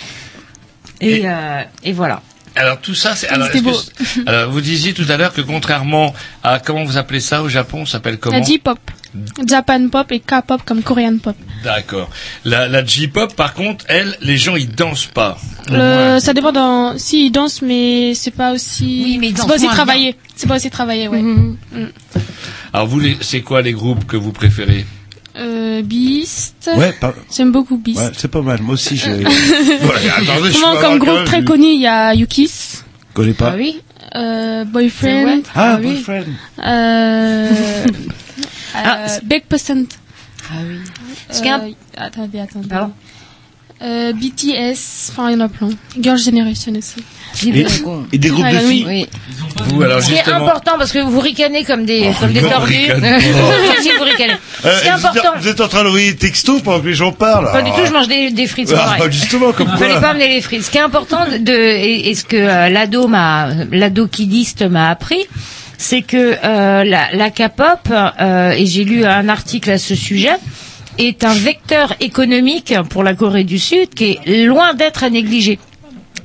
Et, 1.01 1.21
euh, 1.25 1.61
et 1.83 1.93
voilà. 1.93 2.21
Alors 2.57 2.79
tout 2.79 2.95
ça, 2.95 3.15
c'est. 3.15 3.27
Alors, 3.29 3.49
que 3.51 3.57
c'est- 3.59 4.45
vous 4.45 4.61
disiez 4.61 4.93
tout 4.93 5.05
à 5.09 5.17
l'heure 5.17 5.33
que 5.33 5.41
contrairement 5.41 6.13
à 6.43 6.59
comment 6.59 6.83
vous 6.83 6.97
appelez 6.97 7.19
ça 7.19 7.41
au 7.43 7.49
Japon, 7.49 7.85
ça 7.85 7.93
s'appelle 7.93 8.17
comment 8.17 8.37
La 8.37 8.43
J-pop. 8.43 8.79
Japan 9.47 9.87
pop 9.89 10.11
et 10.11 10.19
K-pop 10.19 10.61
comme 10.65 10.83
Korean 10.83 11.17
pop. 11.17 11.35
D'accord. 11.63 12.09
La, 12.45 12.67
la 12.67 12.85
J-pop, 12.85 13.33
par 13.35 13.53
contre, 13.53 13.85
elle, 13.87 14.15
les 14.21 14.37
gens 14.37 14.55
ils 14.55 14.69
dansent 14.69 15.07
pas. 15.07 15.37
Euh, 15.71 16.19
ça 16.19 16.33
dépend 16.33 16.51
dans, 16.51 16.97
si 16.99 17.27
ils 17.27 17.31
dansent, 17.31 17.61
mais 17.61 18.13
c'est 18.13 18.31
pas 18.31 18.51
aussi, 18.51 19.01
Oui, 19.03 19.17
mais 19.19 19.27
ils 19.29 19.31
c'est 19.31 19.37
dansent 19.37 19.47
pas 19.47 19.55
aussi 19.55 19.67
travaillé. 19.67 20.15
C'est 20.35 20.47
pas 20.47 20.57
aussi 20.57 20.69
travaillé, 20.69 21.07
ouais. 21.07 21.21
Mhm. 21.21 21.57
Mm. 21.71 21.85
Alors 22.73 22.87
vous, 22.87 23.01
c'est 23.21 23.41
quoi 23.41 23.61
les 23.61 23.73
groupes 23.73 24.05
que 24.05 24.17
vous 24.17 24.31
préférez? 24.33 24.85
Euh, 25.37 25.81
Beast. 25.83 26.69
Ouais, 26.75 26.93
pas- 26.93 27.13
J'aime 27.35 27.51
beaucoup 27.51 27.77
Beast. 27.77 27.99
Ouais, 27.99 28.09
c'est 28.17 28.27
pas 28.27 28.41
mal. 28.41 28.61
Moi 28.61 28.73
aussi, 28.73 28.97
j'ai. 28.97 29.11
Ouais, 29.13 29.23
attendez, 30.17 30.51
je 30.51 30.59
Comment, 30.59 30.81
comme 30.81 30.97
groupe 30.99 31.25
très 31.25 31.43
connu, 31.43 31.67
il 31.67 31.81
y 31.81 31.87
a 31.87 32.13
Yukis. 32.13 32.51
Connais 33.13 33.33
pas. 33.33 33.53
oui. 33.55 33.81
Euh, 34.15 34.63
Boyfriend. 34.65 35.41
Ah, 35.53 35.77
oui. 35.79 35.87
boyfriend. 35.93 36.23
Euh, 36.65 37.51
Ah, 38.73 38.97
euh, 39.07 39.19
Big 39.23 39.43
Percent. 39.45 39.85
Ah 40.49 40.55
oui. 40.65 40.77
Euh, 41.45 41.71
attendez, 41.97 42.39
attendez. 42.39 42.67
Pardon. 42.67 42.93
Euh, 43.79 44.11
BTS, 44.11 45.11
enfin 45.11 45.29
il 45.29 45.33
y 45.33 45.35
en 45.41 45.45
a 45.45 45.49
plein. 45.49 45.69
Girl 46.01 46.17
Generation 46.17 46.73
aussi. 46.75 46.95
Et, 47.45 47.63
et 48.11 48.17
des 48.17 48.29
groupes 48.29 48.43
de 48.45 48.55
Ah, 48.57 48.61
oui. 48.65 48.77
filles. 48.77 48.85
Oui. 48.87 49.07
Vous, 49.67 49.81
alors 49.83 50.01
Ce 50.01 50.07
qui 50.07 50.15
est 50.15 50.27
important 50.29 50.71
parce 50.79 50.91
que 50.91 50.97
vous 50.99 51.19
ricanez 51.19 51.63
comme 51.63 51.85
des 51.85 52.09
comme 52.19 52.33
des 52.33 52.41
tordus. 52.41 52.87
vous 52.95 54.03
ricanez. 54.03 54.33
Euh, 54.65 54.77
Ce 54.79 54.81
qui 54.81 54.87
est 54.87 54.91
vous 54.91 54.97
êtes- 54.97 55.05
important. 55.05 55.29
Vous 55.39 55.47
êtes 55.47 55.61
en 55.61 55.67
train 55.67 55.83
d'envoyer 55.83 56.11
des 56.13 56.17
textos 56.17 56.61
pendant 56.63 56.79
que 56.81 56.87
les 56.87 56.95
gens 56.95 57.11
parlent. 57.11 57.51
Pas 57.51 57.61
du 57.61 57.67
alors, 57.69 57.79
tout, 57.81 57.85
je 57.85 57.93
mange 57.93 58.07
des, 58.07 58.31
des 58.31 58.47
frites. 58.47 58.69
c'est 58.69 58.75
Ah, 58.75 58.95
pareil. 58.97 59.11
justement, 59.11 59.51
comme 59.51 59.67
Vous 59.67 59.77
quoi. 59.77 59.87
n'allez 59.87 59.99
pas 60.01 60.09
amener 60.09 60.29
les 60.29 60.41
frites. 60.41 60.63
Ce 60.63 60.71
qui 60.71 60.77
est 60.79 60.81
important 60.81 61.25
de, 61.39 61.51
et, 61.53 62.09
et 62.09 62.15
ce 62.15 62.23
que 62.23 62.35
euh, 62.37 62.69
l'ado 62.69 63.07
m'a, 63.07 63.49
l'ado 63.71 64.07
kidiste 64.07 64.63
m'a 64.63 64.89
appris, 64.89 65.25
c'est 65.77 66.01
que 66.01 66.35
euh, 66.43 66.83
la, 66.83 67.11
la 67.13 67.29
K-pop, 67.29 67.89
euh, 68.19 68.49
et 68.51 68.65
j'ai 68.65 68.83
lu 68.85 69.05
un 69.05 69.29
article 69.29 69.69
à 69.69 69.77
ce 69.77 69.93
sujet, 69.93 70.31
est 70.97 71.23
un 71.23 71.33
vecteur 71.33 71.93
économique 71.99 72.73
pour 72.89 73.03
la 73.03 73.13
Corée 73.13 73.43
du 73.43 73.59
Sud 73.59 73.93
qui 73.93 74.19
est 74.25 74.45
loin 74.45 74.73
d'être 74.73 75.03
à 75.03 75.09
négliger. 75.09 75.59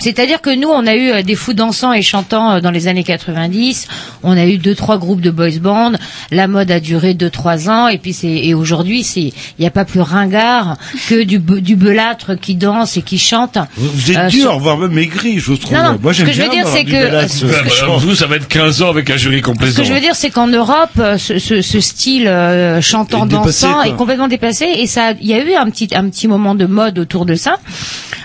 C'est-à-dire 0.02 0.40
que 0.40 0.50
nous, 0.54 0.68
on 0.68 0.86
a 0.86 0.94
eu 0.94 1.10
euh, 1.10 1.22
des 1.22 1.34
fous 1.36 1.52
dansants 1.54 1.92
et 1.92 2.02
chantants 2.02 2.52
euh, 2.52 2.60
dans 2.60 2.70
les 2.70 2.88
années 2.88 3.04
90. 3.04 3.86
On 4.22 4.36
a 4.36 4.44
eu 4.46 4.58
deux, 4.58 4.74
trois 4.74 4.98
groupes 4.98 5.20
de 5.20 5.30
boys 5.30 5.58
band. 5.60 5.92
La 6.30 6.48
mode 6.48 6.70
a 6.70 6.80
duré 6.80 7.14
deux, 7.14 7.30
trois 7.30 7.70
ans. 7.70 7.88
Et 7.88 7.98
puis 7.98 8.12
c'est 8.12 8.28
et 8.32 8.54
aujourd'hui, 8.54 9.02
c'est 9.04 9.20
il 9.22 9.60
n'y 9.60 9.66
a 9.66 9.70
pas 9.70 9.84
plus 9.84 10.00
ringard 10.00 10.76
que 11.08 11.22
du 11.22 11.38
du 11.38 11.76
belâtre 11.76 12.38
qui 12.38 12.54
danse 12.56 12.96
et 12.96 13.02
qui 13.02 13.18
chante. 13.18 13.58
Vous, 13.76 13.88
vous 13.90 14.10
êtes 14.10 14.16
Euh, 14.16 14.28
dur, 14.28 14.50
sur- 14.50 14.58
voire 14.58 14.76
même 14.78 14.92
maigri, 14.92 15.38
je 15.38 15.46
vous 15.46 15.56
trouve. 15.56 15.76
Non, 15.76 15.82
non, 15.92 15.98
Moi, 16.02 16.12
j'aime 16.12 16.26
ce 16.26 16.32
que 16.32 16.36
je 16.36 16.42
veux 16.42 16.48
bien 16.50 16.62
dire, 16.64 16.68
c'est 16.72 16.84
que- 16.84 17.28
ce 17.28 17.46
Bah, 17.46 17.96
vous, 17.98 18.14
ça 18.14 18.26
va 18.26 18.36
être 18.36 18.48
15 18.48 18.82
ans 18.82 18.90
avec 18.90 19.08
un 19.10 19.16
jury 19.16 19.38
Ce 19.38 19.42
complaisant. 19.42 19.82
que 19.82 19.88
je 19.88 19.92
veux 19.92 20.00
dire, 20.00 20.14
c'est 20.16 20.30
qu'en 20.30 20.48
Europe, 20.48 20.90
ce, 21.18 21.38
ce, 21.38 21.62
ce 21.62 21.80
style 21.80 22.26
euh, 22.26 22.80
chantant 22.80 23.26
dansant 23.26 23.82
est 23.82 23.94
complètement 23.94 24.28
dépassé 24.28 24.66
et 24.78 24.86
ça, 24.86 25.12
il 25.20 25.26
y 25.28 25.34
a 25.34 25.42
eu 25.44 25.54
un 25.54 25.70
petit 25.70 25.88
un 25.94 26.08
petit 26.08 26.26
moment 26.28 26.54
de 26.54 26.66
mode 26.66 26.98
autour 26.98 27.26
de 27.26 27.34
ça. 27.34 27.56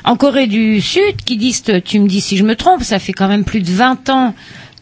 En 0.04 0.16
Corée 0.16 0.48
du 0.48 0.80
Sud, 0.80 1.18
qui 1.26 1.36
disent, 1.36 1.64
tu 1.80 2.00
me 2.00 2.08
dis 2.08 2.22
si 2.22 2.38
je 2.38 2.44
me 2.44 2.56
trompe, 2.56 2.84
ça 2.84 3.00
fait 3.00 3.14
quand 3.14 3.28
même 3.28 3.44
plus 3.44 3.62
de 3.62 3.72
20 3.72 4.10
ans 4.10 4.34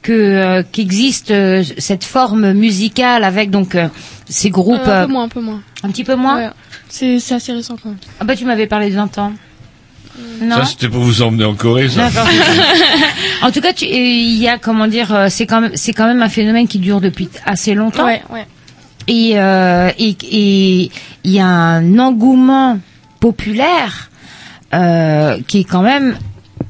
que 0.02 0.12
euh, 0.14 0.64
qu'existe 0.72 1.32
euh, 1.32 1.64
cette 1.80 2.04
forme 2.04 2.54
musicale 2.54 3.24
avec 3.24 3.50
donc 3.50 3.74
euh, 3.76 3.88
ces 4.30 4.50
groupes 4.52 4.80
Euh, 4.88 5.04
un 5.04 5.06
peu 5.08 5.12
moins, 5.12 5.24
un 5.24 5.30
peu 5.30 5.42
moins. 5.42 5.62
un 5.84 5.90
petit 5.90 6.04
peu 6.04 6.16
moins. 6.16 6.38
Ouais. 6.38 6.50
C'est 6.90 7.20
c'est 7.20 7.36
assez 7.36 7.52
récent 7.54 7.76
quand 7.82 7.90
même. 7.90 7.98
Ah 8.20 8.24
bah 8.24 8.36
tu 8.36 8.46
m'avais 8.46 8.68
parlé 8.68 8.90
de 8.90 8.96
20 8.96 9.18
ans. 9.18 9.34
Non. 10.42 10.58
Ça, 10.58 10.66
c'était 10.66 10.88
pour 10.88 11.02
vous 11.02 11.22
emmener 11.24 11.44
en 11.44 11.56
Corée, 11.56 11.90
ça. 11.90 12.10
En 13.42 13.52
tout 13.52 13.60
cas, 13.62 13.74
il 13.82 14.38
y 14.38 14.48
a 14.48 14.58
comment 14.58 14.88
dire, 14.88 15.26
c'est 15.30 15.46
quand 15.46 15.60
même 15.62 15.72
c'est 15.76 15.92
quand 15.94 16.06
même 16.08 16.22
un 16.22 16.30
phénomène 16.30 16.68
qui 16.68 16.80
dure 16.80 17.02
depuis 17.02 17.28
assez 17.46 17.74
longtemps. 17.74 18.06
Ouais, 18.06 18.22
ouais. 18.32 18.46
Et 19.08 19.34
euh, 19.36 19.92
et 20.00 20.16
et 20.32 20.92
il 21.26 21.32
y 21.32 21.40
a 21.40 21.46
un 21.48 22.00
engouement 22.00 22.80
populaire 23.20 24.10
euh, 24.74 25.38
qui 25.48 25.60
est 25.60 25.64
quand 25.64 25.82
même 25.82 26.16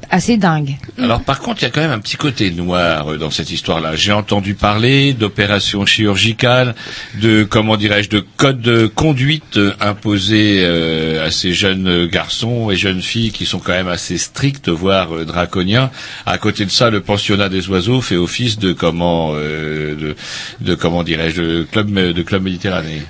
assez 0.09 0.37
dingue. 0.37 0.75
Alors 0.97 1.21
par 1.21 1.39
contre, 1.39 1.61
il 1.61 1.65
y 1.65 1.67
a 1.67 1.71
quand 1.71 1.81
même 1.81 1.91
un 1.91 1.99
petit 1.99 2.15
côté 2.17 2.51
noir 2.51 3.11
euh, 3.11 3.17
dans 3.17 3.31
cette 3.31 3.51
histoire-là. 3.51 3.95
J'ai 3.95 4.11
entendu 4.11 4.53
parler 4.53 5.13
d'opérations 5.13 5.85
chirurgicales, 5.85 6.75
de 7.21 7.43
comment 7.43 7.77
dirais-je, 7.77 8.09
de 8.09 8.25
codes 8.37 8.61
de 8.61 8.87
conduite 8.87 9.57
euh, 9.57 9.73
imposés 9.79 10.61
euh, 10.63 11.25
à 11.25 11.31
ces 11.31 11.53
jeunes 11.53 12.07
garçons 12.07 12.71
et 12.71 12.75
jeunes 12.75 13.01
filles 13.01 13.31
qui 13.31 13.45
sont 13.45 13.59
quand 13.59 13.73
même 13.73 13.87
assez 13.87 14.17
stricts, 14.17 14.69
voire 14.69 15.25
draconiens. 15.25 15.91
À 16.25 16.37
côté 16.37 16.65
de 16.65 16.71
ça, 16.71 16.89
le 16.89 17.01
pensionnat 17.01 17.49
des 17.49 17.69
oiseaux 17.69 18.01
fait 18.01 18.15
office 18.15 18.57
de 18.59 18.73
comment, 18.73 19.33
de, 19.33 20.15
de 20.61 20.75
comment 20.75 21.03
dirais-je, 21.03 21.41
de 21.41 21.63
club 21.63 21.91
de 21.91 22.21
club 22.21 22.43
méditerranéen. 22.43 23.01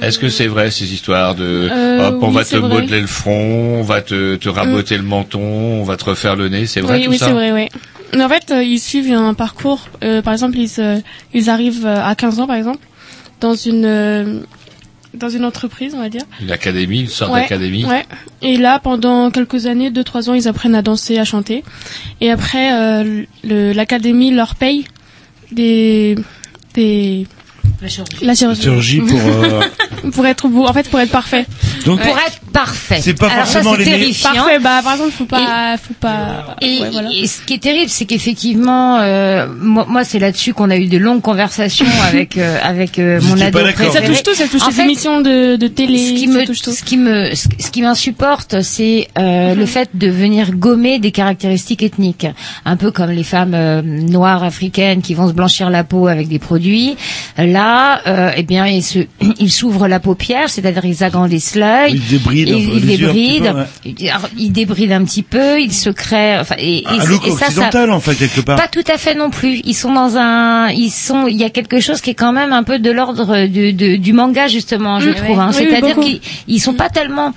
Est-ce 0.00 0.18
que 0.18 0.28
c'est 0.28 0.46
vrai 0.46 0.70
ces 0.70 0.92
histoires 0.92 1.34
de 1.34 1.68
Euh, 1.70 2.08
hop 2.08 2.18
on 2.22 2.28
oui, 2.28 2.34
va 2.34 2.44
te 2.44 2.56
vrai. 2.56 2.68
Mm. 2.68 2.72
modeler 2.72 3.00
le 3.00 3.06
front, 3.06 3.78
on 3.80 3.82
va 3.82 4.00
te, 4.00 4.36
te 4.36 4.48
raboter 4.48 4.96
le 4.96 5.02
menton, 5.02 5.40
on 5.40 5.84
va 5.84 5.96
te 5.96 6.04
refaire 6.04 6.34
le 6.36 6.48
nez, 6.48 6.66
c'est 6.66 6.80
vrai 6.80 6.98
oui, 6.98 7.04
tout 7.04 7.10
oui, 7.10 7.18
ça 7.18 7.26
c'est 7.26 7.32
vrai, 7.32 7.52
oui. 7.52 7.68
Mais 8.14 8.24
en 8.24 8.28
fait, 8.28 8.50
euh, 8.50 8.62
ils 8.62 8.78
suivent 8.80 9.12
un 9.12 9.34
parcours. 9.34 9.88
euh, 10.04 10.22
par 10.22 10.32
exemple, 10.32 10.58
ils, 10.58 10.68
se- 10.68 11.00
ils 11.34 11.48
arrivent 11.50 11.86
euh, 11.86 12.02
à 12.04 12.14
15 12.14 12.40
ans, 12.40 12.46
par 12.46 12.56
exemple, 12.56 12.80
dans 13.40 13.54
une 13.54 13.84
euh, 13.86 14.40
dans 15.14 15.28
une 15.28 15.44
entreprise, 15.44 15.94
on 15.94 15.98
va 16.00 16.08
dire. 16.08 16.24
Une 16.40 16.50
académie, 16.50 17.00
une 17.00 17.06
sorte 17.06 17.32
Ouais, 17.32 17.40
d'académie. 17.42 17.84
Ouais. 17.84 18.04
Et 18.40 18.56
là, 18.56 18.78
pendant 18.78 19.30
quelques 19.30 19.66
années, 19.66 19.90
deux 19.90 20.04
trois 20.04 20.30
ans, 20.30 20.34
ils 20.34 20.48
apprennent 20.48 20.74
à 20.74 20.80
danser, 20.82 21.18
à 21.18 21.24
chanter. 21.24 21.64
Et 22.22 22.30
après, 22.30 22.72
euh, 22.72 23.22
le- 23.44 23.72
l'académie 23.72 24.30
leur 24.30 24.54
paye 24.54 24.86
des 25.50 26.16
des 26.74 27.26
La 27.82 27.88
chirurgie. 27.88 28.16
la 28.24 28.34
chirurgie, 28.34 28.62
Chirurgie 28.62 29.00
pour, 29.00 29.18
euh, 29.20 29.60
pour 30.12 30.24
être 30.26 30.48
beau. 30.48 30.66
En 30.66 30.72
fait, 30.72 30.88
pour 30.88 31.00
être 31.00 31.10
parfait. 31.10 31.44
Donc- 31.84 32.00
Pour 32.00 32.16
être 32.16 32.38
parfait. 32.52 33.00
C'est 33.00 33.14
pas 33.18 33.26
Alors 33.28 33.44
forcément 33.46 33.72
c'est 33.72 33.78
les 33.78 33.84
meilleurs- 33.86 33.98
terrifiant. 34.00 34.32
Parfait. 34.34 34.58
Bah, 34.60 34.80
par 34.84 34.92
exemple, 34.92 35.10
faut 35.10 35.24
pas, 35.24 35.76
faut 35.82 35.94
pas. 35.94 36.56
Et, 36.60 36.80
ouais, 36.80 36.90
voilà. 36.92 37.08
et 37.12 37.26
ce 37.26 37.40
qui 37.42 37.54
est 37.54 37.58
terrible, 37.62 37.88
c'est 37.90 38.04
qu'effectivement, 38.04 38.98
euh, 39.00 39.48
moi, 39.60 39.84
moi, 39.88 40.04
c'est 40.04 40.18
là-dessus 40.20 40.54
qu'on 40.54 40.70
a 40.70 40.76
eu 40.76 40.86
de 40.86 40.98
longues 40.98 41.22
conversations 41.22 41.86
avec 42.06 42.38
euh, 42.38 42.58
avec 42.62 42.98
euh, 43.00 43.20
mon 43.22 43.40
ado. 43.40 43.58
Ça 43.92 44.00
touche 44.02 44.22
tout, 44.22 44.34
ça 44.34 44.46
touche 44.46 44.62
En 44.62 44.66
les 44.68 44.72
fait, 44.72 44.82
émissions 44.84 45.20
de, 45.20 45.56
de 45.56 45.66
télé, 45.66 45.98
ce 45.98 46.12
qui 46.12 46.26
ça 46.28 46.38
me, 46.38 46.46
touche 46.46 46.62
tout. 46.62 46.70
ce 46.72 46.84
qui 46.84 46.96
me, 46.96 47.34
ce 47.34 47.70
qui 47.72 47.82
m'insupporte, 47.82 48.60
c'est 48.62 49.08
euh, 49.18 49.54
le 49.56 49.66
fait 49.66 49.90
de 49.94 50.08
venir 50.08 50.52
gommer 50.52 50.98
des 51.00 51.10
caractéristiques 51.10 51.82
ethniques, 51.82 52.26
un 52.64 52.76
peu 52.76 52.92
comme 52.92 53.10
les 53.10 53.24
femmes 53.24 53.54
euh, 53.54 53.82
noires 53.82 54.44
africaines 54.44 55.02
qui 55.02 55.14
vont 55.14 55.26
se 55.26 55.32
blanchir 55.32 55.68
la 55.70 55.82
peau 55.82 56.06
avec 56.06 56.28
des 56.28 56.38
produits. 56.38 56.94
Là, 57.72 58.00
euh, 58.06 58.32
eh 58.36 58.42
bien, 58.42 58.66
ils 58.66 58.82
se, 58.82 58.98
ils 59.40 59.50
s'ouvrent 59.50 59.88
la 59.88 59.98
paupière, 59.98 60.50
c'est-à-dire 60.50 60.84
ils 60.84 61.02
agrandissent 61.02 61.54
l'œil, 61.54 61.92
Ils 61.94 62.06
débrident 62.06 62.52
un 62.52 62.56
ils, 62.58 62.74
ils 62.74 62.98
débrident, 62.98 63.52
peu, 63.52 63.58
ouais. 63.60 63.94
ils- 63.98 64.10
alors, 64.10 64.28
ils 64.36 64.52
débrident 64.52 64.92
un 64.92 65.04
petit 65.04 65.22
peu, 65.22 65.58
ils 65.58 65.72
se 65.72 65.88
créent, 65.88 66.38
enfin, 66.38 66.56
et, 66.58 66.80
et, 66.80 66.86
Un 66.86 67.04
look 67.06 67.26
et 67.26 67.30
ça, 67.30 67.36
ça, 67.38 67.46
occidental, 67.46 67.90
en 67.90 68.00
fait, 68.00 68.14
quelque 68.14 68.42
part. 68.42 68.56
pas 68.56 68.68
tout 68.68 68.84
à 68.92 68.98
fait 68.98 69.14
non 69.14 69.30
plus. 69.30 69.62
Ils 69.64 69.72
sont 69.74 69.92
dans 69.92 70.18
un, 70.18 70.68
ils 70.68 70.90
sont, 70.90 71.26
il 71.28 71.36
y 71.36 71.44
a 71.44 71.50
quelque 71.50 71.80
chose 71.80 72.02
qui 72.02 72.10
est 72.10 72.14
quand 72.14 72.32
même 72.32 72.52
un 72.52 72.62
peu 72.62 72.78
de 72.78 72.90
l'ordre 72.90 73.46
du 73.46 74.12
manga 74.12 74.48
justement, 74.48 75.00
je 75.00 75.10
trouve. 75.10 75.40
hein. 75.40 75.50
Oui, 75.52 75.66
C'est-à-dire 75.70 75.96
qu'ils 75.98 76.20
ils 76.48 76.60
sont 76.60 76.74
pas 76.74 76.90
tellement, 76.90 77.32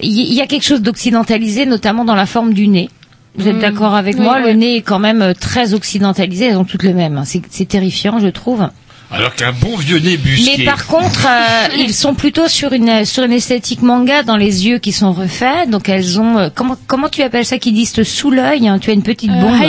il 0.00 0.32
y, 0.32 0.40
a 0.40 0.46
quelque 0.46 0.64
chose 0.64 0.82
d'occidentalisé, 0.82 1.66
notamment 1.66 2.04
dans 2.04 2.14
la 2.14 2.26
forme 2.26 2.52
du 2.54 2.68
nez. 2.68 2.88
Vous 3.36 3.48
êtes 3.48 3.56
Mm. 3.56 3.60
d'accord 3.60 3.94
avec 3.94 4.16
Oui, 4.16 4.22
moi? 4.22 4.36
Oui. 4.40 4.46
Le 4.48 4.52
nez 4.54 4.76
est 4.76 4.82
quand 4.82 4.98
même 4.98 5.22
euh, 5.22 5.32
très 5.34 5.74
occidentalisé. 5.74 6.46
Elles 6.46 6.56
ont 6.56 6.64
toutes 6.64 6.82
le 6.84 6.92
même. 6.94 7.16
hein. 7.16 7.24
C'est 7.24 7.42
c'est 7.50 7.64
terrifiant, 7.66 8.18
je 8.20 8.28
trouve. 8.28 8.68
Alors 9.12 9.34
qu'un 9.34 9.52
bon 9.52 9.76
vieux 9.76 9.98
nez 9.98 10.16
busqué. 10.16 10.54
Mais 10.58 10.64
par 10.64 10.86
contre, 10.86 11.26
euh, 11.26 11.74
ils 11.78 11.92
sont 11.92 12.14
plutôt 12.14 12.46
sur 12.48 12.72
une 12.72 13.04
sur 13.04 13.24
une 13.24 13.32
esthétique 13.32 13.82
manga 13.82 14.22
dans 14.22 14.36
les 14.36 14.66
yeux 14.68 14.78
qui 14.78 14.92
sont 14.92 15.12
refaits. 15.12 15.68
Donc 15.68 15.88
elles 15.88 16.20
ont 16.20 16.38
euh, 16.38 16.48
comment 16.54 16.76
comment 16.86 17.08
tu 17.08 17.22
appelles 17.22 17.44
ça 17.44 17.58
qui 17.58 17.72
disent 17.72 18.02
sous 18.04 18.30
l'œil 18.30 18.68
hein, 18.68 18.78
Tu 18.78 18.90
as 18.90 18.92
une 18.92 19.02
petite 19.02 19.30
Euh, 19.30 19.40
bombe. 19.40 19.60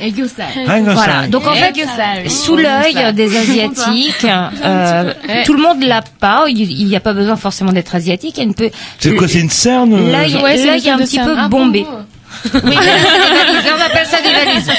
Haigosal. 0.00 0.46
Voilà. 0.66 1.28
Donc 1.28 1.46
en 1.46 1.52
fait, 1.54 2.28
sous 2.28 2.56
l'œil 2.56 3.14
des 3.14 3.36
asiatiques, 3.36 4.26
euh, 4.64 5.12
tout 5.44 5.52
le 5.54 5.62
monde 5.62 5.82
l'a 5.84 6.02
pas. 6.18 6.46
Il 6.48 6.86
n'y 6.88 6.96
a 6.96 7.00
pas 7.00 7.12
besoin 7.12 7.36
forcément 7.36 7.70
d'être 7.72 7.94
asiatique. 7.94 8.36
Il 8.38 8.40
y 8.40 8.42
a 8.42 8.46
une 8.46 8.54
peu. 8.54 8.70
C'est 8.98 9.14
quoi, 9.14 9.28
c'est 9.28 9.38
une 9.38 9.50
cerne 9.50 9.92
euh, 9.94 10.10
L'œil, 10.10 10.36
Ouais, 10.42 10.58
est 10.58 10.90
un 10.90 10.98
petit 10.98 11.14
cerne. 11.16 11.26
peu 11.28 11.34
Ah, 11.38 11.48
bombé. 11.48 11.86
Oui, 12.44 12.50
c'est 12.54 12.62
des 12.62 12.70
valises. 12.70 13.72
on 13.76 13.80
appelle 13.80 14.06
ça 14.06 14.18
des 14.20 14.32
valises. 14.32 14.70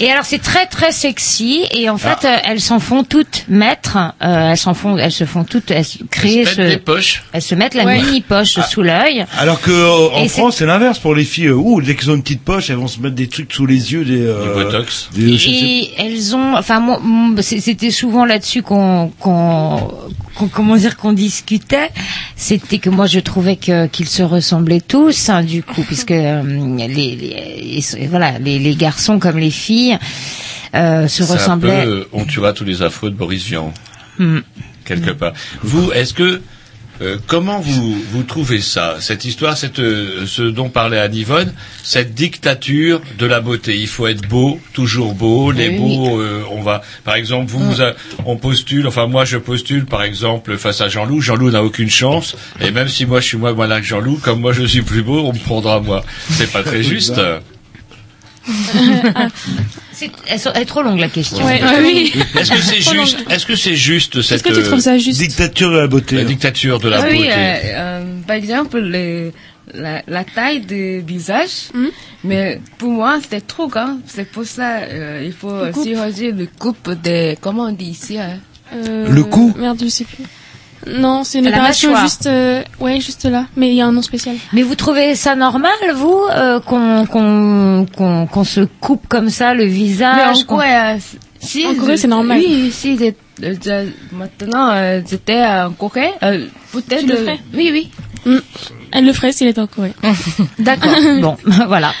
Et 0.00 0.10
alors 0.10 0.24
c'est 0.24 0.38
très 0.42 0.66
très 0.66 0.92
sexy 0.92 1.64
et 1.72 1.88
en 1.90 1.98
fait 1.98 2.24
euh, 2.24 2.36
elles 2.44 2.60
s'en 2.60 2.78
font 2.80 3.04
toutes 3.04 3.44
maîtres. 3.48 3.98
Euh, 4.22 4.50
elles 4.50 4.56
s'en 4.56 4.74
font, 4.74 4.96
elles 4.96 5.12
se 5.12 5.24
font 5.24 5.44
toutes, 5.44 5.70
elles 5.70 5.84
se 5.84 5.98
créent 6.10 6.38
Elles 6.40 6.46
se 6.48 6.60
mettent 6.60 6.68
ce- 6.70 6.74
des 6.74 6.80
poches. 6.80 7.24
elles 7.32 7.42
se 7.42 7.54
mettent 7.54 7.74
la 7.74 7.84
Ouais. 7.84 8.00
mini 8.02 8.20
poche 8.20 8.58
sous 8.70 8.82
l'œil. 8.82 9.24
Alors 9.38 9.60
que 9.60 9.70
euh, 9.70 10.08
en 10.14 10.24
Et 10.24 10.28
France, 10.28 10.56
c'est 10.58 10.66
l'inverse 10.66 10.98
pour 10.98 11.14
les 11.14 11.24
filles. 11.24 11.48
euh, 11.48 11.54
Ouh, 11.54 11.80
dès 11.82 11.94
qu'elles 11.94 12.10
ont 12.10 12.14
une 12.14 12.22
petite 12.22 12.42
poche, 12.44 12.70
elles 12.70 12.76
vont 12.76 12.88
se 12.88 13.00
mettre 13.00 13.14
des 13.14 13.28
trucs 13.28 13.52
sous 13.52 13.66
les 13.66 13.92
yeux, 13.92 14.04
des. 14.04 14.20
euh, 14.26 14.42
Du 14.56 14.64
botox. 14.64 15.08
des- 15.14 15.30
Et 15.48 15.90
elles 15.98 16.34
ont, 16.36 16.56
enfin, 16.56 16.98
c'était 17.40 17.90
souvent 17.90 18.24
là-dessus 18.24 18.62
qu'on, 18.62 19.08
qu'on, 19.18 19.90
qu'on- 20.34 20.48
comment 20.48 20.76
dire, 20.76 20.96
qu'on 20.96 21.12
discutait. 21.12 21.90
C'était 22.36 22.78
que 22.78 22.90
moi, 22.90 23.06
je 23.06 23.20
trouvais 23.20 23.56
que 23.56 23.86
qu'ils 23.86 24.08
se 24.08 24.22
ressemblaient 24.22 24.80
tous, 24.80 25.28
hein, 25.28 25.42
du 25.42 25.62
coup, 25.62 25.82
puisque 25.82 26.10
euh, 26.12 26.42
les, 26.76 27.80
voilà, 28.08 28.38
les, 28.38 28.58
les 28.58 28.74
garçons 28.74 29.18
comme 29.18 29.38
les 29.38 29.50
filles 29.50 29.98
euh, 30.74 31.08
se 31.08 31.24
C'est 31.24 31.32
un 31.32 31.58
peu, 31.58 31.68
ressemblaient. 31.68 31.86
on 32.12 32.24
tuera 32.24 32.52
tous 32.52 32.64
les 32.64 32.82
affreux 32.82 33.10
de 33.10 33.16
Boris 33.16 33.44
Vian, 33.44 33.72
Hmm. 34.18 34.40
quelque 34.84 35.10
part. 35.12 35.32
Vous, 35.62 35.90
est-ce 35.92 36.12
que 36.14 36.40
euh, 37.00 37.16
comment 37.26 37.60
vous 37.60 37.96
vous 38.12 38.22
trouvez 38.22 38.60
ça, 38.60 38.96
cette 39.00 39.24
histoire, 39.24 39.56
cette 39.56 39.78
euh, 39.78 40.26
ce 40.26 40.42
dont 40.42 40.68
parlait 40.68 40.98
Anne 40.98 41.14
Yvonne, 41.14 41.52
cette 41.82 42.14
dictature 42.14 43.00
de 43.18 43.26
la 43.26 43.40
beauté? 43.40 43.76
Il 43.76 43.86
faut 43.88 44.06
être 44.06 44.28
beau, 44.28 44.60
toujours 44.72 45.14
beau. 45.14 45.50
Les 45.50 45.68
Oui. 45.70 45.78
beaux, 45.78 46.20
euh, 46.20 46.42
on 46.50 46.62
va, 46.62 46.82
par 47.04 47.14
exemple, 47.14 47.50
vous, 47.50 47.58
vous 47.72 47.82
a- 47.82 47.94
on 48.26 48.36
postule. 48.36 48.86
Enfin, 48.86 49.06
moi, 49.06 49.24
je 49.24 49.38
postule, 49.38 49.86
par 49.86 50.02
exemple, 50.02 50.56
face 50.58 50.80
à 50.80 50.88
Jean-Loup. 50.88 51.20
Jean-Loup 51.20 51.50
n'a 51.50 51.62
aucune 51.64 51.90
chance. 51.90 52.36
Et 52.60 52.70
même 52.70 52.88
si 52.88 53.06
moi, 53.06 53.20
je 53.20 53.26
suis 53.26 53.36
moins 53.38 53.54
malin 53.54 53.80
que 53.80 53.86
Jean-Loup, 53.86 54.18
comme 54.22 54.40
moi, 54.40 54.52
je 54.52 54.64
suis 54.64 54.82
plus 54.82 55.02
beau, 55.02 55.20
on 55.26 55.32
me 55.32 55.38
prendra 55.38 55.80
moi. 55.80 56.04
C'est 56.30 56.50
pas 56.52 56.62
très 56.62 56.82
juste. 56.82 57.20
C'est- 59.92 60.10
elle, 60.28 60.62
est 60.62 60.64
trop 60.64 60.82
longue 60.82 60.98
la 60.98 61.08
question. 61.08 61.44
Ouais, 61.44 61.62
ouais, 61.62 61.80
oui. 61.82 62.12
Est-ce 62.38 62.50
que 62.52 62.58
c'est 62.62 62.76
juste 62.80 62.94
long. 62.94 63.04
Est-ce 63.28 63.46
que 63.46 63.56
c'est 63.56 63.74
juste 63.76 64.22
cette 64.22 64.42
que 64.42 64.52
tu 64.54 64.62
trouves 64.62 64.80
ça 64.80 64.96
juste 64.98 65.18
dictature 65.18 65.70
de 65.70 65.78
la 65.78 65.86
beauté 65.86 66.16
La 66.16 66.24
dictature 66.24 66.78
de 66.80 66.88
la 66.88 67.00
Ah 67.02 67.06
oui, 67.10 67.18
beauté. 67.18 67.30
euh, 67.30 67.56
euh, 67.66 68.04
par 68.26 68.36
exemple, 68.36 68.78
le, 68.78 69.32
la, 69.74 70.02
la 70.06 70.24
taille 70.24 70.60
du 70.60 71.00
visage, 71.00 71.68
mais 72.24 72.60
pour 72.78 72.90
moi, 72.92 73.18
c'était 73.22 73.40
trop 73.42 73.68
grand. 73.68 73.98
C'est 74.06 74.30
pour 74.30 74.44
ça 74.44 74.78
euh, 74.78 75.22
il 75.24 75.32
faut 75.32 75.70
chirurgie 75.82 76.32
le 76.32 76.46
coupe 76.58 76.90
des... 77.02 77.36
Comment 77.40 77.64
on 77.64 77.72
dit 77.72 77.90
ici 77.90 78.18
hein? 78.18 78.38
Euh, 78.72 79.08
Le 79.08 79.24
cou 79.24 79.52
Merde, 79.58 79.80
je 79.82 79.88
sais 79.88 80.04
plus. 80.04 80.24
Non, 80.86 81.24
c'est 81.24 81.38
une 81.38 81.44
La 81.44 81.50
opération 81.50 81.90
mâchoire. 81.90 82.04
juste, 82.08 82.26
euh, 82.26 82.62
ouais, 82.80 83.00
juste 83.00 83.24
là. 83.26 83.44
Mais 83.56 83.68
il 83.68 83.74
y 83.74 83.80
a 83.82 83.86
un 83.86 83.92
nom 83.92 84.02
spécial. 84.02 84.36
Mais 84.52 84.62
vous 84.62 84.74
trouvez 84.74 85.14
ça 85.14 85.34
normal, 85.36 85.72
vous, 85.94 86.22
euh, 86.30 86.58
qu'on 86.60 87.04
qu'on 87.06 87.86
qu'on 87.96 88.26
qu'on 88.26 88.44
se 88.44 88.60
coupe 88.80 89.06
comme 89.08 89.28
ça 89.30 89.52
le 89.52 89.64
Mais 89.64 89.70
visage 89.70 90.38
en 90.38 90.40
qu'on- 90.44 90.56
Corée, 90.56 90.74
euh, 90.74 90.96
si, 91.38 91.66
En 91.66 91.74
Corée, 91.74 91.96
c'est 91.98 92.08
normal. 92.08 92.38
Oui, 92.38 92.70
si, 92.72 92.96
maintenant, 94.12 94.70
euh, 94.72 95.00
j'étais 95.08 95.42
en 95.44 95.70
Corée, 95.72 96.12
euh, 96.22 96.46
peut-être... 96.72 97.00
Tu 97.00 97.06
le 97.06 97.16
ferais 97.16 97.38
Oui, 97.54 97.90
oui. 98.26 98.34
Elle 98.92 99.06
le 99.06 99.12
ferait 99.12 99.32
s'il 99.32 99.46
était 99.48 99.60
en 99.60 99.66
Corée. 99.66 99.92
D'accord. 100.58 100.92
bon, 101.20 101.36
voilà. 101.68 101.92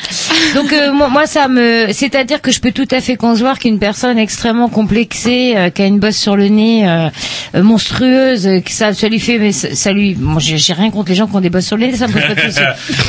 Donc 0.54 0.72
euh, 0.72 0.92
moi, 0.92 1.08
moi, 1.08 1.26
ça 1.26 1.48
me, 1.48 1.86
c'est-à-dire 1.92 2.40
que 2.42 2.50
je 2.50 2.60
peux 2.60 2.72
tout 2.72 2.88
à 2.90 3.00
fait 3.00 3.16
concevoir 3.16 3.58
qu'une 3.58 3.78
personne 3.78 4.18
extrêmement 4.18 4.68
complexée, 4.68 5.54
euh, 5.56 5.70
qui 5.70 5.82
a 5.82 5.86
une 5.86 5.98
bosse 6.00 6.16
sur 6.16 6.36
le 6.36 6.48
nez 6.48 6.88
euh, 6.88 7.08
euh, 7.54 7.62
monstrueuse, 7.62 8.46
euh, 8.46 8.60
que 8.60 8.70
ça, 8.72 8.92
ça 8.92 9.08
lui 9.08 9.20
fait, 9.20 9.38
mais 9.38 9.52
ça, 9.52 9.74
ça 9.74 9.92
lui, 9.92 10.16
moi, 10.18 10.40
j'ai 10.40 10.58
j'ai 10.58 10.72
rien 10.72 10.90
contre 10.90 11.10
les 11.10 11.14
gens 11.14 11.26
qui 11.26 11.36
ont 11.36 11.40
des 11.40 11.50
bosses 11.50 11.66
sur 11.66 11.76
le 11.76 11.86
nez, 11.86 11.96
ça 11.96 12.08
me 12.08 12.12
pose 12.12 12.22
pas 12.22 12.34
de 12.34 12.40
soucis. 12.40 12.60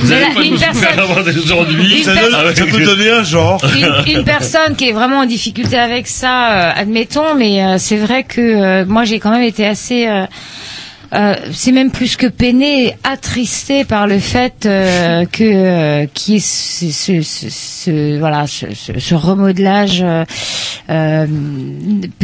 Vous 0.03 0.11
là, 0.11 0.17
pas 0.35 0.41
une 0.43 0.57
personne. 0.57 0.83
Une 0.83 2.03
ça, 2.03 2.13
donne- 2.15 2.35
avec- 2.35 2.57
ça 2.57 2.65
peut 2.65 2.83
donner 2.85 3.09
un 3.11 3.23
genre. 3.23 3.61
une, 4.05 4.13
une 4.17 4.23
personne 4.23 4.75
qui 4.75 4.89
est 4.89 4.93
vraiment 4.93 5.19
en 5.19 5.25
difficulté 5.25 5.77
avec 5.77 6.07
ça, 6.07 6.51
euh, 6.51 6.71
admettons, 6.75 7.35
mais 7.35 7.63
euh, 7.63 7.75
c'est 7.77 7.97
vrai 7.97 8.23
que 8.23 8.41
euh, 8.41 8.85
moi 8.85 9.03
j'ai 9.05 9.19
quand 9.19 9.31
même 9.31 9.41
été 9.43 9.65
assez 9.65 10.07
euh, 11.13 11.35
c'est 11.51 11.71
même 11.71 11.91
plus 11.91 12.15
que 12.15 12.27
peiné, 12.27 12.95
attristé 13.03 13.83
par 13.83 14.07
le 14.07 14.19
fait 14.19 14.65
euh, 14.65 15.25
que 15.31 15.43
euh, 15.43 16.05
qu'il 16.13 16.35
y 16.35 16.37
ait 16.37 16.39
ce, 16.39 16.89
ce, 16.91 17.21
ce- 17.21 17.49
ce- 17.49 18.19
voilà 18.19 18.47
ce, 18.47 18.67
ce- 18.73 18.99
ce 18.99 19.15
remodelage 19.15 20.01
euh, 20.03 20.23
euh, 20.89 21.27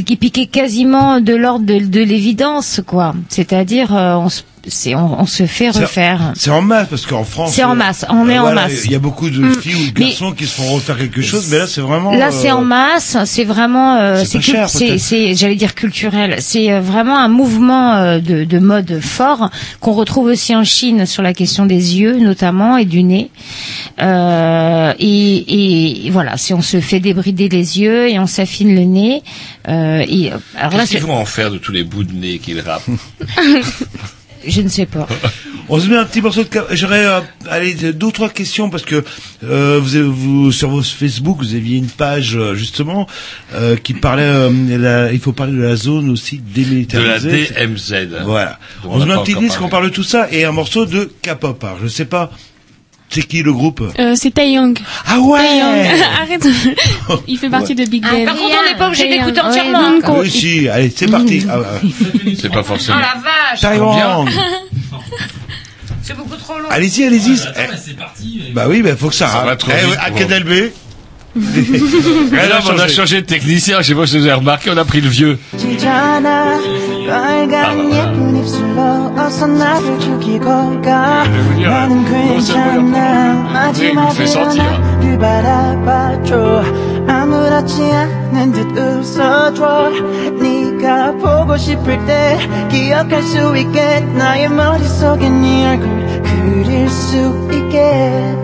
qui 0.06 0.16
piquait 0.16 0.46
quasiment 0.48 1.20
de 1.20 1.36
l'ordre 1.36 1.66
de, 1.66 1.80
de 1.80 2.02
l'évidence, 2.02 2.82
quoi. 2.86 3.14
C'est-à-dire 3.30 3.96
euh, 3.96 4.16
on, 4.16 4.30
se- 4.30 4.44
c'est- 4.68 4.96
on, 4.96 5.22
on 5.22 5.26
se 5.26 5.46
fait 5.46 5.70
refaire. 5.70 6.34
C'est 6.36 6.50
en 6.52 6.62
masse 6.62 6.88
parce 6.90 7.06
qu'en 7.06 7.24
France. 7.24 7.54
C'est 7.54 7.64
en 7.64 7.72
euh, 7.72 7.76
masse, 7.76 8.06
on 8.10 8.30
est 8.30 8.40
en 8.40 8.54
masse. 8.54 8.86
Il 8.86 8.92
y 8.92 8.96
a 8.96 9.00
beaucoup 9.00 9.30
de 9.30 9.40
Mm. 9.40 9.62
filles 9.62 9.76
ou 9.76 9.92
de 9.92 10.00
Mais- 10.00 10.10
garçons 10.10 10.32
qui 10.32 10.46
se 10.46 10.56
font 10.62 10.74
refaire 10.74 10.98
quelque 10.98 11.22
chose, 11.22 11.48
mais 11.50 11.58
là 11.60 11.68
c'est 11.68 11.82
vraiment. 11.82 12.12
Là, 12.14 12.32
c'est 12.32 12.52
euh, 12.52 12.56
en 12.56 12.62
masse, 12.62 13.18
c'est 13.26 13.44
vraiment, 13.44 13.98
euh, 13.98 14.24
c'est 14.26 14.98
c'est 14.98 15.36
j'allais 15.36 15.56
dire 15.56 15.76
culturel. 15.76 16.36
C'est 16.40 16.72
euh, 16.72 16.80
vraiment 16.82 17.18
un 17.18 17.28
mouvement 17.28 17.96
euh, 17.96 18.20
de, 18.20 18.44
de 18.44 18.60
mode 18.60 19.00
fort 19.02 19.50
qu'on 19.80 19.94
retrouve 19.94 20.26
aussi 20.28 20.56
en 20.56 20.64
Chine 20.64 21.06
sur 21.06 21.22
la 21.24 21.34
question 21.34 21.66
des 21.66 21.98
yeux, 22.00 22.18
notamment 22.20 22.78
et 22.78 22.86
du 22.86 23.04
nez. 23.04 23.30
Euh, 24.02 24.94
et, 25.00 26.06
et 26.08 26.10
voilà, 26.12 26.38
si 26.38 26.54
on 26.54 26.62
se 26.62 26.80
fait 26.80 27.00
débrider 27.00 27.50
les 27.50 27.80
yeux 27.80 28.10
et 28.10 28.20
on 28.20 28.28
s'affine 28.28 28.74
le 28.76 28.82
nez. 28.84 29.24
Euh, 29.68 30.04
et 30.08 30.32
euh, 30.32 30.38
alors 30.58 30.72
là, 30.74 30.80
Qu'est-ce 30.80 30.92
qu'ils 30.92 31.02
vont 31.06 31.18
en 31.18 31.26
faire 31.26 31.52
de 31.52 31.58
tous 31.58 31.72
les 31.72 31.84
bouts 31.84 32.04
de 32.04 32.14
nez 32.14 32.40
qu'ils 32.40 32.60
râpent? 32.62 32.84
je 34.48 34.62
ne 34.62 34.70
sais 34.70 34.86
pas. 34.86 35.08
On 35.70 35.80
se 35.82 35.88
met 35.88 35.98
un 35.98 36.06
petit 36.06 36.22
morceau 36.22 36.44
de. 36.44 36.50
J'aurais 36.72 37.06
euh, 37.06 37.20
allez 37.50 37.74
deux 37.74 38.06
ou 38.08 38.12
trois 38.12 38.30
questions 38.30 38.70
parce 38.70 38.84
que 38.84 39.04
euh, 39.44 39.80
vous, 39.84 39.98
avez- 39.98 40.06
vous 40.08 40.52
sur 40.54 40.70
vos 40.70 40.82
Facebook 40.82 41.40
vous 41.40 41.56
aviez 41.56 41.78
une 41.78 41.90
page 41.90 42.38
euh, 42.38 42.56
justement 42.56 43.06
euh, 43.54 43.76
qui 43.76 43.94
parlait. 43.94 44.24
euh, 44.24 44.50
la- 44.78 45.12
il 45.12 45.20
faut 45.20 45.34
parler 45.34 45.52
de 45.52 45.62
la 45.62 45.76
zone 45.76 46.10
aussi 46.10 46.38
De 46.38 46.44
la 46.46 46.54
démilitarisée. 47.20 47.50
DMZ. 47.54 48.08
Voilà. 48.24 48.60
On, 48.86 49.02
se 49.02 49.06
met 49.06 49.14
un 49.14 49.24
petit 49.24 49.36
disque, 49.36 49.62
on 49.62 49.68
parle 49.68 49.86
de 49.90 49.94
tout 49.94 50.04
ça 50.04 50.30
et 50.32 50.46
un 50.46 50.54
morceau 50.54 50.86
de 50.86 51.12
K-pop. 51.22 51.62
Alors, 51.66 51.80
je 51.84 51.88
sais 51.88 52.06
pas 52.06 52.32
C'est 53.10 53.24
qui 53.24 53.42
le 53.42 53.54
groupe 53.54 53.82
Euh, 54.00 54.16
c'est 54.16 54.32
Taeyong. 54.34 54.78
Ah 55.08 55.20
ouais 55.20 55.40
Taeyong. 55.40 55.88
Arrête. 56.22 56.48
Il 57.28 57.38
fait 57.38 57.50
partie 57.50 57.74
de 57.74 57.86
Big 57.86 58.04
Ah, 58.06 58.12
Bang. 58.12 58.26
par 58.26 58.36
contre, 58.36 58.56
on 58.60 58.70
n'est 58.70 58.78
pas 58.78 58.88
obligé 58.88 59.04
Taeyong. 59.04 59.26
d'écouter 59.26 59.42
Ouais, 59.42 59.48
entièrement. 59.48 59.90
donc, 59.92 60.02
Ah 60.06 60.12
on- 60.12 60.20
Oui, 60.22 60.30
si, 60.30 60.68
allez, 60.68 60.94
c'est 60.96 61.08
parti. 61.10 61.46
Ah, 61.50 61.60
ouais. 61.60 61.66
C'est 62.40 62.50
pas 62.52 62.60
Oh 62.62 62.64
forcément. 62.64 63.00
la 63.00 63.16
vache 63.22 63.62
Taïwan. 63.62 64.28
C'est 66.04 66.16
beaucoup 66.18 66.36
trop 66.36 66.58
long. 66.60 66.70
Allez-y, 66.70 67.04
allez-y. 67.06 67.40
Ah, 67.56 67.62
Eh, 67.64 67.76
c'est 67.84 67.98
parti. 67.98 68.42
Bah 68.54 68.66
oui, 68.70 68.82
bah 68.82 68.96
faut 68.98 69.10
que 69.10 69.16
ça 69.16 69.28
Ça 69.28 69.34
va 69.40 69.44
rate. 69.46 69.60
trop 69.60 69.72
Eh, 69.74 69.86
vite 69.86 69.90
ouais, 69.92 69.98
à 70.06 70.12
Canal 70.12 70.44
B. 70.44 70.52
Mais 71.36 72.40
on 72.74 72.80
a 72.80 72.88
changé 72.88 73.22
de 73.22 73.26
technicien, 73.28 73.82
je 73.82 73.88
sais 73.88 73.96
pas 73.96 74.08
si 74.08 74.18
vous 74.18 74.24
avez 74.26 74.34
remarqué, 74.34 74.70
on 74.72 74.78
a 74.78 74.86
pris 74.86 75.02
le 75.02 75.10
vieux. 75.10 75.38
지잖 75.58 76.24
입술로 78.48 79.12
어서 79.18 79.46
나를 79.46 80.00
죽이고 80.00 80.46
가. 80.82 81.26
나는 81.62 82.06
괜찮아. 82.06 83.44
fait 83.44 83.54
마지막으로 83.54 84.24
sentir. 84.24 84.64
나를 84.64 85.20
바라봐줘. 85.20 86.64
아무렇지 87.10 87.92
않은 87.92 88.52
듯 88.54 88.78
웃어줘. 88.78 89.92
네가 90.42 91.18
보고 91.18 91.58
싶을 91.58 92.06
때 92.06 92.40
기억할 92.72 93.22
수 93.22 93.56
있게 93.58 94.00
나의 94.16 94.50
머릿속에 94.50 95.30
네 95.30 95.68
얼굴 95.68 96.22
그릴 96.24 96.90
수 96.90 97.50
있게. 97.52 98.36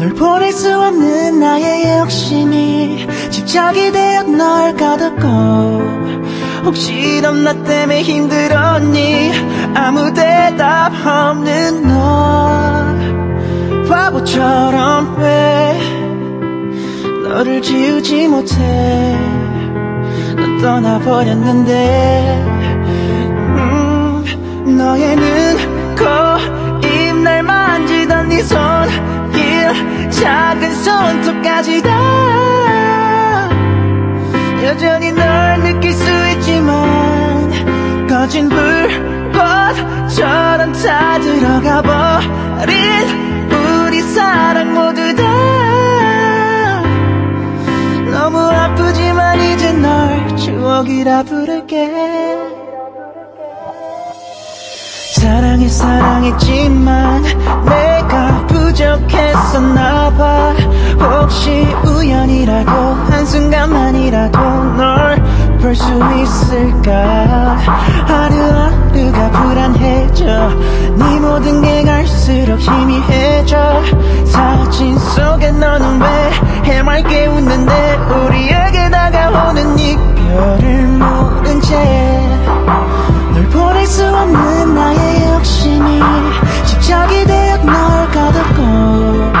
널 0.00 0.10
보낼 0.14 0.52
수 0.52 0.76
없는 0.78 1.38
나의 1.40 2.00
욕심이 2.00 3.06
집착이 3.30 3.92
되어 3.92 4.24
널 4.24 4.74
가뒀고 4.76 6.25
혹시 6.66 7.20
넌 7.22 7.44
나 7.44 7.52
때문에 7.62 8.02
힘들었니? 8.02 9.30
아무 9.74 10.12
대답 10.12 10.90
없는 11.06 11.86
너 11.86 12.96
바보처럼 13.88 15.16
왜 15.18 15.78
너를 17.22 17.62
지우지 17.62 18.26
못해? 18.26 18.56
넌 20.34 20.58
떠나버렸는데. 20.60 22.44
음, 23.28 24.24
너의 24.76 25.14
눈, 25.16 25.94
코, 25.96 26.04
입, 26.84 27.14
날 27.22 27.44
만지던 27.44 28.28
네 28.28 28.42
손길 28.42 30.10
작은 30.10 30.74
손톱까지 30.74 31.82
다. 31.82 31.90
여전히 34.64 35.12
널 35.12 35.62
느낄 35.62 35.92
수 35.92 36.15
있지만 36.66 38.06
꺼진 38.08 38.48
불꽃처럼 38.48 39.32
다 40.72 41.18
들어가 41.20 41.82
버린 41.82 42.74
우리 43.50 44.02
사랑 44.02 44.74
모두 44.74 45.14
다. 45.14 45.22
너무 48.10 48.38
아프지만 48.38 49.40
이제 49.40 49.72
널 49.72 50.36
추억이라 50.36 51.22
부를게. 51.22 51.90
사랑해 55.14 55.68
사랑했지만 55.68 57.22
내가 57.64 58.46
부족했었나 58.46 60.10
봐. 60.16 60.54
혹시 60.98 61.66
우연이라도 61.84 62.70
한순간만이라도 62.70 64.38
널 64.76 65.22
볼 65.66 65.74
수 65.74 65.82
있을까? 66.22 67.56
하루하루가 68.06 69.30
불안해져. 69.32 70.24
네 70.94 71.18
모든 71.18 71.60
게 71.60 71.82
갈수록 71.82 72.56
희미해져. 72.60 73.82
사진 74.26 74.96
속에 74.96 75.50
너는 75.50 76.00
왜 76.00 76.06
해맑게 76.72 77.26
웃는데 77.26 77.96
우리에게 77.96 78.90
다가오는 78.90 79.76
이별을 79.76 80.86
모른 80.86 81.60
채? 81.60 81.74
널 83.34 83.42
보낼 83.48 83.86
수 83.88 84.06
없는 84.06 84.72
나의 84.72 85.32
욕심이 85.32 86.00
집착이 86.64 87.24
되어 87.24 87.56
널 87.64 88.08
가뒀고 88.12 89.32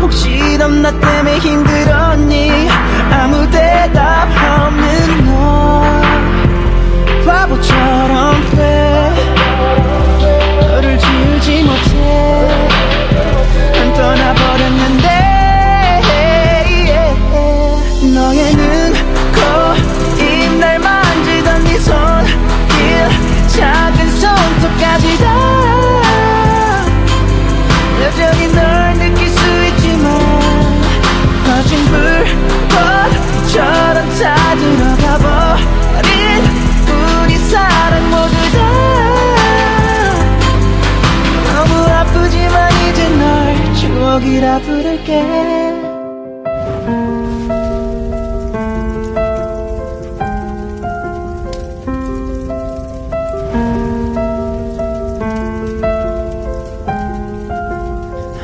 혹시 0.00 0.56
넌나 0.58 0.90
때문에 0.92 1.38
힘들었 1.38 2.07
바보처럼 7.28 8.87
추억이라 44.18 44.58
부를게. 44.60 45.22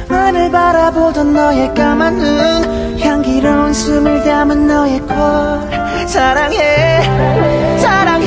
하늘 0.08 0.50
바라보던 0.52 1.32
너의 1.32 1.74
까만 1.74 2.18
눈 2.18 3.00
향기로운 3.00 3.72
숨을 3.74 4.22
담은 4.24 4.66
너의 4.68 5.00
콜. 5.00 5.14
사랑해 6.06 7.02
사랑해. 7.78 8.26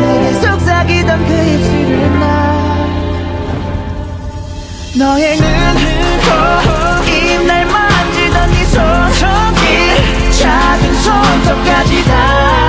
내게 0.00 0.32
속삭이던 0.40 1.26
그 1.26 1.32
입술을 1.32 2.20
나 2.20 2.54
너의 4.98 5.36
눈, 5.36 5.53
작은 10.84 10.94
손톱까지 10.94 12.04
다 12.04 12.63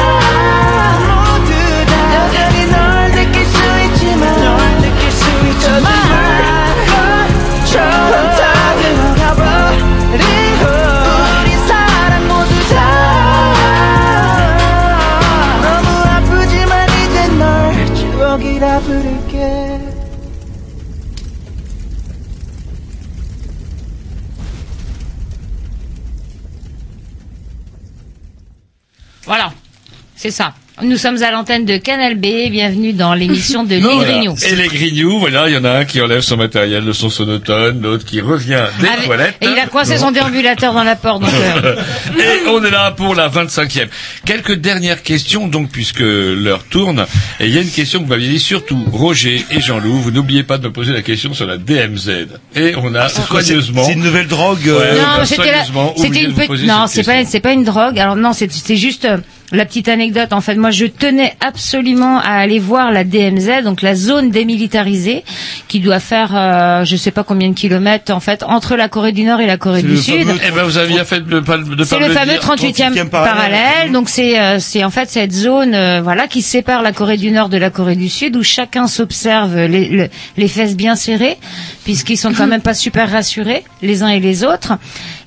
Nous 30.85 30.97
sommes 30.97 31.23
à 31.23 31.31
l'antenne 31.31 31.65
de 31.65 31.77
Canal 31.77 32.13
B. 32.15 32.49
Bienvenue 32.51 32.93
dans 32.93 33.15
l'émission 33.15 33.63
de 33.63 33.69
Les 33.75 33.79
Voilà. 33.79 34.03
Grignoux. 34.11 34.35
Et 34.47 34.55
les 34.55 34.67
grignoux, 34.67 35.19
voilà, 35.19 35.47
il 35.49 35.55
y 35.55 35.57
en 35.57 35.63
a 35.63 35.71
un 35.71 35.85
qui 35.85 35.99
enlève 35.99 36.21
son 36.21 36.37
matériel 36.37 36.85
de 36.85 36.93
son 36.93 37.09
sonotone, 37.09 37.81
l'autre 37.81 38.05
qui 38.05 38.21
revient 38.21 38.63
des 38.79 38.87
Avec- 38.87 39.05
toilettes. 39.05 39.35
Et 39.41 39.47
il 39.47 39.57
a 39.57 39.65
coincé 39.65 39.97
son 39.97 40.11
déambulateur 40.11 40.73
dans 40.73 40.83
la 40.83 40.95
porte. 40.95 41.21
Donc, 41.21 41.31
euh, 41.33 41.75
Et 42.19 42.47
on 42.49 42.63
est 42.63 42.69
là 42.69 42.91
pour 42.91 43.15
la 43.15 43.29
25e. 43.29 43.87
Quelques 44.25 44.53
dernières 44.53 45.01
questions, 45.01 45.47
donc, 45.47 45.69
puisque 45.71 46.01
l'heure 46.01 46.63
tourne. 46.69 47.05
Et 47.39 47.47
il 47.47 47.55
y 47.55 47.57
a 47.57 47.61
une 47.61 47.71
question 47.71 47.99
que 47.99 48.03
vous 48.03 48.09
m'aviez 48.11 48.29
dit, 48.29 48.39
surtout 48.39 48.77
Roger 48.91 49.43
et 49.49 49.61
Jean-Loup, 49.61 49.97
vous 49.97 50.11
n'oubliez 50.11 50.43
pas 50.43 50.59
de 50.59 50.67
me 50.67 50.71
poser 50.71 50.93
la 50.93 51.01
question 51.01 51.33
sur 51.33 51.47
la 51.47 51.57
DMZ. 51.57 52.27
Et 52.55 52.75
on 52.77 52.93
a 52.93 53.09
soigneusement... 53.09 53.83
c'est 53.85 53.93
une 53.93 54.03
nouvelle 54.03 54.27
drogue, 54.27 54.59
Ouais, 54.65 54.71
euh, 54.71 55.03
a 55.03 55.19
non, 55.19 55.25
c'était 55.25 56.23
une 56.23 56.33
petite, 56.33 56.67
non, 56.67 56.85
c'est 56.87 57.39
pas, 57.39 57.53
une 57.53 57.63
drogue. 57.63 57.97
Alors 57.97 58.15
non, 58.15 58.33
c'est, 58.33 58.51
c'est 58.51 58.75
juste 58.75 59.05
euh, 59.05 59.17
la 59.51 59.65
petite 59.65 59.87
anecdote. 59.89 60.33
En 60.33 60.41
fait, 60.41 60.55
moi, 60.55 60.71
je 60.71 60.85
tenais 60.85 61.33
absolument 61.39 62.19
à 62.19 62.31
aller 62.31 62.59
voir 62.59 62.91
la 62.91 63.03
DMZ, 63.03 63.63
donc 63.63 63.81
la 63.81 63.95
zone 63.95 64.29
démilitarisée, 64.31 65.23
qui 65.67 65.79
doit 65.79 65.99
faire, 65.99 66.31
euh, 66.35 66.85
je 66.85 66.95
sais 66.95 67.11
pas 67.11 67.23
combien 67.23 67.49
de 67.49 67.53
kilomètres, 67.55 68.11
en 68.13 68.19
fait, 68.19 68.43
entre 68.43 68.75
la 68.75 68.89
Corée 68.89 69.11
du 69.11 69.23
Nord 69.23 69.39
et 69.41 69.45
la 69.45 69.57
Corée 69.57 69.83
du 69.83 69.97
Sud. 69.97 70.27
Eh 70.47 70.51
ben, 70.51 70.63
vous 70.63 70.77
aviez 70.77 71.03
fait 71.05 71.25
de 71.25 71.39
pas, 71.39 71.57
de 71.57 71.83
C'est 71.83 71.99
le 71.99 72.09
fameux 72.09 72.33
dire. 72.33 72.41
38e 72.41 73.09
parallèle. 73.09 73.91
Donc 73.91 74.09
c'est 74.09 74.39
euh, 74.39 74.59
c'est 74.59 74.83
en 74.83 74.89
fait 74.89 75.09
cette 75.09 75.31
zone 75.31 75.73
euh, 75.75 76.01
voilà 76.03 76.27
qui 76.27 76.41
sépare 76.41 76.81
la 76.81 76.91
Corée 76.91 77.17
du 77.17 77.31
Nord 77.31 77.49
de 77.49 77.57
la 77.57 77.69
Corée 77.69 77.95
du 77.95 78.09
Sud 78.09 78.35
où 78.35 78.43
chacun 78.43 78.87
s'observe 78.87 79.55
les, 79.65 79.89
le- 79.89 80.09
les 80.37 80.47
fesses 80.47 80.75
bien 80.75 80.95
serrées 80.95 81.37
puisqu'ils 81.85 82.17
sont 82.17 82.33
quand 82.33 82.47
même 82.47 82.61
pas 82.61 82.73
super 82.73 83.09
rassurés 83.09 83.63
les 83.81 84.03
uns 84.03 84.09
et 84.09 84.19
les 84.19 84.43
autres. 84.43 84.73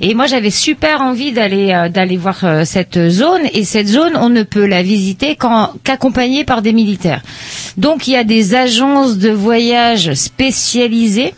Et 0.02 0.12
moi, 0.14 0.26
j'avais 0.26 0.50
super 0.50 1.00
envie 1.00 1.32
d'aller 1.32 1.72
euh, 1.72 1.88
d'aller 1.88 2.18
voir 2.18 2.40
euh, 2.44 2.64
cette 2.66 3.08
zone. 3.08 3.42
Et 3.54 3.64
cette 3.64 3.86
zone, 3.88 4.12
on 4.16 4.28
ne 4.28 4.42
peut 4.42 4.66
la 4.66 4.82
visiter 4.82 5.36
qu'accompagnée 5.82 6.44
par 6.44 6.60
des 6.60 6.74
militaires. 6.74 7.22
Donc, 7.78 8.06
il 8.08 8.12
y 8.12 8.16
a 8.16 8.24
des 8.24 8.54
agences 8.54 9.16
de 9.16 9.30
voyage 9.30 10.12
spécialisées 10.12 11.32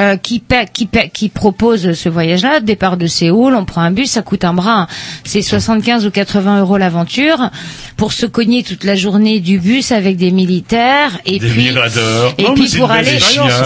euh, 0.00 0.16
qui, 0.16 0.40
paie- 0.40 0.66
qui, 0.72 0.86
paie- 0.86 1.10
qui 1.12 1.28
propose 1.28 1.92
ce 1.94 2.08
voyage-là, 2.08 2.60
départ 2.60 2.96
de 2.96 3.06
Séoul, 3.06 3.54
on 3.54 3.64
prend 3.64 3.80
un 3.82 3.90
bus, 3.90 4.10
ça 4.10 4.22
coûte 4.22 4.44
un 4.44 4.54
bras, 4.54 4.80
hein. 4.82 4.86
c'est 5.24 5.42
75 5.42 6.06
ou 6.06 6.10
80 6.10 6.60
euros 6.60 6.76
l'aventure, 6.78 7.50
pour 7.96 8.12
se 8.12 8.26
cogner 8.26 8.62
toute 8.62 8.84
la 8.84 8.94
journée 8.96 9.40
du 9.40 9.58
bus 9.58 9.92
avec 9.92 10.16
des 10.16 10.30
militaires, 10.30 11.10
et 11.26 11.38
Des 11.38 11.48
puis 11.48 11.62
miradors. 11.70 12.34
et 12.38 12.42
Non, 12.44 12.54
puis 12.54 12.68
pour 12.76 12.90
aller, 12.90 13.18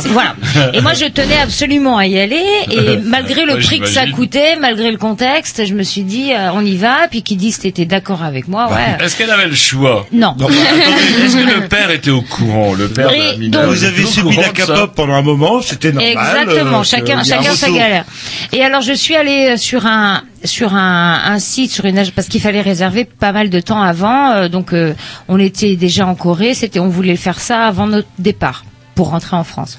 voilà. 0.07 0.35
Et 0.75 0.81
moi 0.81 0.95
je 0.95 1.07
tenais 1.07 1.39
absolument 1.43 1.97
à 1.99 2.07
y 2.07 2.19
aller, 2.19 2.45
et 2.71 2.99
malgré 3.05 3.45
le 3.45 3.55
Ouais, 3.55 3.61
prix 3.63 3.81
que 3.81 3.89
ça 3.89 4.07
coûtait, 4.09 4.57
malgré 4.57 4.91
le 4.91 4.99
contexte, 4.99 5.65
je 5.67 5.75
me 5.75 5.83
suis 5.83 6.03
dit 6.03 6.33
euh, 6.33 6.51
on 6.55 6.65
y 6.65 6.77
va, 6.77 7.09
puis 7.11 7.23
qui 7.23 7.37
dit 7.37 7.55
était 7.65 7.87
d'accord 7.87 8.23
avec 8.23 8.47
moi, 8.49 8.69
ouais. 8.71 9.05
Est-ce 9.05 9.17
qu'elle 9.17 9.31
avait 9.31 9.49
le 9.49 9.55
choix? 9.55 10.07
Non. 10.13 10.35
bah, 10.39 10.47
Est-ce 11.25 11.37
que 11.37 11.61
le 11.63 11.67
père 11.69 11.91
était 11.91 12.11
au 12.11 12.21
courant? 12.23 12.75
Le 12.75 12.89
père 12.89 13.09
de 13.11 13.35
Amina 13.35 13.63
donc- 13.63 13.75
Vous 13.75 13.85
avez 13.85 14.05
subi 14.05 14.37
la 14.37 14.87
pendant 14.87 15.15
un 15.15 15.23
moment, 15.23 15.61
c'était 15.63 15.93
normal. 15.93 16.18
Exactement, 16.21 16.81
euh, 16.81 16.83
chacun, 16.83 17.23
chacun 17.23 17.55
sa 17.55 17.71
galère. 17.71 18.05
Et 18.53 18.65
alors 18.65 18.81
je 18.81 18.93
suis 18.93 19.17
allée 19.17 19.57
sur 19.57 19.87
un 19.87 20.23
sur 20.45 20.75
un, 20.75 21.21
un 21.25 21.39
site, 21.39 21.71
sur 21.73 21.85
une 21.85 22.03
parce 22.15 22.29
qu'il 22.29 22.41
fallait 22.41 22.61
réserver 22.61 23.05
pas 23.05 23.33
mal 23.33 23.51
de 23.51 23.61
temps 23.61 23.83
avant. 23.83 24.33
euh, 24.33 24.49
donc 24.49 24.73
euh, 24.73 24.95
on 25.29 25.39
était 25.39 25.77
déjà 25.77 26.07
en 26.07 26.15
Corée, 26.15 26.55
c'était 26.55 26.79
on 26.81 26.89
voulait 26.89 27.17
faire 27.17 27.41
ça 27.41 27.67
avant 27.67 27.87
notre 27.87 28.09
départ 28.19 28.65
pour 28.99 29.11
rentrer 29.11 29.37
en 29.37 29.45
France. 29.45 29.79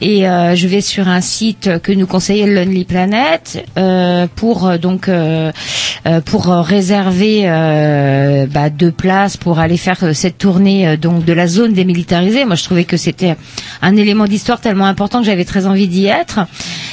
Et 0.00 0.28
euh, 0.28 0.54
je 0.54 0.68
vais 0.68 0.80
sur 0.80 1.08
un 1.08 1.20
site 1.20 1.80
que 1.82 1.90
nous 1.90 2.06
conseillait 2.06 2.46
Lonely 2.46 2.84
Planet 2.84 3.66
euh, 3.76 4.28
pour 4.32 4.68
euh, 4.68 4.78
donc 4.78 5.10
pour 6.26 6.46
réserver 6.46 7.44
bah, 8.52 8.70
deux 8.70 8.92
places 8.92 9.36
pour 9.36 9.58
aller 9.58 9.78
faire 9.78 10.14
cette 10.14 10.38
tournée 10.38 10.96
donc 10.98 11.24
de 11.24 11.32
la 11.32 11.48
zone 11.48 11.72
démilitarisée. 11.72 12.44
Moi, 12.44 12.56
je 12.56 12.62
trouvais 12.62 12.84
que 12.84 12.96
c'était 12.96 13.36
un 13.82 13.96
élément 13.96 14.26
d'histoire 14.26 14.60
tellement 14.60 14.84
important 14.84 15.20
que 15.20 15.26
j'avais 15.26 15.46
très 15.46 15.66
envie 15.66 15.88
d'y 15.88 16.06
être. 16.06 16.40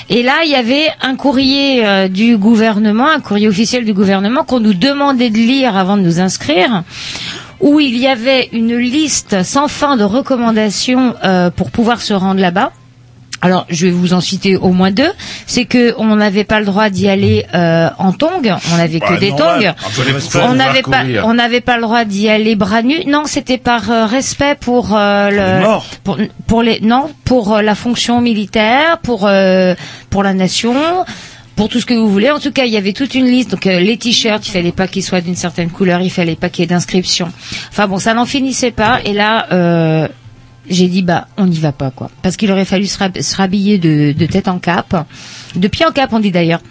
Et 0.09 0.23
là, 0.23 0.38
il 0.45 0.51
y 0.51 0.55
avait 0.55 0.88
un 1.01 1.15
courrier 1.15 2.07
du 2.09 2.38
gouvernement, 2.38 3.07
un 3.09 3.19
courrier 3.19 3.49
officiel 3.49 3.83
du 3.83 3.93
gouvernement 3.93 4.45
qu'on 4.45 4.61
nous 4.61 4.73
demandait 4.73 5.29
de 5.29 5.38
lire 5.38 5.75
avant 5.75 5.97
de 5.97 6.01
nous 6.03 6.21
inscrire 6.21 6.83
où 7.61 7.79
il 7.79 7.97
y 7.97 8.07
avait 8.07 8.49
une 8.51 8.75
liste 8.77 9.43
sans 9.43 9.67
fin 9.67 9.95
de 9.97 10.03
recommandations 10.03 11.15
euh, 11.23 11.49
pour 11.49 11.71
pouvoir 11.71 12.01
se 12.01 12.13
rendre 12.13 12.41
là-bas. 12.41 12.71
Alors, 13.43 13.65
je 13.69 13.88
vais 13.88 13.91
vous 13.91 14.13
en 14.13 14.21
citer 14.21 14.55
au 14.55 14.69
moins 14.69 14.91
deux. 14.91 15.09
C'est 15.47 15.65
que 15.65 15.95
on 15.97 16.15
n'avait 16.15 16.43
pas 16.43 16.59
le 16.59 16.65
droit 16.67 16.89
d'y 16.91 17.09
aller 17.09 17.45
euh, 17.55 17.89
en 17.97 18.11
tongs. 18.11 18.55
On 18.71 18.77
n'avait 18.77 18.99
que 18.99 19.09
Bah, 19.13 19.17
des 19.17 19.29
tongs. 19.31 19.73
On 20.35 20.39
on 20.43 20.47
va 20.49 20.53
n'avait 20.55 20.81
pas, 20.83 21.03
on 21.23 21.33
n'avait 21.33 21.61
pas 21.61 21.77
le 21.77 21.81
droit 21.81 22.05
d'y 22.05 22.29
aller 22.29 22.55
bras 22.55 22.83
nus. 22.83 23.03
Non, 23.07 23.23
c'était 23.25 23.57
par 23.57 23.89
euh, 23.89 24.05
respect 24.05 24.55
pour 24.59 24.95
euh, 24.95 25.29
le, 25.31 25.79
pour, 26.03 26.17
pour 26.45 26.61
les, 26.61 26.81
non, 26.81 27.09
pour 27.25 27.55
euh, 27.55 27.61
la 27.63 27.73
fonction 27.73 28.21
militaire, 28.21 28.99
pour 28.99 29.25
euh, 29.25 29.73
pour 30.11 30.21
la 30.21 30.35
nation. 30.35 30.75
Pour 31.61 31.69
tout 31.69 31.79
ce 31.79 31.85
que 31.85 31.93
vous 31.93 32.09
voulez. 32.09 32.31
En 32.31 32.39
tout 32.39 32.51
cas, 32.51 32.65
il 32.65 32.71
y 32.71 32.77
avait 32.77 32.91
toute 32.91 33.13
une 33.13 33.27
liste. 33.27 33.51
Donc, 33.51 33.67
euh, 33.67 33.79
les 33.79 33.95
t-shirts, 33.95 34.47
il 34.47 34.49
fallait 34.49 34.71
pas 34.71 34.88
qu'ils 34.88 35.03
soient 35.03 35.21
d'une 35.21 35.35
certaine 35.35 35.69
couleur, 35.69 36.01
il 36.01 36.09
fallait 36.09 36.35
pas 36.35 36.49
qu'il 36.49 36.63
y 36.63 36.65
ait 36.65 36.67
d'inscription. 36.67 37.31
Enfin 37.69 37.88
bon, 37.88 37.99
ça 37.99 38.15
n'en 38.15 38.25
finissait 38.25 38.71
pas. 38.71 38.99
Et 39.05 39.13
là, 39.13 39.45
euh, 39.51 40.07
j'ai 40.67 40.88
dit 40.88 41.03
bah 41.03 41.27
on 41.38 41.45
n'y 41.45 41.59
va 41.59 41.71
pas 41.71 41.91
quoi, 41.91 42.09
parce 42.23 42.35
qu'il 42.35 42.51
aurait 42.51 42.65
fallu 42.65 42.88
se, 42.88 42.97
rhabiller 43.35 43.77
de, 43.77 44.11
de 44.11 44.25
tête 44.25 44.47
en 44.47 44.57
cap, 44.57 45.05
de 45.56 45.68
pied 45.68 45.86
en 45.86 45.91
cap 45.91 46.10
on 46.14 46.19
dit 46.19 46.32
d'ailleurs, 46.32 46.61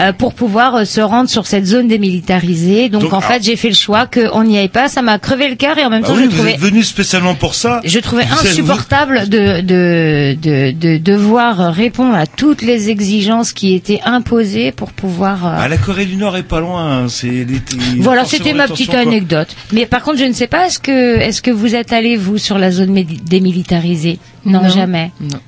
euh, 0.00 0.12
pour 0.12 0.34
pouvoir 0.34 0.74
euh, 0.76 0.84
se 0.84 1.00
rendre 1.00 1.28
sur 1.28 1.46
cette 1.46 1.66
zone 1.66 1.88
démilitarisée. 1.88 2.88
Donc, 2.88 3.02
Donc, 3.02 3.12
en 3.12 3.18
alors- 3.18 3.30
fait, 3.30 3.42
j'ai 3.42 3.56
fait 3.56 3.68
le 3.68 3.74
choix 3.74 4.06
qu'on 4.06 4.44
n'y 4.44 4.58
aille 4.58 4.68
pas. 4.68 4.88
Ça 4.88 5.02
m'a 5.02 5.18
crevé 5.18 5.48
le 5.48 5.54
cœur 5.56 5.78
et 5.78 5.84
en 5.84 5.90
même 5.90 6.02
Ah 6.04 6.08
temps, 6.08 6.14
oui, 6.14 6.22
je 6.24 6.28
vous 6.28 6.36
trouvais 6.36 6.52
êtes 6.54 6.60
venu 6.60 6.82
spécialement 6.82 7.34
pour 7.34 7.54
ça. 7.54 7.80
je 7.84 7.98
trouvais 7.98 8.24
Vous 8.24 8.36
savez, 8.36 8.48
vous- 8.48 8.52
insupportable 8.70 9.28
de, 9.28 9.60
de, 9.60 10.36
de, 10.40 10.70
de 10.72 10.96
devoir 10.98 11.72
répondre 11.72 12.14
à 12.14 12.26
toutes 12.26 12.62
les 12.62 12.90
exigences 12.90 13.52
qui 13.52 13.74
étaient 13.74 14.00
imposées 14.04 14.72
pour 14.72 14.92
pouvoir. 14.92 15.46
euh, 15.46 15.56
Ah, 15.58 15.68
la 15.68 15.76
Corée 15.76 16.06
du 16.06 16.16
Nord 16.16 16.36
est 16.36 16.42
pas 16.42 16.60
loin. 16.60 17.04
hein, 17.04 17.08
C'est 17.08 17.26
l'été. 17.28 17.76
voilà, 17.98 18.24
c'était 18.24 18.52
ma 18.54 18.66
petite 18.68 18.90
quoi. 18.90 19.00
anecdote. 19.00 19.48
Mais 19.72 19.86
par 19.86 20.02
contre, 20.02 20.18
je 20.18 20.24
ne 20.24 20.32
sais 20.32 20.46
pas, 20.46 20.66
est-ce 20.66 20.78
que, 20.78 21.18
est-ce 21.18 21.42
que 21.42 21.50
vous 21.50 21.74
êtes 21.74 21.92
allé, 21.92 22.16
vous, 22.16 22.38
sur 22.38 22.58
la 22.58 22.70
zone 22.70 22.94
démilitarisée? 23.24 24.18
Non, 24.44 24.62
Non. 24.62 24.68
jamais. 24.68 25.10
Non. 25.20 25.38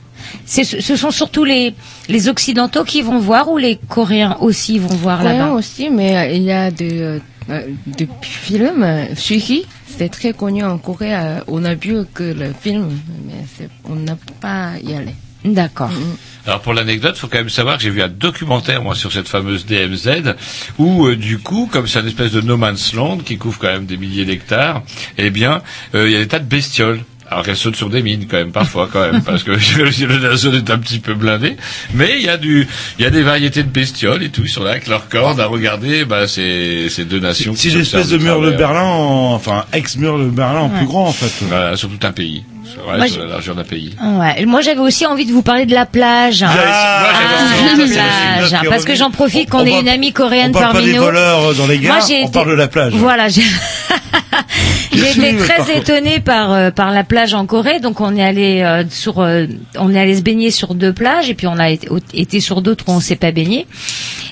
C'est, 0.45 0.65
ce 0.65 0.97
sont 0.97 1.11
surtout 1.11 1.45
les, 1.45 1.75
les 2.09 2.29
Occidentaux 2.29 2.85
qui 2.85 3.03
vont 3.03 3.19
voir 3.19 3.51
ou 3.51 3.59
les 3.59 3.77
Coréens 3.89 4.37
aussi 4.41 4.79
vont 4.79 4.89
voir 4.97 5.23
là-bas 5.23 5.51
aussi, 5.53 5.91
mais 5.91 6.17
euh, 6.17 6.33
il 6.33 6.43
y 6.43 6.53
a 6.53 6.71
des, 6.71 7.01
euh, 7.01 7.19
euh, 7.51 7.63
des 7.87 8.09
films, 8.23 8.87
Suki, 9.17 9.67
c'est 9.99 10.09
très 10.09 10.33
connu 10.33 10.63
en 10.65 10.79
Corée. 10.79 11.15
on 11.49 11.65
a 11.65 11.75
vu 11.75 11.99
que 12.15 12.23
le 12.25 12.53
film, 12.61 12.89
mais 13.27 13.45
c'est- 13.57 13.69
on 13.85 13.95
n'a 13.97 14.17
pas 14.41 14.73
y 14.83 14.95
allé. 14.95 15.15
D'accord. 15.45 15.91
Alors 16.47 16.61
pour 16.61 16.73
l'anecdote, 16.73 17.17
faut 17.17 17.27
quand 17.27 17.39
même 17.39 17.49
savoir 17.51 17.77
que 17.77 17.83
j'ai 17.83 17.91
vu 17.91 18.01
un 18.01 18.09
documentaire 18.09 18.81
moi 18.81 18.95
sur 18.95 19.11
cette 19.13 19.27
fameuse 19.29 19.67
DMZ 19.67 20.35
où 20.79 21.07
euh, 21.07 21.17
du 21.17 21.39
coup, 21.39 21.69
comme 21.71 21.89
c'est 21.89 21.99
une 21.99 22.07
espèce 22.07 22.31
de 22.31 22.41
no 22.41 22.57
man's 22.57 22.93
land 22.95 23.19
qui 23.19 23.39
couvre 23.39 23.59
quand 23.59 23.67
même 23.73 23.87
des 23.87 23.97
milliers 23.97 24.25
d'hectares, 24.25 24.83
eh 25.19 25.31
bien, 25.31 25.61
euh, 25.97 26.07
il 26.09 26.13
y 26.13 26.17
a 26.17 26.21
des 26.21 26.29
tas 26.29 26.39
de 26.39 26.45
bestioles. 26.45 27.01
Alors 27.33 27.45
qu'elles 27.45 27.57
sautent 27.57 27.77
sur 27.77 27.89
des 27.91 28.03
mines 28.03 28.27
quand 28.31 28.37
même 28.37 28.53
parfois 28.53 28.89
quand 28.93 29.01
même 29.01 29.23
parce 29.23 29.43
que 29.45 29.53
la 29.53 30.37
zone 30.37 30.55
est 30.57 30.71
un 30.71 30.79
petit 30.79 30.99
peu 30.99 31.15
blindée, 31.15 31.57
mais 31.95 32.17
il 32.19 32.25
y 32.25 32.29
a 32.29 32.37
du, 32.37 32.67
il 32.99 33.03
y 33.03 33.07
a 33.07 33.11
des 33.11 33.23
variétés 33.23 33.63
de 33.63 33.69
bestioles 33.71 34.23
et 34.23 34.29
tout, 34.31 34.43
ils 34.45 34.49
sont 34.51 34.63
là 34.63 34.73
avec 34.73 34.87
leurs 34.87 35.09
cordes 35.09 35.41
à 35.41 35.47
regarder 35.47 36.05
bah, 36.05 36.29
ces, 36.29 36.89
ces 36.91 37.05
deux 37.05 37.21
nations. 37.21 37.55
C'est 37.57 37.71
l'espèce 37.71 38.09
de 38.09 38.19
mur 38.19 38.41
de. 38.41 38.51
Berlin, 38.53 38.83
en- 38.85 39.33
enfin 39.35 39.65
ex-mur 39.73 40.19
de 40.19 40.25
Berlin 40.27 40.61
en 40.61 40.71
Ouais. 40.71 40.77
plus 40.79 40.87
grand 40.87 41.07
en 41.09 41.13
fait. 41.13 41.33
Voilà, 41.47 41.77
sur 41.77 41.89
tout 41.89 42.07
un 42.07 42.13
pays, 42.13 42.45
sur, 42.45 42.52
ouais, 42.77 42.97
Moi, 42.99 43.07
la 43.19 43.27
largeur 43.27 43.55
d'un 43.55 43.65
pays. 43.65 43.95
Ouais. 44.03 44.45
Moi, 44.47 44.61
j'avais 44.61 44.81
aussi 44.81 45.07
envie 45.07 45.27
de 45.27 45.33
vous 45.33 45.43
parler 45.43 45.67
de 45.67 45.75
la 45.75 45.87
plage. 45.87 46.43
Ah, 46.43 46.47
moi, 46.47 47.11
j'avais 47.13 47.35
Ah, 47.35 47.73
envie 47.73 47.79
la 47.79 47.87
de- 47.87 48.49
plage. 48.51 48.69
Parce 48.71 48.85
que 48.85 48.95
j'en 48.95 49.11
profite 49.11 49.49
On- 49.55 49.59
qu'on 49.59 49.63
on 49.65 49.67
ait 49.67 49.81
une 49.81 49.89
amie 49.89 50.13
coréenne 50.13 50.51
On 50.51 50.53
parle 50.53 50.67
pas 50.67 50.73
parmi 50.73 50.87
des 50.87 50.95
nous. 50.97 51.03
voleurs 51.03 51.41
euh, 51.51 51.55
dans 51.55 51.67
les 51.67 51.79
gares, 51.79 52.05
j'ai 52.07 52.17
on 52.17 52.23
été- 52.25 52.33
parle 52.33 52.49
de 52.49 52.55
la 52.55 52.69
plage. 52.69 52.93
Voilà, 52.95 53.29
j'ai 53.29 53.43
été 54.93 55.37
très 55.37 55.77
étonnée 55.79 56.21
par 56.21 56.53
euh, 56.53 56.71
par 56.71 56.91
la 56.91 57.05
plage 57.05 57.35
en 57.35 57.47
Corée. 57.47 57.81
Donc 57.81 58.01
on 58.01 58.17
est 58.17 58.23
allé 58.23 58.61
euh, 58.63 58.85
sur 58.91 59.21
euh, 59.21 59.47
on 59.79 59.95
est 59.95 60.01
allé 60.01 60.17
se 60.17 60.23
baigner 60.23 60.51
sur 60.51 60.75
deux 60.75 60.93
plages 60.93 61.31
et 61.31 61.35
puis 61.35 61.47
on 61.47 61.59
a 61.59 61.71
été, 61.71 61.89
été 62.15 62.41
sur 62.41 62.63
d'autres 62.63 62.85
où 62.89 62.93
on 62.93 63.01
s'est 63.01 63.17
pas 63.17 63.33
baigné. 63.33 63.67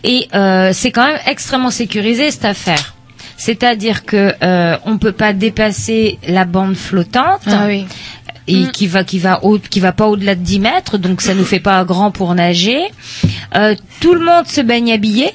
Et 0.04 0.28
euh, 0.34 0.70
c'est 0.72 0.90
quand 0.90 1.06
même 1.06 1.18
extrêmement 1.26 1.70
sécurisé 1.70 2.30
cette 2.30 2.44
affaire. 2.44 2.94
C'est-à-dire 3.36 4.04
que 4.04 4.34
euh, 4.42 4.76
on 4.84 4.98
peut 4.98 5.12
pas 5.12 5.32
dépasser 5.32 6.18
la 6.28 6.44
bande 6.44 6.76
flottante 6.76 7.40
Ah 7.46 7.64
oui. 7.66 7.86
Et 8.46 8.66
qui 8.72 8.86
va 8.86 9.04
qui 9.04 9.18
va 9.18 9.44
au, 9.44 9.58
qui 9.58 9.80
va 9.80 9.92
pas 9.92 10.06
au-delà 10.08 10.34
de 10.34 10.42
10 10.42 10.60
mètres, 10.60 10.98
donc 10.98 11.20
ça 11.22 11.34
nous 11.34 11.44
fait 11.44 11.60
pas 11.60 11.84
grand 11.84 12.10
pour 12.10 12.34
nager. 12.34 12.80
Euh, 13.54 13.74
tout 14.00 14.14
le 14.14 14.20
monde 14.24 14.46
se 14.46 14.60
baigne 14.60 14.92
habillé. 14.92 15.30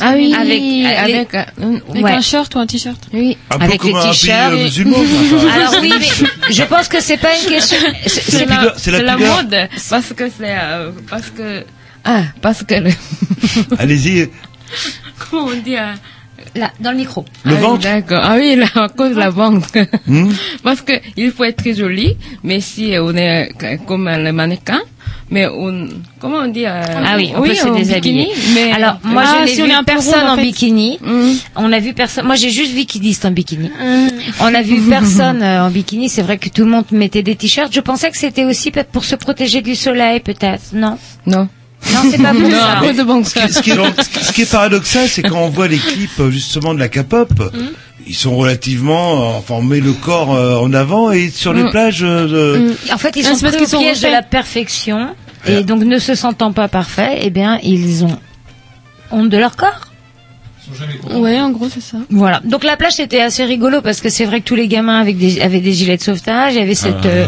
Ah 0.00 0.12
oui, 0.14 0.32
Avec- 0.32 0.86
avec, 0.98 1.34
euh, 1.34 1.78
Avec 1.90 2.04
Ouais. 2.04 2.12
un 2.12 2.20
short 2.20 2.54
ou 2.54 2.58
un 2.60 2.66
t-shirt 2.66 3.08
oui. 3.12 3.36
Un 3.50 3.58
peu 3.58 3.64
avec 3.64 3.80
comme 3.80 3.90
les 3.90 4.10
t-shirts. 4.10 4.52
euh, 4.52 4.66
enfin. 4.66 5.48
Alors 5.52 5.74
oui, 5.82 5.92
mais 5.98 6.52
je 6.54 6.62
pense 6.62 6.86
que 6.86 7.00
c'est 7.02 7.16
pas 7.16 7.36
une 7.36 7.48
question. 7.48 7.76
c'est- 8.06 8.46
la 8.46 8.72
la- 8.86 9.02
la 9.02 9.16
mode, 9.16 9.68
parce 9.90 10.12
que 10.12 10.28
c'est, 10.30 10.56
euh, 10.56 10.92
parce 11.08 11.30
que, 11.30 11.64
ah, 12.04 12.22
parce 12.40 12.62
que 12.62 12.74
le, 12.74 12.90
Allez-y. 13.78 14.28
comment 15.18 15.46
on 15.46 15.60
dit, 15.60 15.76
euh, 15.76 15.92
là, 16.54 16.70
dans 16.80 16.90
le 16.92 16.96
micro. 16.98 17.24
Le 17.44 17.52
ah 17.52 17.54
oui, 17.56 17.60
ventre 17.62 17.82
D'accord. 17.82 18.20
Ah 18.22 18.36
oui, 18.38 18.56
là, 18.56 18.66
à 18.74 18.88
cause 18.88 19.10
de 19.14 19.18
la 19.18 19.30
vente. 19.30 19.64
Hmm 20.06 20.30
Parce 20.62 20.80
que 20.80 20.92
il 21.16 21.30
faut 21.30 21.44
être 21.44 21.56
très 21.56 21.74
joli, 21.74 22.16
mais 22.42 22.60
si 22.60 22.94
on 23.00 23.14
est 23.16 23.50
comme 23.86 24.08
le 24.08 24.32
mannequin, 24.32 24.80
mais 25.30 25.46
on, 25.46 25.88
comment 26.20 26.38
on 26.38 26.48
dit, 26.48 26.66
euh, 26.66 26.82
Ah 27.04 27.14
oui, 27.16 27.32
on 27.36 27.42
peut 27.42 27.54
se 27.54 27.66
en 27.66 27.74
déshabiller. 27.74 28.26
bikini, 28.26 28.54
mais 28.54 28.72
Alors 28.72 28.98
moi 29.04 29.22
Ah, 29.24 29.36
je 29.40 29.44
n'ai 29.44 29.54
si 29.54 29.62
on 29.62 29.66
vu 29.66 29.72
peu 29.78 29.84
personne 29.84 30.26
en 30.26 30.32
en 30.32 30.36
fait. 30.36 30.42
bikini. 30.42 30.98
Mm. 31.00 31.32
On 31.56 31.72
a 31.72 31.78
vu 31.78 31.92
personne. 31.94 32.26
Moi 32.26 32.34
j'ai 32.34 32.50
juste 32.50 32.72
vu 32.72 32.84
qui 32.84 32.98
disent 33.00 33.24
en 33.24 33.30
bikini. 33.30 33.70
On 34.40 34.52
a 34.54 34.62
vu 34.62 34.80
personne 34.88 35.42
euh, 35.42 35.66
en 35.66 35.70
bikini. 35.70 36.08
C'est 36.08 36.22
vrai 36.22 36.36
que 36.38 36.48
tout 36.48 36.64
le 36.64 36.70
monde 36.70 36.84
mettait 36.90 37.22
des 37.22 37.36
t-shirts. 37.36 37.72
Je 37.72 37.80
pensais 37.80 38.10
que 38.10 38.18
c'était 38.18 38.44
aussi 38.44 38.70
peut-être 38.72 38.90
pour 38.90 39.04
se 39.04 39.14
protéger 39.14 39.62
du 39.62 39.76
soleil, 39.76 40.20
peut-être. 40.20 40.62
Non. 40.72 40.98
Non. 41.26 41.48
Non, 41.92 42.10
c'est 42.10 42.18
pas 42.22 42.32
ça. 42.94 43.04
bon 43.04 43.24
Ce 43.24 43.34
qui, 43.34 43.52
ce 43.52 43.60
qui 43.62 43.70
est, 43.70 43.76
ce 44.22 44.32
qui 44.32 44.42
est 44.42 44.50
paradoxal, 44.50 45.08
c'est 45.08 45.22
quand 45.22 45.40
on 45.40 45.48
voit 45.48 45.68
les 45.68 45.78
clips 45.78 46.20
euh, 46.20 46.30
justement 46.30 46.74
de 46.74 46.78
la 46.78 46.88
K-pop, 46.88 47.32
ils 48.06 48.14
sont 48.14 48.36
relativement, 48.36 49.12
euh, 49.12 49.38
enfin 49.38 49.54
on 49.54 49.62
met 49.62 49.80
le 49.80 49.92
corps 49.92 50.34
euh, 50.34 50.56
en 50.58 50.72
avant 50.72 51.10
et 51.10 51.30
sur 51.30 51.52
les 51.52 51.62
Mm. 51.64 51.70
plages 51.70 52.02
euh, 52.02 52.26
de- 52.28 52.76
En 52.92 52.98
fait, 52.98 53.14
ils 53.16 53.26
Ah, 53.26 53.34
sont 53.34 53.46
pris 53.46 53.54
au 53.54 53.58
qu'ils 53.58 53.68
sont 53.68 53.78
piège 53.80 54.00
de 54.00 54.08
la 54.08 54.22
perfection 54.22 55.14
et 55.46 55.62
donc 55.64 55.82
ne 55.82 55.98
se 55.98 56.14
sentant 56.14 56.52
pas 56.52 56.68
parfaits, 56.68 57.18
eh 57.22 57.30
bien 57.30 57.58
ils 57.62 58.04
ont 58.04 58.18
honte 59.10 59.28
de 59.30 59.38
leur 59.38 59.56
corps. 59.56 59.80
Ouais, 61.10 61.40
en 61.40 61.50
gros, 61.50 61.68
c'est 61.72 61.82
ça. 61.82 61.98
Voilà. 62.10 62.40
Donc 62.44 62.64
la 62.64 62.76
plage 62.76 62.92
c'était 62.92 63.20
assez 63.20 63.44
rigolo 63.44 63.80
parce 63.82 64.00
que 64.00 64.08
c'est 64.08 64.24
vrai 64.24 64.40
que 64.40 64.46
tous 64.46 64.54
les 64.54 64.68
gamins 64.68 65.00
avec 65.00 65.16
des, 65.18 65.40
avaient 65.40 65.60
des 65.60 65.72
gilets 65.72 65.96
de 65.96 66.02
sauvetage, 66.02 66.54
il 66.54 66.58
y 66.58 66.62
avait 66.62 66.74
cette, 66.74 67.04
euh, 67.06 67.26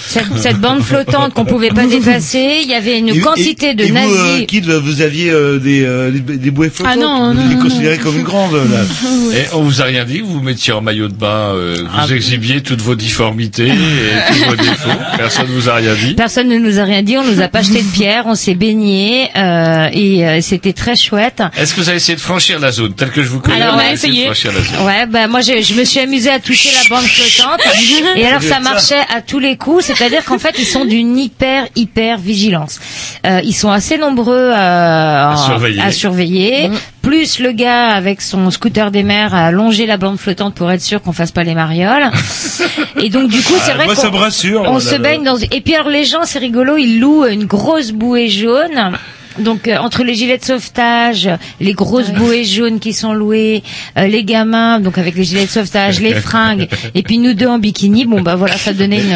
cette, 0.00 0.36
cette 0.36 0.58
bande 0.60 0.80
flottante 0.82 1.34
qu'on 1.34 1.44
pouvait 1.44 1.70
pas 1.70 1.86
dépasser, 1.86 2.60
il 2.62 2.68
y 2.70 2.74
avait 2.74 2.98
une 2.98 3.08
Et- 3.08 3.20
quantité 3.20 3.70
et- 3.70 3.74
de 3.74 3.84
et 3.84 3.90
nazis. 3.90 4.10
Vous, 4.10 4.16
euh, 4.42 4.44
Kid, 4.44 4.66
vous 4.68 5.00
aviez 5.02 5.30
euh, 5.30 5.58
des, 5.58 5.84
euh, 5.84 6.10
des, 6.10 6.36
des 6.36 6.50
bouées 6.50 6.70
flottantes 6.70 6.94
Ah 6.96 7.00
non, 7.00 7.32
Vous 7.32 7.40
non, 7.42 7.48
les 7.48 7.54
non, 7.56 7.62
considérez 7.62 7.98
comme 7.98 8.16
une 8.16 8.22
grande, 8.24 8.54
là. 8.54 8.82
Et 9.36 9.44
on 9.54 9.62
vous 9.62 9.80
a 9.82 9.84
rien 9.84 10.04
dit, 10.04 10.20
vous 10.20 10.34
vous 10.34 10.42
mettiez 10.42 10.72
en 10.72 10.80
maillot 10.80 11.08
de 11.08 11.14
bain, 11.14 11.52
euh, 11.54 11.76
vous 12.06 12.12
exhibiez 12.12 12.60
toutes 12.62 12.80
vos 12.80 12.94
difformités 12.94 13.66
et 13.68 14.32
tous 14.32 14.44
vos 14.50 14.56
défauts. 14.56 14.88
Personne 15.16 15.46
vous 15.48 15.68
a 15.68 15.74
rien 15.74 15.94
dit. 15.94 16.14
Personne 16.14 16.48
ne 16.48 16.58
nous 16.58 16.78
a 16.78 16.84
rien 16.84 17.02
dit, 17.02 17.16
on 17.18 17.24
nous 17.24 17.40
a 17.40 17.48
pas 17.48 17.62
jeté 17.62 17.82
de 17.82 17.88
pierre, 17.92 18.24
on 18.26 18.34
s'est 18.34 18.54
baigné 18.54 19.28
euh, 19.36 19.88
et 19.92 20.26
euh, 20.26 20.40
c'était 20.40 20.72
très 20.72 20.96
chouette. 20.96 21.42
Est-ce 21.56 21.74
que 21.74 21.80
vous 21.80 21.88
avez 21.88 21.96
essayé 21.96 22.16
de 22.16 22.20
franchir 22.20 22.58
la 22.60 22.70
zone 22.76 22.94
telle 22.94 23.10
que 23.10 23.22
je 23.22 23.28
vous 23.28 23.40
connais 23.40 23.60
Alors, 23.60 23.74
vous 23.74 23.80
on 23.80 23.88
a 23.88 23.92
essayé. 23.92 24.28
Ouais, 24.28 25.06
bah 25.06 25.26
moi 25.26 25.40
je, 25.40 25.60
je 25.62 25.74
me 25.74 25.84
suis 25.84 26.00
amusée 26.00 26.30
à 26.30 26.38
toucher 26.38 26.70
la 26.72 26.88
bande 26.96 27.04
flottante 27.06 27.60
et 28.16 28.26
alors 28.26 28.42
ça 28.42 28.60
marchait 28.60 29.04
à 29.14 29.20
tous 29.22 29.38
les 29.38 29.56
coups, 29.56 29.84
c'est-à-dire 29.86 30.24
qu'en 30.24 30.38
fait 30.38 30.54
ils 30.58 30.66
sont 30.66 30.84
d'une 30.84 31.16
hyper 31.18 31.66
hyper 31.74 32.18
vigilance. 32.18 32.78
Euh, 33.26 33.40
ils 33.44 33.54
sont 33.54 33.70
assez 33.70 33.98
nombreux 33.98 34.50
à, 34.54 35.34
surveiller. 35.46 35.80
à 35.80 35.90
surveiller. 35.92 36.70
Plus 37.02 37.38
le 37.38 37.52
gars 37.52 37.90
avec 37.90 38.20
son 38.20 38.50
scooter 38.50 38.90
des 38.90 39.04
mers 39.04 39.32
à 39.32 39.50
longer 39.52 39.86
la 39.86 39.96
bande 39.96 40.18
flottante 40.18 40.54
pour 40.54 40.70
être 40.72 40.82
sûr 40.82 41.00
qu'on 41.00 41.12
fasse 41.12 41.30
pas 41.30 41.44
les 41.44 41.54
marioles. 41.54 42.10
Et 43.00 43.10
donc 43.10 43.28
du 43.30 43.40
coup 43.42 43.54
c'est 43.64 43.72
Ah, 43.72 43.84
vrai 43.84 43.86
qu'on 43.94 44.16
rassure, 44.18 44.62
on 44.66 44.80
se 44.80 44.96
baigne 44.96 45.22
dans 45.22 45.36
et 45.36 45.60
puis 45.60 45.74
alors 45.74 45.88
les 45.88 46.04
gens 46.04 46.24
c'est 46.24 46.38
rigolo 46.40 46.76
ils 46.76 46.98
louent 47.00 47.26
une 47.26 47.44
grosse 47.44 47.92
bouée 47.92 48.28
jaune. 48.28 48.92
Donc 49.38 49.68
euh, 49.68 49.76
entre 49.78 50.02
les 50.04 50.14
gilets 50.14 50.38
de 50.38 50.44
sauvetage, 50.44 51.28
les 51.60 51.72
grosses 51.74 52.10
bouées 52.10 52.44
jaunes 52.44 52.78
qui 52.80 52.92
sont 52.92 53.12
louées, 53.12 53.62
euh, 53.98 54.06
les 54.06 54.24
gamins 54.24 54.80
donc 54.80 54.98
avec 54.98 55.14
les 55.16 55.24
gilets 55.24 55.46
de 55.46 55.50
sauvetage, 55.50 56.00
les 56.00 56.14
fringues 56.14 56.68
et 56.94 57.02
puis 57.02 57.18
nous 57.18 57.34
deux 57.34 57.46
en 57.46 57.58
bikini, 57.58 58.04
bon 58.06 58.20
bah 58.22 58.34
voilà 58.36 58.56
ça 58.56 58.72
donnait 58.72 59.00
une 59.00 59.14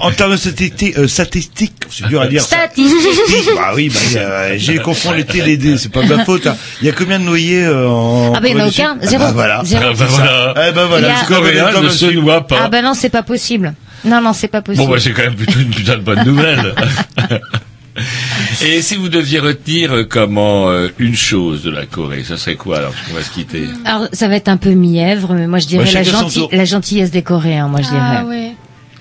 En, 0.00 0.06
en 0.06 0.10
termes 0.12 0.32
de 0.32 0.36
statistique, 0.36 0.96
euh, 0.98 1.06
statistique, 1.08 1.74
c'est 1.90 2.06
dur 2.08 2.20
à 2.22 2.26
dire. 2.26 2.42
ça. 2.42 2.56
statistique. 2.66 3.54
Bah 3.54 3.72
oui, 3.74 3.90
bah, 3.90 4.56
j'ai 4.56 4.78
confondu 4.78 5.18
les 5.18 5.24
T, 5.24 5.42
les 5.42 5.56
D, 5.56 5.76
c'est 5.78 5.90
pas 5.92 6.02
de 6.02 6.14
ma 6.14 6.24
faute. 6.24 6.46
hein. 6.46 6.56
Il 6.80 6.86
y 6.86 6.90
a 6.90 6.92
combien 6.92 7.18
de 7.18 7.24
noyés 7.24 7.64
euh, 7.64 7.88
en 7.88 8.32
Ah 8.34 8.40
bah, 8.40 8.48
il 8.48 8.56
y 8.56 8.60
en 8.60 8.66
a 8.66 8.70
Corée 8.70 8.70
du 8.70 8.80
aucun, 8.80 8.96
zéro. 9.02 9.22
Ah 9.24 9.26
bah 9.26 9.32
voilà. 9.34 9.62
Zéro. 9.64 9.84
Ah 9.86 9.92
bah 9.94 10.06
voilà. 10.08 10.54
Eh 10.68 10.72
ben 10.72 10.86
voilà. 10.86 11.08
Il 11.08 11.10
y 11.10 11.14
a- 11.14 11.24
Coréen 11.36 11.82
ne 11.82 11.88
se 11.88 12.06
noie 12.06 12.46
pas. 12.46 12.58
Ah 12.64 12.68
bah 12.68 12.82
non 12.82 12.94
c'est 12.94 13.10
pas 13.10 13.22
possible. 13.22 13.74
Non 14.04 14.20
non 14.20 14.32
c'est 14.32 14.48
pas 14.48 14.62
possible. 14.62 14.86
Bon, 14.86 14.92
bah, 14.92 14.98
c'est 15.00 15.12
quand 15.12 15.22
même 15.22 15.34
plutôt 15.36 15.58
une 15.60 15.70
putain 15.70 15.96
de 15.96 16.02
bonne 16.02 16.24
nouvelle. 16.24 16.74
Et 18.64 18.80
si 18.80 18.96
vous 18.96 19.08
deviez 19.08 19.38
retenir 19.38 19.92
euh, 19.92 20.04
comment 20.08 20.70
euh, 20.70 20.88
une 20.98 21.14
chose 21.14 21.62
de 21.62 21.70
la 21.70 21.84
Corée, 21.86 22.24
ça 22.24 22.36
serait 22.36 22.54
quoi 22.56 22.78
alors 22.78 22.94
qu'on 23.06 23.14
va 23.14 23.22
se 23.22 23.30
quitter 23.30 23.64
Alors 23.84 24.08
ça 24.12 24.28
va 24.28 24.36
être 24.36 24.48
un 24.48 24.56
peu 24.56 24.70
mièvre, 24.70 25.34
mais 25.34 25.46
moi 25.46 25.58
je 25.58 25.66
dirais 25.66 25.84
la, 25.84 25.90
chacun 25.90 26.10
son 26.12 26.26
genti- 26.26 26.38
tour. 26.38 26.48
la 26.52 26.64
gentillesse 26.64 27.10
des 27.10 27.22
Coréens, 27.22 27.68
moi 27.68 27.80
je 27.82 27.88
dirais. 27.88 28.00
Ah 28.00 28.24
ouais. 28.24 28.52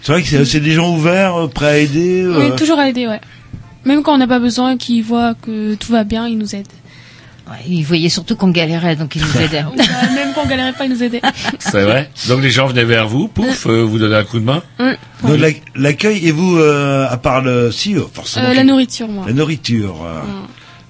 C'est 0.01 0.11
vrai 0.11 0.23
que 0.23 0.45
c'est 0.45 0.59
des 0.59 0.71
gens 0.73 0.93
ouverts, 0.93 1.35
euh, 1.35 1.47
prêts 1.47 1.67
à 1.67 1.77
aider. 1.77 2.25
On 2.27 2.39
euh. 2.39 2.53
est 2.53 2.55
toujours 2.57 2.79
à 2.79 2.89
aider, 2.89 3.07
ouais. 3.07 3.21
Même 3.85 4.03
quand 4.03 4.13
on 4.13 4.17
n'a 4.17 4.27
pas 4.27 4.39
besoin, 4.39 4.77
qu'ils 4.77 5.03
voient 5.03 5.35
que 5.41 5.75
tout 5.75 5.91
va 5.91 6.03
bien, 6.03 6.27
ils 6.27 6.37
nous 6.37 6.55
aident. 6.55 6.67
Ouais, 7.49 7.57
ils 7.67 7.83
voyaient 7.83 8.09
surtout 8.09 8.35
qu'on 8.35 8.49
galérait, 8.49 8.95
donc 8.95 9.15
ils 9.15 9.21
nous 9.21 9.41
aidaient. 9.41 9.63
Même 9.63 10.33
quand 10.35 10.43
on 10.45 10.47
galérait 10.47 10.73
pas, 10.73 10.85
ils 10.85 10.91
nous 10.91 11.03
aidaient. 11.03 11.21
C'est 11.59 11.83
vrai 11.83 12.09
Donc 12.27 12.41
les 12.41 12.49
gens 12.51 12.67
venaient 12.67 12.85
vers 12.85 13.07
vous, 13.07 13.27
pouf, 13.27 13.65
euh, 13.67 13.81
vous 13.83 13.97
donnaient 13.99 14.15
un 14.17 14.23
coup 14.23 14.39
de 14.39 14.45
main 14.45 14.61
Donc, 14.79 15.39
la- 15.39 15.49
L'accueil, 15.75 16.25
et 16.27 16.31
vous, 16.31 16.57
euh, 16.57 17.07
à 17.09 17.17
part 17.17 17.41
le... 17.41 17.71
Si, 17.71 17.95
euh, 17.95 18.01
forcément. 18.13 18.47
Euh, 18.49 18.53
la 18.53 18.63
nourriture, 18.63 19.07
moi. 19.07 19.25
La 19.27 19.33
nourriture. 19.33 19.95
euh, 20.05 20.21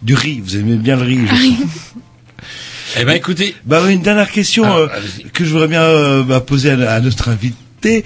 Du 0.03 0.13
riz, 0.13 0.41
vous 0.43 0.57
aimez 0.57 0.75
bien 0.75 0.95
le 0.97 1.03
riz, 1.03 1.19
je. 1.27 1.35
Eh 2.99 3.05
ben 3.05 3.13
écoutez... 3.13 3.55
Bah 3.65 3.79
oui, 3.85 3.93
une 3.93 4.01
dernière 4.01 4.29
question 4.31 4.65
Ah, 4.65 4.75
euh, 4.77 4.87
que 5.33 5.45
je 5.45 5.51
voudrais 5.53 5.69
bien 5.69 5.81
euh, 5.81 6.23
bah, 6.23 6.41
poser 6.41 6.71
à, 6.71 6.91
à 6.95 6.99
notre 6.99 7.29
invité. 7.29 8.03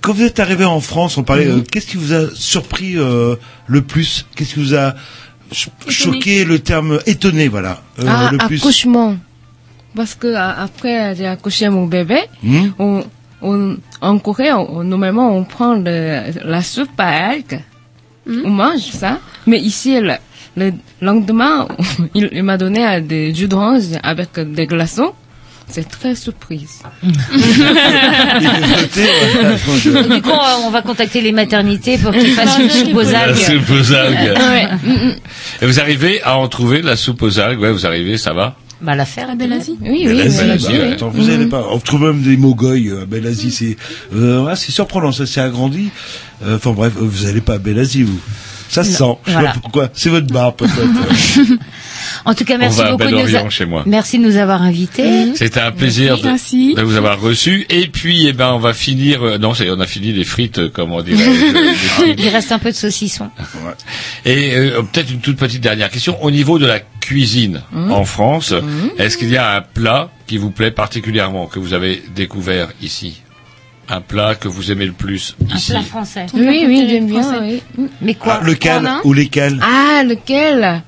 Quand 0.00 0.12
vous 0.12 0.22
êtes 0.22 0.38
arrivé 0.40 0.64
en 0.64 0.80
France, 0.80 1.18
on 1.18 1.24
parlait. 1.24 1.48
Qu'est-ce 1.70 1.86
qui 1.86 1.96
vous 1.96 2.14
a 2.14 2.32
surpris 2.34 2.96
euh, 2.96 3.34
le 3.66 3.82
plus? 3.82 4.26
Qu'est-ce 4.36 4.54
qui 4.54 4.60
vous 4.60 4.74
a 4.76 4.94
choqué 5.52 6.44
Le 6.44 6.58
terme 6.58 6.98
étonné, 7.06 7.48
voilà. 7.48 7.80
euh, 7.98 8.04
ah, 8.06 8.28
le 8.32 8.38
plus. 8.38 8.60
accouchement. 8.60 9.16
Parce 9.96 10.14
que 10.14 10.34
après 10.34 11.14
j'ai 11.16 11.26
accouché 11.26 11.68
mon 11.68 11.86
bébé, 11.86 12.20
Hmm 12.42 12.68
on, 12.78 13.04
on, 13.42 13.76
en 14.00 14.18
Corée, 14.18 14.52
on- 14.52 14.84
normalement 14.84 15.34
on 15.36 15.44
prend 15.44 15.74
le- 15.74 16.32
la 16.44 16.62
soupe 16.62 16.90
à 16.98 17.30
algues, 17.30 17.60
on 18.26 18.50
mange 18.50 18.80
ça. 18.92 19.18
Mais 19.46 19.58
ici, 19.58 19.98
le, 19.98 20.12
le 20.56 20.72
lendemain, 21.00 21.66
il, 22.14 22.28
il 22.32 22.42
m'a 22.42 22.58
donné 22.58 22.86
euh, 22.86 23.00
des 23.00 23.34
jus 23.34 23.48
d'orange 23.48 23.84
avec 24.02 24.38
des 24.38 24.66
glaçons. 24.66 25.12
C'est 25.70 25.88
très 25.88 26.14
surprise. 26.14 26.82
du 27.02 27.12
coup, 30.22 30.30
on 30.64 30.70
va 30.70 30.82
contacter 30.82 31.20
les 31.20 31.32
maternités 31.32 31.98
pour 31.98 32.12
qu'ils 32.12 32.32
fassent 32.32 32.58
une 32.58 32.70
soupe 32.70 32.94
aux 32.96 33.02
La 33.02 33.20
algues. 33.20 33.36
soupe 33.36 33.70
aux 33.70 33.92
algues. 33.92 34.34
Ouais. 34.38 34.68
Et 35.62 35.66
vous 35.66 35.80
arrivez 35.80 36.22
à 36.22 36.38
en 36.38 36.48
trouver 36.48 36.82
la 36.82 36.96
soupe 36.96 37.22
aux 37.22 37.38
algues 37.38 37.60
Ouais, 37.60 37.72
vous 37.72 37.86
arrivez, 37.86 38.18
ça 38.18 38.32
va 38.32 38.56
Bah 38.80 38.94
la 38.94 39.04
faire. 39.04 39.30
À 39.30 39.34
Oui, 39.82 40.04
Belle 40.06 40.16
oui, 40.16 40.22
oui, 40.26 40.58
oui. 40.68 40.78
ouais. 40.78 40.92
Attends, 40.92 41.08
vous 41.10 41.30
allez 41.30 41.46
pas. 41.46 41.66
On 41.70 41.78
trouve 41.78 42.02
même 42.02 42.22
des 42.22 42.36
mogoïs 42.36 42.90
euh, 42.92 43.06
à. 43.06 43.50
C'est 43.50 43.76
euh, 44.14 44.44
ouais, 44.44 44.56
c'est 44.56 44.72
surprenant. 44.72 45.12
Ça 45.12 45.26
s'est 45.26 45.40
agrandi. 45.40 45.90
Euh, 46.44 46.56
Enfin 46.56 46.70
bref, 46.72 46.92
euh, 46.96 47.00
vous 47.04 47.26
allez 47.26 47.40
pas 47.40 47.54
à 47.54 47.58
Belasie, 47.58 48.02
vous. 48.04 48.20
Ça 48.70 48.84
se 48.84 48.92
sent. 48.92 49.04
Je 49.24 49.30
sais 49.30 49.32
voilà. 49.32 49.52
pas 49.52 49.58
pourquoi. 49.60 49.88
C'est 49.94 50.10
votre 50.10 50.26
bar 50.32 50.54
peut-être. 50.54 50.76
En 52.28 52.34
tout 52.34 52.44
cas, 52.44 52.54
On 52.56 52.58
merci 52.58 52.78
va 52.78 52.86
à 52.86 52.90
beaucoup 52.92 53.04
de 53.04 53.08
nous, 53.10 53.16
Bel-Orient, 53.16 53.46
a- 53.46 53.50
chez 53.50 53.64
moi. 53.64 53.82
merci 53.86 54.18
de 54.18 54.24
nous 54.24 54.36
avoir 54.36 54.62
invités. 54.62 55.34
C'était 55.34 55.60
un 55.60 55.72
plaisir 55.72 56.18
de, 56.18 56.24
Merci. 56.24 56.74
de 56.74 56.82
vous 56.82 56.96
avoir 56.96 57.20
reçu. 57.20 57.66
Et 57.70 57.88
puis, 57.88 58.26
eh 58.28 58.32
ben, 58.32 58.52
on 58.52 58.58
va 58.58 58.72
finir. 58.74 59.22
euh, 59.22 59.38
non, 59.38 59.52
on 59.58 59.80
a 59.80 59.86
fini 59.86 60.12
les 60.12 60.24
frites, 60.24 60.58
euh, 60.58 60.70
comment 60.72 61.02
dirais 61.02 61.18
Il 62.18 62.28
reste 62.28 62.52
un 62.52 62.58
peu 62.58 62.70
de 62.70 62.76
saucisson. 62.76 63.30
Et 64.24 64.52
euh, 64.54 64.82
peut-être 64.82 65.10
une 65.10 65.20
toute 65.20 65.36
petite 65.38 65.62
dernière 65.62 65.90
question. 65.90 66.22
Au 66.22 66.30
niveau 66.30 66.58
de 66.58 66.66
la 66.66 66.80
cuisine 66.80 67.62
Mmh. 67.72 67.92
en 67.92 68.04
France, 68.04 68.52
est-ce 68.98 69.16
qu'il 69.16 69.30
y 69.30 69.36
a 69.38 69.56
un 69.56 69.60
plat 69.62 70.10
qui 70.26 70.36
vous 70.36 70.50
plaît 70.50 70.70
particulièrement, 70.70 71.46
que 71.46 71.58
vous 71.58 71.72
avez 71.72 72.02
découvert 72.14 72.68
ici? 72.82 73.22
Un 73.88 74.02
plat 74.02 74.34
que 74.34 74.48
vous 74.48 74.70
aimez 74.70 74.84
le 74.84 74.92
plus 74.92 75.34
Un 75.50 75.56
ici? 75.56 75.70
plat 75.72 75.80
français. 75.80 76.26
Oui, 76.34 76.64
oui, 76.66 76.86
j'aime 76.90 77.06
bien. 77.06 77.40
Oui. 77.42 77.62
Mais 78.02 78.12
quoi? 78.14 78.40
Ah, 78.42 78.44
lequel 78.44 78.86
ou 79.04 79.14
lesquels? 79.14 79.58
Ah, 79.62 80.02
lequel? 80.04 80.82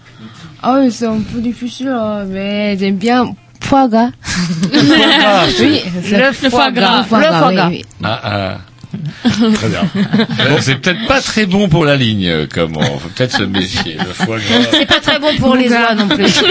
Oh, 0.63 0.89
c'est 0.91 1.07
un 1.07 1.21
peu 1.21 1.41
difficile, 1.41 1.89
hein, 1.89 2.25
mais 2.27 2.77
j'aime 2.79 2.97
bien 2.97 3.35
foie 3.63 3.89
gras. 3.89 4.11
oui, 4.73 5.81
c'est- 6.03 6.19
Le 6.19 6.51
foie 6.51 6.71
gras. 6.71 6.99
Le 6.99 7.05
foie 7.05 7.19
Le 7.21 7.25
gras, 7.27 7.49
oui, 7.49 7.57
oui. 7.71 7.85
Ah, 8.03 8.21
ah. 8.23 8.57
Très 9.55 9.69
bien. 9.69 9.83
Euh, 9.97 10.59
c'est 10.61 10.77
peut-être 10.77 11.07
pas 11.07 11.21
très 11.21 11.47
bon 11.47 11.69
pour 11.69 11.85
la 11.85 11.97
ligne, 11.97 12.27
euh, 12.29 12.47
comment 12.53 12.81
Faut 12.83 13.09
peut-être 13.15 13.37
se 13.37 13.43
méfier. 13.45 13.97
Le 13.99 14.13
foie 14.13 14.39
gras. 14.39 14.69
C'est 14.73 14.87
pas 14.87 15.01
très 15.01 15.19
bon 15.19 15.35
pour 15.39 15.55
les 15.57 15.69
oies 15.71 15.95
non 15.95 16.09
plus. 16.15 16.43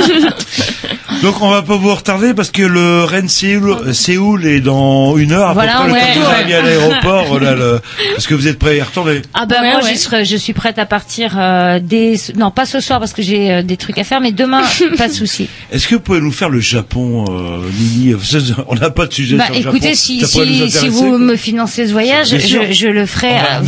Donc 1.22 1.42
on 1.42 1.50
va 1.50 1.62
pas 1.64 1.76
vous 1.76 1.94
retarder 1.94 2.34
parce 2.34 2.52
que 2.52 2.62
le 2.62 3.04
Rennes 3.04 3.28
Séoul, 3.28 3.94
Séoul 3.94 4.46
est 4.46 4.62
dans 4.62 5.18
une 5.18 5.32
heure 5.34 5.50
à 5.50 5.54
Voilà, 5.54 5.82
peu 5.84 5.90
près. 5.90 5.94
ouais, 5.94 6.00
le 6.00 6.14
temps 6.14 6.14
que 6.14 6.20
vous 6.26 6.32
arriviez 6.32 6.56
à 6.56 6.62
l'aéroport, 6.62 7.26
voilà, 7.28 7.56
le... 7.56 7.82
parce 8.14 8.28
que 8.28 8.36
vous 8.36 8.48
êtes 8.48 8.58
prêts 8.60 8.72
à 8.72 8.76
y 8.76 8.82
retourner. 8.82 9.22
Ah 9.34 9.46
ben 9.46 9.62
Ouais, 9.62 9.72
moi 9.72 9.84
ouais. 9.84 9.90
j'y 9.92 9.98
serai- 9.98 10.24
je 10.26 10.38
suis 10.38 10.54
prête 10.54 10.80
à 10.80 10.86
partir 10.86 11.36
euh, 11.38 11.80
dès 11.82 12.14
non 12.38 12.52
pas 12.52 12.66
ce 12.66 12.80
soir 12.80 13.00
parce 13.00 13.12
que 13.14 13.22
j'ai 13.22 13.52
euh, 13.52 13.62
des 13.64 13.76
trucs 13.76 13.98
à 13.98 14.04
faire 14.06 14.22
mais 14.22 14.32
demain 14.32 14.62
pas 14.98 15.10
de 15.10 15.14
souci. 15.14 15.50
Est-ce 15.72 15.88
que 15.88 15.96
vous 15.96 16.02
pouvez 16.02 16.22
nous 16.22 16.32
faire 16.32 16.50
le 16.50 16.62
Japon, 16.62 17.26
euh, 17.30 17.60
Nini? 17.78 18.16
On 18.68 18.76
n'a 18.76 18.90
pas 18.90 19.06
de 19.08 19.14
sujet 19.14 19.36
Bah 19.36 19.46
sur 19.48 19.56
le 19.56 19.60
écoutez 19.62 19.80
Japon. 19.90 19.96
si 19.96 20.22
Ça 20.22 20.28
pourrait 20.30 20.46
nous 20.46 20.52
si, 20.54 20.58
si 20.60 20.64
intéresser, 20.78 20.90
vous 20.90 21.10
quoi. 21.10 21.18
me 21.20 21.36
financez 21.36 21.88
ce 21.88 21.92
voyage 21.92 22.29
Sûr. 22.38 22.64
je, 22.68 22.74
je 22.74 22.88
le 22.88 23.06
ferai. 23.06 23.30
euh, 23.36 23.62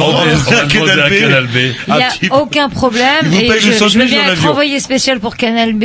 à 0.61 1.09
Canal 1.09 1.47
B. 1.47 1.57
Il 1.87 1.93
n'y 1.93 2.03
a 2.29 2.35
aucun 2.41 2.69
problème 2.69 3.33
et 3.33 3.47
je, 3.59 3.71
je 3.71 3.99
veux 3.99 4.05
bien 4.05 4.27
être 4.31 4.45
envoyé 4.47 4.79
spécial 4.79 5.19
pour 5.19 5.35
Canal 5.35 5.73
B. 5.73 5.83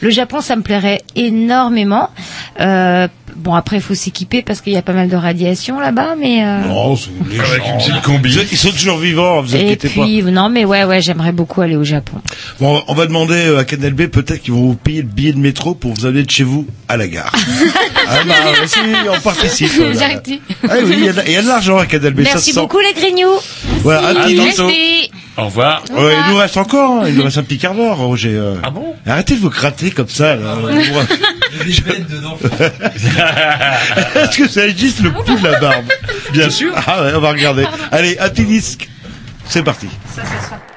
Le 0.00 0.10
Japon, 0.10 0.40
ça 0.40 0.56
me 0.56 0.62
plairait 0.62 1.00
énormément. 1.16 2.10
Euh, 2.60 3.08
bon, 3.36 3.54
après, 3.54 3.76
il 3.76 3.82
faut 3.82 3.94
s'équiper 3.94 4.42
parce 4.42 4.60
qu'il 4.60 4.72
y 4.72 4.76
a 4.76 4.82
pas 4.82 4.92
mal 4.92 5.08
de 5.08 5.16
radiation 5.16 5.78
là-bas, 5.80 6.14
mais. 6.18 6.44
euh, 6.44 6.60
Non, 6.68 6.96
c'est 6.96 7.10
Avec 7.40 7.62
une 7.66 7.78
petite 7.78 8.02
combi. 8.02 8.36
Ils 8.50 8.56
sont 8.58 8.70
toujours 8.70 8.98
vivants, 8.98 9.42
vous 9.42 9.54
et 9.56 9.60
inquiétez 9.60 9.88
pas. 9.88 10.02
puis, 10.02 10.22
non, 10.22 10.48
mais 10.48 10.64
ouais, 10.64 10.84
ouais, 10.84 11.00
j'aimerais 11.00 11.32
beaucoup 11.32 11.60
aller 11.60 11.76
au 11.76 11.84
Japon. 11.84 12.18
Bon, 12.60 12.82
on 12.88 12.94
va 12.94 13.06
demander 13.06 13.46
euh, 13.46 13.58
à 13.58 13.64
Canal 13.64 13.92
B, 13.92 14.06
peut-être 14.06 14.42
qu'ils 14.42 14.52
vont 14.54 14.66
vous 14.68 14.74
payer 14.74 15.02
le 15.02 15.08
billet 15.08 15.32
de 15.32 15.38
métro 15.38 15.74
pour 15.74 15.92
vous 15.94 16.06
amener 16.06 16.22
de 16.24 16.30
chez 16.30 16.44
vous 16.44 16.66
à 16.88 16.96
la 16.96 17.08
gare. 17.08 17.32
ah 18.08 18.16
bah, 18.26 18.34
si, 18.66 18.78
on 19.16 19.20
participe. 19.20 19.72
voilà. 19.76 19.92
Gentil. 20.14 20.40
Ah 20.68 20.74
oui, 20.84 20.94
il 20.98 21.04
y 21.04 21.08
a 21.08 21.12
de- 21.12 21.22
il 21.26 21.32
y, 21.32 21.36
a 21.36 21.42
de 21.42 21.48
l'argent 21.48 21.78
à 21.78 21.86
Canal 21.86 22.12
B, 22.14 22.24
ça 22.24 22.30
Merci 22.34 22.52
sent. 22.52 22.60
beaucoup, 22.60 22.78
les 22.80 22.92
grignoux. 23.00 23.38
Voilà, 23.82 24.08
à 24.08 24.12
Merci. 24.14 24.34
bientôt. 24.34 24.70
Au 25.38 25.44
revoir. 25.46 25.82
Ouais, 25.94 26.12
il 26.26 26.32
nous 26.32 26.36
reste 26.38 26.56
encore, 26.58 26.98
hein, 27.00 27.04
il 27.08 27.14
nous 27.14 27.24
reste 27.24 27.38
un 27.38 27.42
petit 27.42 27.56
quart 27.58 27.74
d'heure, 27.74 27.96
Roger. 27.96 28.34
euh. 28.34 28.56
Ah 28.62 28.68
bon? 28.70 28.94
Arrêtez 29.06 29.34
de 29.34 29.40
vous 29.40 29.48
gratter 29.48 29.90
comme 29.90 30.08
ça. 30.08 30.36
Là. 30.36 30.56
Des 31.52 31.80
bêtes 31.82 32.08
dedans. 32.08 32.38
Est-ce 34.14 34.36
que 34.38 34.48
ça 34.48 34.66
existe 34.66 35.00
le 35.00 35.12
pouls 35.12 35.38
de 35.38 35.44
la 35.44 35.60
barbe? 35.60 35.84
Bien 36.32 36.50
sûr. 36.50 36.72
Ah 36.86 37.02
ouais, 37.02 37.12
on 37.14 37.20
va 37.20 37.30
regarder. 37.30 37.66
Allez, 37.90 38.18
un 38.18 38.28
petit 38.28 38.44
disque. 38.44 38.88
C'est 39.48 39.62
parti. 39.62 39.88
Go 40.16 40.20
ahead. 40.22 40.71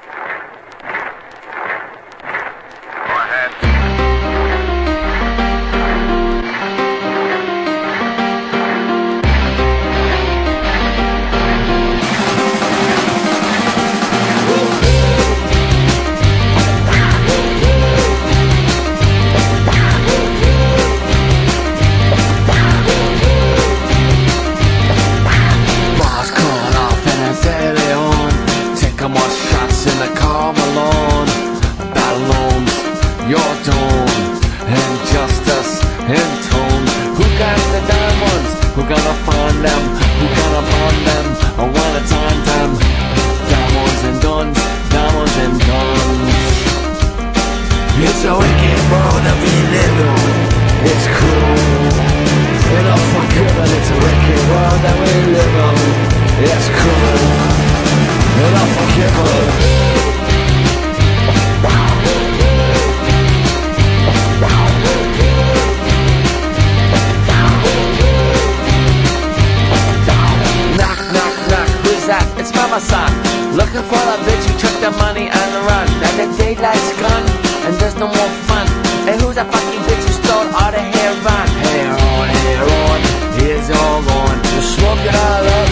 That? 72.76 73.08
It's 73.08 73.56
Looking 73.56 73.86
for 73.88 73.96
a 73.96 74.18
bitch 74.28 74.44
who 74.52 74.54
took 74.60 74.76
the 74.84 74.92
money 75.00 75.32
and 75.32 75.52
run. 75.64 75.88
Now 76.04 76.12
the 76.20 76.28
daylight's 76.36 76.92
gone 77.00 77.24
and 77.64 77.74
there's 77.80 77.96
no 77.96 78.08
more 78.08 78.32
fun. 78.52 78.68
And 79.08 79.16
who's 79.22 79.36
that 79.40 79.48
fucking 79.48 79.84
bitch 79.88 80.04
who 80.04 80.14
stole 80.20 80.50
all 80.52 80.72
the 80.76 80.84
hair 80.84 81.14
on? 81.16 81.48
Hair 81.72 81.92
on, 81.96 82.28
hair 82.28 82.66
on, 82.68 83.00
here's 83.40 83.70
all 83.72 84.04
gone. 84.04 84.40
You 84.52 84.62
smoke 84.76 85.04
it 85.08 85.16
all 85.16 85.46
up, 85.48 85.70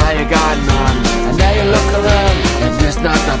now 0.00 0.10
you 0.16 0.24
got 0.32 0.56
none. 0.64 0.96
And 1.28 1.36
now 1.36 1.52
you 1.52 1.64
look 1.68 1.88
around 1.92 2.36
and 2.64 2.72
there's 2.80 3.00
not 3.04 3.20
a 3.20 3.36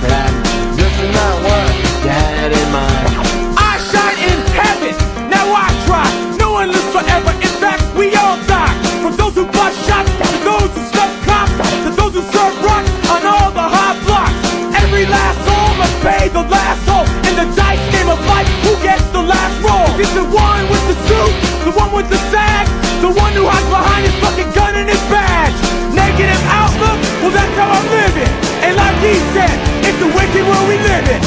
pay 16.26 16.32
the 16.32 16.48
last 16.50 16.84
soul. 16.86 17.04
In 17.28 17.34
the 17.38 17.46
dice 17.54 17.82
game 17.94 18.08
of 18.08 18.18
life, 18.26 18.48
who 18.64 18.74
gets 18.82 19.04
the 19.10 19.22
last 19.22 19.54
roll? 19.62 19.86
Is 20.00 20.12
the 20.14 20.24
one 20.24 20.64
with 20.70 20.82
the 20.90 20.96
suit, 21.06 21.34
the 21.64 21.72
one 21.72 21.92
with 21.94 22.08
the 22.10 22.18
sag, 22.32 22.66
the 23.00 23.10
one 23.10 23.32
who 23.32 23.46
hides 23.46 23.68
behind 23.68 24.06
his 24.06 24.16
fucking 24.22 24.50
gun 24.54 24.74
and 24.74 24.88
his 24.88 25.02
badge? 25.10 25.56
Negative 25.94 26.42
outlook, 26.50 26.98
well 27.22 27.30
that's 27.30 27.54
how 27.56 27.70
I'm 27.70 27.86
living. 27.90 28.32
And 28.64 28.76
like 28.76 28.98
he 29.02 29.14
said, 29.34 29.56
it's 29.86 29.98
the 30.02 30.10
wicked 30.10 30.44
world 30.46 30.66
we 30.68 30.76
live 30.82 31.06
in. 31.14 31.20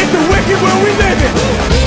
It's 0.00 0.12
the 0.16 0.24
wicked 0.32 0.58
world 0.62 0.80
we 0.84 0.92
live 0.96 1.74
in. 1.76 1.79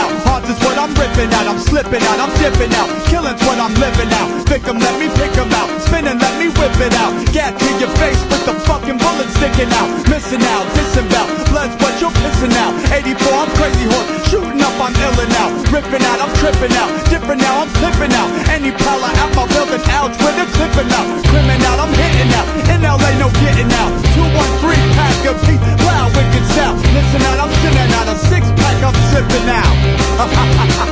Out. 0.00 0.10
Hearts 0.26 0.48
is 0.52 0.58
what 0.64 0.76
I'm 0.78 0.92
ripping 0.94 1.32
out. 1.32 1.46
I'm 1.46 1.60
slipping 1.60 2.02
out, 2.04 2.18
I'm 2.20 2.32
dipping 2.38 2.72
out. 2.76 2.88
Killing's 3.10 3.42
what 3.48 3.58
I'm 3.58 3.74
living 3.80 4.12
out. 4.12 4.28
Victim, 4.48 4.78
let 4.78 4.94
me 5.00 5.08
pick 5.16 5.32
'em 5.36 5.52
out. 5.60 5.68
Spinning, 5.86 6.18
let 6.18 6.34
me 6.40 6.48
whip 6.58 6.76
it 6.86 6.94
out. 7.02 7.12
Get 7.32 7.58
to 7.58 7.68
your 7.80 7.92
face 8.00 8.20
with 8.30 8.44
the 8.48 8.54
fucking 8.66 8.98
bullet 8.98 9.28
sticking 9.38 9.72
out. 9.80 9.88
Missing 10.12 10.44
out, 10.54 10.64
disembowel. 10.74 11.28
Blood's 11.50 11.76
what 11.82 11.94
you're 12.00 12.16
pissing 12.22 12.54
out. 12.64 12.72
84, 12.92 13.36
I'm 13.42 13.50
crazy 13.58 13.86
horse. 13.92 14.08
Shooting 14.28 14.60
up, 14.66 14.76
I'm 14.84 14.94
illing 15.06 15.34
out. 15.42 15.52
Ripping 15.72 16.04
out, 16.10 16.18
I'm 16.24 16.32
tripping 16.40 16.74
out. 16.82 16.90
Dipping 17.10 17.38
now, 17.38 17.62
I'm 17.62 17.70
flipping 17.78 18.12
out. 18.20 18.30
Any 18.50 18.70
prowler 18.72 19.12
out 19.22 19.30
my 19.38 19.46
building, 19.54 19.84
ouch, 19.98 20.16
with 20.22 20.42
a 20.42 20.46
clipping 20.56 20.90
out. 20.98 21.06
Crimin 21.30 21.62
out, 21.70 21.78
I'm 21.84 21.92
hitting 21.94 22.32
out. 22.38 22.46
In 22.72 22.80
LA, 22.82 23.10
no 23.22 23.28
getting 23.42 23.70
out. 23.82 23.92
213 24.18 24.90
pack 24.98 25.18
of 25.30 25.36
Pete, 25.46 25.62
loud, 25.86 26.10
wicked 26.16 26.44
sound. 26.54 26.76
Listen 26.96 27.22
out, 27.28 27.38
I'm 27.44 27.52
sitting 27.62 27.92
out 27.98 28.06
a 28.14 28.16
six 28.30 28.42
pack, 28.58 28.65
I'm 28.82 28.94
sipping 29.12 29.48
out. 29.48 29.76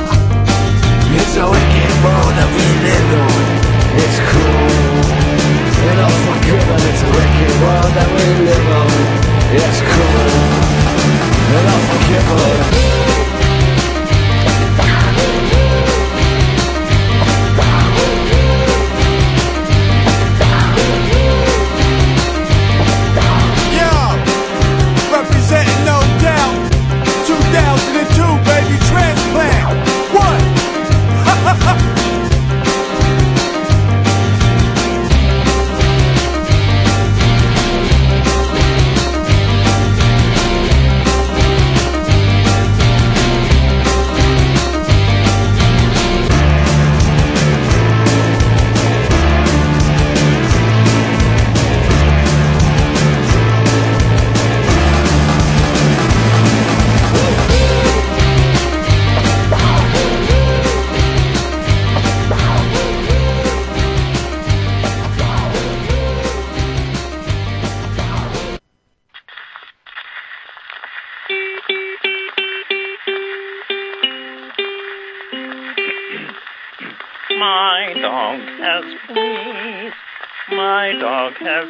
It's 1.15 1.37
a 1.37 1.45
wicked 1.47 1.93
world 2.03 2.33
that 2.35 2.49
we 2.51 2.65
live 2.83 3.09
in. 3.23 3.31
It's 4.03 4.19
cruel. 4.27 5.15
And 5.87 5.99
unforgiven, 6.03 6.79
it's 6.91 7.03
a 7.03 7.09
wicked 7.15 7.53
world 7.63 7.91
that 7.95 8.09
we 8.11 8.25
live 8.43 8.67
in. 8.81 8.89
It's 9.55 9.79
cruel. 9.79 10.35
And 11.55 11.67
unforgiven. 11.75 12.59
Yeah, 14.75 15.94
Dog 81.43 81.47
has 81.47 81.67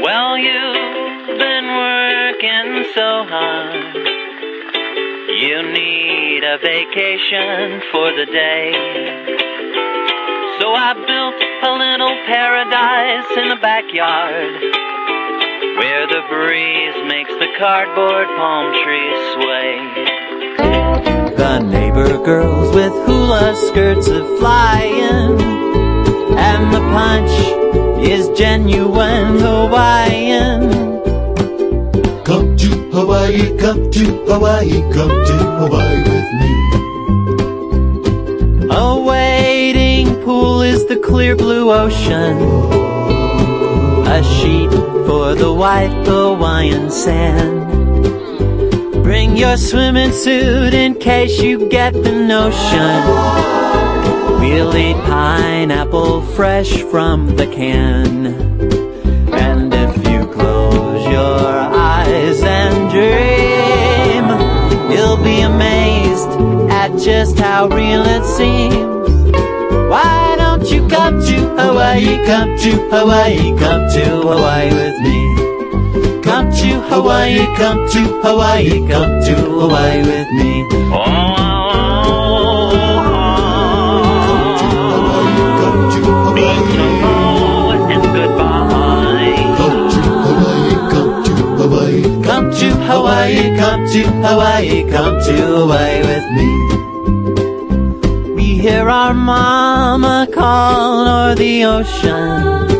well, 0.00 0.38
you've 0.38 1.38
been 1.38 1.66
working 1.66 2.84
so 2.94 3.24
hard. 3.26 3.96
You 5.28 5.62
need 5.72 6.44
a 6.44 6.58
vacation 6.58 7.82
for 7.90 8.12
the 8.14 8.26
day. 8.26 8.72
So 10.60 10.72
I 10.72 10.94
built 10.94 11.42
a 11.62 11.72
little 11.76 12.16
paradise 12.26 13.36
in 13.38 13.48
the 13.48 13.56
backyard 13.56 14.62
where 15.78 16.06
the 16.06 16.22
breeze 16.30 17.04
makes 17.08 17.34
the 17.34 17.48
cardboard 17.58 18.28
palm 18.36 18.72
trees 18.84 19.18
sway. 19.34 21.25
The 21.36 21.58
neighbor 21.58 22.16
girls 22.24 22.74
with 22.74 22.92
hula 23.06 23.54
skirts 23.68 24.08
are 24.08 24.24
flying, 24.38 25.38
and 26.36 26.72
the 26.74 26.80
punch 26.96 27.30
is 28.06 28.28
genuine 28.38 29.38
Hawaiian. 29.38 30.70
Come 32.24 32.56
to 32.56 32.68
Hawaii, 32.90 33.56
come 33.58 33.90
to 33.90 34.04
Hawaii, 34.26 34.80
come 34.92 35.10
to 35.30 35.36
Hawaii 35.60 36.02
with 36.12 36.30
me. 36.40 36.52
A 38.70 38.96
wading 38.98 40.08
pool 40.24 40.62
is 40.62 40.86
the 40.86 40.96
clear 40.96 41.36
blue 41.36 41.70
ocean, 41.70 42.36
a 44.06 44.22
sheet 44.24 44.70
for 45.06 45.34
the 45.34 45.52
white 45.52 45.92
Hawaiian 46.06 46.90
sand. 46.90 47.65
Bring 49.06 49.36
your 49.36 49.56
swimming 49.56 50.10
suit 50.10 50.74
in 50.74 50.96
case 50.96 51.40
you 51.40 51.68
get 51.68 51.92
the 51.92 52.10
notion. 52.10 52.96
We'll 54.40 54.76
eat 54.76 54.96
pineapple 55.04 56.22
fresh 56.22 56.82
from 56.90 57.36
the 57.36 57.46
can. 57.46 58.26
And 59.32 59.72
if 59.72 59.96
you 60.08 60.26
close 60.26 61.04
your 61.06 61.38
eyes 61.38 62.42
and 62.42 62.90
dream, 62.90 64.24
you'll 64.90 65.22
be 65.22 65.42
amazed 65.42 66.32
at 66.68 66.98
just 66.98 67.38
how 67.38 67.68
real 67.68 68.02
it 68.02 68.24
seems. 68.24 69.08
Why 69.88 70.34
don't 70.36 70.68
you 70.68 70.80
come 70.88 71.20
to 71.20 71.36
Hawaii, 71.60 72.26
come 72.26 72.58
to 72.58 72.72
Hawaii, 72.90 73.56
come 73.56 73.88
to 73.88 74.04
Hawaii 74.26 74.70
with 74.70 75.00
me? 75.00 75.15
To 76.56 76.80
Hawaii, 76.88 77.44
come 77.56 77.86
to 77.90 78.00
Hawaii, 78.22 78.80
come 78.88 79.20
to 79.26 79.34
Hawaii, 79.34 79.98
with 80.02 80.30
me. 80.32 80.50
Oh, 80.92 81.02
come 85.60 85.80
to 85.92 86.00
Hawaii. 86.24 86.96
Come 87.06 88.10
to 88.10 88.20
Hawaii, 88.86 89.44
come 89.58 89.80
to 89.90 90.00
Hawaii, 91.58 92.02
come 92.24 92.50
to 92.52 92.66
Hawaii 92.86 93.56
come 93.56 93.84
to 93.86 94.02
Hawaii, 94.26 94.90
come 94.90 95.16
to 95.24 95.56
away 95.56 96.00
with 96.02 96.26
me. 96.36 96.48
We 98.34 98.46
hear 98.58 98.88
our 98.88 99.14
mama 99.14 100.26
call 100.32 101.06
o'er 101.08 101.34
the 101.34 101.64
ocean. 101.64 102.75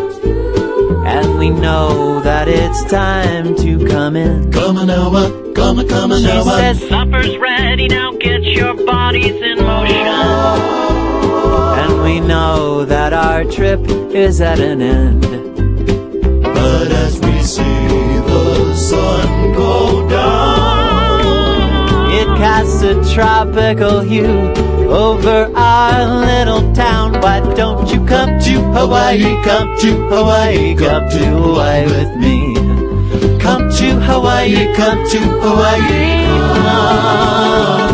And 1.19 1.39
we 1.39 1.51
know 1.51 2.21
that 2.21 2.47
it's 2.49 2.85
time 2.85 3.55
to 3.57 3.87
come 3.87 4.17
in. 4.17 4.53
Come 4.53 4.77
on 4.77 4.87
now, 4.89 5.11
come 5.55 5.79
on, 5.79 5.89
come 5.89 6.13
on 6.13 6.21
She 6.21 6.27
now. 6.27 6.43
says, 6.43 6.79
supper's 6.89 7.37
ready, 7.39 7.89
now 7.89 8.13
get 8.13 8.43
your 8.43 8.75
bodies 8.85 9.35
in 9.41 9.57
motion. 9.65 9.97
And 11.81 12.03
we 12.03 12.21
know 12.21 12.85
that 12.85 13.13
our 13.13 13.45
trip 13.45 13.81
is 14.15 14.41
at 14.41 14.59
an 14.61 14.83
end. 14.83 15.23
But 16.43 16.89
as 17.05 17.19
we 17.21 17.41
see 17.43 17.63
the 17.63 18.75
sun 18.77 19.53
go 19.55 19.86
casts 22.37 22.83
a 22.83 22.95
tropical 23.15 24.01
hue 24.01 24.53
over 24.89 25.51
our 25.55 26.07
little 26.27 26.73
town. 26.75 27.21
Why 27.21 27.41
don't 27.55 27.89
you 27.93 28.05
come 28.07 28.39
to 28.41 28.55
Hawaii? 28.73 29.23
Come 29.45 29.77
to 29.81 29.91
Hawaii, 30.09 30.75
come 30.77 31.09
to 31.11 31.25
Hawaii 31.25 31.85
with 31.85 32.17
me. 32.17 32.55
Come 33.39 33.71
to 33.79 34.01
Hawaii, 34.01 34.75
come 34.75 34.99
to 35.11 35.19
Hawaii, 35.19 36.27
come 36.63 37.86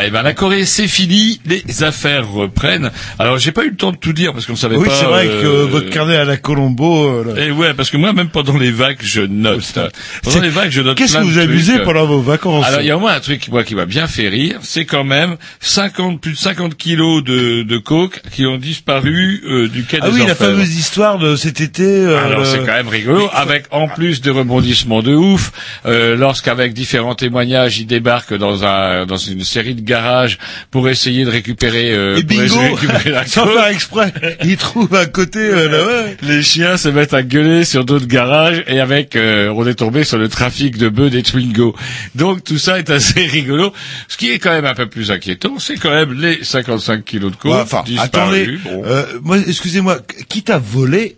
Voilà, 0.00 0.06
et 0.08 0.10
ben 0.10 0.22
la 0.22 0.32
Corée 0.34 0.64
c'est 0.64 0.86
fini, 0.88 1.40
les 1.46 1.82
affaires 1.82 2.28
reprennent. 2.28 2.90
Alors 3.18 3.38
j'ai 3.38 3.52
pas 3.52 3.64
eu 3.64 3.70
le 3.70 3.76
temps 3.76 3.92
de 3.92 3.96
tout 3.96 4.12
dire 4.12 4.32
parce 4.32 4.46
qu'on 4.46 4.56
savait 4.56 4.76
Oui, 4.76 4.86
pas. 4.88 4.94
c'est 4.94 5.04
vrai 5.06 5.26
euh, 5.28 5.42
que 5.42 5.70
votre 5.70 5.90
carnet 5.90 6.16
à 6.16 6.24
la 6.24 6.36
Colombo. 6.36 7.06
euh, 7.08 7.34
là. 7.34 7.44
Et 7.44 7.50
ouais, 7.50 7.74
parce 7.74 7.90
que 7.90 7.96
moi 7.96 8.12
même 8.12 8.28
pendant 8.28 8.56
les 8.56 8.70
vagues 8.70 8.98
je 9.02 9.20
note. 9.22 9.78
Pendant 10.22 10.40
les 10.40 10.48
vagues 10.48 10.70
je 10.70 10.80
note. 10.80 10.96
Qu'est-ce 10.96 11.18
que 11.18 11.22
vous 11.22 11.38
amusez 11.38 11.78
pendant 11.80 12.06
vos 12.06 12.20
vacances 12.20 12.64
Alors 12.66 12.80
il 12.80 12.86
y 12.86 12.90
a 12.90 12.96
au 12.96 13.00
moins 13.00 13.12
un 13.14 13.20
truc 13.20 13.48
moi 13.48 13.64
qui 13.64 13.74
m'a 13.74 13.86
bien 13.86 14.06
fait 14.06 14.28
rire, 14.28 14.58
c'est 14.62 14.84
quand 14.84 15.04
même 15.04 15.36
50 15.60 16.20
plus 16.20 16.32
de 16.32 16.36
50 16.38 16.76
kilos 16.76 17.22
de, 17.24 17.62
de 17.62 17.78
coke 17.78 18.20
qui 18.32 18.46
ont 18.46 18.56
disparu 18.56 19.42
euh, 19.46 19.68
du 19.68 19.84
quai 19.84 19.98
Ah 20.00 20.08
des 20.10 20.14
oui, 20.20 20.26
la 20.26 20.34
fameuse 20.34 20.74
histoire 20.74 21.18
de 21.18 21.36
cet 21.36 21.60
été. 21.60 21.82
euh, 21.84 22.24
Alors 22.24 22.46
c'est 22.46 22.58
quand 22.60 22.66
même 22.72 22.88
rigolo, 22.88 23.28
avec 23.34 23.64
en 23.70 23.88
plus 23.88 24.20
de 24.20 24.30
rebondissements 24.30 25.02
de 25.02 25.14
ouf, 25.14 25.52
euh, 25.86 26.16
lorsqu'avec 26.16 26.72
différents 26.72 27.14
témoignages, 27.14 27.78
ils 27.78 27.86
débarquent 27.86 28.34
dans 28.36 28.64
un 28.64 29.06
dans 29.06 29.16
une 29.16 29.44
série 29.44 29.74
de 29.74 29.80
garages 29.90 30.38
pour 30.70 30.88
essayer 30.88 31.24
de 31.24 31.30
récupérer, 31.30 31.92
euh, 31.92 32.16
Et 32.16 32.22
bingo, 32.22 32.58
récupérer 32.60 33.10
la 33.10 33.26
sans 33.34 33.46
faire 33.46 33.66
exprès, 33.68 34.12
ils 34.44 34.56
trouvent 34.56 34.94
à 34.94 35.06
côté. 35.06 35.38
euh, 35.40 35.68
là, 35.68 35.84
ouais. 35.86 36.16
Les 36.22 36.42
chiens 36.42 36.76
se 36.76 36.88
mettent 36.88 37.14
à 37.14 37.22
gueuler 37.22 37.64
sur 37.64 37.84
d'autres 37.84 38.06
garages 38.06 38.62
et 38.66 38.80
avec, 38.80 39.16
euh, 39.16 39.52
on 39.56 39.66
est 39.66 39.74
tombé 39.74 40.04
sur 40.04 40.18
le 40.18 40.28
trafic 40.28 40.76
de 40.78 40.88
bœufs 40.88 41.10
des 41.10 41.22
Twingo. 41.22 41.74
Donc 42.14 42.44
tout 42.44 42.58
ça 42.58 42.78
est 42.78 42.90
assez 42.90 43.24
rigolo. 43.36 43.72
Ce 44.08 44.16
qui 44.16 44.30
est 44.30 44.38
quand 44.38 44.50
même 44.52 44.64
un 44.66 44.74
peu 44.74 44.86
plus 44.88 45.10
inquiétant, 45.10 45.58
c'est 45.58 45.76
quand 45.76 45.90
même 45.90 46.12
les 46.20 46.42
55 46.44 47.04
kilos 47.04 47.32
de 47.32 47.36
coke 47.36 47.52
Ouais, 47.52 47.60
enfin, 47.62 47.82
disparus. 47.84 48.08
attendez, 48.14 48.58
Bon. 48.64 48.82
euh, 48.86 49.04
moi, 49.22 49.38
excusez-moi, 49.46 49.98
quitte 50.28 50.50
à 50.50 50.58
voler, 50.58 51.16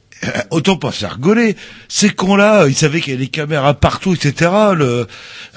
autant 0.51 0.77
pas 0.77 0.91
faire 0.93 1.15
rigoler. 1.15 1.57
Ces 1.89 2.11
cons-là, 2.11 2.67
ils 2.69 2.75
savaient 2.75 3.01
qu'il 3.01 3.13
y 3.13 3.17
avait 3.17 3.25
des 3.25 3.31
caméras 3.31 3.75
partout, 3.75 4.15
etc. 4.15 4.51
Le, 4.75 5.07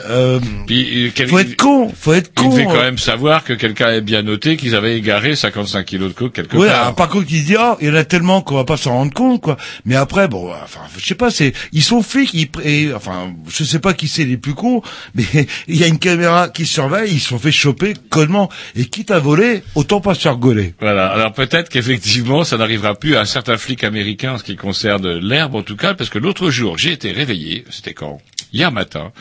euh, 0.10 0.40
Puis, 0.68 1.08
euh, 1.08 1.12
quel- 1.14 1.28
faut 1.30 1.40
être 1.40 1.56
con, 1.56 1.92
faut 1.98 2.14
être 2.14 2.32
Il 2.38 2.44
con. 2.44 2.50
devait 2.50 2.66
quand 2.66 2.82
même 2.82 2.98
savoir 2.98 3.44
que 3.44 3.54
quelqu'un 3.54 3.88
avait 3.88 4.02
bien 4.02 4.22
noté 4.22 4.58
qu'ils 4.58 4.76
avaient 4.76 4.98
égaré 4.98 5.36
55 5.36 5.86
kilos 5.86 6.10
de 6.10 6.14
coke 6.14 6.34
quelque 6.34 6.58
Ouais, 6.58 6.68
part. 6.68 6.96
par 6.96 7.10
contre, 7.10 7.28
ils 7.30 7.42
se 7.42 7.46
disent, 7.48 7.58
oh, 7.60 7.78
il 7.82 7.88
y 7.88 7.92
en 7.92 7.96
a 7.96 8.04
tellement 8.04 8.42
qu'on 8.42 8.56
va 8.56 8.64
pas 8.66 8.78
s'en 8.78 8.92
rendre 8.92 9.14
compte, 9.14 9.42
quoi. 9.42 9.58
Mais 9.86 9.96
après, 9.96 10.28
bon, 10.28 10.52
enfin, 10.64 10.82
je 10.98 11.06
sais 11.06 11.16
pas, 11.16 11.30
c'est, 11.32 11.54
ils 11.72 11.84
sont 11.84 12.02
flics, 12.02 12.34
ils, 12.34 12.50
et, 12.64 12.94
enfin, 12.94 13.34
je 13.48 13.64
sais 13.64 13.80
pas 13.80 13.94
qui 13.94 14.08
c'est 14.08 14.26
les 14.26 14.38
plus 14.38 14.54
cons, 14.56 14.82
mais 15.16 15.26
il 15.68 15.76
y 15.78 15.84
a 15.84 15.88
une 15.88 16.00
caméra 16.00 16.50
qui 16.50 16.66
surveille, 16.66 17.12
ils 17.14 17.20
se 17.20 17.30
sont 17.30 17.40
fait 17.40 17.52
choper 17.52 17.94
connement. 18.10 18.50
Et 18.76 18.86
quitte 18.86 19.12
à 19.12 19.20
voler, 19.20 19.64
autant 19.76 20.02
pas 20.02 20.14
se 20.16 20.22
faire 20.22 20.38
gauler. 20.38 20.74
Voilà. 20.82 21.08
Alors 21.08 21.34
peut-être 21.34 21.70
qu'effectivement, 21.70 22.44
ça 22.44 22.58
n'arrivera 22.58 22.96
plus 22.96 23.16
à 23.16 23.22
un 23.22 23.26
certain 23.26 23.58
flic 23.58 23.84
américain 23.84 24.34
en 24.34 24.38
ce 24.38 24.44
qui 24.44 24.55
concerne 24.56 25.18
l'herbe, 25.18 25.56
en 25.56 25.64
tout 25.64 25.76
cas, 25.76 25.94
parce 25.94 26.10
que 26.10 26.20
l'autre 26.20 26.50
jour, 26.50 26.78
j'ai 26.78 26.92
été 26.92 27.12
réveillé, 27.12 27.66
c'était 27.70 27.94
quand? 27.94 28.20
Hier 28.54 28.72
matin, 28.72 29.12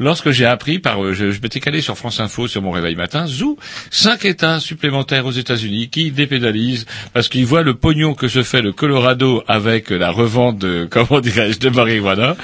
lorsque 0.00 0.30
j'ai 0.30 0.46
appris 0.46 0.80
par, 0.80 1.04
euh, 1.04 1.12
je, 1.12 1.30
je 1.30 1.40
m'étais 1.40 1.60
calé 1.60 1.80
sur 1.80 1.96
France 1.96 2.18
Info 2.18 2.48
sur 2.48 2.60
mon 2.60 2.72
réveil 2.72 2.96
matin, 2.96 3.26
zou, 3.26 3.56
cinq 3.90 4.24
États 4.24 4.58
supplémentaires 4.58 5.26
aux 5.26 5.30
États-Unis 5.30 5.90
qui 5.90 6.10
dépénalisent 6.10 6.86
parce 7.12 7.28
qu'ils 7.28 7.46
voient 7.46 7.62
le 7.62 7.74
pognon 7.74 8.14
que 8.14 8.26
se 8.26 8.42
fait 8.42 8.62
le 8.62 8.72
Colorado 8.72 9.44
avec 9.46 9.90
la 9.90 10.10
revente 10.10 10.58
de, 10.58 10.88
comment 10.90 11.20
dirais-je, 11.20 11.60
de 11.60 11.68
marijuana. 11.68 12.36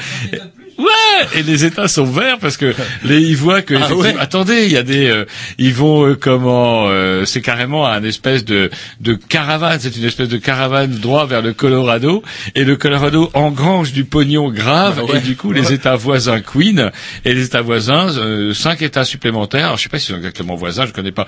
Ouais, 0.78 1.38
et 1.38 1.42
les 1.42 1.64
États 1.64 1.88
sont 1.88 2.04
verts 2.04 2.38
parce 2.38 2.56
que 2.58 2.74
les 3.04 3.20
ils 3.22 3.36
voient 3.36 3.62
que 3.62 3.74
Ah 3.74 3.94
ouais. 3.94 4.14
attendez, 4.18 4.64
il 4.66 4.72
y 4.72 4.76
a 4.76 4.82
des 4.82 5.08
euh, 5.08 5.24
ils 5.58 5.72
vont 5.72 6.06
euh, 6.06 6.14
comment 6.14 6.86
euh, 6.88 7.24
c'est 7.24 7.40
carrément 7.40 7.86
un 7.86 8.02
espèce 8.04 8.44
de 8.44 8.70
de 9.00 9.14
caravane, 9.14 9.78
c'est 9.80 9.96
une 9.96 10.04
espèce 10.04 10.28
de 10.28 10.36
caravane 10.36 10.90
droit 10.98 11.24
vers 11.26 11.40
le 11.40 11.54
Colorado 11.54 12.22
et 12.54 12.64
le 12.64 12.76
Colorado 12.76 13.30
engrange 13.32 13.92
du 13.92 14.04
pognon 14.04 14.50
grave 14.50 14.96
Bah 14.96 15.12
ouais. 15.12 15.18
et 15.18 15.20
du 15.22 15.36
coup 15.36 15.52
les 15.52 15.72
États 15.72 15.96
voisins 15.96 16.40
Queen 16.40 16.90
et 17.24 17.32
les 17.32 17.44
États 17.46 17.62
voisins 17.62 18.08
euh, 18.18 18.52
cinq 18.52 18.82
États 18.82 19.04
supplémentaires. 19.04 19.66
Alors, 19.66 19.78
je 19.78 19.84
sais 19.84 19.88
pas 19.88 19.98
s'ils 19.98 20.10
sont 20.14 20.18
exactement 20.18 20.54
voisins, 20.56 20.84
je 20.86 20.92
connais 20.92 21.12
pas 21.12 21.26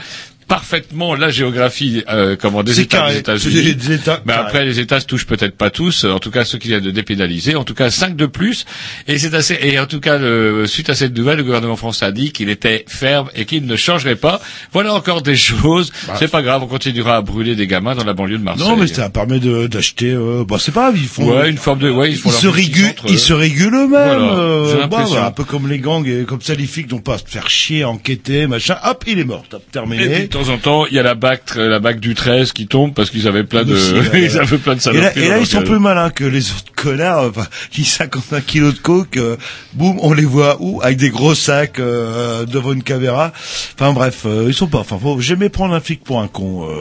parfaitement 0.49 1.15
la 1.15 1.31
géographie 1.31 2.03
euh, 2.09 2.37
comment 2.41 2.62
des 2.62 2.73
C'est 2.75 2.83
États 2.83 2.99
carré. 2.99 3.12
des 3.12 3.19
États-Unis. 3.20 3.77
Mais 4.25 4.33
après 4.33 4.65
les 4.65 4.81
États 4.81 5.01
se 5.01 5.07
touchent 5.07 5.27
peut-être 5.27 5.57
pas 5.57 5.70
tous, 5.70 6.05
en 6.05 6.19
tout 6.19 6.31
cas 6.31 6.45
ceux 6.45 6.59
qui 6.59 6.69
viennent 6.69 6.83
de 6.83 6.91
dépénaliser, 6.91 7.55
en 7.55 7.65
tout 7.65 7.75
cas 7.75 7.91
cinq 7.91 8.16
de 8.16 8.27
plus. 8.27 8.65
Et 9.07 9.19
c'est 9.19 9.35
assez. 9.35 9.59
Et 9.62 9.79
en 9.79 9.87
tout 9.87 10.01
cas, 10.01 10.19
le- 10.19 10.66
suite 10.66 10.91
à 10.91 10.95
cette 10.95 11.16
nouvelle, 11.16 11.37
le 11.39 11.45
gouvernement 11.45 11.77
français 11.77 12.07
a 12.07 12.12
dit 12.12 12.33
qu'il 12.33 12.49
était 12.49 12.85
ferme 12.89 13.29
et 13.37 13.45
qu'il 13.45 13.66
ne 13.66 13.77
changerait 13.77 14.16
pas. 14.16 14.41
Voilà 14.73 14.95
encore 14.95 15.23
des 15.23 15.37
choses. 15.37 15.93
c'est 16.19 16.29
pas 16.31 16.43
grave, 16.43 16.62
on 16.62 16.66
continuera 16.66 17.16
à 17.16 17.20
brûler 17.23 17.55
des 17.55 17.66
gamins 17.66 17.95
dans 17.95 18.05
la 18.05 18.15
banlieue 18.15 18.39
de 18.39 18.43
Marseille. 18.43 18.65
Bah. 18.66 18.70
Non, 18.73 18.77
mais 18.77 18.87
ça 18.87 19.11
permet 19.11 19.39
de- 19.41 19.66
d'acheter. 19.66 20.12
Euh, 20.12 20.45
bah, 20.49 20.57
c'est 20.59 20.73
pas 20.73 20.91
grave, 20.91 20.99
ils 21.01 21.09
font. 21.09 21.31
Ouais, 21.31 21.51
une 21.51 21.59
forme 21.59 21.81
de. 21.81 21.91
Ouais, 21.91 22.11
ils, 22.11 22.16
font 22.16 22.31
leur 22.31 22.41
se 22.41 22.47
régulent, 22.49 22.95
ils 23.07 23.15
euh. 23.15 23.19
se 23.19 23.33
régulent 23.33 23.75
eux-mêmes. 23.75 23.89
Voilà, 23.89 24.33
euh, 24.39 24.87
bon, 24.87 25.05
voilà, 25.05 25.27
un 25.27 25.31
peu 25.31 25.45
comme 25.45 25.69
les 25.69 25.79
gangs 25.79 26.07
et 26.07 26.25
comme 26.25 26.41
ça 26.41 26.55
les 26.55 26.66
flics 26.66 26.91
n'ont 26.91 27.01
pas 27.01 27.15
à 27.15 27.19
se 27.19 27.25
faire 27.27 27.51
chier, 27.51 27.85
enquêter, 27.85 28.47
machin. 28.47 28.77
Hop, 28.85 29.05
il 29.07 29.19
est 29.19 29.25
mort, 29.25 29.45
terminé. 29.73 30.29
Temps 30.39 30.52
en 30.52 30.59
temps, 30.59 30.86
il 30.86 30.94
y 30.94 30.98
a 30.98 31.02
la 31.02 31.15
bac, 31.15 31.43
la 31.56 31.78
bac 31.81 31.98
du 32.01 32.15
13 32.15 32.52
qui 32.52 32.66
tombe 32.66 32.94
parce 32.94 33.10
qu'ils 33.10 33.27
avaient 33.27 33.44
plein 33.44 33.65
de, 33.65 33.74
ouais, 34.12 34.23
ils 34.24 34.39
avaient 34.39 34.59
plein 34.59 34.74
de 34.74 34.78
Et 34.78 34.82
saloperies. 34.82 35.20
là, 35.20 35.27
et 35.27 35.28
là, 35.28 35.35
dans 35.36 35.40
ils 35.40 35.47
sont 35.47 35.62
plus 35.62 35.78
malins 35.78 36.10
que 36.10 36.24
les 36.24 36.51
autres 36.51 36.73
connards. 36.83 37.25
Enfin, 37.31 37.47
qui 37.71 37.85
55 37.85 38.45
kilos 38.45 38.75
de 38.75 38.79
coke, 38.81 39.17
euh, 39.17 39.37
boum, 39.75 39.99
on 40.01 40.13
les 40.13 40.25
voit 40.25 40.57
où 40.61 40.81
Avec 40.83 40.99
des 40.99 41.11
gros 41.11 41.35
sacs 41.35 41.79
euh, 41.79 42.45
devant 42.47 42.73
une 42.73 42.83
caméra. 42.83 43.33
Enfin 43.75 43.93
bref, 43.93 44.23
euh, 44.27 44.47
ils 44.49 44.55
sont 44.55 44.67
pas. 44.67 44.79
Enfin, 44.79 44.99
faut 44.99 45.21
jamais 45.21 45.49
prendre 45.49 45.75
un 45.75 45.81
flic 45.81 46.03
pour 46.05 46.21
un 46.21 46.29
con. 46.29 46.69
Euh, 46.69 46.75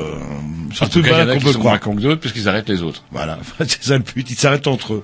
c'est 0.73 0.85
En 0.85 0.87
tout 0.87 1.01
plus 1.01 1.09
cas, 1.09 1.17
il 1.17 1.19
y 1.19 1.21
en 1.21 1.25
malin 1.25 1.31
a 1.31 1.35
qu'on 1.35 1.51
peut 1.51 1.53
croire. 1.53 1.79
cons 1.79 1.95
que 1.95 2.01
d'autres 2.01 2.21
puisqu'ils 2.21 2.47
arrêtent 2.47 2.69
les 2.69 2.83
autres. 2.83 3.03
Voilà, 3.11 3.39
c'est 3.59 3.83
ça 3.83 3.97
le 3.97 4.03
but. 4.03 4.29
Ils 4.29 4.37
s'arrêtent 4.37 4.67
entre 4.67 4.93
eux. 4.95 5.03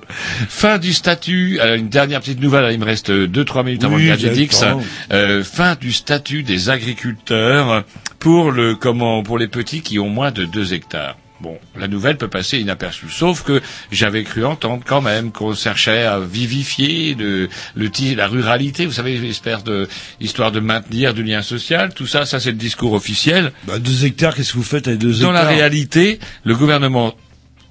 Fin 0.49 0.77
du 0.77 0.93
statut. 0.93 1.59
Alors, 1.59 1.75
une 1.75 1.89
dernière 1.89 2.19
petite 2.19 2.41
nouvelle. 2.41 2.71
Il 2.71 2.79
me 2.79 2.85
reste 2.85 3.11
2-3 3.11 3.65
minutes 3.65 3.83
avant 3.83 3.95
Oui, 3.95 4.07
le. 4.07 4.13
Euh, 5.11 5.43
fin 5.43 5.75
du 5.75 5.91
statut 5.91 6.43
des 6.43 6.69
agriculteurs 6.69 7.83
pour 8.19 8.51
le 8.51 8.75
comment 8.75 9.23
pour 9.23 9.37
les 9.37 9.47
petits 9.47 9.81
qui 9.81 9.99
ont 9.99 10.09
moins 10.09 10.31
de 10.31 10.45
2 10.45 10.73
hectares. 10.73 11.17
Bon, 11.43 11.59
la 11.77 11.89
nouvelle 11.89 12.15
peut 12.15 12.29
passer 12.29 12.57
inaperçue, 12.59 13.09
sauf 13.09 13.43
que 13.43 13.61
j'avais 13.91 14.23
cru 14.23 14.45
entendre 14.45 14.81
quand 14.87 15.01
même 15.01 15.33
qu'on 15.33 15.53
cherchait 15.53 16.03
à 16.05 16.17
vivifier 16.17 17.15
le, 17.15 17.49
le 17.75 17.89
la 18.15 18.27
ruralité, 18.29 18.85
vous 18.85 18.93
savez, 18.93 19.15
espèce 19.27 19.61
de 19.65 19.89
histoire 20.21 20.53
de 20.53 20.61
maintenir 20.61 21.13
du 21.13 21.21
lien 21.21 21.41
social. 21.41 21.93
Tout 21.93 22.07
ça, 22.07 22.25
ça 22.25 22.39
c'est 22.39 22.51
le 22.51 22.57
discours 22.57 22.93
officiel. 22.93 23.51
Bah, 23.67 23.77
deux 23.77 24.05
hectares, 24.05 24.35
qu'est-ce 24.35 24.53
que 24.53 24.57
vous 24.57 24.63
faites 24.63 24.87
avec 24.87 25.01
deux 25.01 25.19
Dans 25.19 25.31
hectares? 25.31 25.33
la 25.33 25.49
réalité, 25.49 26.19
le 26.45 26.55
gouvernement 26.55 27.13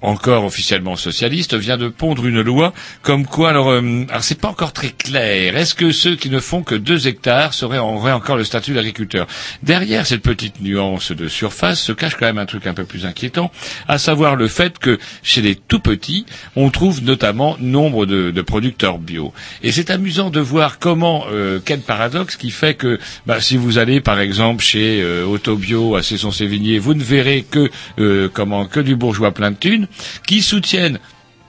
encore 0.03 0.45
officiellement 0.45 0.95
socialiste, 0.95 1.55
vient 1.55 1.77
de 1.77 1.87
pondre 1.87 2.25
une 2.27 2.41
loi 2.41 2.73
comme 3.01 3.25
quoi, 3.25 3.49
alors, 3.49 3.69
euh, 3.71 4.05
alors 4.09 4.23
c'est 4.23 4.39
pas 4.39 4.49
encore 4.49 4.73
très 4.73 4.89
clair. 4.89 5.57
Est-ce 5.57 5.73
que 5.73 5.91
ceux 5.91 6.15
qui 6.15 6.29
ne 6.29 6.39
font 6.39 6.61
que 6.61 6.75
2 6.75 7.07
hectares 7.07 7.53
seraient, 7.53 7.79
auraient 7.79 8.11
encore 8.11 8.37
le 8.37 8.43
statut 8.43 8.73
d'agriculteur? 8.73 9.27
Derrière 9.63 10.05
cette 10.05 10.21
petite 10.21 10.61
nuance 10.61 11.11
de 11.11 11.27
surface 11.27 11.81
se 11.81 11.93
cache 11.93 12.15
quand 12.15 12.25
même 12.25 12.37
un 12.37 12.45
truc 12.45 12.67
un 12.67 12.73
peu 12.73 12.83
plus 12.83 13.05
inquiétant, 13.05 13.49
à 13.87 13.97
savoir 13.97 14.35
le 14.35 14.47
fait 14.47 14.77
que 14.77 14.99
chez 15.23 15.41
les 15.41 15.55
tout 15.55 15.79
petits, 15.79 16.25
on 16.55 16.69
trouve 16.69 17.03
notamment 17.03 17.55
nombre 17.59 18.05
de, 18.05 18.31
de 18.31 18.41
producteurs 18.41 18.99
bio. 18.99 19.33
Et 19.61 19.71
c'est 19.71 19.89
amusant 19.89 20.29
de 20.29 20.39
voir 20.39 20.79
comment, 20.79 21.25
euh, 21.31 21.59
quel 21.63 21.79
paradoxe 21.79 22.35
qui 22.35 22.51
fait 22.51 22.73
que 22.73 22.99
bah, 23.25 23.39
si 23.39 23.55
vous 23.57 23.77
allez 23.77 24.01
par 24.01 24.19
exemple 24.19 24.63
chez 24.63 25.01
euh, 25.01 25.25
Autobio 25.25 25.95
à 25.95 26.03
Cesson-Sévigné, 26.03 26.79
vous 26.79 26.93
ne 26.93 27.03
verrez 27.03 27.45
que 27.49 27.69
euh, 27.99 28.29
comment 28.31 28.65
que 28.65 28.79
du 28.79 28.95
bourgeois 28.95 29.31
plein 29.31 29.51
de 29.51 29.55
thunes 29.55 29.87
qui 30.27 30.41
soutiennent 30.41 30.99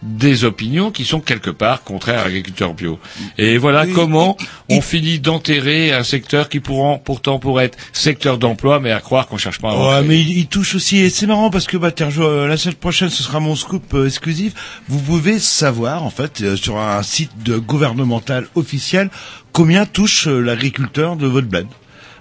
des 0.04 0.44
opinions 0.44 0.90
qui 0.90 1.04
sont 1.04 1.20
quelque 1.20 1.50
part 1.50 1.82
contraires 1.82 2.20
à 2.20 2.24
l'agriculteur 2.24 2.74
bio. 2.74 2.98
Et 3.38 3.56
voilà 3.56 3.86
comment 3.86 4.36
on 4.68 4.80
finit 4.82 5.18
d'enterrer 5.18 5.92
un 5.92 6.04
secteur 6.04 6.48
qui 6.48 6.60
pourront, 6.60 6.98
pourtant 6.98 7.38
pourrait 7.38 7.66
être 7.66 7.78
secteur 7.92 8.36
d'emploi, 8.36 8.80
mais 8.80 8.92
à 8.92 9.00
croire 9.00 9.26
qu'on 9.26 9.38
cherche 9.38 9.60
pas 9.60 9.70
à 9.70 10.00
Ouais, 10.00 10.06
mais 10.06 10.20
il, 10.20 10.36
il 10.38 10.46
touche 10.46 10.74
aussi, 10.74 10.98
et 10.98 11.08
c'est 11.08 11.26
marrant 11.26 11.50
parce 11.50 11.66
que 11.66 11.78
bah, 11.78 11.90
euh, 11.98 12.46
la 12.46 12.56
semaine 12.56 12.74
prochaine, 12.76 13.08
ce 13.08 13.22
sera 13.22 13.40
mon 13.40 13.56
scoop 13.56 13.94
euh, 13.94 14.06
exclusif. 14.06 14.52
Vous 14.88 15.00
pouvez 15.00 15.38
savoir, 15.38 16.02
en 16.04 16.10
fait, 16.10 16.42
euh, 16.42 16.56
sur 16.56 16.78
un 16.78 17.02
site 17.02 17.42
de 17.42 17.56
gouvernemental 17.56 18.46
officiel, 18.54 19.10
combien 19.52 19.86
touche 19.86 20.26
l'agriculteur 20.26 21.16
de 21.16 21.26
votre 21.26 21.48
bled. 21.48 21.66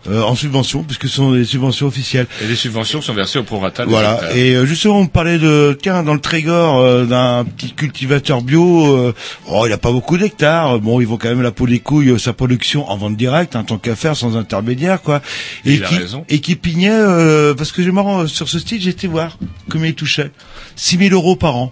Euh, 0.10 0.22
en 0.22 0.36
subvention, 0.36 0.84
puisque 0.84 1.08
ce 1.08 1.16
sont 1.16 1.32
des 1.32 1.46
subventions 1.46 1.88
officielles. 1.88 2.28
Et 2.42 2.48
les 2.48 2.56
subventions 2.56 3.02
sont 3.02 3.14
versées 3.14 3.40
au 3.40 3.44
prorata. 3.44 3.86
Voilà. 3.86 4.20
Et 4.36 4.54
euh, 4.54 4.66
justement, 4.66 5.00
on 5.00 5.04
me 5.04 5.08
parlait 5.10 5.38
de, 5.38 5.78
tiens, 5.82 6.04
dans 6.04 6.14
le 6.14 6.20
Trégor, 6.20 6.80
euh, 6.80 7.06
d'un 7.06 7.46
petit 7.46 7.72
cultivateur 7.74 8.42
bio. 8.42 8.86
euh, 8.96 9.14
oh, 9.48 9.66
il 9.68 9.74
a 9.74 9.78
pas 9.78 9.92
beaucoup 9.92 10.18
d'hectares. 10.18 10.80
Bon, 10.80 11.00
il 11.00 11.08
vaut 11.08 11.18
quand 11.18 11.30
même 11.30 11.42
la 11.42 11.52
peau 11.52 11.68
des 11.68 11.80
couilles 11.80 12.10
euh, 12.10 12.18
sa 12.18 12.34
production 12.34 12.90
en 12.90 12.98
vente 12.98 13.16
directe, 13.18 13.56
hein, 13.56 13.64
tant 13.64 13.78
qu'à 13.78 13.96
faire, 13.96 14.16
sans 14.16 14.36
intermédiaire, 14.38 15.02
quoi. 15.02 15.22
Et 15.66 15.80
qui, 15.80 15.96
raison. 15.96 16.26
et 16.30 16.40
qui 16.40 16.56
pignait, 16.56 16.90
euh, 16.92 17.54
parce 17.54 17.72
que 17.72 17.82
j'ai 17.84 17.92
marrant 17.92 18.28
sur 18.28 18.50
ce 18.50 18.58
j'ai 18.66 18.90
été 18.90 19.08
voir 19.08 19.38
combien 19.70 19.88
il 19.88 19.96
touchait. 19.96 20.32
6 20.76 20.98
000 20.98 21.14
euros 21.14 21.36
par 21.36 21.56
an 21.56 21.72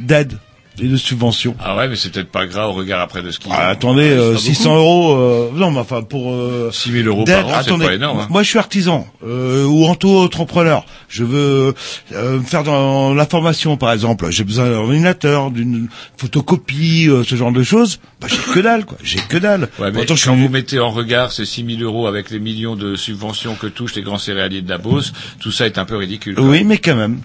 d'aide 0.00 0.38
et 0.82 0.86
de 0.88 0.96
subventions. 0.96 1.54
Ah 1.60 1.76
ouais, 1.76 1.88
mais 1.88 1.96
c'est 1.96 2.10
peut-être 2.12 2.30
pas 2.30 2.46
grave 2.46 2.70
au 2.70 2.72
regard 2.72 3.00
après 3.00 3.22
de 3.22 3.30
ce 3.30 3.38
qu'il 3.38 3.52
Ah, 3.54 3.68
attendez, 3.68 4.10
euh, 4.10 4.36
600 4.36 4.76
euros, 4.76 5.12
euh, 5.16 5.50
non, 5.54 5.70
mais 5.70 5.78
enfin 5.80 6.02
pour 6.02 6.32
euh, 6.32 6.70
6 6.72 6.90
000 6.92 7.06
euros 7.08 7.24
par 7.24 7.46
an, 7.48 7.52
c'est 7.64 7.76
pas 7.78 7.94
énorme. 7.94 8.20
hein. 8.20 8.26
Moi, 8.30 8.42
je 8.42 8.48
suis 8.48 8.58
artisan 8.58 9.06
euh, 9.26 9.64
ou 9.66 9.86
auto-entrepreneur. 9.86 10.84
Je 11.08 11.22
veux 11.24 11.74
euh, 12.12 12.38
me 12.38 12.42
faire 12.42 12.64
dans 12.64 13.14
la 13.14 13.26
formation, 13.26 13.76
par 13.76 13.92
exemple. 13.92 14.30
J'ai 14.30 14.42
besoin 14.44 14.68
d'un 14.68 14.76
ordinateur, 14.78 15.50
d'une 15.50 15.88
photocopie, 16.16 17.06
euh, 17.08 17.22
ce 17.24 17.36
genre 17.36 17.52
de 17.52 17.62
choses. 17.62 18.00
Bah, 18.20 18.26
j'ai 18.28 18.52
que 18.52 18.60
dalle, 18.60 18.84
quoi. 18.84 18.98
J'ai 19.02 19.20
que 19.20 19.36
dalle. 19.36 19.68
Ouais, 19.78 19.90
mais 19.90 19.92
Pourtant, 19.92 20.16
je 20.16 20.24
quand 20.24 20.34
suis- 20.34 20.42
vous 20.42 20.48
mettez 20.48 20.80
en 20.80 20.90
regard 20.90 21.30
ces 21.32 21.44
6 21.44 21.64
000 21.78 21.82
euros 21.82 22.06
avec 22.06 22.30
les 22.30 22.40
millions 22.40 22.74
de 22.76 22.96
subventions 22.96 23.54
que 23.54 23.66
touchent 23.68 23.94
les 23.94 24.02
grands 24.02 24.18
céréaliers 24.18 24.62
de 24.62 24.68
la 24.70 24.78
Beauce, 24.78 25.12
tout 25.40 25.52
ça 25.52 25.66
est 25.66 25.78
un 25.78 25.84
peu 25.84 25.96
ridicule. 25.96 26.38
Oui, 26.40 26.64
mais 26.64 26.78
quand 26.78 26.96
même. 26.96 27.20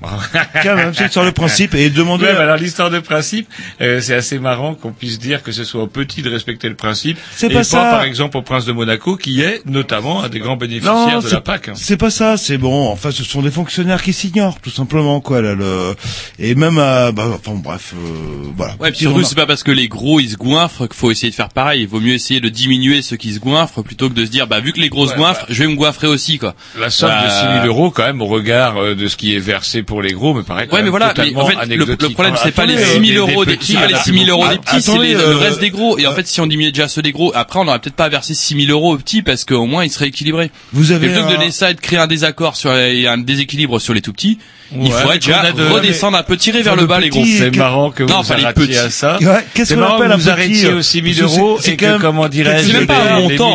quand 0.63 0.76
même, 0.76 0.93
c'est 0.93 1.11
sur 1.11 1.23
le 1.23 1.31
principe. 1.31 1.73
Et 1.76 1.89
demander. 1.89 2.26
Ouais, 2.30 2.35
alors 2.35 2.57
l'histoire 2.57 2.89
de 2.91 2.99
principe, 2.99 3.38
euh, 3.81 3.99
c'est 4.01 4.13
assez 4.15 4.39
marrant 4.39 4.73
qu'on 4.75 4.91
puisse 4.91 5.19
dire 5.19 5.43
que 5.43 5.51
ce 5.51 5.63
soit 5.63 5.81
aux 5.83 5.87
petits 5.87 6.21
de 6.21 6.29
respecter 6.29 6.69
le 6.69 6.75
principe, 6.75 7.17
C'est 7.35 7.51
et 7.51 7.53
pas 7.53 7.63
ça. 7.63 7.77
par 7.91 8.03
exemple 8.03 8.37
au 8.37 8.41
prince 8.41 8.65
de 8.65 8.71
Monaco, 8.71 9.15
qui 9.17 9.41
est 9.41 9.61
notamment 9.65 10.23
un 10.23 10.29
des 10.29 10.39
grands 10.39 10.57
bénéficiaires 10.57 11.21
de 11.21 11.27
c'est- 11.27 11.33
la 11.35 11.41
PAC. 11.41 11.69
hein. 11.69 11.73
C'est 11.75 11.97
pas 11.97 12.09
ça, 12.09 12.37
c'est 12.37 12.57
bon. 12.57 12.87
Enfin, 12.89 13.11
ce 13.11 13.23
sont 13.23 13.41
des 13.41 13.51
fonctionnaires 13.51 14.01
qui 14.01 14.13
s'ignorent, 14.13 14.59
tout 14.61 14.69
simplement, 14.69 15.19
quoi. 15.21 15.41
Là, 15.41 15.55
le... 15.55 15.95
Et 16.39 16.55
même, 16.55 16.77
à... 16.77 17.11
bah, 17.11 17.25
enfin, 17.33 17.57
bref, 17.61 17.93
euh, 17.95 18.49
voilà. 18.55 18.75
Ouais, 18.79 18.91
puis 18.91 19.01
surtout, 19.01 19.23
c'est 19.23 19.35
pas 19.35 19.45
parce 19.45 19.63
que 19.63 19.71
les 19.71 19.87
gros 19.87 20.19
ils 20.19 20.29
se 20.31 20.35
goinfrent 20.37 20.87
qu'il 20.87 20.95
faut 20.97 21.11
essayer 21.11 21.29
de 21.29 21.35
faire 21.35 21.49
pareil. 21.49 21.81
Il 21.81 21.87
vaut 21.87 21.99
mieux 21.99 22.13
essayer 22.13 22.39
de 22.39 22.49
diminuer 22.49 23.01
ceux 23.01 23.15
qui 23.17 23.33
se 23.33 23.39
goinfrent 23.39 23.83
plutôt 23.83 24.09
que 24.09 24.13
de 24.13 24.25
se 24.25 24.29
dire, 24.31 24.47
bah 24.47 24.59
vu 24.59 24.73
que 24.73 24.79
les 24.79 24.89
gros 24.89 25.05
se 25.05 25.11
Ouais, 25.11 25.17
goinfrent, 25.17 25.45
je 25.49 25.63
vais 25.63 25.69
me 25.69 25.75
goinfrer 25.75 26.07
aussi, 26.07 26.37
quoi. 26.37 26.55
La 26.79 26.89
somme 26.89 27.09
Bah, 27.09 27.25
de 27.25 27.29
6 27.29 27.53
000 27.63 27.65
euros, 27.67 27.89
quand 27.91 28.03
même, 28.05 28.21
au 28.21 28.25
regard 28.27 28.77
euh, 28.77 28.95
de 28.95 29.07
ce 29.07 29.15
qui 29.17 29.35
est 29.35 29.39
versé 29.39 29.83
pour 29.83 30.01
les 30.01 30.11
gros, 30.13 30.33
me 30.33 30.43
paraît 30.43 30.67
quand 30.67 30.75
Ouais, 30.75 30.83
mais 30.83 30.89
voilà, 30.89 31.07
mais 31.07 31.13
totalement 31.13 31.41
en 31.43 31.47
fait, 31.47 31.53
le, 31.55 31.59
anecdotique. 31.61 32.01
le 32.01 32.09
problème, 32.13 32.35
c'est 32.43 32.51
pas 32.53 32.65
les 32.65 32.77
Attendez, 32.77 33.05
6 33.07 33.13
000 33.13 33.27
euh, 33.27 33.28
euros 33.34 33.45
des 33.45 33.57
petits, 33.57 33.73
c'est 33.73 33.88
les 33.88 33.93
en 33.95 33.97
a 33.97 34.03
6 34.03 34.26
000 34.26 34.30
euros 34.30 34.47
des 34.47 34.57
petits, 34.57 34.81
c'est 34.81 34.91
Attendez, 34.91 35.07
les- 35.10 35.15
euh, 35.15 35.30
le 35.31 35.38
reste 35.38 35.60
des 35.60 35.69
gros. 35.69 35.97
Et 35.97 36.07
en 36.07 36.14
fait, 36.14 36.27
si 36.27 36.41
on 36.41 36.47
diminuait 36.47 36.72
déjà 36.72 36.88
ceux 36.88 37.01
des 37.01 37.11
gros, 37.11 37.31
après, 37.35 37.60
on 37.60 37.68
aurait 37.68 37.80
peut-être 37.80 37.95
pas 37.95 38.10
versé 38.10 38.34
6 38.34 38.65
000 38.65 38.72
euros 38.72 38.93
aux 38.93 38.97
petits 38.97 39.22
parce 39.22 39.45
qu'au 39.45 39.65
moins, 39.65 39.84
ils 39.85 39.91
seraient 39.91 40.07
équilibrés. 40.07 40.51
Vous 40.73 40.91
avez 40.91 41.07
Et 41.07 41.10
plutôt 41.11 41.26
que 41.27 41.31
de 41.34 41.69
et 41.69 41.73
de 41.73 41.80
créer 41.81 41.99
un 41.99 42.07
désaccord 42.07 42.56
sur 42.56 42.73
et 42.73 43.07
un 43.07 43.18
déséquilibre 43.18 43.80
sur 43.80 43.93
les 43.93 44.01
tout 44.01 44.14
petits, 44.14 44.38
il 44.76 44.91
faudrait 44.91 45.19
déjà 45.19 45.41
redescendre 45.41 46.18
un 46.18 46.23
peu, 46.23 46.38
tirer 46.38 46.61
vers 46.61 46.76
le 46.76 46.81
le 46.81 46.88
bas 46.88 46.99
les 46.99 47.10
gros. 47.10 47.26
C'est 47.26 47.56
marrant 47.56 47.91
que 47.91 48.03
Non, 48.03 48.22
vous 48.22 48.27
pas 48.30 48.38
les 48.38 48.43
arrêtiez 48.45 48.68
petits. 48.68 48.77
à 48.77 48.89
ça. 48.89 49.18
Qu'est-ce 49.53 49.69
C'est 49.69 49.73
qu'on 49.76 49.81
marrant 49.81 49.95
appelle 49.97 50.07
que 50.10 50.14
un 50.14 50.15
vous 50.18 50.22
petit, 50.23 50.30
arrêtiez 50.30 50.73
aux 50.73 50.81
6 50.81 51.01
parce 51.01 51.15
000 51.15 51.27
que 51.27 51.34
c'est- 51.34 51.39
euros 51.39 51.57
c'est 51.60 51.72
et 51.72 51.77
que, 51.77 51.97
comment 51.99 52.27
dirais-je, 52.30 52.68
c'est 52.68 52.73
les- 52.73 52.80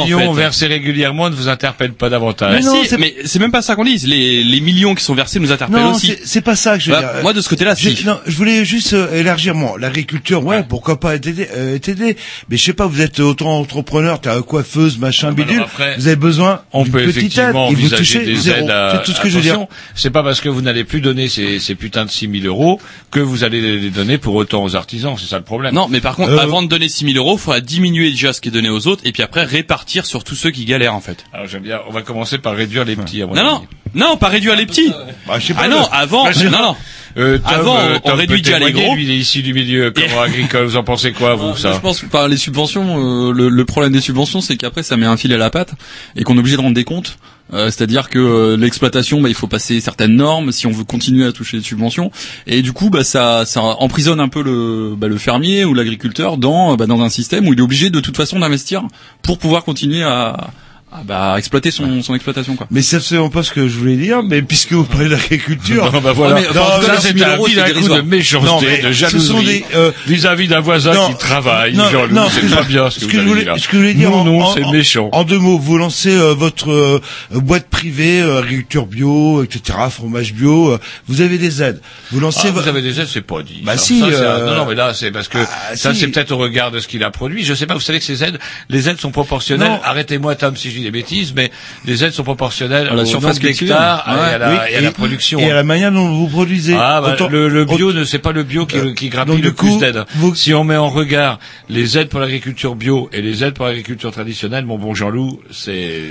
millions 0.04 0.32
versés 0.32 0.66
régulièrement 0.66 1.30
ne 1.30 1.34
vous 1.34 1.48
interpellent 1.48 1.94
pas 1.94 2.10
davantage. 2.10 2.62
Mais 2.64 2.86
c'est- 2.88 2.98
mais 2.98 3.14
c'est 3.24 3.38
même 3.38 3.52
pas 3.52 3.62
ça 3.62 3.74
qu'on 3.76 3.84
dit. 3.84 3.96
Les, 4.06 4.42
les 4.44 4.60
millions 4.60 4.94
qui 4.94 5.02
sont 5.04 5.14
versés 5.14 5.38
nous 5.40 5.52
interpellent 5.52 5.82
aussi. 5.94 6.08
c'est- 6.08 6.20
c'est 6.24 6.40
pas 6.40 6.56
ça 6.56 6.76
que 6.76 6.82
je 6.84 6.90
veux 6.90 6.96
Bah, 6.96 7.12
dire. 7.14 7.22
moi, 7.22 7.32
de 7.32 7.40
ce 7.40 7.48
côté-là, 7.48 7.74
Je, 7.78 7.88
si. 7.90 8.04
je 8.26 8.36
voulais 8.36 8.64
juste 8.64 8.92
euh, 8.92 9.14
élargir 9.18 9.54
l'agriculture. 9.78 10.44
Ouais, 10.44 10.62
pourquoi 10.62 11.00
pas 11.00 11.14
être 11.14 11.26
aidé, 11.26 11.48
euh, 11.56 11.76
être 11.76 11.88
aidé. 11.88 12.16
Mais 12.48 12.56
je 12.56 12.64
sais 12.64 12.72
pas, 12.72 12.86
vous 12.86 13.00
êtes 13.00 13.20
auto-entrepreneur, 13.20 14.20
t'as 14.20 14.40
coiffeuse, 14.42 14.98
machin, 14.98 15.32
bah 15.32 15.44
bidule. 15.44 15.62
après, 15.62 15.96
vous 15.96 16.06
avez 16.06 16.16
besoin 16.16 16.62
On 16.72 16.82
d'une 16.82 16.92
peut 16.92 16.98
petite 17.04 17.16
aide. 17.16 17.22
effectivement 17.24 17.68
Et 17.70 17.74
vous 17.74 17.80
envisager 17.80 17.96
touchez 18.02 18.24
des 18.24 18.36
zéro. 18.36 18.58
aides 18.64 18.70
à... 18.70 18.92
C'est 18.96 19.02
tout 19.10 19.16
ce 19.16 19.20
que 19.20 19.28
je 19.28 19.36
veux 19.36 19.42
dire. 19.42 19.66
C'est 19.94 20.10
pas 20.10 20.22
parce 20.22 20.40
que 20.40 20.48
vous 20.48 20.62
n'allez 20.62 20.84
plus 20.84 21.00
donner 21.00 21.28
ces, 21.28 21.58
ces 21.58 21.74
putains 21.74 22.04
de 22.04 22.10
6 22.10 22.28
000 22.42 22.46
euros 22.46 22.80
que 23.10 23.20
vous 23.20 23.44
allez 23.44 23.60
les 23.78 23.90
donner 23.90 24.18
pour 24.18 24.34
autant 24.34 24.62
aux 24.64 24.76
artisans. 24.76 25.14
C'est 25.18 25.26
ça 25.28 25.38
le 25.38 25.44
problème. 25.44 25.74
Non, 25.74 25.88
mais 25.88 26.00
par 26.00 26.16
contre, 26.16 26.30
Euh, 26.32 26.38
avant 26.38 26.62
de 26.62 26.68
donner 26.68 26.88
6 26.88 27.12
000 27.12 27.16
euros, 27.24 27.36
il 27.36 27.40
faudra 27.40 27.60
diminuer 27.60 28.10
déjà 28.10 28.32
ce 28.32 28.40
qui 28.40 28.48
est 28.48 28.52
donné 28.52 28.68
aux 28.68 28.86
autres 28.86 29.02
et 29.04 29.12
puis 29.12 29.22
après 29.22 29.44
répartir 29.44 30.06
sur 30.06 30.24
tous 30.24 30.34
ceux 30.34 30.50
qui 30.50 30.64
galèrent 30.64 30.94
en 30.94 31.00
fait. 31.00 31.24
Alors 31.32 31.46
j'aime 31.46 31.62
bien. 31.62 31.80
On 31.88 31.92
va 31.92 32.02
commencer 32.02 32.38
par 32.38 32.54
réduire 32.54 32.84
les 32.84 32.96
petits. 32.96 33.22
À 33.22 33.26
mon 33.26 33.34
Non, 33.34 33.42
non, 33.44 33.56
avis. 33.56 33.66
non, 33.94 34.16
pas 34.16 34.28
réduire 34.28 34.56
les 34.56 34.66
petits. 34.66 34.92
Bah, 35.26 35.38
je 35.38 35.46
sais 35.46 35.54
pas, 35.54 35.62
Ah 35.64 35.68
non, 35.68 35.80
le- 35.80 35.86
avant, 35.96 36.24
Bah, 36.24 36.30
non, 36.44 36.50
non. 36.50 36.76
Euh, 37.16 37.38
Tom, 37.38 37.46
Avant, 37.46 37.78
euh, 37.78 37.96
on 38.02 38.10
Tom 38.10 38.18
réduit 38.18 38.38
peut 38.38 38.42
déjà 38.42 38.58
les 38.58 38.72
gros. 38.72 38.94
Lui, 38.94 39.04
il 39.04 39.10
est 39.10 39.16
issu 39.16 39.42
du 39.42 39.54
milieu 39.54 39.90
comment 39.94 40.22
agricole. 40.22 40.66
Vous 40.66 40.76
en 40.76 40.84
pensez 40.84 41.12
quoi, 41.12 41.34
vous, 41.34 41.56
ça 41.56 41.72
je 41.72 41.78
pense 41.78 42.00
que 42.00 42.06
par 42.06 42.28
les 42.28 42.36
subventions, 42.36 43.28
euh, 43.28 43.32
le, 43.32 43.48
le 43.48 43.64
problème 43.64 43.92
des 43.92 44.00
subventions, 44.00 44.40
c'est 44.40 44.56
qu'après 44.56 44.82
ça 44.82 44.96
met 44.96 45.06
un 45.06 45.16
fil 45.16 45.32
à 45.32 45.38
la 45.38 45.50
patte 45.50 45.72
et 46.16 46.24
qu'on 46.24 46.36
est 46.36 46.40
obligé 46.40 46.56
de 46.56 46.62
rendre 46.62 46.74
des 46.74 46.84
comptes. 46.84 47.18
Euh, 47.52 47.66
C'est-à-dire 47.66 48.08
que 48.08 48.18
euh, 48.18 48.56
l'exploitation, 48.56 49.20
bah, 49.20 49.28
il 49.28 49.34
faut 49.34 49.46
passer 49.46 49.80
certaines 49.80 50.16
normes 50.16 50.50
si 50.50 50.66
on 50.66 50.70
veut 50.70 50.84
continuer 50.84 51.26
à 51.26 51.32
toucher 51.32 51.58
des 51.58 51.62
subventions. 51.62 52.10
Et 52.46 52.62
du 52.62 52.72
coup, 52.72 52.88
bah, 52.88 53.04
ça, 53.04 53.44
ça 53.44 53.60
emprisonne 53.60 54.18
un 54.18 54.28
peu 54.28 54.42
le, 54.42 54.94
bah, 54.96 55.08
le 55.08 55.18
fermier 55.18 55.64
ou 55.64 55.74
l'agriculteur 55.74 56.38
dans, 56.38 56.74
bah, 56.76 56.86
dans 56.86 57.02
un 57.02 57.10
système 57.10 57.46
où 57.46 57.52
il 57.52 57.58
est 57.58 57.62
obligé 57.62 57.90
de 57.90 58.00
toute 58.00 58.16
façon 58.16 58.38
d'investir 58.38 58.82
pour 59.22 59.38
pouvoir 59.38 59.62
continuer 59.64 60.02
à, 60.02 60.50
à, 60.94 61.02
bah, 61.02 61.34
exploiter 61.38 61.70
son, 61.72 62.02
son 62.02 62.14
exploitation. 62.14 62.54
Quoi. 62.56 62.66
Mais 62.70 62.80
c'est 62.82 62.96
absolument 62.96 63.28
pas 63.30 63.42
ce 63.42 63.50
que 63.52 63.66
je 63.68 63.76
voulais 63.76 63.96
dire, 63.96 64.22
mais 64.22 64.42
puisque 64.42 64.72
vous 64.72 64.84
parlez 64.84 65.08
d'agriculture. 65.08 65.90
Non, 65.92 66.00
bah 66.02 66.12
voilà. 66.12 66.36
Ouais, 66.36 66.42
mais, 66.42 66.48
enfin, 66.48 66.60
en 66.76 66.80
tout 66.80 66.86
cas, 66.86 66.94
les 66.94 67.00
c'est 67.00 67.12
6 67.12 67.18
000 67.18 67.30
un 67.30 67.46
vilain 67.46 67.64
coup 67.80 67.88
de 67.88 68.00
méchanceté, 68.02 68.46
Non, 68.48 68.60
mais 68.60 68.78
de 68.78 68.92
ce 68.92 69.08
sont 69.18 69.18
jalousie 69.38 69.46
des, 69.46 69.64
euh, 69.74 69.90
vis-à-vis 70.06 70.46
d'un 70.48 70.60
voisin 70.60 70.94
non, 70.94 71.08
qui 71.08 71.16
travaille. 71.18 71.74
non, 71.74 71.84
non, 72.10 72.26
c'est 72.30 72.48
pas 72.54 72.62
bien 72.62 72.90
ce 72.90 73.00
que 73.00 73.06
ce 73.06 73.10
vous 73.10 73.18
avez 73.18 73.26
voulais, 73.28 73.40
dit 73.42 73.46
là. 73.48 73.58
ce 73.58 73.66
que 73.66 73.72
je 73.72 73.76
voulais 73.78 73.94
dire 73.94 74.10
Non, 74.10 74.18
en, 74.20 74.24
non, 74.24 74.40
en- 74.42 74.54
c'est 74.54 74.62
en- 74.62 74.70
méchant. 74.72 75.08
En 75.12 75.24
deux 75.24 75.38
mots, 75.38 75.58
vous 75.58 75.78
lancez 75.78 76.14
euh, 76.16 76.32
votre 76.34 76.70
euh, 76.70 77.00
boîte 77.32 77.68
privée, 77.68 78.20
euh, 78.20 78.38
agriculture 78.40 78.86
bio, 78.86 79.42
etc., 79.42 79.76
fromage 79.90 80.32
bio. 80.32 80.70
euh, 80.70 80.78
vous 81.08 81.20
avez 81.22 81.38
des 81.38 81.60
aides. 81.62 81.80
Vous 82.12 82.20
lancez. 82.20 82.40
Ah, 82.48 82.50
vo- 82.52 82.60
vous 82.60 82.68
avez 82.68 82.82
des 82.82 83.00
aides, 83.00 83.08
c'est 83.12 83.20
pas 83.26 83.42
dit. 83.42 83.62
Bah 83.64 83.76
si, 83.76 84.00
euh, 84.02 84.46
Non, 84.46 84.58
non, 84.58 84.66
mais 84.68 84.74
là, 84.76 84.94
c'est 84.94 85.10
parce 85.10 85.26
que 85.28 85.38
ah, 85.38 85.74
ça, 85.76 85.92
c'est 85.92 86.06
peut-être 86.08 86.30
au 86.32 86.38
regard 86.38 86.70
de 86.70 86.78
ce 86.78 86.86
qu'il 86.86 87.02
a 87.02 87.10
produit. 87.10 87.44
Je 87.44 87.52
sais 87.54 87.66
pas. 87.66 87.74
Vous 87.74 87.80
savez 87.80 87.98
que 87.98 88.04
ces 88.04 88.22
aides, 88.22 88.38
les 88.68 88.88
aides 88.88 89.00
sont 89.00 89.10
proportionnelles. 89.10 89.68
Non. 89.68 89.80
Arrêtez-moi, 89.82 90.36
Tom, 90.36 90.56
si 90.56 90.70
je 90.70 90.78
dis 90.78 90.83
des 90.84 90.90
bêtises, 90.90 91.32
mais 91.34 91.50
les 91.84 92.04
aides 92.04 92.12
sont 92.12 92.22
proportionnelles 92.24 92.88
À 92.88 92.94
la 92.94 93.04
surface 93.04 93.40
d'hectares 93.40 94.04
Ouais. 94.08 94.30
et 94.30 94.34
à 94.34 94.38
la, 94.38 94.50
Oui, 94.50 94.56
et 94.70 94.76
à 94.76 94.80
la 94.80 94.90
production. 94.92 95.38
et 95.40 95.50
à 95.50 95.54
la 95.54 95.64
manière 95.64 95.90
dont 95.92 96.08
vous 96.08 96.28
produisez. 96.28 96.74
Ah, 96.78 97.00
bah, 97.00 97.14
Autant- 97.14 97.28
le, 97.28 97.48
le 97.48 97.64
bio 97.64 97.92
ne 97.92 98.04
c'est 98.04 98.18
pas 98.18 98.32
le 98.32 98.42
bio 98.44 98.66
qui, 98.66 98.76
Euh, 98.78 98.92
qui 98.94 99.08
grappille 99.08 99.40
le 99.42 99.52
plus 99.52 99.70
coup, 99.70 99.78
d'aides. 99.80 100.04
vous- 100.14 100.34
Si 100.34 100.54
on 100.54 100.64
met 100.64 100.76
en 100.76 100.88
regard 100.88 101.38
les 101.68 101.98
aides 101.98 102.08
pour 102.08 102.20
l'agriculture 102.20 102.74
bio 102.76 103.08
et 103.12 103.20
les 103.22 103.42
aides 103.44 103.54
pour 103.54 103.66
l'agriculture 103.66 104.12
traditionnelle, 104.12 104.64
mon 104.66 104.78
bon 104.78 104.94
Jean-Loup, 104.94 105.40
c'est 105.50 106.02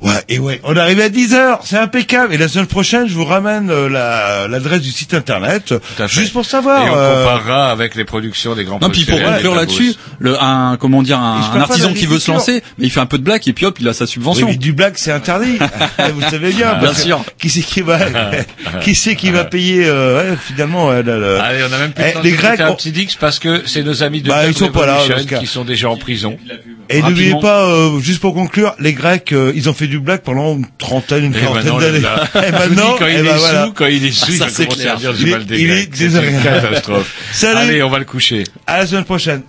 Ouais, 0.00 0.12
et 0.30 0.38
ouais, 0.38 0.60
on 0.64 0.74
arrive 0.78 0.98
à 1.00 1.10
10 1.10 1.34
heures, 1.34 1.60
c'est 1.62 1.76
impeccable. 1.76 2.32
Et 2.32 2.38
la 2.38 2.48
semaine 2.48 2.66
prochaine, 2.66 3.06
je 3.06 3.12
vous 3.14 3.24
ramène 3.26 3.68
euh, 3.70 3.88
la- 3.90 4.48
l'adresse 4.48 4.80
du 4.80 4.90
site 4.92 5.12
internet, 5.12 5.74
à 5.98 6.08
fait. 6.08 6.20
juste 6.20 6.32
pour 6.32 6.46
savoir. 6.46 6.86
et 6.86 6.90
on 6.90 6.96
euh, 6.96 7.18
comparera 7.24 7.70
avec 7.70 7.94
les 7.94 8.04
productions 8.04 8.54
des 8.54 8.64
grands 8.64 8.78
Non, 8.80 8.88
puis 8.88 9.04
pour 9.04 9.20
conclure 9.20 9.54
là-dessus, 9.54 9.94
le, 10.18 10.42
un, 10.42 10.78
comment 10.80 11.02
dire, 11.02 11.18
un, 11.18 11.40
artisan 11.60 11.92
qui 11.92 12.06
veut 12.06 12.18
se 12.18 12.30
lancer, 12.30 12.62
mais 12.78 12.86
il 12.86 12.90
fait 12.90 13.00
un 13.00 13.06
peu 13.06 13.18
de 13.18 13.22
blague 13.24 13.42
et 13.46 13.52
puis 13.52 13.66
hop, 13.66 13.76
il 13.78 13.88
a 13.88 13.92
sa 13.92 14.04
Oui, 14.04 14.10
subvention. 14.10 14.46
mais 14.46 14.56
du 14.56 14.72
blague, 14.72 14.94
c'est 14.96 15.12
interdit. 15.12 15.58
vous 16.14 16.22
savez 16.30 16.52
bien. 16.52 16.74
Bien 16.78 16.94
sûr. 16.94 17.22
Qui 17.38 17.50
c'est 17.50 17.60
qui 17.60 17.82
va, 17.82 17.98
qui 18.82 18.94
c'est 18.94 19.16
qui 19.16 19.30
va 19.30 19.44
payer 19.44 19.84
euh, 19.86 20.30
ouais, 20.32 20.36
finalement 20.46 20.90
le- 20.92 21.02
le- 21.02 21.40
Allez, 21.40 21.60
on 21.68 21.72
a 21.74 21.78
même 21.78 21.92
plus 21.92 22.04
Eh, 22.18 22.22
les 22.22 22.32
Grecs, 22.32 22.60
un 22.60 22.70
on- 22.70 22.74
petit 22.74 22.90
Dix 22.92 23.16
parce 23.20 23.38
que 23.38 23.62
c'est 23.66 23.82
nos 23.82 24.02
amis 24.02 24.22
de 24.22 24.28
Bah, 24.28 24.46
ils 24.46 24.56
sont 24.56 24.68
pas 24.70 24.86
là, 24.86 24.98
qui 25.38 25.46
sont 25.46 25.64
déjà 25.64 25.90
en 25.90 25.96
prison. 25.96 26.38
Et 26.88 27.02
n'oubliez 27.02 27.34
pas, 27.40 27.66
euh, 27.66 28.00
juste 28.00 28.20
pour 28.20 28.34
conclure, 28.34 28.74
les 28.80 28.94
Grecs, 28.94 29.32
euh, 29.32 29.52
ils 29.54 29.68
ont 29.68 29.74
fait 29.74 29.86
du 29.90 29.98
black 30.00 30.22
pendant 30.22 30.54
une 30.56 30.66
trentaine, 30.78 31.24
une 31.26 31.34
Et 31.36 31.40
quarantaine 31.40 31.64
maintenant, 31.72 31.78
d'années. 31.80 31.98
Et 32.48 32.50
vous 32.50 32.58
maintenant, 32.58 32.96
quand 32.98 33.06
il 33.06 33.16
eh 33.18 33.22
ben 33.22 33.34
est 33.34 33.38
voilà. 33.38 33.66
sous, 33.66 33.72
quand 33.72 33.86
il 33.86 34.06
est 34.06 34.10
sous, 34.12 34.32
il 34.32 34.38
va 34.38 34.46
commencer 34.50 34.88
à 34.88 34.96
dire 34.96 35.12
du 35.12 35.26
mal 35.26 35.44
des 35.44 35.60
Il 35.60 35.70
est 35.70 35.76
C'est 35.80 35.84
une 35.84 35.90
désagréable. 35.90 36.42
catastrophe. 36.62 37.14
Salut. 37.32 37.58
Allez, 37.58 37.82
on 37.82 37.90
va 37.90 37.98
le 37.98 38.04
coucher. 38.06 38.44
À 38.66 38.78
la 38.78 38.86
semaine 38.86 39.04
prochaine. 39.04 39.42